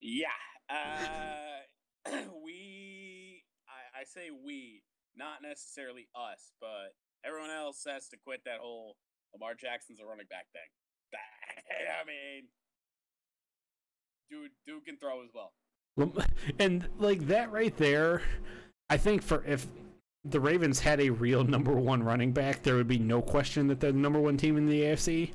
[0.00, 0.28] Yeah.
[0.70, 2.12] Uh,
[2.44, 4.82] we, I, I say we,
[5.16, 8.96] not necessarily us, but everyone else has to quit that whole
[9.32, 10.70] Lamar Jackson's a running back thing.
[11.18, 12.48] I mean,
[14.30, 15.52] dude, dude can throw as well.
[16.58, 18.22] And like that right there,
[18.90, 19.66] I think for if
[20.24, 23.80] the Ravens had a real number one running back, there would be no question that
[23.80, 25.32] they're the number one team in the AFC.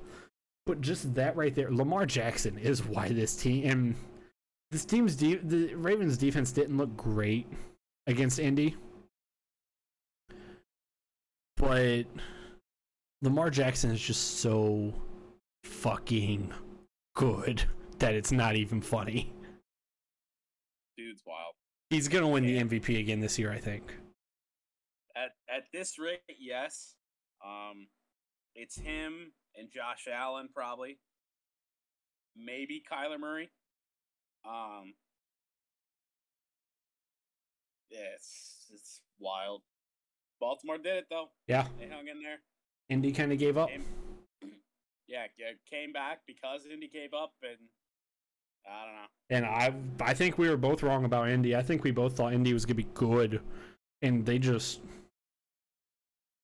[0.66, 3.96] But just that right there, Lamar Jackson is why this team and
[4.72, 7.48] this team's de- the Ravens defense didn't look great
[8.08, 8.76] against Indy.
[11.58, 12.04] But
[13.22, 14.94] Lamar Jackson is just so
[15.64, 16.54] fucking
[17.16, 17.66] good
[18.00, 19.32] that it's not even funny.
[20.98, 21.54] Dude's wild.
[21.90, 23.96] He's gonna win the MVP again this year, I think.
[25.16, 26.96] At at this rate, yes.
[27.46, 27.88] Um,
[28.56, 31.00] it's him and Josh Allen probably.
[32.36, 33.50] Maybe Kyler Murray.
[34.46, 34.94] Um,
[37.90, 39.62] yeah, it's it's wild.
[40.40, 41.30] Baltimore did it though.
[41.48, 42.40] Yeah, They hung in there.
[42.90, 43.70] Indy kind of gave up.
[43.70, 43.84] Came,
[45.08, 45.26] yeah,
[45.70, 47.60] came back because Indy gave up, and
[48.66, 49.08] I don't know.
[49.32, 49.74] And I,
[50.10, 51.56] I think we were both wrong about Indy.
[51.56, 53.42] I think we both thought Indy was gonna be good,
[54.02, 54.82] and they just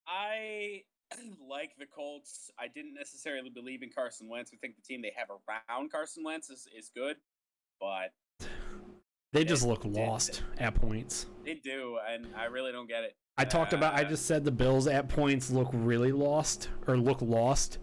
[0.07, 0.81] I
[1.49, 2.51] like the Colts.
[2.59, 4.51] I didn't necessarily believe in Carson Wentz.
[4.53, 7.17] I think the team they have around Carson Wentz is, is good,
[7.79, 8.11] but
[9.33, 11.25] they just They look lost at points.
[11.43, 13.15] they do, and I really don't get it.
[13.37, 13.95] I talked about.
[13.95, 17.79] I Uh, just said the Bills at points look really lost or look lost.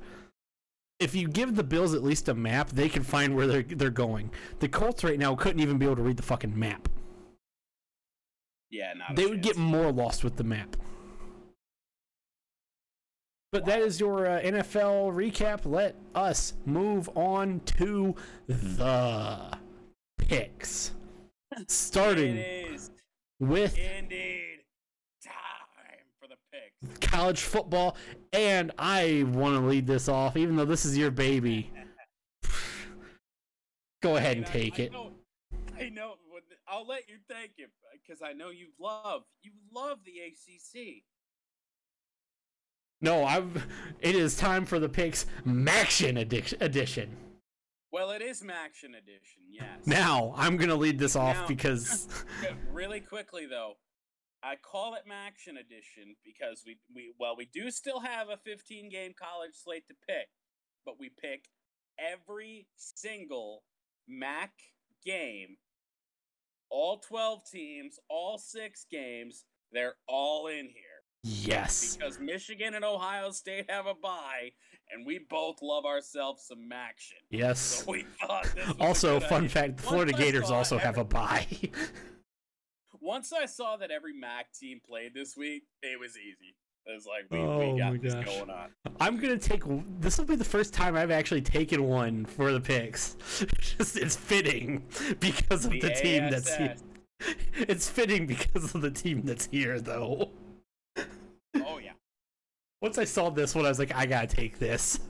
[1.03, 3.91] If you give the Bills at least a map, they can find where they're they're
[3.91, 4.31] going.
[4.61, 6.89] The Colts right now couldn't even be able to read the fucking map.
[8.71, 10.77] Yeah, not They would get more lost with the map.
[13.51, 15.67] But that is your uh, NFL recap.
[15.67, 18.15] Let us move on to
[18.47, 19.59] the
[20.17, 20.93] picks.
[21.67, 22.43] Starting
[23.41, 23.99] with time
[26.19, 26.63] for the picks.
[27.01, 27.97] College football.
[28.33, 31.71] And I want to lead this off, even though this is your baby.
[34.03, 34.93] Go ahead and take I it.
[34.93, 35.13] know-
[35.79, 36.15] I know.
[36.67, 41.05] I'll let you take it because I know you love you love the ACC.
[43.03, 43.67] No, I've.
[44.01, 47.17] It is time for the picks Maction addic- edition.
[47.91, 49.87] Well, it is Maction Edition, yes.
[49.87, 52.09] Now I'm gonna lead this off Now- because
[52.73, 53.75] really quickly though,
[54.45, 58.89] I call it Maction Edition because we we well we do still have a 15
[58.91, 60.29] game college slate to pick,
[60.85, 61.45] but we pick
[61.99, 63.63] every single
[64.09, 64.51] Mac
[65.05, 65.57] game,
[66.71, 69.45] all 12 teams, all six games.
[69.73, 74.51] They're all in here yes, because Michigan and Ohio State have a bye,
[74.93, 77.23] and we both love ourselves some Maction.
[77.31, 77.59] yes.
[77.61, 79.49] So we thought this was a Also, fun idea.
[79.51, 81.47] fact: the Florida Gators also have every- a bye.
[83.03, 86.55] Once I saw that every MAC team played this week, it was easy.
[86.87, 88.25] It was like we, Oh we got this gosh.
[88.25, 88.71] going on.
[89.01, 89.65] I'm gonna take.
[89.99, 93.17] This will be the first time I've actually taken one for the picks.
[93.61, 94.85] Just it's fitting
[95.19, 96.77] because of the, team that's here.
[97.55, 100.31] It's fitting because of the team that's here, though.
[101.57, 101.93] Oh yeah.
[102.81, 105.01] Once I saw this one, I was like, I gotta take this.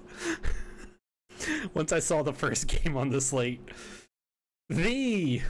[1.74, 3.66] Once I saw the first game on the slate,
[4.68, 5.42] the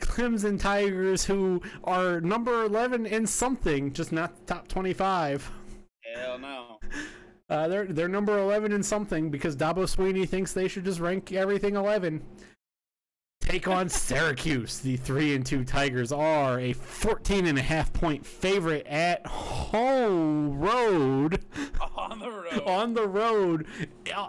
[0.00, 5.50] Clemson Tigers, who are number 11 in something, just not top 25.
[6.14, 6.78] Hell no.
[7.48, 11.32] Uh, they're they're number 11 in something because Dabo Swinney thinks they should just rank
[11.32, 12.22] everything 11.
[13.40, 14.78] Take on Syracuse.
[14.78, 20.58] The 3 and 2 Tigers are a 14 and a half point favorite at home
[20.60, 21.40] road
[21.96, 22.62] On the road.
[22.66, 23.66] on the road
[24.14, 24.28] uh,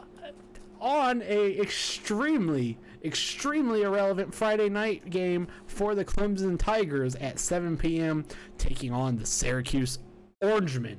[0.80, 8.26] on a extremely extremely irrelevant Friday night game for the Clemson Tigers at 7 p.m.
[8.58, 10.00] taking on the Syracuse
[10.42, 10.98] Orangemen.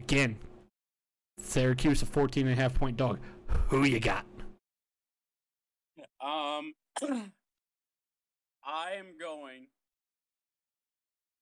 [0.00, 0.36] Again,
[1.38, 3.18] Syracuse a 14 and a half point dog.
[3.68, 4.26] Who you got?
[6.20, 6.74] Um,
[8.64, 9.68] I am going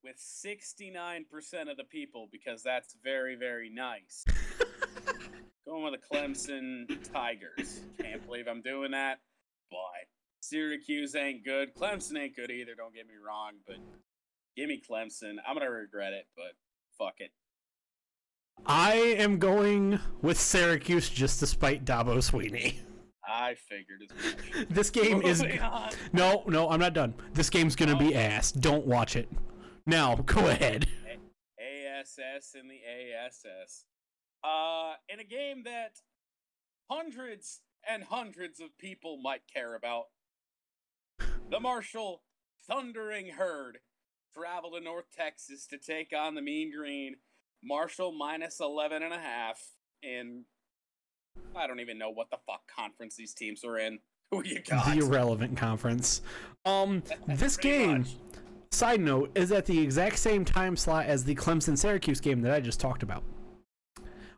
[0.03, 4.25] with 69% of the people because that's very, very nice.
[5.67, 7.81] going with the Clemson Tigers.
[8.01, 9.19] Can't believe I'm doing that,
[9.71, 9.79] but
[10.41, 11.75] Syracuse ain't good.
[11.75, 13.77] Clemson ain't good either, don't get me wrong, but
[14.57, 15.37] give me Clemson.
[15.47, 16.53] I'm going to regret it, but
[16.99, 17.31] fuck it.
[18.67, 22.77] I am going with Syracuse just to spite Dabo Swinney.
[23.27, 24.67] I figured as.
[24.71, 25.91] This game oh is on.
[26.13, 27.15] no, no, I'm not done.
[27.33, 28.19] This game's gonna be Oh.
[28.19, 28.53] ass.
[28.53, 29.29] Don't watch it.
[29.87, 30.87] Now, go ahead.
[31.59, 33.87] ASS in the ASS.
[34.45, 36.01] Uh, in a game that
[36.91, 40.05] hundreds and hundreds of people might care about,
[41.51, 42.23] the Marshall
[42.69, 43.79] Thundering Herd
[44.35, 47.17] travel to North Texas to take on the Mean Green.
[47.63, 49.61] Marshall minus 11 and a half
[50.03, 50.45] in
[51.57, 53.99] I don't even know what the fuck conference these teams are in.
[54.31, 54.87] Who you got?
[54.87, 56.23] The irrelevant conference.
[56.65, 58.17] Um, this game, much.
[58.71, 62.53] side note, is at the exact same time slot as the Clemson Syracuse game that
[62.53, 63.23] I just talked about.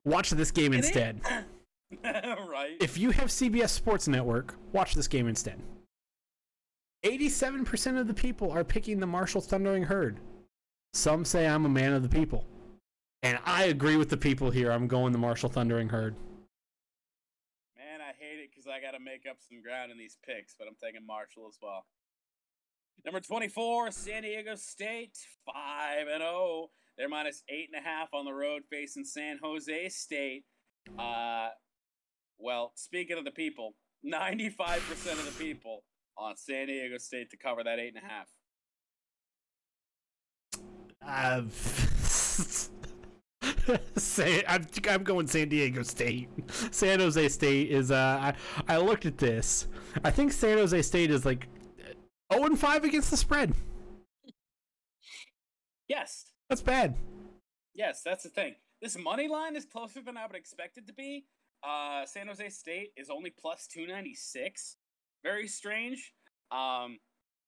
[0.07, 1.21] Watch this game instead.
[2.05, 2.77] right?
[2.81, 5.61] If you have CBS Sports Network, watch this game instead.
[7.05, 10.21] 87% of the people are picking the Marshall Thundering Herd.
[10.95, 12.47] Some say I'm a man of the people.
[13.25, 14.71] And I agree with the people here.
[14.71, 16.15] I'm going the Marshall Thundering Herd.
[17.77, 20.55] Man, I hate it because I got to make up some ground in these picks,
[20.57, 21.85] but I'm taking Marshall as well.
[23.05, 26.71] Number 24, San Diego State, 5 and 0.
[26.99, 30.45] They're minus 8.5 on the road facing San Jose State.
[30.99, 31.49] Uh,
[32.39, 33.75] well, speaking of the people,
[34.07, 35.85] 95% of the people
[36.17, 38.27] on San Diego State to cover that 8.5.
[41.09, 41.43] Uh,
[43.97, 46.29] say I'm, I'm going San Diego State.
[46.71, 48.33] San Jose State is uh
[48.69, 49.69] I, I looked at this.
[50.05, 51.47] I think San Jose State is like
[52.33, 53.55] 0 and 5 against the spread.
[55.89, 56.97] Yes, That's bad.
[57.75, 58.55] Yes, that's the thing.
[58.81, 61.25] This money line is closer than I would expect it to be.
[61.67, 64.77] Uh, San Jose State is only plus two ninety six.
[65.25, 66.13] Very strange.
[66.53, 66.99] Um,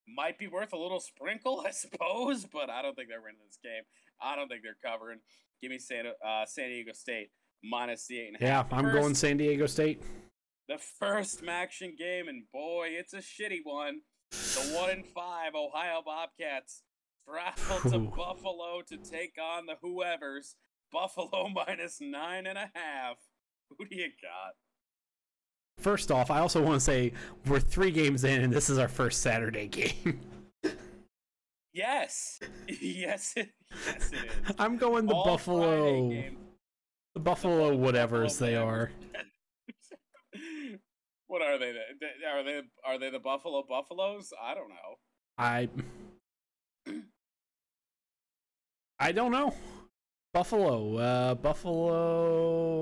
[0.07, 3.59] might be worth a little sprinkle, I suppose, but I don't think they're winning this
[3.63, 3.83] game.
[4.21, 5.19] I don't think they're covering.
[5.61, 7.29] Give me San, uh, San Diego State
[7.63, 8.73] minus the eight and a Yeah, half.
[8.73, 10.01] I'm First- going San Diego State.
[10.67, 14.01] the first action game, and boy, it's a shitty one.
[14.31, 16.83] The one in five Ohio Bobcats
[17.29, 20.55] travel to Buffalo to take on the whoever's.
[20.91, 23.17] Buffalo minus nine and a half.
[23.77, 24.55] Who do you got?
[25.77, 27.13] First off, I also want to say
[27.45, 30.19] we're 3 games in and this is our first Saturday game.
[31.71, 32.39] Yes,
[32.81, 33.49] yes, it,
[33.85, 34.15] yes, it
[34.49, 34.55] is.
[34.57, 36.09] I'm going the All Buffalo.
[37.13, 38.91] The Buffalo whatevers Buffalo they are.
[41.27, 41.71] what are they?
[41.71, 44.33] The- Are they are they the Buffalo Buffaloes?
[44.43, 44.97] I don't know.
[45.37, 45.69] I
[48.99, 49.53] I don't know.
[50.33, 52.79] Buffalo, uh Buffalo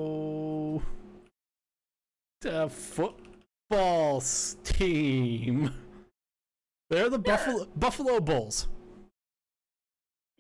[2.46, 4.22] uh, football
[4.64, 5.72] team.
[6.90, 8.68] They're the Buffalo Buffalo Bulls.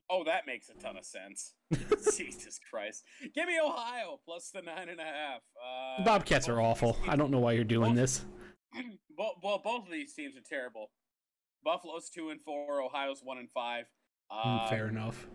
[0.10, 1.54] Oh, that makes a ton of sense.
[2.18, 3.04] Jesus Christ!
[3.36, 5.42] Give me Ohio plus the nine and a half.
[5.62, 6.98] Uh, Bobcats are awful.
[7.08, 8.26] I don't know why you're doing Both- this.
[9.18, 10.92] well, both of these teams are terrible.
[11.64, 12.82] Buffalo's two and four.
[12.82, 13.86] Ohio's one and five.
[14.32, 15.28] Mm, Um, Fair enough.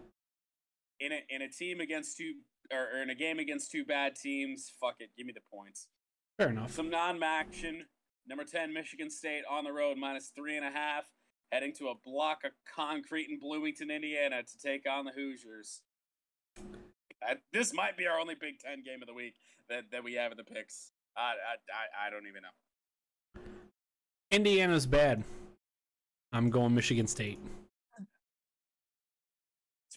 [1.05, 2.35] In a in a team against two
[2.73, 5.89] or, or in a game against two bad teams, fuck it, give me the points.
[6.39, 6.73] Fair enough.
[6.73, 7.85] Some non-action.
[8.27, 11.05] Number ten, Michigan State on the road minus three and a half,
[11.51, 15.83] heading to a block of concrete in Bloomington, Indiana, to take on the Hoosiers.
[16.59, 19.35] Uh, this might be our only Big Ten game of the week
[19.69, 20.93] that, that we have in the picks.
[21.17, 23.43] I, I I I don't even know.
[24.31, 25.25] Indiana's bad.
[26.33, 27.39] I'm going Michigan State.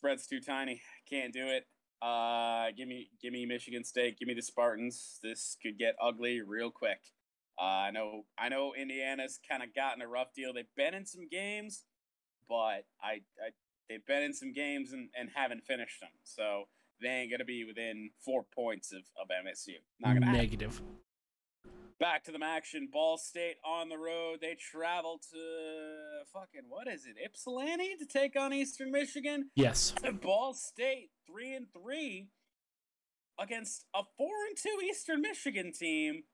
[0.06, 0.82] Spread's too tiny.
[1.10, 1.66] Can't do it.
[2.00, 4.20] Uh, give me, give me Michigan State.
[4.20, 5.18] Give me the Spartans.
[5.24, 7.00] This could get ugly real quick.
[7.60, 8.74] Uh, I know, I know.
[8.80, 10.54] Indiana's kind of gotten a rough deal.
[10.54, 11.86] They've been in some games,
[12.48, 13.50] but I, I
[13.90, 16.12] they've been in some games and, and haven't finished them.
[16.24, 16.66] So
[17.02, 19.74] they ain't gonna be within four points of, of MSU.
[20.00, 20.42] Not gonna happen.
[22.06, 22.88] Back to the action.
[22.94, 24.38] Ball State on the road.
[24.40, 25.40] They travel to
[26.32, 27.16] fucking what is it?
[27.20, 29.50] Ypsilanti to take on Eastern Michigan.
[29.56, 29.92] Yes.
[30.22, 32.30] Ball State three and three
[33.40, 36.26] against a four and two Eastern Michigan team.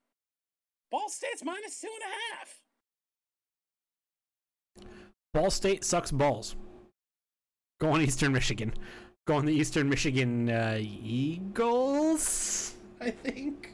[0.90, 2.08] Ball State's minus two and a
[4.84, 4.92] half.
[5.32, 6.54] Ball State sucks balls.
[7.80, 8.74] Going Eastern Michigan.
[9.26, 13.71] Going the Eastern Michigan uh, Eagles, I think.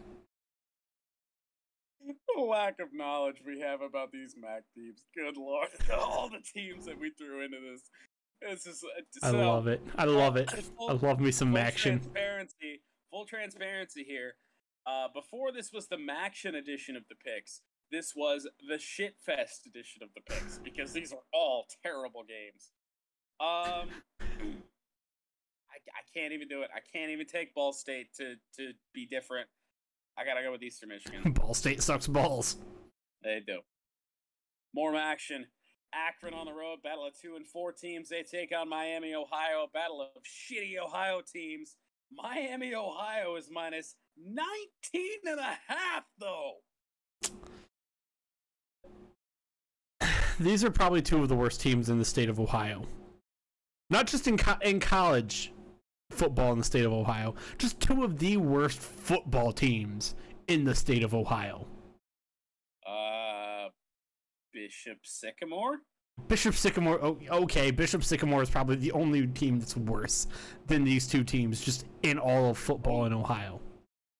[2.08, 5.04] The lack of knowledge we have about these MAC teams.
[5.14, 7.82] Good lord, all the teams that we threw into this.
[8.40, 8.84] This is.
[8.84, 9.82] uh, I so- love it.
[9.96, 10.50] I love it.
[10.78, 11.98] Full- I love me some action.
[12.00, 12.82] Transparency.
[13.10, 14.34] Full transparency here.
[14.86, 17.60] Uh, before this was the Maction edition of the picks.
[17.90, 22.72] This was the Shitfest edition of the picks because these are all terrible games.
[23.40, 23.88] Um,
[24.20, 26.70] I, I can't even do it.
[26.74, 29.48] I can't even take Ball State to to be different.
[30.18, 31.32] I gotta go with Eastern Michigan.
[31.32, 32.56] Ball State sucks balls.
[33.22, 33.60] They do.
[34.74, 35.46] More action.
[35.94, 38.08] Akron on the road, battle of two and four teams.
[38.08, 41.76] They take on Miami, Ohio, battle of shitty Ohio teams.
[42.12, 44.42] Miami, Ohio is minus 19
[45.26, 46.54] and a half, though.
[50.40, 52.82] These are probably two of the worst teams in the state of Ohio.
[53.90, 55.52] Not just in co- in college
[56.10, 60.14] football in the state of Ohio, just two of the worst football teams
[60.48, 61.66] in the state of Ohio.
[62.86, 63.68] Uh,
[64.52, 65.78] Bishop Sycamore?
[66.26, 70.26] Bishop Sycamore, oh, okay, Bishop Sycamore is probably the only team that's worse
[70.66, 73.60] than these two teams just in all of football in Ohio.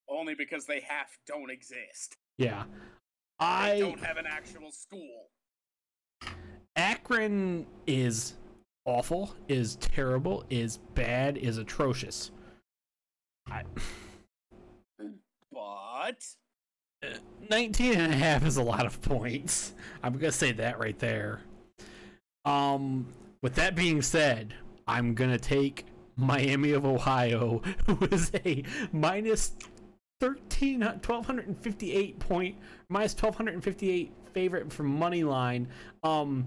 [0.08, 2.16] Only because they half don't exist.
[2.36, 2.64] Yeah.
[3.40, 5.26] They I don't have an actual school.
[6.76, 8.34] Akron is
[8.88, 12.30] awful, is terrible, is bad, is atrocious.
[13.50, 13.62] I,
[15.98, 16.24] But
[17.50, 19.74] 19 and a half is a lot of points.
[20.02, 21.42] I'm going to say that right there.
[22.44, 23.06] Um
[23.42, 24.54] with that being said,
[24.86, 25.84] I'm going to take
[26.16, 29.52] Miami of Ohio who is a minus
[30.20, 32.56] 13 1258 point
[32.88, 35.68] minus 1258 favorite from money line.
[36.02, 36.46] Um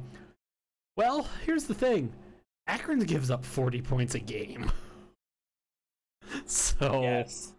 [0.98, 2.12] well, here's the thing.
[2.72, 4.72] Akron gives up 40 points a game.
[6.46, 7.54] So yes.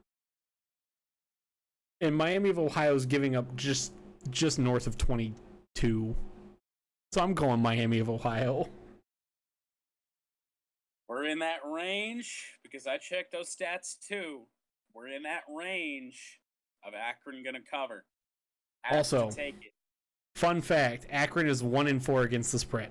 [2.01, 3.93] and Miami of Ohio is giving up just
[4.31, 6.17] just north of 22.
[7.13, 8.71] So I'm going Miami of Ohio.
[11.07, 14.47] We're in that range because I checked those stats too.
[14.95, 16.41] We're in that range
[16.87, 18.07] of Akron going to cover.
[18.91, 19.75] Also- take it.
[20.35, 22.91] Fun fact: Akron is one in four against the spread.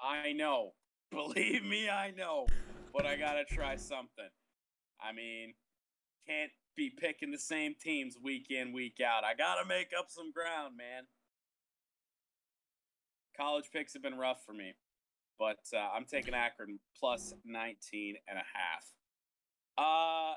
[0.00, 0.74] I know.
[1.34, 2.46] Believe me, I know.
[2.92, 4.28] But I got to try something.
[5.00, 5.54] I mean,
[6.26, 9.24] can't be picking the same teams week in, week out.
[9.24, 11.04] I got to make up some ground, man.
[13.36, 14.74] College picks have been rough for me.
[15.38, 18.84] But uh, I'm taking Akron plus 19 and a half.
[19.78, 20.34] Uh,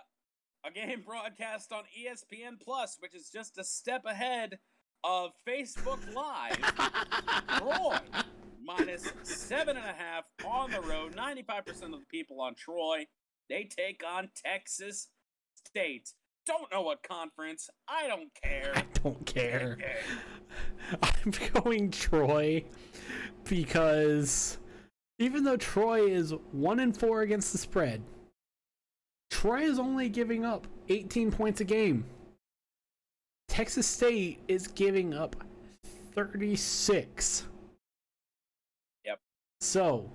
[0.66, 4.60] a game broadcast on ESPN Plus, which is just a step ahead
[5.04, 6.58] of Facebook Live.
[7.60, 8.23] Troy
[8.64, 11.16] minus seven and a half on the road.
[11.16, 13.06] 95% of the people on Troy.
[13.50, 15.10] They take on Texas
[15.68, 16.10] State.
[16.46, 17.70] Don't know what conference.
[17.88, 18.74] I don't care.
[18.76, 19.78] I don't care.
[21.02, 22.66] I'm going Troy
[23.46, 24.58] because
[25.20, 28.02] even though Troy is one and four against the spread,
[29.30, 32.06] Troy is only giving up 18 points a game.
[33.48, 35.36] Texas State is giving up
[36.16, 37.46] 36.
[39.64, 40.10] So,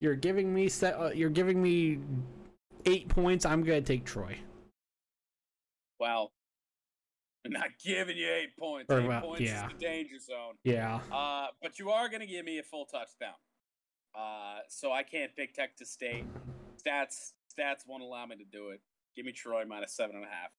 [0.00, 2.00] you're giving me set, uh, you're giving me
[2.84, 3.46] 8 points.
[3.46, 4.36] I'm going to take Troy.
[6.00, 6.32] Well,
[7.44, 8.90] I'm not giving you eight points.
[8.90, 9.66] Or, eight well, points yeah.
[9.66, 10.54] is the danger zone.
[10.64, 11.00] Yeah.
[11.12, 13.34] Uh, but you are going to give me a full touchdown.
[14.14, 16.24] Uh, so I can't pick Texas State.
[16.84, 18.80] Stats stats won't allow me to do it.
[19.16, 20.50] Give me Troy minus seven and a half.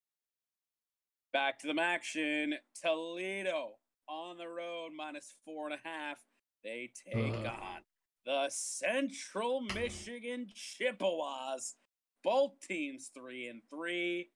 [1.33, 2.55] Back to the action.
[2.81, 3.73] Toledo
[4.07, 6.17] on the road minus four and a half.
[6.63, 7.45] They take Ugh.
[7.45, 7.81] on
[8.25, 11.75] the Central Michigan Chippewas.
[12.23, 14.31] Both teams three and three.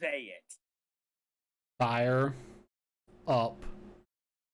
[0.00, 0.54] Say it.
[1.78, 2.34] fire
[3.26, 3.56] up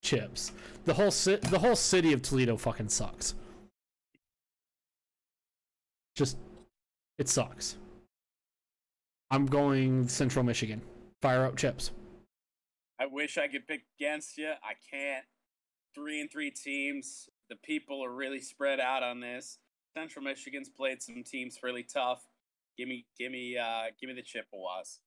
[0.02, 0.52] chips.
[0.84, 3.34] The whole ci- the whole city of Toledo fucking sucks.
[6.16, 6.38] Just
[7.18, 7.76] it sucks.
[9.30, 10.80] I'm going Central Michigan.
[11.22, 11.90] Fire up chips.
[12.98, 14.52] I wish I could pick against you.
[14.62, 15.24] I can't.
[15.94, 17.28] Three and three teams.
[17.48, 19.58] The people are really spread out on this.
[19.96, 22.22] Central Michigan's played some teams really tough.
[22.76, 25.00] Give me, give me, uh, give me the Chippewas.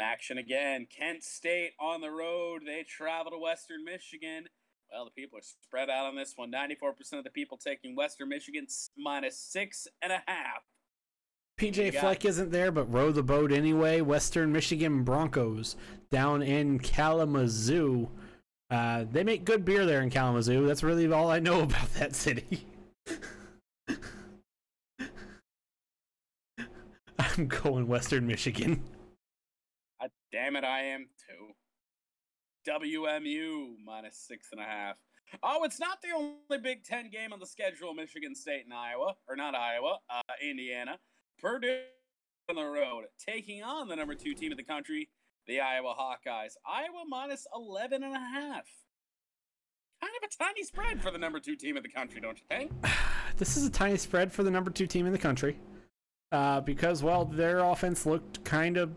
[0.00, 0.86] Action again.
[0.90, 2.62] Kent State on the road.
[2.66, 4.44] They travel to Western Michigan.
[4.90, 6.50] Well, the people are spread out on this one.
[6.50, 8.66] Ninety-four percent of the people taking Western Michigan
[8.96, 10.62] minus six and a half.
[11.58, 14.00] PJ Fleck isn't there, but row the boat anyway.
[14.00, 15.76] Western Michigan Broncos
[16.10, 18.08] down in Kalamazoo.
[18.72, 20.66] Uh, they make good beer there in Kalamazoo.
[20.66, 22.66] That's really all I know about that city.
[27.18, 28.82] I'm going Western Michigan.
[30.00, 31.52] God damn it, I am too.
[32.66, 34.96] WMU minus six and a half.
[35.42, 37.92] Oh, it's not the only Big Ten game on the schedule.
[37.92, 40.98] Michigan State and Iowa, or not Iowa, uh, Indiana.
[41.38, 41.80] Purdue
[42.48, 45.10] on the road, taking on the number two team in the country,
[45.46, 46.52] the Iowa Hawkeyes.
[46.66, 48.66] Iowa minus 11 and a half.
[50.00, 52.44] Kind of a tiny spread for the number two team in the country, don't you
[52.48, 52.72] think?
[53.38, 55.58] This is a tiny spread for the number two team in the country.
[56.30, 58.94] Uh, because, well, their offense looked kind of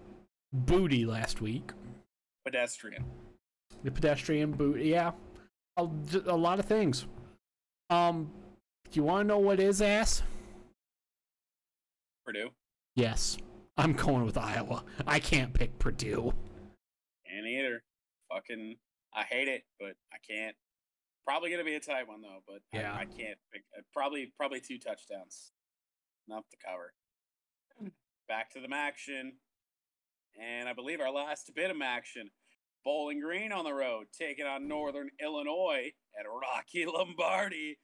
[0.51, 1.71] booty last week.
[2.43, 3.05] Pedestrian.
[3.83, 5.11] The pedestrian boot, yeah,
[5.77, 5.87] a,
[6.25, 7.05] a lot of things.
[7.89, 8.29] Um,
[8.91, 10.21] do you want to know what is ass?
[12.25, 12.49] Purdue.
[12.95, 13.37] Yes,
[13.77, 14.83] I'm going with Iowa.
[15.05, 16.33] I can't pick Purdue.
[17.25, 17.83] And either.
[18.31, 18.75] Fucking,
[19.13, 20.55] I hate it, but I can't.
[21.27, 22.93] Probably gonna be a tight one though, but Yeah.
[22.93, 23.63] I, can't pick.
[23.77, 25.51] uh, Probably, probably two touchdowns,
[26.27, 26.93] enough to cover.
[28.27, 29.33] Back to the action,
[30.41, 32.29] and I believe our last bit of action.
[32.83, 37.77] Bowling Green on the road, taking on Northern Illinois at Rocky Lombardi.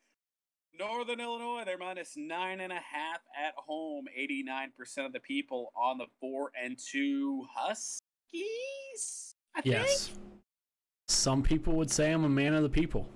[0.78, 4.06] Northern Illinois, they're minus nine and a half at home.
[4.16, 9.36] Eighty-nine percent of the people on the four and two Huskies.
[9.56, 10.08] I Yes.
[10.08, 10.20] think.
[11.08, 13.08] Some people would say I'm a man of the people.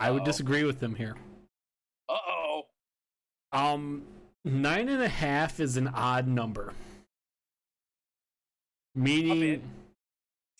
[0.00, 0.26] I would Uh-oh.
[0.26, 1.16] disagree with them here.
[2.08, 2.62] Uh oh.
[3.52, 4.06] Um,
[4.44, 6.72] nine and a half is an odd number.
[8.94, 9.62] Meaning,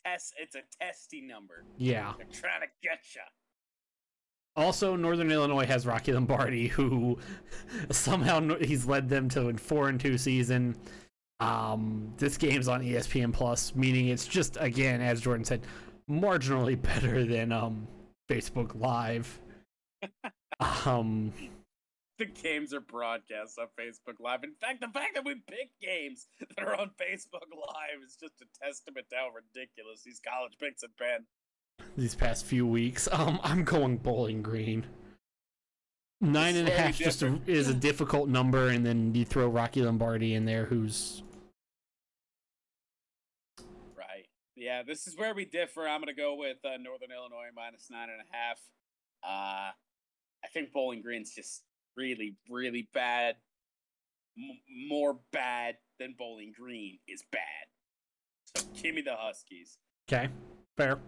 [0.05, 0.34] Test.
[0.39, 1.65] It's a testy number.
[1.78, 2.12] yeah.
[2.18, 3.23] They're trying to get you.
[4.58, 7.16] Also, Northern Illinois has Rocky Lombardi, who
[7.90, 10.74] somehow he's led them to a four and two season.
[11.38, 15.64] Um, this game's on ESPN Plus, meaning it's just again, as Jordan said,
[16.10, 17.86] marginally better than um
[18.28, 19.40] Facebook Live.
[20.84, 21.32] um,
[22.18, 24.42] The games are broadcast on Facebook Live.
[24.42, 28.34] In fact, the fact that we pick games that are on Facebook Live is just
[28.42, 31.26] a testament to how ridiculous these college picks have been.
[31.98, 34.86] These past few weeks, um, I'm going Bowling Green.
[36.20, 39.82] Nine and a half just a, is a difficult number, and then you throw Rocky
[39.82, 41.23] Lombardi in there, who's
[43.97, 44.26] Right.
[44.57, 45.86] Yeah, this is where we differ.
[45.86, 48.58] I'm going to go with uh, Northern Illinois minus nine and a half.
[49.23, 49.70] Uh,
[50.44, 51.62] I think Bowling Green's just
[51.97, 53.36] really, really bad.
[54.36, 57.40] M- more bad than Bowling Green is bad.
[58.57, 59.78] So give me the Huskies.
[60.10, 60.28] okay.
[60.76, 60.98] Fair.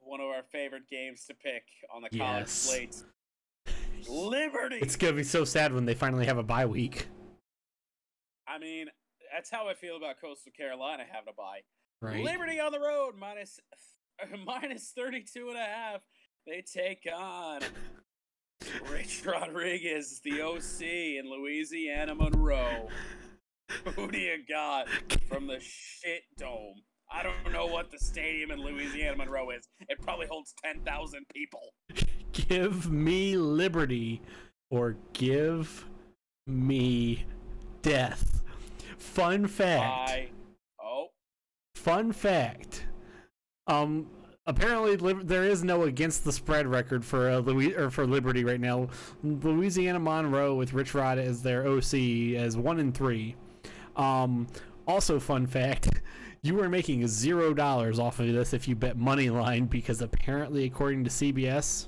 [0.00, 2.50] One of our favorite games to pick on the college Yes.
[2.52, 3.04] slates.
[4.08, 4.78] Liberty.
[4.82, 7.06] It's gonna be so sad when they finally have a bye week.
[8.46, 8.88] I mean,
[9.32, 11.60] that's how I feel about Coastal Carolina having a bye.
[12.00, 12.22] Right.
[12.22, 13.60] Liberty on the road minus
[14.46, 16.00] minus 32 and a half.
[16.46, 17.60] They take on
[18.90, 22.88] Rich Rodriguez, the OC in Louisiana Monroe.
[23.96, 24.88] Who do you got
[25.28, 26.82] from the shit dome?
[27.14, 29.68] I don't know what the stadium in Louisiana Monroe is.
[29.88, 31.60] It probably holds 10,000 people.
[32.32, 34.22] give me liberty
[34.70, 35.86] or give
[36.46, 37.24] me
[37.82, 38.42] death.
[38.96, 40.10] Fun fact.
[40.10, 40.28] I.
[40.82, 41.08] Oh,
[41.74, 42.86] Fun fact.
[43.66, 44.08] Um
[44.46, 48.60] apparently there is no against the spread record for uh, Louis or for Liberty right
[48.60, 48.88] now.
[49.22, 51.94] Louisiana Monroe with Rich Rod as their OC
[52.36, 53.36] as 1 and 3.
[53.96, 54.46] Um
[54.92, 55.88] also fun fact,
[56.42, 60.64] you are making zero dollars off of this if you bet money line because apparently
[60.64, 61.86] according to CBS,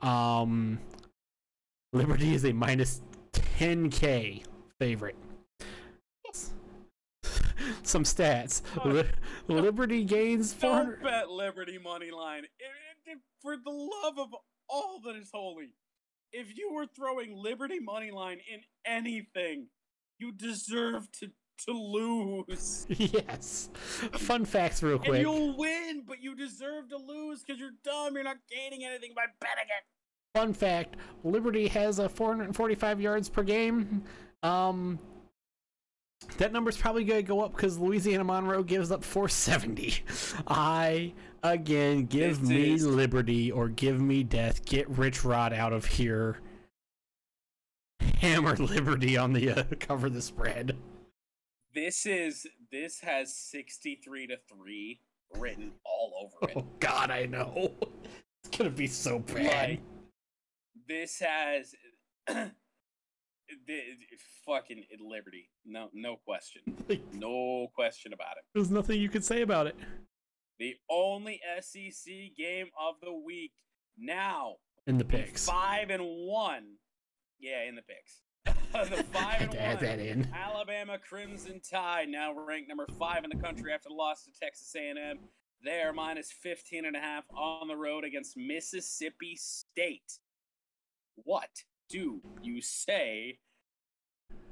[0.00, 0.78] um,
[1.92, 3.00] Liberty is a minus
[3.32, 4.44] 10k
[4.78, 5.16] favorite.
[7.82, 9.04] Some stats: Li-
[9.48, 11.02] Liberty gains 400.
[11.02, 12.44] don't bet Liberty money line.
[12.58, 14.34] If- if- For the love of
[14.68, 15.74] all that is holy,
[16.32, 19.68] if you were throwing Liberty money line in anything,
[20.18, 21.30] you deserve to
[21.66, 22.86] to lose.
[22.90, 23.70] yes.
[24.12, 25.20] Fun facts, real And quick.
[25.22, 28.14] you'll win, but you deserve to lose because you're dumb.
[28.14, 30.38] You're not gaining anything by betting it.
[30.38, 34.02] Fun fact: Liberty has a 445 yards per game.
[34.42, 34.98] Um,
[36.38, 40.04] that number's probably going to go up because Louisiana Monroe gives up 470.
[40.46, 44.64] I again give This me is- liberty or give me death.
[44.64, 46.38] Get Rich Rod out of here.
[48.20, 50.76] Hammer Liberty on the uh, cover the spread.
[51.74, 55.00] This is this has 63 to 3
[55.36, 56.56] written all over it.
[56.56, 57.72] Oh God, I know.
[58.42, 59.68] It's gonna be so bad.
[59.68, 59.80] Like,
[60.88, 61.74] this has
[62.26, 62.50] the,
[64.46, 65.50] fucking Liberty.
[65.66, 66.62] No no question.
[67.12, 68.44] No question about it.
[68.54, 69.76] there's nothing you could say about it.
[70.58, 73.52] The only SEC game of the week
[73.98, 74.56] now.
[74.86, 75.46] In the picks.
[75.46, 76.76] Five and one.
[77.38, 78.22] Yeah, in the picks.
[78.90, 80.28] the five and add that in.
[80.34, 84.72] Alabama Crimson Tide now ranked number five in the country after the loss to Texas
[84.76, 85.18] A&M.
[85.64, 90.18] They are minus 15 and a half on the road against Mississippi State.
[91.16, 91.50] What
[91.88, 93.40] do you say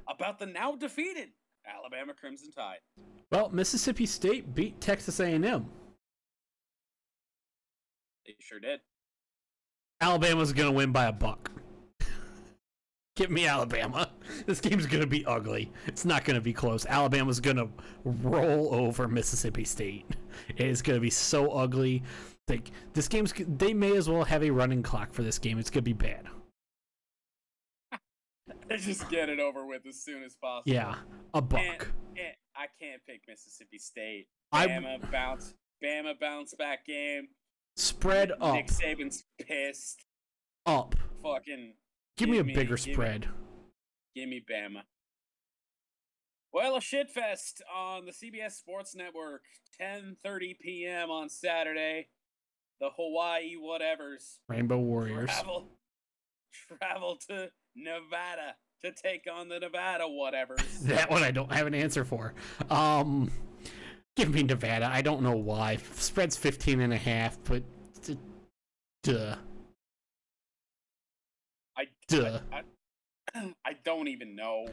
[0.07, 1.29] about the now defeated
[1.65, 2.79] Alabama Crimson Tide?
[3.31, 5.65] Well, Mississippi State beat Texas A&M.
[8.25, 8.81] They sure did.
[10.01, 11.48] Alabama's gonna win by a buck.
[13.19, 14.09] Give me Alabama.
[14.45, 15.71] This game's gonna be ugly.
[15.87, 16.85] It's not gonna be close.
[16.85, 17.67] Alabama's gonna
[18.05, 20.05] roll over Mississippi State.
[20.55, 22.03] It is gonna be so ugly.
[22.47, 25.59] Like this game's, they may as well have a running clock for this game.
[25.59, 26.27] It's gonna be bad.
[28.77, 30.71] Just get it over with as soon as possible.
[30.71, 30.95] Yeah,
[31.33, 31.59] a buck.
[31.59, 34.27] Can't, can't, I can't pick Mississippi State.
[34.53, 37.27] I- Bama bounce, Bama bounce back game.
[37.75, 40.05] Spread up, Nick Saban's pissed.
[40.65, 40.95] up.
[41.23, 41.73] Fucking
[42.19, 43.27] Give me a me- bigger give me- spread.
[44.15, 44.81] Give me Bama.
[46.51, 49.43] Well, a shitfest on the CBS Sports Network,
[49.79, 51.09] 10:30 p.m.
[51.11, 52.09] on Saturday.
[52.81, 55.29] The Hawaii whatevers Rainbow Warriors.
[55.29, 55.69] travel
[56.81, 60.79] travel to Nevada to take on the Nevada whatevers.
[60.87, 62.33] That one I don't have an answer for.
[62.69, 63.29] Um,
[64.15, 64.89] give me Nevada.
[64.91, 65.77] I don't know why.
[65.95, 67.63] Spread's 15 and a half, but
[69.03, 69.35] duh.
[72.11, 72.39] I, Duh.
[72.51, 72.61] I,
[73.33, 74.67] I, I don't even know.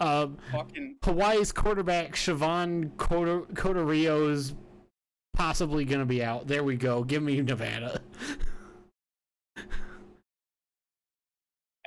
[0.00, 4.54] Um, Fucking Hawaii's quarterback Chevan Cordeiro
[5.34, 6.46] possibly going to be out.
[6.46, 7.04] There we go.
[7.04, 8.00] Give me Nevada.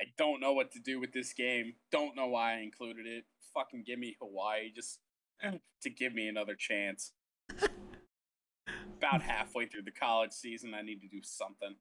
[0.00, 1.74] I don't know what to do with this game.
[1.90, 3.24] Don't know why I included it.
[3.54, 5.00] Fucking give me Hawaii just
[5.82, 7.12] to give me another chance.
[8.98, 11.76] About halfway through the college season, I need to do something.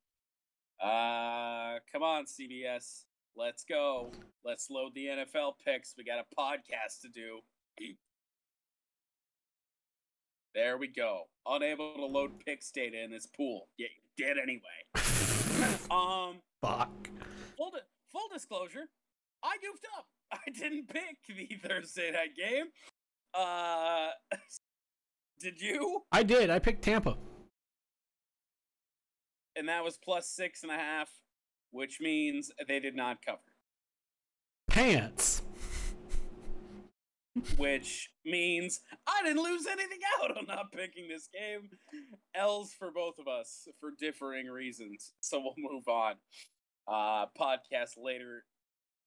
[0.82, 3.04] Uh, come on, CBS.
[3.38, 4.12] Let's go.
[4.44, 5.94] Let's load the NFL picks.
[5.96, 7.40] We got a podcast to do.
[10.56, 11.26] There we go.
[11.46, 13.68] Unable to load picks data in this pool.
[13.78, 15.80] Yeah, you did anyway.
[15.92, 17.10] um, Fuck.
[17.56, 18.90] full di- full disclosure,
[19.44, 20.08] I goofed up.
[20.34, 22.66] I didn't pick the Thursday night game.
[23.36, 24.10] Uh,
[25.40, 26.02] did you?
[26.12, 26.50] I did.
[26.50, 27.18] I picked Tampa.
[29.56, 31.10] And that was plus six and a half,
[31.72, 33.40] which means they did not cover.
[34.70, 35.42] Pants.
[37.58, 41.70] Which means I didn't lose anything out on not picking this game.
[42.36, 45.14] L's for both of us for differing reasons.
[45.20, 46.16] So we'll move on.
[46.88, 48.46] Uh, podcast later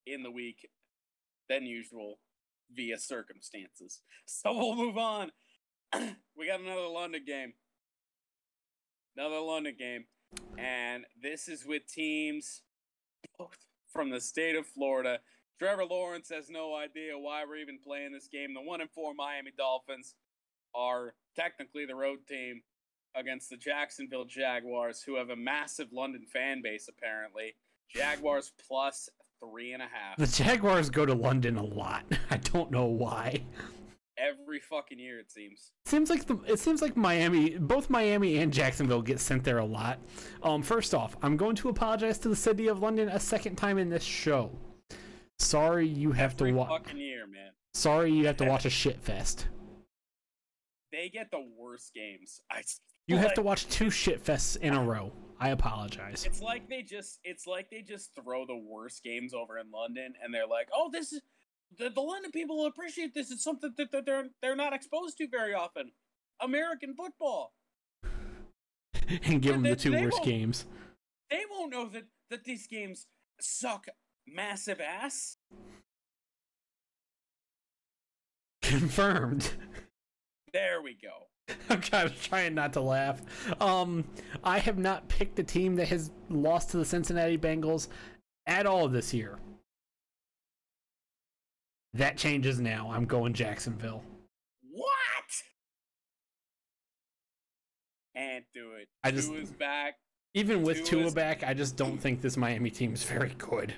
[0.06, 0.68] in the week
[1.48, 2.18] than usual
[2.72, 4.00] via circumstances.
[4.26, 5.32] So we'll move on.
[6.36, 7.54] we got another London game.
[9.16, 10.04] Another London game.
[10.58, 12.62] And this is with teams
[13.92, 15.20] from the state of Florida
[15.60, 18.54] Trevor Lawrence has no idea why we're even playing this game.
[18.54, 20.14] The one and four Miami Dolphins
[20.74, 22.62] are technically the road team
[23.14, 27.56] against the Jacksonville Jaguars, who have a massive London fan base, apparently.
[27.94, 30.16] Jaguars plus three and a half.
[30.16, 32.04] The Jaguars go to London a lot.
[32.30, 33.42] I don't know why.
[34.20, 35.72] Every fucking year, it seems.
[35.86, 39.64] Seems like the it seems like Miami, both Miami and Jacksonville get sent there a
[39.64, 39.98] lot.
[40.42, 43.78] Um, first off, I'm going to apologize to the city of London a second time
[43.78, 44.50] in this show.
[45.38, 46.68] Sorry, you have Every to watch.
[46.68, 47.52] fucking year, man.
[47.72, 49.46] Sorry, you have to watch a shit fest.
[50.92, 52.42] They get the worst games.
[52.50, 52.62] I
[53.06, 55.12] You have to watch two shit fests in a row.
[55.38, 56.26] I apologize.
[56.26, 60.12] It's like they just it's like they just throw the worst games over in London
[60.22, 61.22] and they're like, "Oh, this is
[61.78, 63.30] the, the London people will appreciate this.
[63.30, 65.92] It's something that that they're they're not exposed to very often.
[66.40, 67.52] American football.
[69.24, 70.66] and give them the two worst games.
[71.30, 73.06] They won't know that that these games
[73.40, 73.86] suck
[74.26, 75.36] massive ass.
[78.62, 79.52] Confirmed.
[80.52, 81.28] There we go.
[81.70, 83.20] I'm kind of trying not to laugh.
[83.60, 84.04] Um,
[84.44, 87.88] I have not picked a team that has lost to the Cincinnati Bengals
[88.46, 89.38] at all this year.
[91.94, 92.90] That changes now.
[92.92, 94.04] I'm going Jacksonville.
[94.70, 94.88] What?
[98.14, 98.88] Can't do it.
[99.02, 99.94] I just- Tua's back.
[100.34, 103.74] Even with Tua Tua back, I just don't think this Miami team is very good.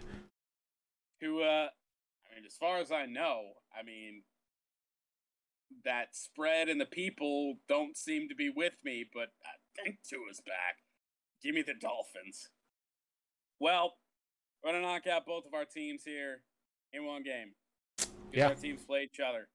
[1.21, 1.71] Tua.
[1.71, 4.25] I mean, as far as I know, I mean,
[5.85, 10.43] that spread and the people don't seem to be with me, but I think Tua's
[10.45, 10.77] back.
[11.43, 12.51] Give me the Dolphins.
[13.59, 13.95] Well,
[14.63, 16.43] we're gonna knock out both of our teams here
[16.93, 17.55] in one game.
[18.33, 18.49] Yeah.
[18.49, 19.49] Our teams play each other.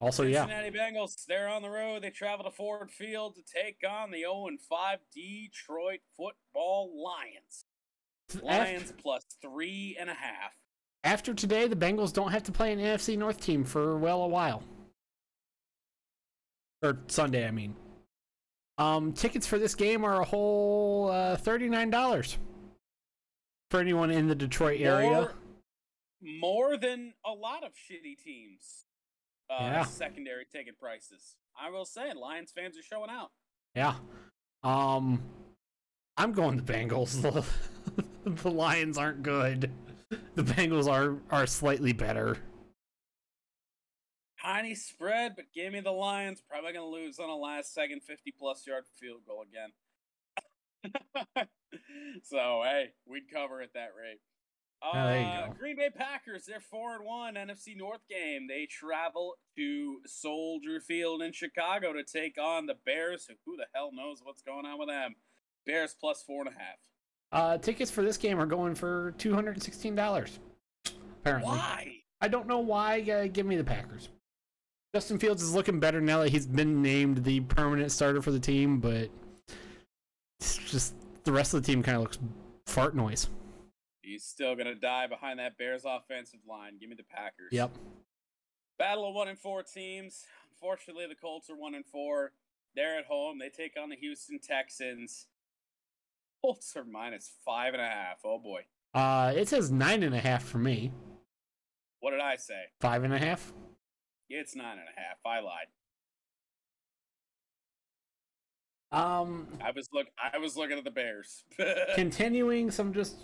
[0.00, 2.02] Also, yeah, Cincinnati Bengals, they're on the road.
[2.02, 7.64] They travel to Ford Field to take on the 0 5 Detroit Football Lions.
[8.42, 10.52] Lions plus three and a half.
[11.02, 14.28] after today, the Bengals don't have to play an NFC North team for well a
[14.28, 14.62] while.
[16.82, 17.74] Or Sunday, I mean.
[18.76, 22.38] Um, tickets for this game are a whole uh, thirty-nine dollars
[23.70, 25.10] for anyone in the Detroit area.
[25.10, 25.32] More,
[26.22, 28.84] more than a lot of shitty teams.
[29.50, 29.84] Uh, Yeah.
[29.84, 31.36] Secondary ticket prices.
[31.58, 33.30] I will say, Lions fans are showing out.
[33.74, 33.94] Yeah.
[34.62, 35.22] Um,
[36.16, 37.22] I'm going the Bengals.
[37.22, 37.44] The,
[38.42, 39.70] the Lions aren't good.
[40.34, 42.38] The Bengals are are slightly better.
[44.42, 46.42] Tiny spread, but give me the Lions.
[46.48, 49.72] Probably going to lose on a last second 50 plus yard field goal again.
[52.22, 54.20] so, hey, we'd cover at that rate.
[54.80, 55.54] Uh, Oh, there you go.
[55.58, 58.46] Green Bay Packers, they're 4 and 1 NFC North game.
[58.48, 63.26] They travel to Soldier Field in Chicago to take on the Bears.
[63.26, 65.16] Who- Who the hell knows what's going on with them?
[65.66, 66.52] Bears plus 4.5.
[67.32, 70.38] Uh, tickets for this game are going for two hundred and sixteen dollars.
[71.20, 71.96] Apparently, Why?
[72.22, 73.02] I don't know why.
[73.02, 74.08] Uh, give me the Packers.
[74.94, 78.40] Justin Fields is looking better now that he's been named the permanent starter for the
[78.40, 79.10] team, but
[80.40, 82.18] it's just the rest of the team kind of looks
[82.66, 83.28] fart noise.
[84.08, 86.78] He's still going to die behind that Bears offensive line.
[86.80, 87.52] Give me the Packers.
[87.52, 87.72] Yep.
[88.78, 90.24] Battle of one and four teams.
[90.50, 92.32] Unfortunately, the Colts are one and four.
[92.74, 93.38] They're at home.
[93.38, 95.26] They take on the Houston Texans.
[96.40, 98.20] Colts are minus five and a half.
[98.24, 98.62] Oh boy.
[98.94, 100.90] Uh, it says nine and a half for me.
[102.00, 102.62] What did I say?
[102.80, 103.52] Five and a half.
[104.30, 105.18] It's nine and a half.
[105.26, 105.66] I lied.
[108.90, 110.06] Um, I was look.
[110.32, 111.44] I was looking at the Bears.
[111.94, 113.16] continuing some just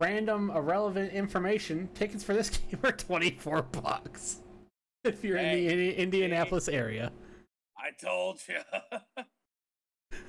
[0.00, 1.88] random irrelevant information.
[1.94, 4.40] Tickets for this game are twenty four bucks
[5.04, 7.12] if you're in the Hey, Indi- Indianapolis area.
[7.76, 8.58] I told you.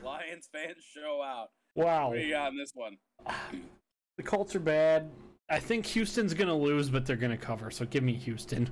[0.04, 1.50] Lions fans show out.
[1.76, 2.10] Wow.
[2.10, 2.98] What do you got on this one?
[4.18, 5.10] The Colts are bad.
[5.50, 7.72] I think Houston's gonna lose, but they're gonna cover.
[7.72, 8.70] So give me Houston.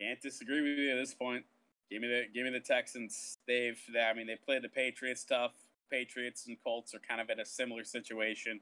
[0.00, 1.44] Can't disagree with you at this point.
[1.90, 3.38] Give me the give me the Texans.
[3.48, 5.52] They've I mean they played the Patriots tough.
[5.90, 8.60] Patriots and Colts are kind of in a similar situation,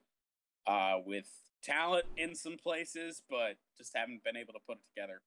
[0.66, 1.26] uh, with
[1.62, 5.20] talent in some places, but just haven't been able to put it together.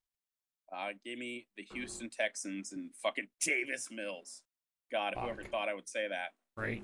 [0.71, 4.41] Uh, give me the Houston Texans and fucking Davis Mills.
[4.91, 5.51] God, whoever Fuck.
[5.51, 6.29] thought I would say that.
[6.55, 6.83] Right.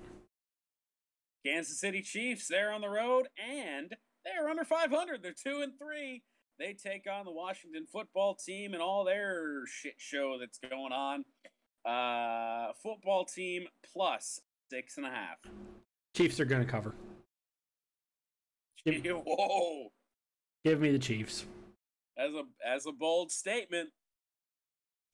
[1.45, 5.21] Kansas City Chiefs, they're on the road and they're under 500.
[5.21, 6.23] They're 2 and 3.
[6.59, 11.25] They take on the Washington football team and all their shit show that's going on.
[11.85, 15.37] Uh, football team plus six and a half.
[16.15, 16.95] Chiefs are gonna cover.
[18.85, 19.89] Give, Whoa.
[20.63, 21.45] give me the Chiefs.
[22.17, 23.89] As a as a bold statement,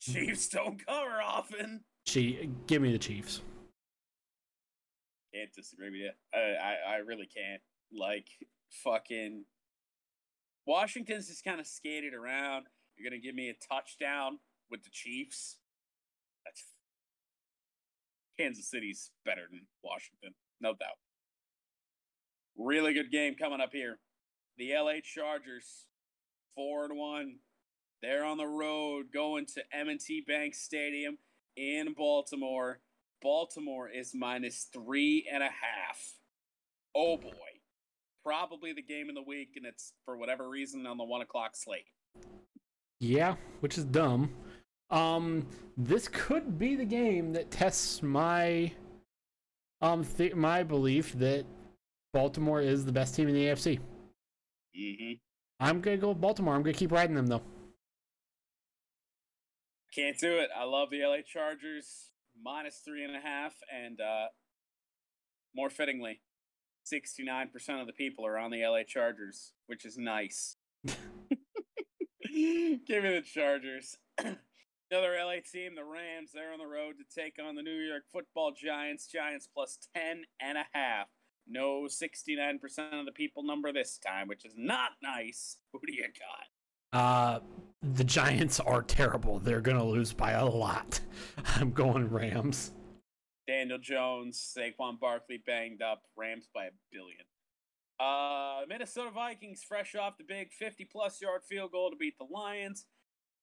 [0.01, 1.81] Chiefs don't cover often.
[2.05, 3.41] She give me the Chiefs.
[5.33, 6.11] Can't disagree with you.
[6.33, 7.61] I, I, I really can't.
[7.95, 8.27] Like,
[8.83, 9.45] fucking.
[10.65, 12.65] Washington's just kind of skated around.
[12.97, 14.39] You're gonna give me a touchdown
[14.69, 15.57] with the Chiefs.
[16.45, 16.63] That's
[18.39, 20.97] Kansas City's better than Washington, no doubt.
[22.59, 23.99] Really good game coming up here.
[24.57, 25.85] The LA Chargers,
[26.55, 27.35] four and one.
[28.01, 31.17] They're on the road going to M&T Bank Stadium
[31.55, 32.81] in Baltimore.
[33.21, 36.15] Baltimore is minus three and a half.
[36.93, 37.31] Oh boy.
[38.25, 41.55] Probably the game in the week, and it's for whatever reason on the one o'clock
[41.55, 41.85] slate.
[42.99, 44.31] Yeah, which is dumb.
[44.89, 45.47] Um,
[45.77, 48.73] this could be the game that tests my
[49.81, 51.45] um th- my belief that
[52.13, 53.79] Baltimore is the best team in the AFC.
[54.77, 55.13] Mm-hmm.
[55.59, 56.55] I'm gonna go with Baltimore.
[56.55, 57.41] I'm gonna keep riding them though.
[59.93, 60.49] Can't do it.
[60.57, 64.27] I love the LA Chargers minus three and a half, and uh,
[65.55, 66.21] more fittingly,
[66.83, 70.55] sixty-nine percent of the people are on the LA Chargers, which is nice.
[70.85, 70.97] Give
[72.23, 73.97] me the Chargers.
[74.91, 78.03] Another LA team, the Rams, they're on the road to take on the New York
[78.11, 79.07] Football Giants.
[79.07, 81.07] Giants plus ten and a half.
[81.49, 85.57] No, sixty-nine percent of the people number this time, which is not nice.
[85.73, 86.99] Who do you got?
[86.99, 87.39] Uh,
[87.81, 89.39] the Giants are terrible.
[89.39, 90.99] They're gonna lose by a lot.
[91.55, 92.73] I'm going Rams.
[93.47, 97.25] Daniel Jones, Saquon Barkley banged up, Rams by a billion.
[97.99, 102.27] Uh, Minnesota Vikings fresh off the big 50 plus yard field goal to beat the
[102.29, 102.85] Lions.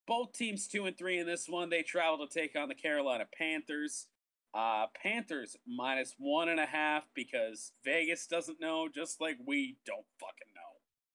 [0.07, 1.69] Both teams two and three in this one.
[1.69, 4.07] They travel to take on the Carolina Panthers.
[4.55, 10.07] Uh, Panthers minus one and a half because Vegas doesn't know, just like we don't
[10.19, 10.61] fucking know.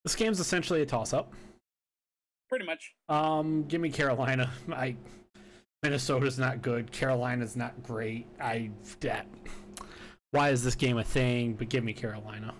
[0.03, 1.33] This game's essentially a toss-up.
[2.49, 2.93] Pretty much.
[3.09, 4.51] Um, give me Carolina.
[4.71, 4.95] I
[5.83, 6.91] Minnesota's not good.
[6.91, 8.27] Carolina's not great.
[8.39, 8.69] I
[8.99, 9.25] that.
[10.31, 11.53] Why is this game a thing?
[11.53, 12.53] But give me Carolina.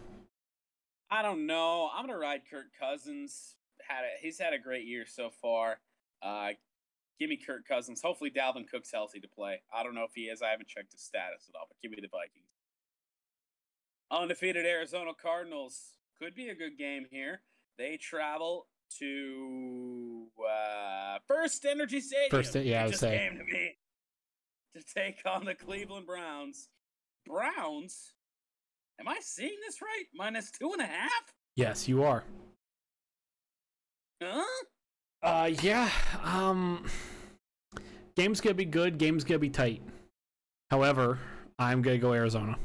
[1.09, 1.90] I don't know.
[1.93, 3.56] I'm gonna ride Kirk Cousins.
[3.82, 5.80] Had a, he's had a great year so far.
[6.24, 6.51] Uh,
[7.22, 8.01] give me Kirk Cousins.
[8.01, 9.61] Hopefully Dalvin Cook's healthy to play.
[9.72, 10.41] I don't know if he is.
[10.41, 11.67] I haven't checked his status at all.
[11.67, 12.50] But give me the Vikings.
[14.09, 17.41] Undefeated Arizona Cardinals could be a good game here.
[17.77, 18.66] They travel
[18.98, 22.32] to uh, First Energy Stadium.
[22.32, 23.17] First, yeah, I It would say.
[23.30, 23.77] came to me
[24.75, 26.69] to take on the Cleveland Browns.
[27.27, 28.14] Browns.
[29.00, 30.06] Am I seeing this right?
[30.16, 31.33] Minus two and a half?
[31.56, 32.24] Yes, you are.
[34.24, 34.43] Huh?
[35.24, 35.90] Uh, yeah.
[36.24, 36.85] Um,
[38.15, 38.98] game's gonna be good.
[38.98, 39.81] Game's gonna be tight.
[40.69, 41.19] However,
[41.59, 42.57] I'm gonna go Arizona.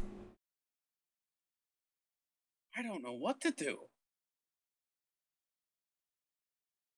[2.77, 3.79] I don't know what to do.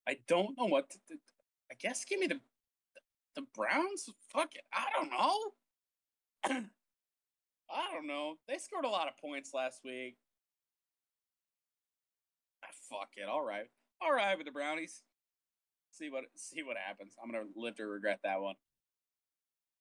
[0.09, 1.17] I don't know what to do.
[1.70, 2.41] I guess give me the
[3.36, 4.09] the Browns.
[4.33, 4.62] Fuck it.
[4.73, 5.39] I don't know.
[7.70, 8.35] I don't know.
[8.49, 10.17] They scored a lot of points last week.
[12.65, 13.28] Ah, fuck it.
[13.28, 13.67] All right.
[14.01, 15.02] All right with the Brownies.
[15.99, 17.15] See what see what happens.
[17.20, 18.55] I'm gonna live to regret that one.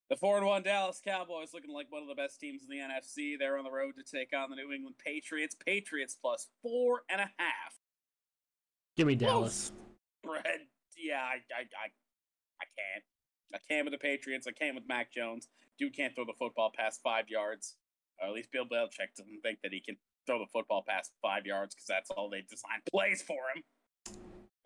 [0.10, 2.82] The four and one Dallas Cowboys looking like one of the best teams in the
[2.82, 3.38] NFC.
[3.38, 5.56] They're on the road to take on the New England Patriots.
[5.56, 7.74] Patriots plus four and a half.
[8.96, 9.72] Give me Dallas.
[10.26, 10.62] Spread.
[10.98, 11.88] Yeah, I, I, I,
[12.62, 13.04] I can't.
[13.54, 14.48] I can't with the Patriots.
[14.48, 15.50] I can't with Mac Jones.
[15.78, 17.76] Dude can't throw the football past five yards.
[18.20, 21.46] Or at least Bill Belichick doesn't think that he can throw the football past five
[21.46, 23.64] yards because that's all they design plays for him.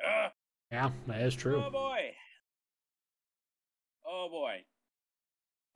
[0.07, 0.31] Ugh.
[0.71, 1.63] Yeah, that is true.
[1.65, 2.11] Oh boy.
[4.07, 4.61] Oh boy.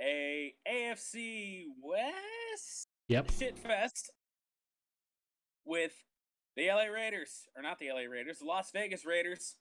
[0.02, 3.32] A AFC West Yep.
[3.32, 4.12] shit fest
[5.66, 5.94] with
[6.56, 9.56] the LA Raiders, or not the LA Raiders, the Las Vegas Raiders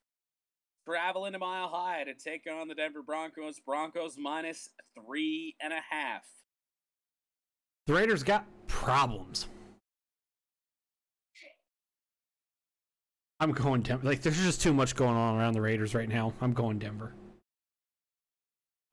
[0.87, 3.59] traveling to Mile High to take on the Denver Broncos.
[3.61, 6.23] Broncos minus three and a half.
[7.87, 9.47] The Raiders got problems.
[13.45, 14.07] I'm going Denver.
[14.07, 16.33] Like, there's just too much going on around the Raiders right now.
[16.41, 17.13] I'm going Denver.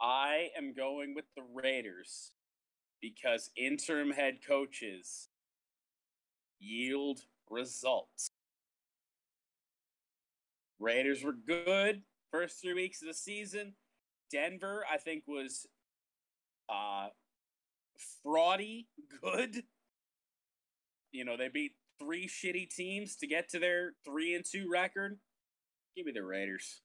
[0.02, 2.34] I am going with the Raiders
[3.02, 5.30] because interim head coaches
[6.60, 8.28] yield results.
[10.82, 13.76] Raiders were good first three weeks of the season.
[14.30, 15.66] Denver, I think, was
[16.68, 17.08] uh,
[18.26, 18.88] fraudy
[19.24, 19.64] good.
[21.14, 21.72] You know, they beat
[22.02, 25.20] three shitty teams to get to their three and two record.
[25.96, 26.82] Give me the Raiders.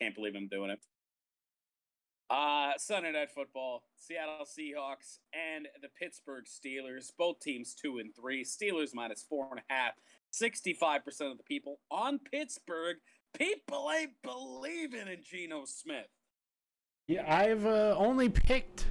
[0.00, 0.80] Can't believe I'm doing it.
[2.30, 8.44] Uh, Sunday Night Football, Seattle Seahawks and the Pittsburgh Steelers, both teams two and three.
[8.44, 9.92] Steelers minus four and a half.
[10.32, 12.98] 65% of the people on Pittsburgh.
[13.38, 16.06] People ain't believing in Geno Smith.
[17.06, 18.84] Yeah, I've uh, only picked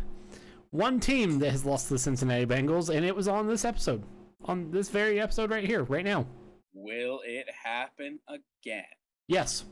[0.72, 4.04] one team that has lost to the Cincinnati Bengals, and it was on this episode.
[4.48, 6.26] On this very episode right here, right now.
[6.74, 8.84] Will it happen again?
[9.28, 9.66] Yes,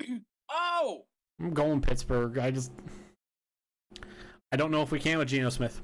[0.52, 1.04] Oh,
[1.40, 2.38] I'm going Pittsburgh.
[2.38, 2.72] I just
[4.52, 5.80] I don't know if we can with Geno Smith.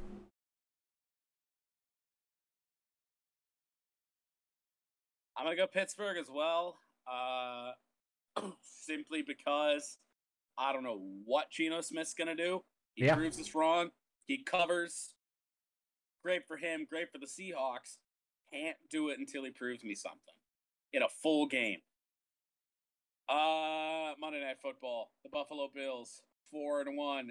[5.36, 6.78] I'm gonna go Pittsburgh as well.
[7.10, 7.72] Uh,
[8.62, 9.98] simply because
[10.58, 12.64] I don't know what Geno Smith's gonna do.
[12.94, 13.14] He Yeah.
[13.14, 13.90] proves us wrong.
[14.26, 15.14] He covers.
[16.26, 16.88] Great for him.
[16.90, 17.98] Great for the Seahawks.
[18.52, 20.34] Can't do it until he proves me something
[20.92, 21.78] in a full game.
[23.28, 25.12] Uh, Monday Night Football.
[25.22, 27.28] The Buffalo Bills four and one.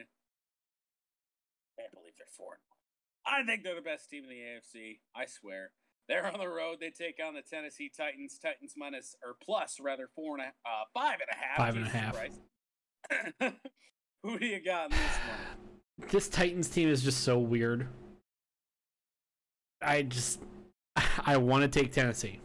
[1.77, 3.43] Can't believe they're four and one.
[3.43, 4.99] I think they're the best team in the AFC.
[5.13, 5.71] I swear.
[6.07, 6.77] They're on the road.
[6.79, 8.39] They take on the Tennessee Titans.
[8.41, 11.57] Titans minus or plus rather four and a uh five and a half.
[11.57, 13.53] Five and a half.
[14.23, 16.09] Who do you got in this one?
[16.11, 17.89] This Titans team is just so weird.
[19.81, 20.41] I just
[21.25, 22.39] I want to take Tennessee.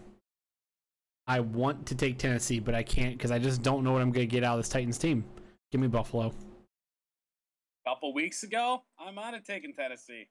[1.26, 4.10] I want to take Tennessee, but I can't because I just don't know what I'm
[4.10, 5.25] gonna get out of this Titans team.
[5.70, 6.33] Give me Buffalo.
[7.86, 10.28] A couple weeks ago, I might have taken Tennessee.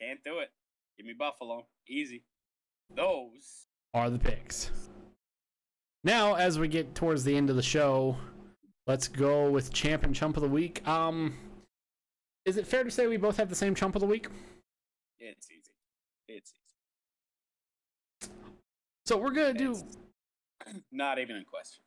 [0.00, 0.50] Can't do it.
[0.96, 1.66] Give me Buffalo.
[1.88, 2.22] Easy.
[2.94, 3.66] Those.
[3.94, 4.70] are the picks.
[6.02, 8.16] Now, as we get towards the end of the show,
[8.86, 10.86] let's go with champ and chump of the week.
[10.88, 11.36] Um,
[12.46, 14.28] is it fair to say we both have the same chump of the week?
[15.18, 15.59] It's easy.
[16.36, 16.52] It's
[18.22, 18.30] easy.
[19.06, 19.84] So we're gonna do It's
[20.92, 21.82] not even in question.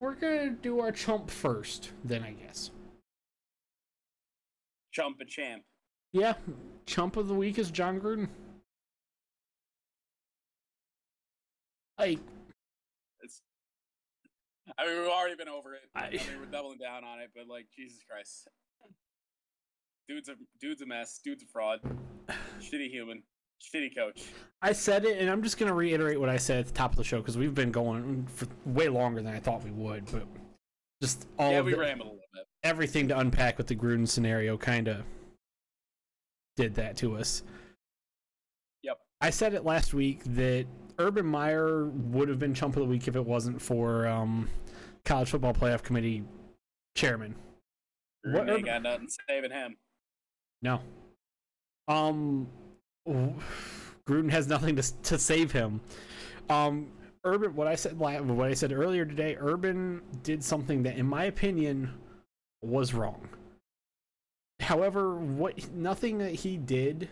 [0.00, 2.70] we're gonna do our chump first, then I guess.
[4.92, 5.62] Chump and champ.
[6.12, 6.34] Yeah,
[6.86, 8.28] chump of the week is Jon Gruden.
[11.98, 12.18] Like,
[13.20, 13.42] It's.
[14.78, 15.82] I mean, we've already been over it.
[15.94, 18.48] I, I- mean, we're doubling down on it, but like, Jesus Christ,
[20.08, 21.20] dude's a dude's a mess.
[21.22, 21.80] Dude's a fraud.
[22.60, 23.22] Shitty human.
[23.62, 24.22] Shitty coach.
[24.62, 26.96] I said it, and I'm just gonna reiterate what I said at the top of
[26.96, 30.26] the show because we've been going for way longer than I thought we would, but
[31.02, 32.46] just all yeah, of we the- rambled a little bit.
[32.62, 35.04] everything to unpack with the Gruden scenario kind of
[36.56, 37.42] did that to us.
[38.82, 38.98] Yep.
[39.20, 40.66] I said it last week that
[40.98, 44.48] Urban Meyer would have been chump of the week if it wasn't for um,
[45.04, 46.24] college football playoff committee
[46.94, 47.34] chairman.
[48.24, 49.76] What Urban- got nothing saving him.
[50.62, 50.80] No.
[51.88, 52.48] Um,
[53.06, 55.80] Gruden has nothing to to save him.
[56.48, 56.88] Um,
[57.24, 61.24] Urban, what I said, what I said earlier today, Urban did something that, in my
[61.24, 61.92] opinion,
[62.62, 63.28] was wrong.
[64.60, 67.08] However, what nothing that he did,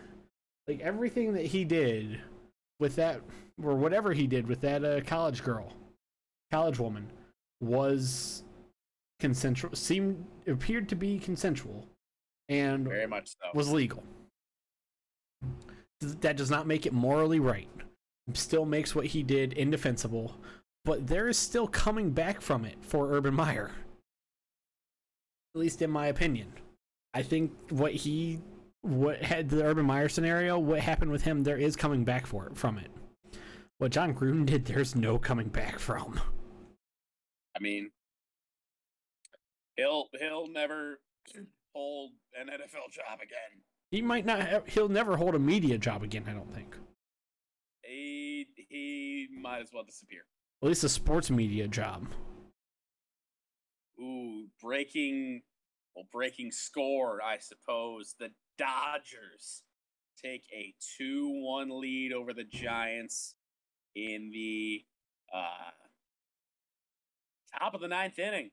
[0.67, 2.21] like everything that he did
[2.79, 3.21] with that,
[3.61, 5.73] or whatever he did with that uh, college girl,
[6.51, 7.11] college woman,
[7.61, 8.43] was
[9.19, 9.75] consensual.
[9.75, 11.85] Seemed appeared to be consensual,
[12.47, 13.49] and Very much so.
[13.53, 14.03] was legal.
[16.05, 17.69] Th- That does not make it morally right.
[18.33, 20.35] Still makes what he did indefensible,
[20.83, 23.71] but there is still coming back from it for Urban Meyer.
[25.53, 26.51] At least in my opinion.
[27.13, 28.39] I think what he
[28.81, 32.45] what had the Urban Meyer scenario, what happened with him, there is coming back for
[32.47, 32.91] it from it.
[33.77, 36.19] What John Gruden did, there's no coming back from.
[37.55, 37.91] I mean,
[39.75, 40.99] he'll he'll never
[41.73, 43.61] hold an NFL job again.
[43.95, 46.75] He might not have, he'll never hold a media job again, I don't think.
[47.81, 50.25] He he might as well disappear.
[50.61, 52.05] At least a sports media job.
[53.97, 55.43] Ooh, breaking
[55.95, 58.15] well, breaking score, I suppose.
[58.19, 59.63] The Dodgers
[60.21, 63.35] take a two-one lead over the Giants
[63.95, 64.83] in the
[65.33, 65.71] uh,
[67.57, 68.51] top of the ninth inning.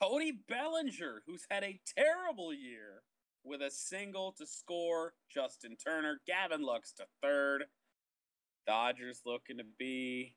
[0.00, 3.02] Cody Bellinger, who's had a terrible year,
[3.44, 5.14] with a single to score.
[5.32, 7.64] Justin Turner, Gavin Lux to third.
[8.66, 10.36] Dodgers looking to be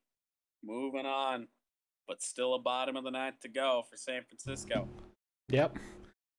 [0.63, 1.47] moving on,
[2.07, 4.87] but still a bottom of the ninth to go for San Francisco.
[5.49, 5.77] Yep.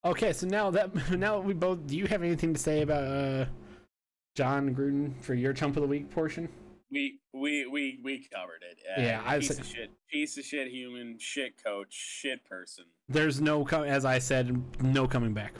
[0.04, 3.46] Okay, so now that now we both do you have anything to say about uh
[4.34, 6.48] Jon Gruden for your chump of the week portion?
[6.90, 8.78] We we we we covered it.
[8.96, 12.84] Uh, Yeah, I'd piece of shit, piece of shit, human, shit coach, shit person.
[13.08, 15.54] There's no as I said, no coming back.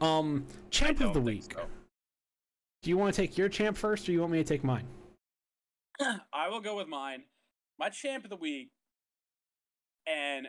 [0.00, 1.52] Um, champ of the week.
[1.52, 1.66] so.
[2.82, 4.84] Do you want to take your champ first, or you want me to take mine?
[6.32, 7.22] I will go with mine.
[7.78, 8.70] My champ of the week,
[10.06, 10.48] and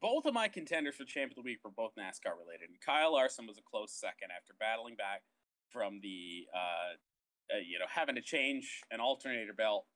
[0.00, 2.70] both of my contenders for champ of the week were both NASCAR related.
[2.70, 5.22] And Kyle Larson was a close second after battling back
[5.70, 9.86] from the, uh, uh, you know, having to change an alternator belt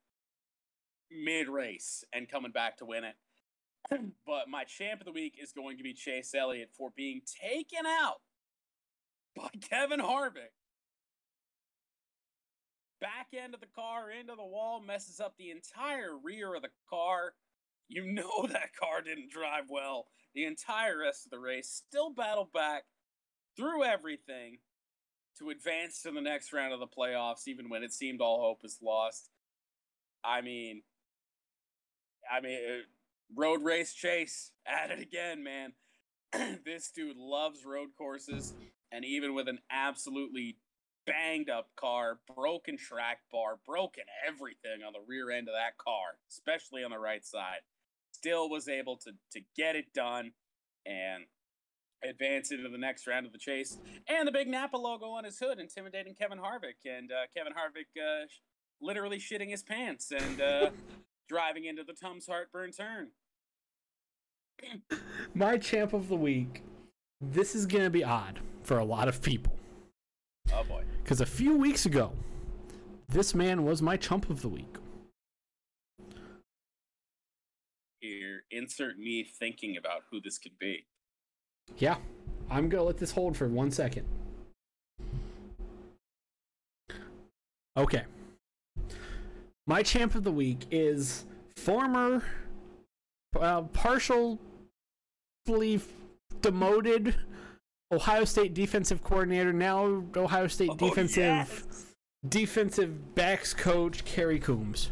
[1.11, 3.17] mid race and coming back to win it.
[4.27, 7.87] but my champ of the week is going to be Chase Elliott for being taken
[7.87, 8.21] out
[9.37, 10.53] by Kevin Harvick
[13.01, 16.71] back end of the car into the wall, messes up the entire rear of the
[16.89, 17.35] car.
[17.89, 22.53] You know that car didn't drive well the entire rest of the race, still battled
[22.53, 22.85] back
[23.57, 24.59] through everything
[25.39, 28.63] to advance to the next round of the playoffs, even when it seemed all hope
[28.63, 29.31] was lost.
[30.23, 30.83] I mean,
[32.31, 32.83] I mean, uh,
[33.35, 35.73] road race chase at it again, man.
[36.65, 38.53] this dude loves road courses,
[38.93, 40.57] and even with an absolutely
[41.07, 46.19] banged up car, broken track bar, broken everything on the rear end of that car,
[46.31, 47.61] especially on the right side,
[48.13, 50.33] still was able to to get it done
[50.85, 51.25] and
[52.09, 53.79] advance into the next round of the chase.
[54.09, 58.01] And the big Napa logo on his hood, intimidating Kevin Harvick, and uh, Kevin Harvick
[58.01, 58.27] uh,
[58.81, 60.71] literally shitting his pants and uh,
[61.29, 63.09] driving into the Tums Heartburn turn.
[65.35, 66.63] My champ of the week.
[67.21, 69.57] This is gonna be odd for a lot of people.
[70.53, 70.83] Oh boy.
[71.03, 72.13] Because a few weeks ago,
[73.09, 74.77] this man was my chump of the week.
[78.01, 80.87] Here, insert me thinking about who this could be.
[81.79, 81.97] Yeah,
[82.51, 84.07] I'm gonna let this hold for one second.
[87.77, 88.05] Okay.
[89.67, 91.25] My champ of the week is
[91.57, 92.23] former,
[93.39, 94.39] uh, partially
[96.41, 97.15] demoted
[97.93, 101.17] Ohio State defensive coordinator, now Ohio State Oh, defensive
[101.71, 101.87] yes!
[102.29, 104.91] defensive backs coach Kerry Coombs.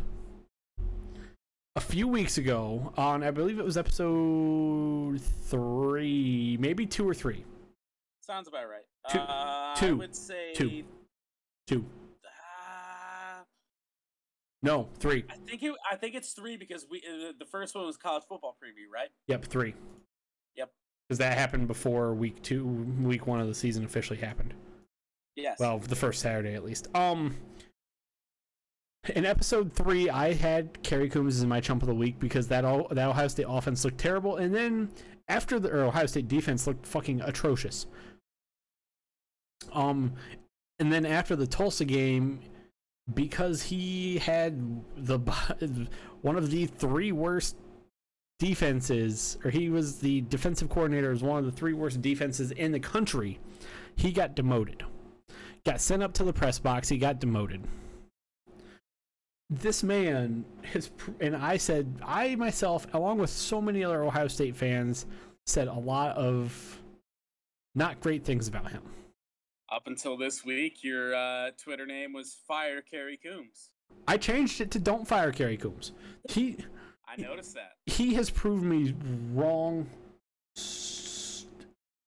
[1.76, 7.44] A few weeks ago, on I believe it was episode three, maybe two or three,
[8.20, 8.84] Sounds about right.
[9.10, 10.84] Two- uh, I would say two.
[11.66, 11.84] two,
[12.24, 13.42] Uh,
[14.62, 15.24] no, three.
[15.28, 18.22] I think it, I think it's three because we uh, the first one was college
[18.28, 19.08] football preview, right?
[19.26, 19.74] Yep, three.
[20.54, 20.70] Yep.
[21.08, 22.64] Because that happened before week two,
[23.02, 24.54] week one of the season officially happened.
[25.36, 25.58] Yes.
[25.58, 26.88] Well, the first Saturday at least.
[26.94, 27.36] Um,
[29.14, 32.64] in episode three, I had Kerry Coombs as my chump of the week because that
[32.64, 34.90] all that Ohio State offense looked terrible, and then
[35.28, 37.86] after the or Ohio State defense looked fucking atrocious.
[39.72, 40.14] Um,
[40.78, 42.40] and then after the Tulsa game,
[43.12, 45.18] because he had the
[46.22, 47.56] one of the three worst
[48.38, 52.72] defenses, or he was the defensive coordinator as one of the three worst defenses in
[52.72, 53.38] the country,
[53.96, 54.84] he got demoted
[55.64, 56.88] got sent up to the press box.
[56.88, 57.62] He got demoted.
[59.50, 60.90] This man has,
[61.20, 65.06] and I said, I myself, along with so many other Ohio State fans,
[65.46, 66.80] said a lot of
[67.74, 68.82] not great things about him.
[69.70, 73.70] Up until this week, your uh, Twitter name was Fire Kerry Coombs.
[74.08, 75.92] I changed it to "Don't fire Kerry Coombs."
[76.28, 76.58] He
[77.18, 77.72] I noticed that.
[77.86, 78.94] he has proven me
[79.32, 79.86] wrong.
[80.54, 81.46] He's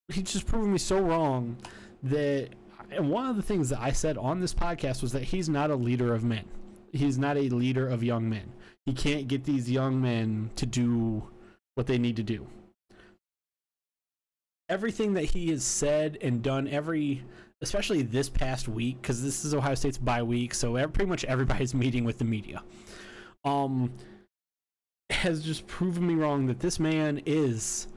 [0.09, 1.57] just proven me so wrong
[2.03, 2.49] that
[2.91, 5.69] and one of the things that I said on this podcast was that he's not
[5.69, 6.45] a leader of men.
[6.93, 8.53] He's not a leader of young men.
[8.85, 11.27] He can't get these young men to do
[11.75, 12.47] what they need to do.
[14.69, 17.23] Everything that he has said and done, every,
[17.61, 21.25] especially this past week, because this is Ohio State's bye week, so ev- pretty much
[21.25, 22.63] everybody's meeting with the media.
[23.43, 23.93] Um,
[25.09, 27.87] has just proven me wrong that this man is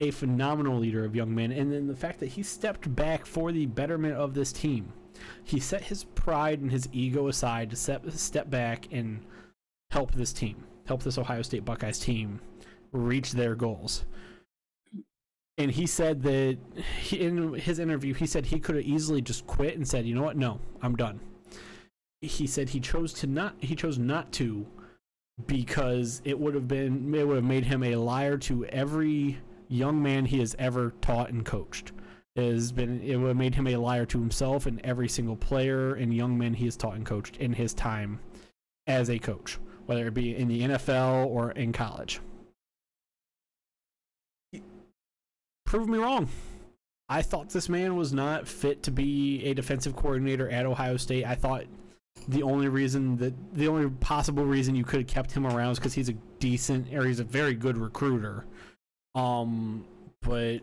[0.00, 3.50] a phenomenal leader of young men, and then the fact that he stepped back for
[3.50, 4.92] the betterment of this team.
[5.42, 9.20] He set his pride and his ego aside to step, step back and
[9.90, 12.40] help this team, help this Ohio State Buckeyes team
[12.92, 14.04] reach their goals.
[15.56, 16.58] And he said that
[17.00, 20.14] he, in his interview, he said he could have easily just quit and said, "You
[20.14, 20.36] know what?
[20.36, 21.18] No, I'm done."
[22.20, 23.56] He said he chose to not.
[23.58, 24.64] He chose not to
[25.46, 30.02] because it would have been it would have made him a liar to every young
[30.02, 31.92] man he has ever taught and coached.
[32.34, 35.36] It has been it would have made him a liar to himself and every single
[35.36, 38.20] player and young man he has taught and coached in his time
[38.86, 42.20] as a coach, whether it be in the NFL or in college.
[45.66, 46.28] Prove me wrong.
[47.10, 51.24] I thought this man was not fit to be a defensive coordinator at Ohio State.
[51.26, 51.64] I thought
[52.26, 55.78] the only reason that the only possible reason you could have kept him around is
[55.78, 58.44] because he's a decent or he's a very good recruiter.
[59.14, 59.84] Um,
[60.22, 60.58] but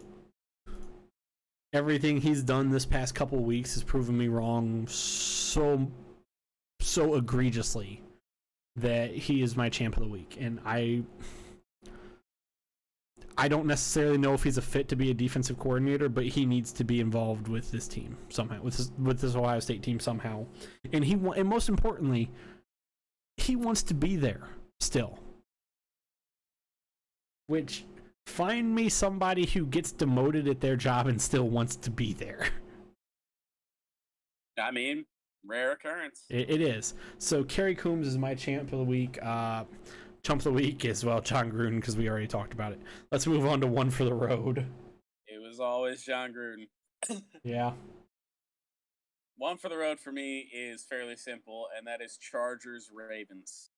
[1.74, 5.92] everything he's done this past couple weeks has proven me wrong so
[6.80, 8.01] so egregiously
[8.77, 11.03] that he is my champ of the week, and I.
[13.38, 16.45] I don't necessarily know if he's a fit to be a defensive coordinator, but he
[16.45, 19.99] needs to be involved with this team somehow, with this, with this Ohio State team
[19.99, 20.45] somehow.
[20.93, 22.31] And he and most importantly,
[23.38, 24.47] he wants to be there
[24.80, 25.19] still.
[27.47, 27.85] Which
[28.25, 32.47] find me somebody who gets demoted at their job and still wants to be there.
[34.57, 35.05] I mean,
[35.45, 36.23] rare occurrence.
[36.30, 36.93] It, it is.
[37.17, 39.19] So Kerry Coombs is my champ of the week.
[39.22, 39.65] Uh,
[40.25, 42.79] chump of the week is well Jon Gruden because we already talked about it.
[43.11, 44.65] Let's move on to one for the road.
[45.27, 46.67] It was always Jon Gruden.
[47.43, 47.73] Yeah.
[49.37, 53.69] One for the road for me is fairly simple, and that is Chargers Ravens.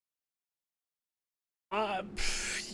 [1.72, 2.04] Uh,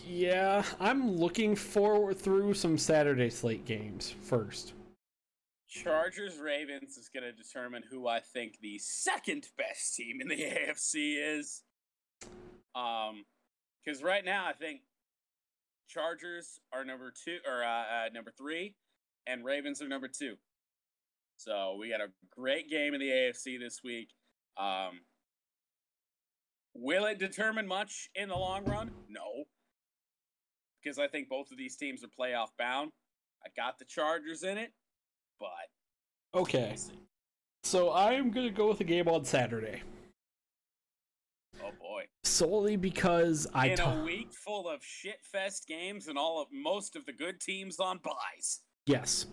[0.05, 4.73] yeah, I'm looking forward through some Saturday slate games first.
[5.69, 10.35] Chargers Ravens is going to determine who I think the second best team in the
[10.43, 11.63] AFC is.
[12.75, 13.23] Um,
[13.83, 14.81] because right now I think
[15.89, 18.75] Chargers are number two or uh, uh, number three,
[19.27, 20.35] and Ravens are number two.
[21.37, 24.09] So we got a great game in the AFC this week.
[24.57, 25.01] Um,
[26.73, 28.91] will it determine much in the long run?
[29.09, 29.43] No,
[30.81, 32.91] because I think both of these teams are playoff bound.
[33.45, 34.71] I got the Chargers in it,
[35.39, 35.49] but
[36.39, 36.93] Okay, we'll see.
[37.63, 39.81] so I'm gonna go with a game on Saturday
[41.63, 42.03] Oh boy.
[42.23, 46.95] solely because I in a week full of shit fest games and all of most
[46.95, 48.61] of the good teams on buys.
[48.85, 49.27] Yes.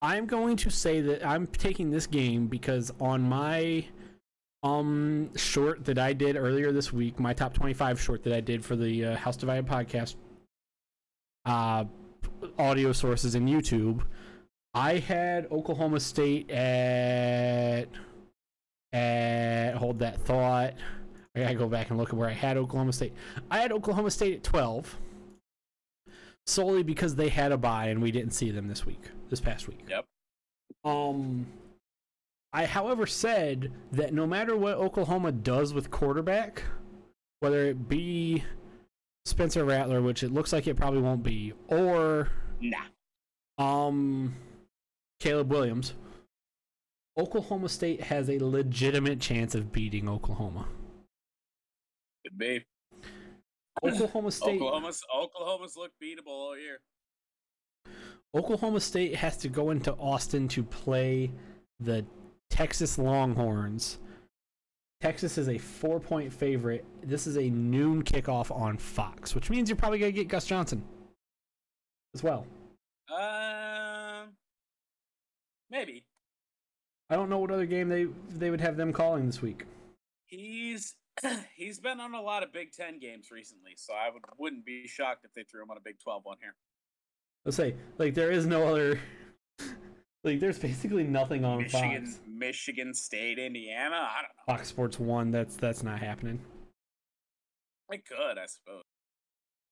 [0.00, 3.84] I'm going to say that I'm taking this game because on my
[4.64, 8.64] um short that I did earlier this week, my top 25 short that I did
[8.64, 10.16] for the uh, House Divided podcast
[11.44, 11.84] uh
[12.58, 14.02] audio sources in YouTube,
[14.74, 17.88] I had Oklahoma State at
[18.92, 20.74] at hold that thought.
[21.34, 23.14] I got to go back and look at where I had Oklahoma State.
[23.50, 24.98] I had Oklahoma State at 12
[26.46, 29.68] solely because they had a bye and we didn't see them this week, this past
[29.68, 29.80] week.
[29.88, 30.04] Yep.
[30.84, 31.46] Um,
[32.52, 36.64] I, however, said that no matter what Oklahoma does with quarterback,
[37.40, 38.44] whether it be
[39.24, 42.28] Spencer Rattler, which it looks like it probably won't be, or
[42.60, 42.78] Nah.
[43.58, 44.34] um
[45.20, 45.94] Caleb Williams,
[47.16, 50.66] Oklahoma State has a legitimate chance of beating Oklahoma.
[52.24, 52.64] Could be.
[53.82, 56.80] Oklahoma State Oklahoma's Oklahoma's look beatable all year.
[58.34, 61.30] Oklahoma State has to go into Austin to play
[61.80, 62.04] the
[62.50, 63.98] Texas Longhorns.
[65.00, 66.84] Texas is a four point favorite.
[67.02, 70.46] This is a noon kickoff on Fox, which means you're probably going to get Gus
[70.46, 70.82] Johnson
[72.14, 72.46] as well.
[73.10, 74.28] Um,
[75.70, 76.04] maybe
[77.10, 79.64] I don't know what other game they they would have them calling this week.
[80.24, 80.94] he's
[81.56, 84.86] he's been on a lot of Big Ten games recently, so I would wouldn't be
[84.86, 86.54] shocked if they threw him on a Big Twelve one here.
[87.44, 89.00] Let's say like there is no other
[90.24, 92.20] like there's basically nothing on Michigan, Fox.
[92.26, 93.96] Michigan State, Indiana.
[93.96, 94.54] I don't know.
[94.54, 95.30] Fox Sports One.
[95.30, 96.40] That's that's not happening.
[97.90, 98.84] They could, I suppose.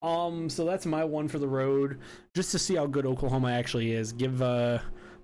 [0.02, 1.98] Um, so that's my one for the road,
[2.34, 4.12] just to see how good Oklahoma actually is.
[4.12, 4.78] Give uh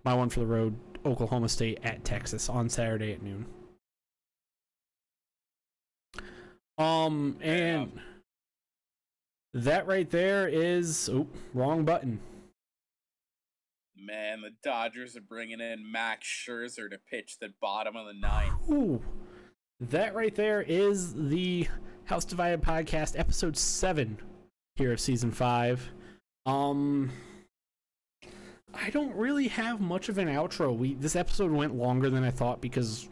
[0.04, 3.46] my one for the road, Oklahoma State at Texas on Saturday at noon.
[6.78, 8.00] Um, and
[9.54, 12.20] that right there is oh wrong button.
[13.96, 18.70] Man, the Dodgers are bringing in Max Scherzer to pitch the bottom of the ninth.
[18.70, 19.02] Ooh,
[19.80, 21.66] that right there is the
[22.04, 24.18] House Divided podcast, episode seven
[24.76, 25.90] here of season five.
[26.44, 27.10] Um,
[28.74, 30.76] I don't really have much of an outro.
[30.76, 33.08] We this episode went longer than I thought because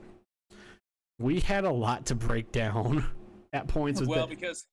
[1.18, 3.06] we had a lot to break down
[3.54, 4.00] at points.
[4.00, 4.66] With Well, the- because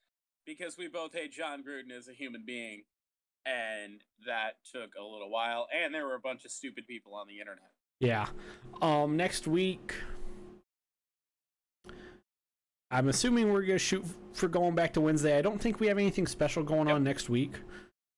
[0.45, 2.83] because we both hate Jon Gruden as a human being,
[3.45, 7.27] and that took a little while, and there were a bunch of stupid people on
[7.27, 7.71] the internet.
[7.99, 8.27] Yeah.
[8.81, 9.93] Um next week
[12.89, 14.03] I'm assuming we're gonna shoot
[14.33, 15.37] for going back to Wednesday.
[15.37, 16.95] I don't think we have anything special going Yep.
[16.95, 17.53] on next week.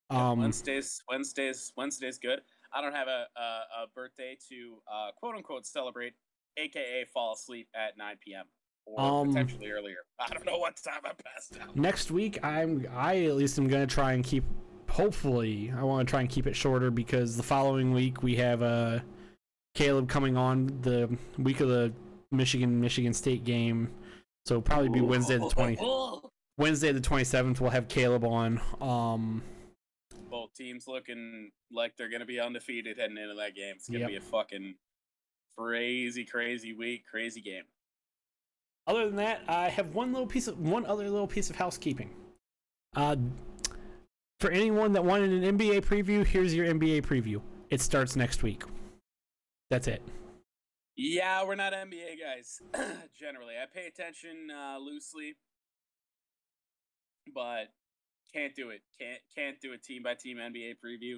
[0.09, 2.41] Yeah, Um Wednesdays, Wednesdays, Wednesdays, good.
[2.71, 3.41] I don't have a a,
[3.83, 6.13] a birthday to uh, quote unquote celebrate,
[6.57, 8.45] aka fall asleep at 9 p.m.
[8.85, 9.97] or Um, potentially earlier.
[10.19, 11.75] I don't know what time I passed out.
[11.75, 14.43] next week I'm I at least am gonna try and keep
[14.89, 18.99] hopefully I wanna try and keep it shorter because the following week we have uh
[19.75, 21.91] Caleb coming on the week of the
[22.31, 23.89] Michigan Michigan State game.
[24.45, 25.77] So it'll probably be Wednesday the twenty
[26.57, 28.61] Wednesday the twenty seventh we'll have Caleb on.
[28.81, 29.41] Um
[30.29, 33.73] Both teams looking like they're gonna be undefeated heading into that game.
[33.77, 34.09] It's gonna Yep.
[34.09, 34.75] be a fucking
[35.57, 37.63] crazy, crazy week, crazy game.
[38.85, 42.09] Other than that, I have one little piece of one other little piece of housekeeping.
[42.95, 43.15] Uh,
[44.39, 47.41] for anyone that wanted an NBA preview, here's your NBA preview.
[47.69, 48.63] It starts next week.
[49.69, 50.01] That's it.
[50.95, 52.61] Yeah, we're not NBA guys.
[53.19, 55.37] Generally, I pay attention uh, loosely,
[57.33, 57.69] but
[58.33, 58.81] can't do it.
[58.99, 61.15] Can't can't do a team by team NBA preview.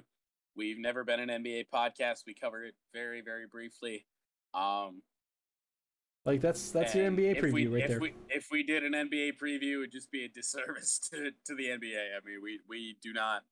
[0.56, 2.20] We've never been an NBA podcast.
[2.26, 4.06] We cover it very very briefly.
[4.54, 5.02] Um,
[6.26, 8.00] Like that's that's your NBA preview we, right if there.
[8.00, 11.54] We, if we did an NBA preview, it would just be a disservice to, to
[11.54, 12.16] the NBA.
[12.16, 13.42] I mean, we, we do not,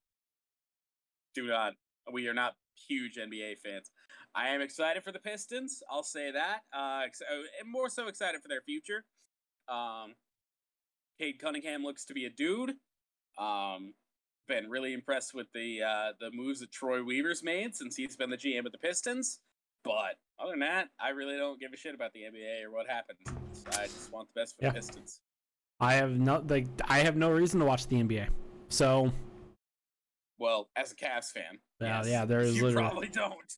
[1.36, 1.74] do not,
[2.12, 2.54] we are not
[2.88, 3.92] huge NBA fans.
[4.34, 5.84] I am excited for the Pistons.
[5.88, 6.62] I'll say that.
[6.74, 9.04] Uh, uh, and more so excited for their future.
[9.68, 10.14] Um,
[11.20, 12.74] Cade Cunningham looks to be a dude.
[13.38, 13.94] Um,
[14.48, 18.30] been really impressed with the uh, the moves that Troy Weaver's made since he's been
[18.30, 19.38] the GM of the Pistons.
[19.84, 22.86] But other than that, I really don't give a shit about the NBA or what
[22.88, 23.18] happens.
[23.78, 24.70] I just want the best for Yeah.
[24.70, 25.20] the Pistons.
[25.80, 28.28] I have no like I have no reason to watch the NBA.
[28.68, 29.12] So
[30.38, 33.52] Well, as a Cavs fan, Yeah, yes, yeah, there is you literally- probably don't.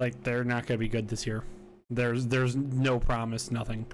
[0.00, 1.44] like they're not going to be good this year.
[1.90, 3.90] There's there's no promise, nothing.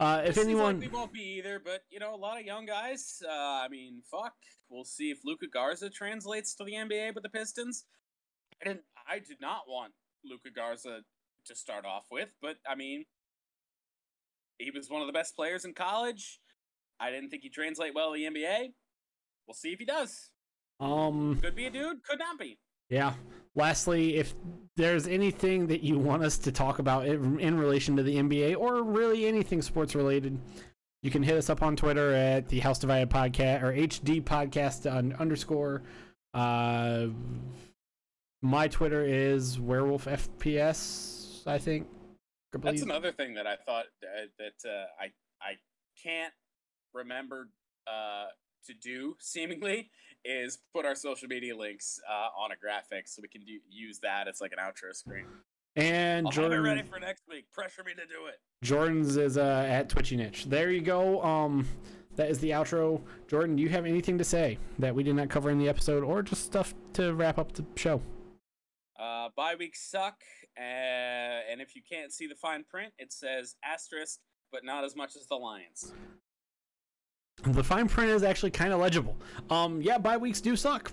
[0.00, 2.66] Uh, if anyone, like we won't be either, but you know, a lot of young
[2.66, 3.22] guys.
[3.24, 4.34] Uh, I mean, fuck.
[4.68, 7.84] We'll see if Luka Garza translates to the NBA with the Pistons.
[8.60, 8.84] I didn't.
[9.06, 9.92] I did not want
[10.24, 11.00] Luka Garza
[11.46, 13.04] to start off with, but I mean,
[14.58, 16.40] he was one of the best players in college.
[17.00, 18.68] I didn't think he'd translate well to the NBA.
[19.46, 20.30] We'll see if he does.
[20.80, 22.58] um, Could be a dude, could not be.
[22.88, 23.14] yeah.
[23.56, 24.34] Lastly, if
[24.76, 28.56] there's anything that you want us to talk about in, in relation to the NBA
[28.56, 30.36] or really anything sports related,
[31.02, 34.90] you can hit us up on Twitter at the House Divided Podcast or HD Podcast
[34.92, 35.82] un, underscore.
[36.32, 37.06] Uh,
[38.44, 41.46] my Twitter is Werewolf FPS.
[41.46, 41.86] I think.
[42.54, 45.06] I That's another thing that I thought uh, that uh, I
[45.40, 45.54] I
[46.00, 46.32] can't
[46.92, 47.48] remember
[47.88, 48.26] uh,
[48.66, 49.90] to do seemingly
[50.24, 53.98] is put our social media links uh, on a graphic so we can do, use
[54.00, 55.26] that as like an outro screen.
[55.76, 56.62] And I'll Jordan.
[56.62, 57.50] ready for next week.
[57.50, 58.40] Pressure me to do it.
[58.62, 60.44] Jordan's is uh, at Twitchy Niche.
[60.44, 61.20] There you go.
[61.22, 61.66] Um,
[62.16, 63.02] that is the outro.
[63.26, 66.04] Jordan, do you have anything to say that we did not cover in the episode,
[66.04, 68.00] or just stuff to wrap up the show?
[69.04, 70.16] Uh, bye weeks suck,
[70.58, 74.18] uh, and if you can't see the fine print, it says asterisk,
[74.50, 75.92] but not as much as the Lions.
[77.42, 79.14] The fine print is actually kind of legible.
[79.50, 80.90] Um, yeah, bye weeks do suck.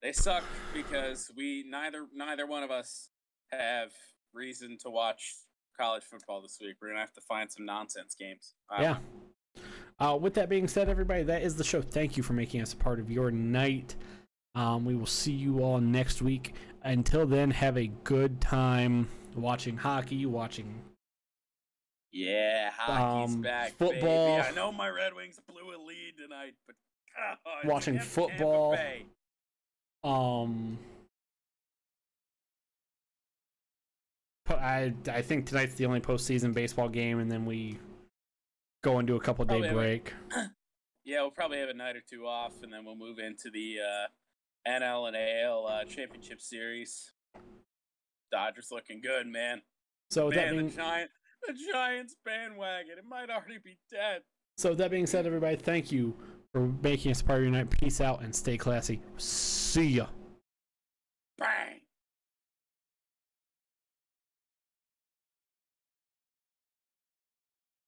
[0.00, 3.08] They suck because we neither neither one of us
[3.50, 3.90] have
[4.32, 5.34] reason to watch
[5.76, 6.76] college football this week.
[6.80, 8.54] We're gonna have to find some nonsense games.
[8.78, 8.98] Yeah.
[9.98, 11.82] Uh, with that being said, everybody, that is the show.
[11.82, 13.96] Thank you for making us a part of your night.
[14.56, 16.54] Um, we will see you all next week.
[16.86, 20.82] Until then, have a good time watching hockey, watching
[22.12, 23.72] Yeah, hockey's Um, back.
[23.72, 24.36] football.
[24.36, 24.48] Baby.
[24.48, 26.76] I know my Red Wings blew a lead tonight, but
[27.44, 28.78] God, Watching football.
[30.04, 30.78] Um,
[34.48, 37.78] I I think tonight's the only postseason baseball game, and then we
[38.84, 40.12] go into a couple day Probably have a- break.
[41.04, 43.76] Yeah, we'll probably have a night or two off, and then we'll move into the
[43.80, 44.06] uh,
[44.68, 47.12] NL and AL uh, championship series.
[48.32, 49.62] Dodgers looking good, man.
[50.10, 51.10] So with that Man, being the giant,
[51.46, 52.98] the Giants bandwagon.
[52.98, 54.22] It might already be dead.
[54.56, 56.16] so that being said, everybody, thank you
[56.52, 57.70] for making us part of your night.
[57.70, 59.00] Peace out and stay classy.
[59.18, 60.06] See ya.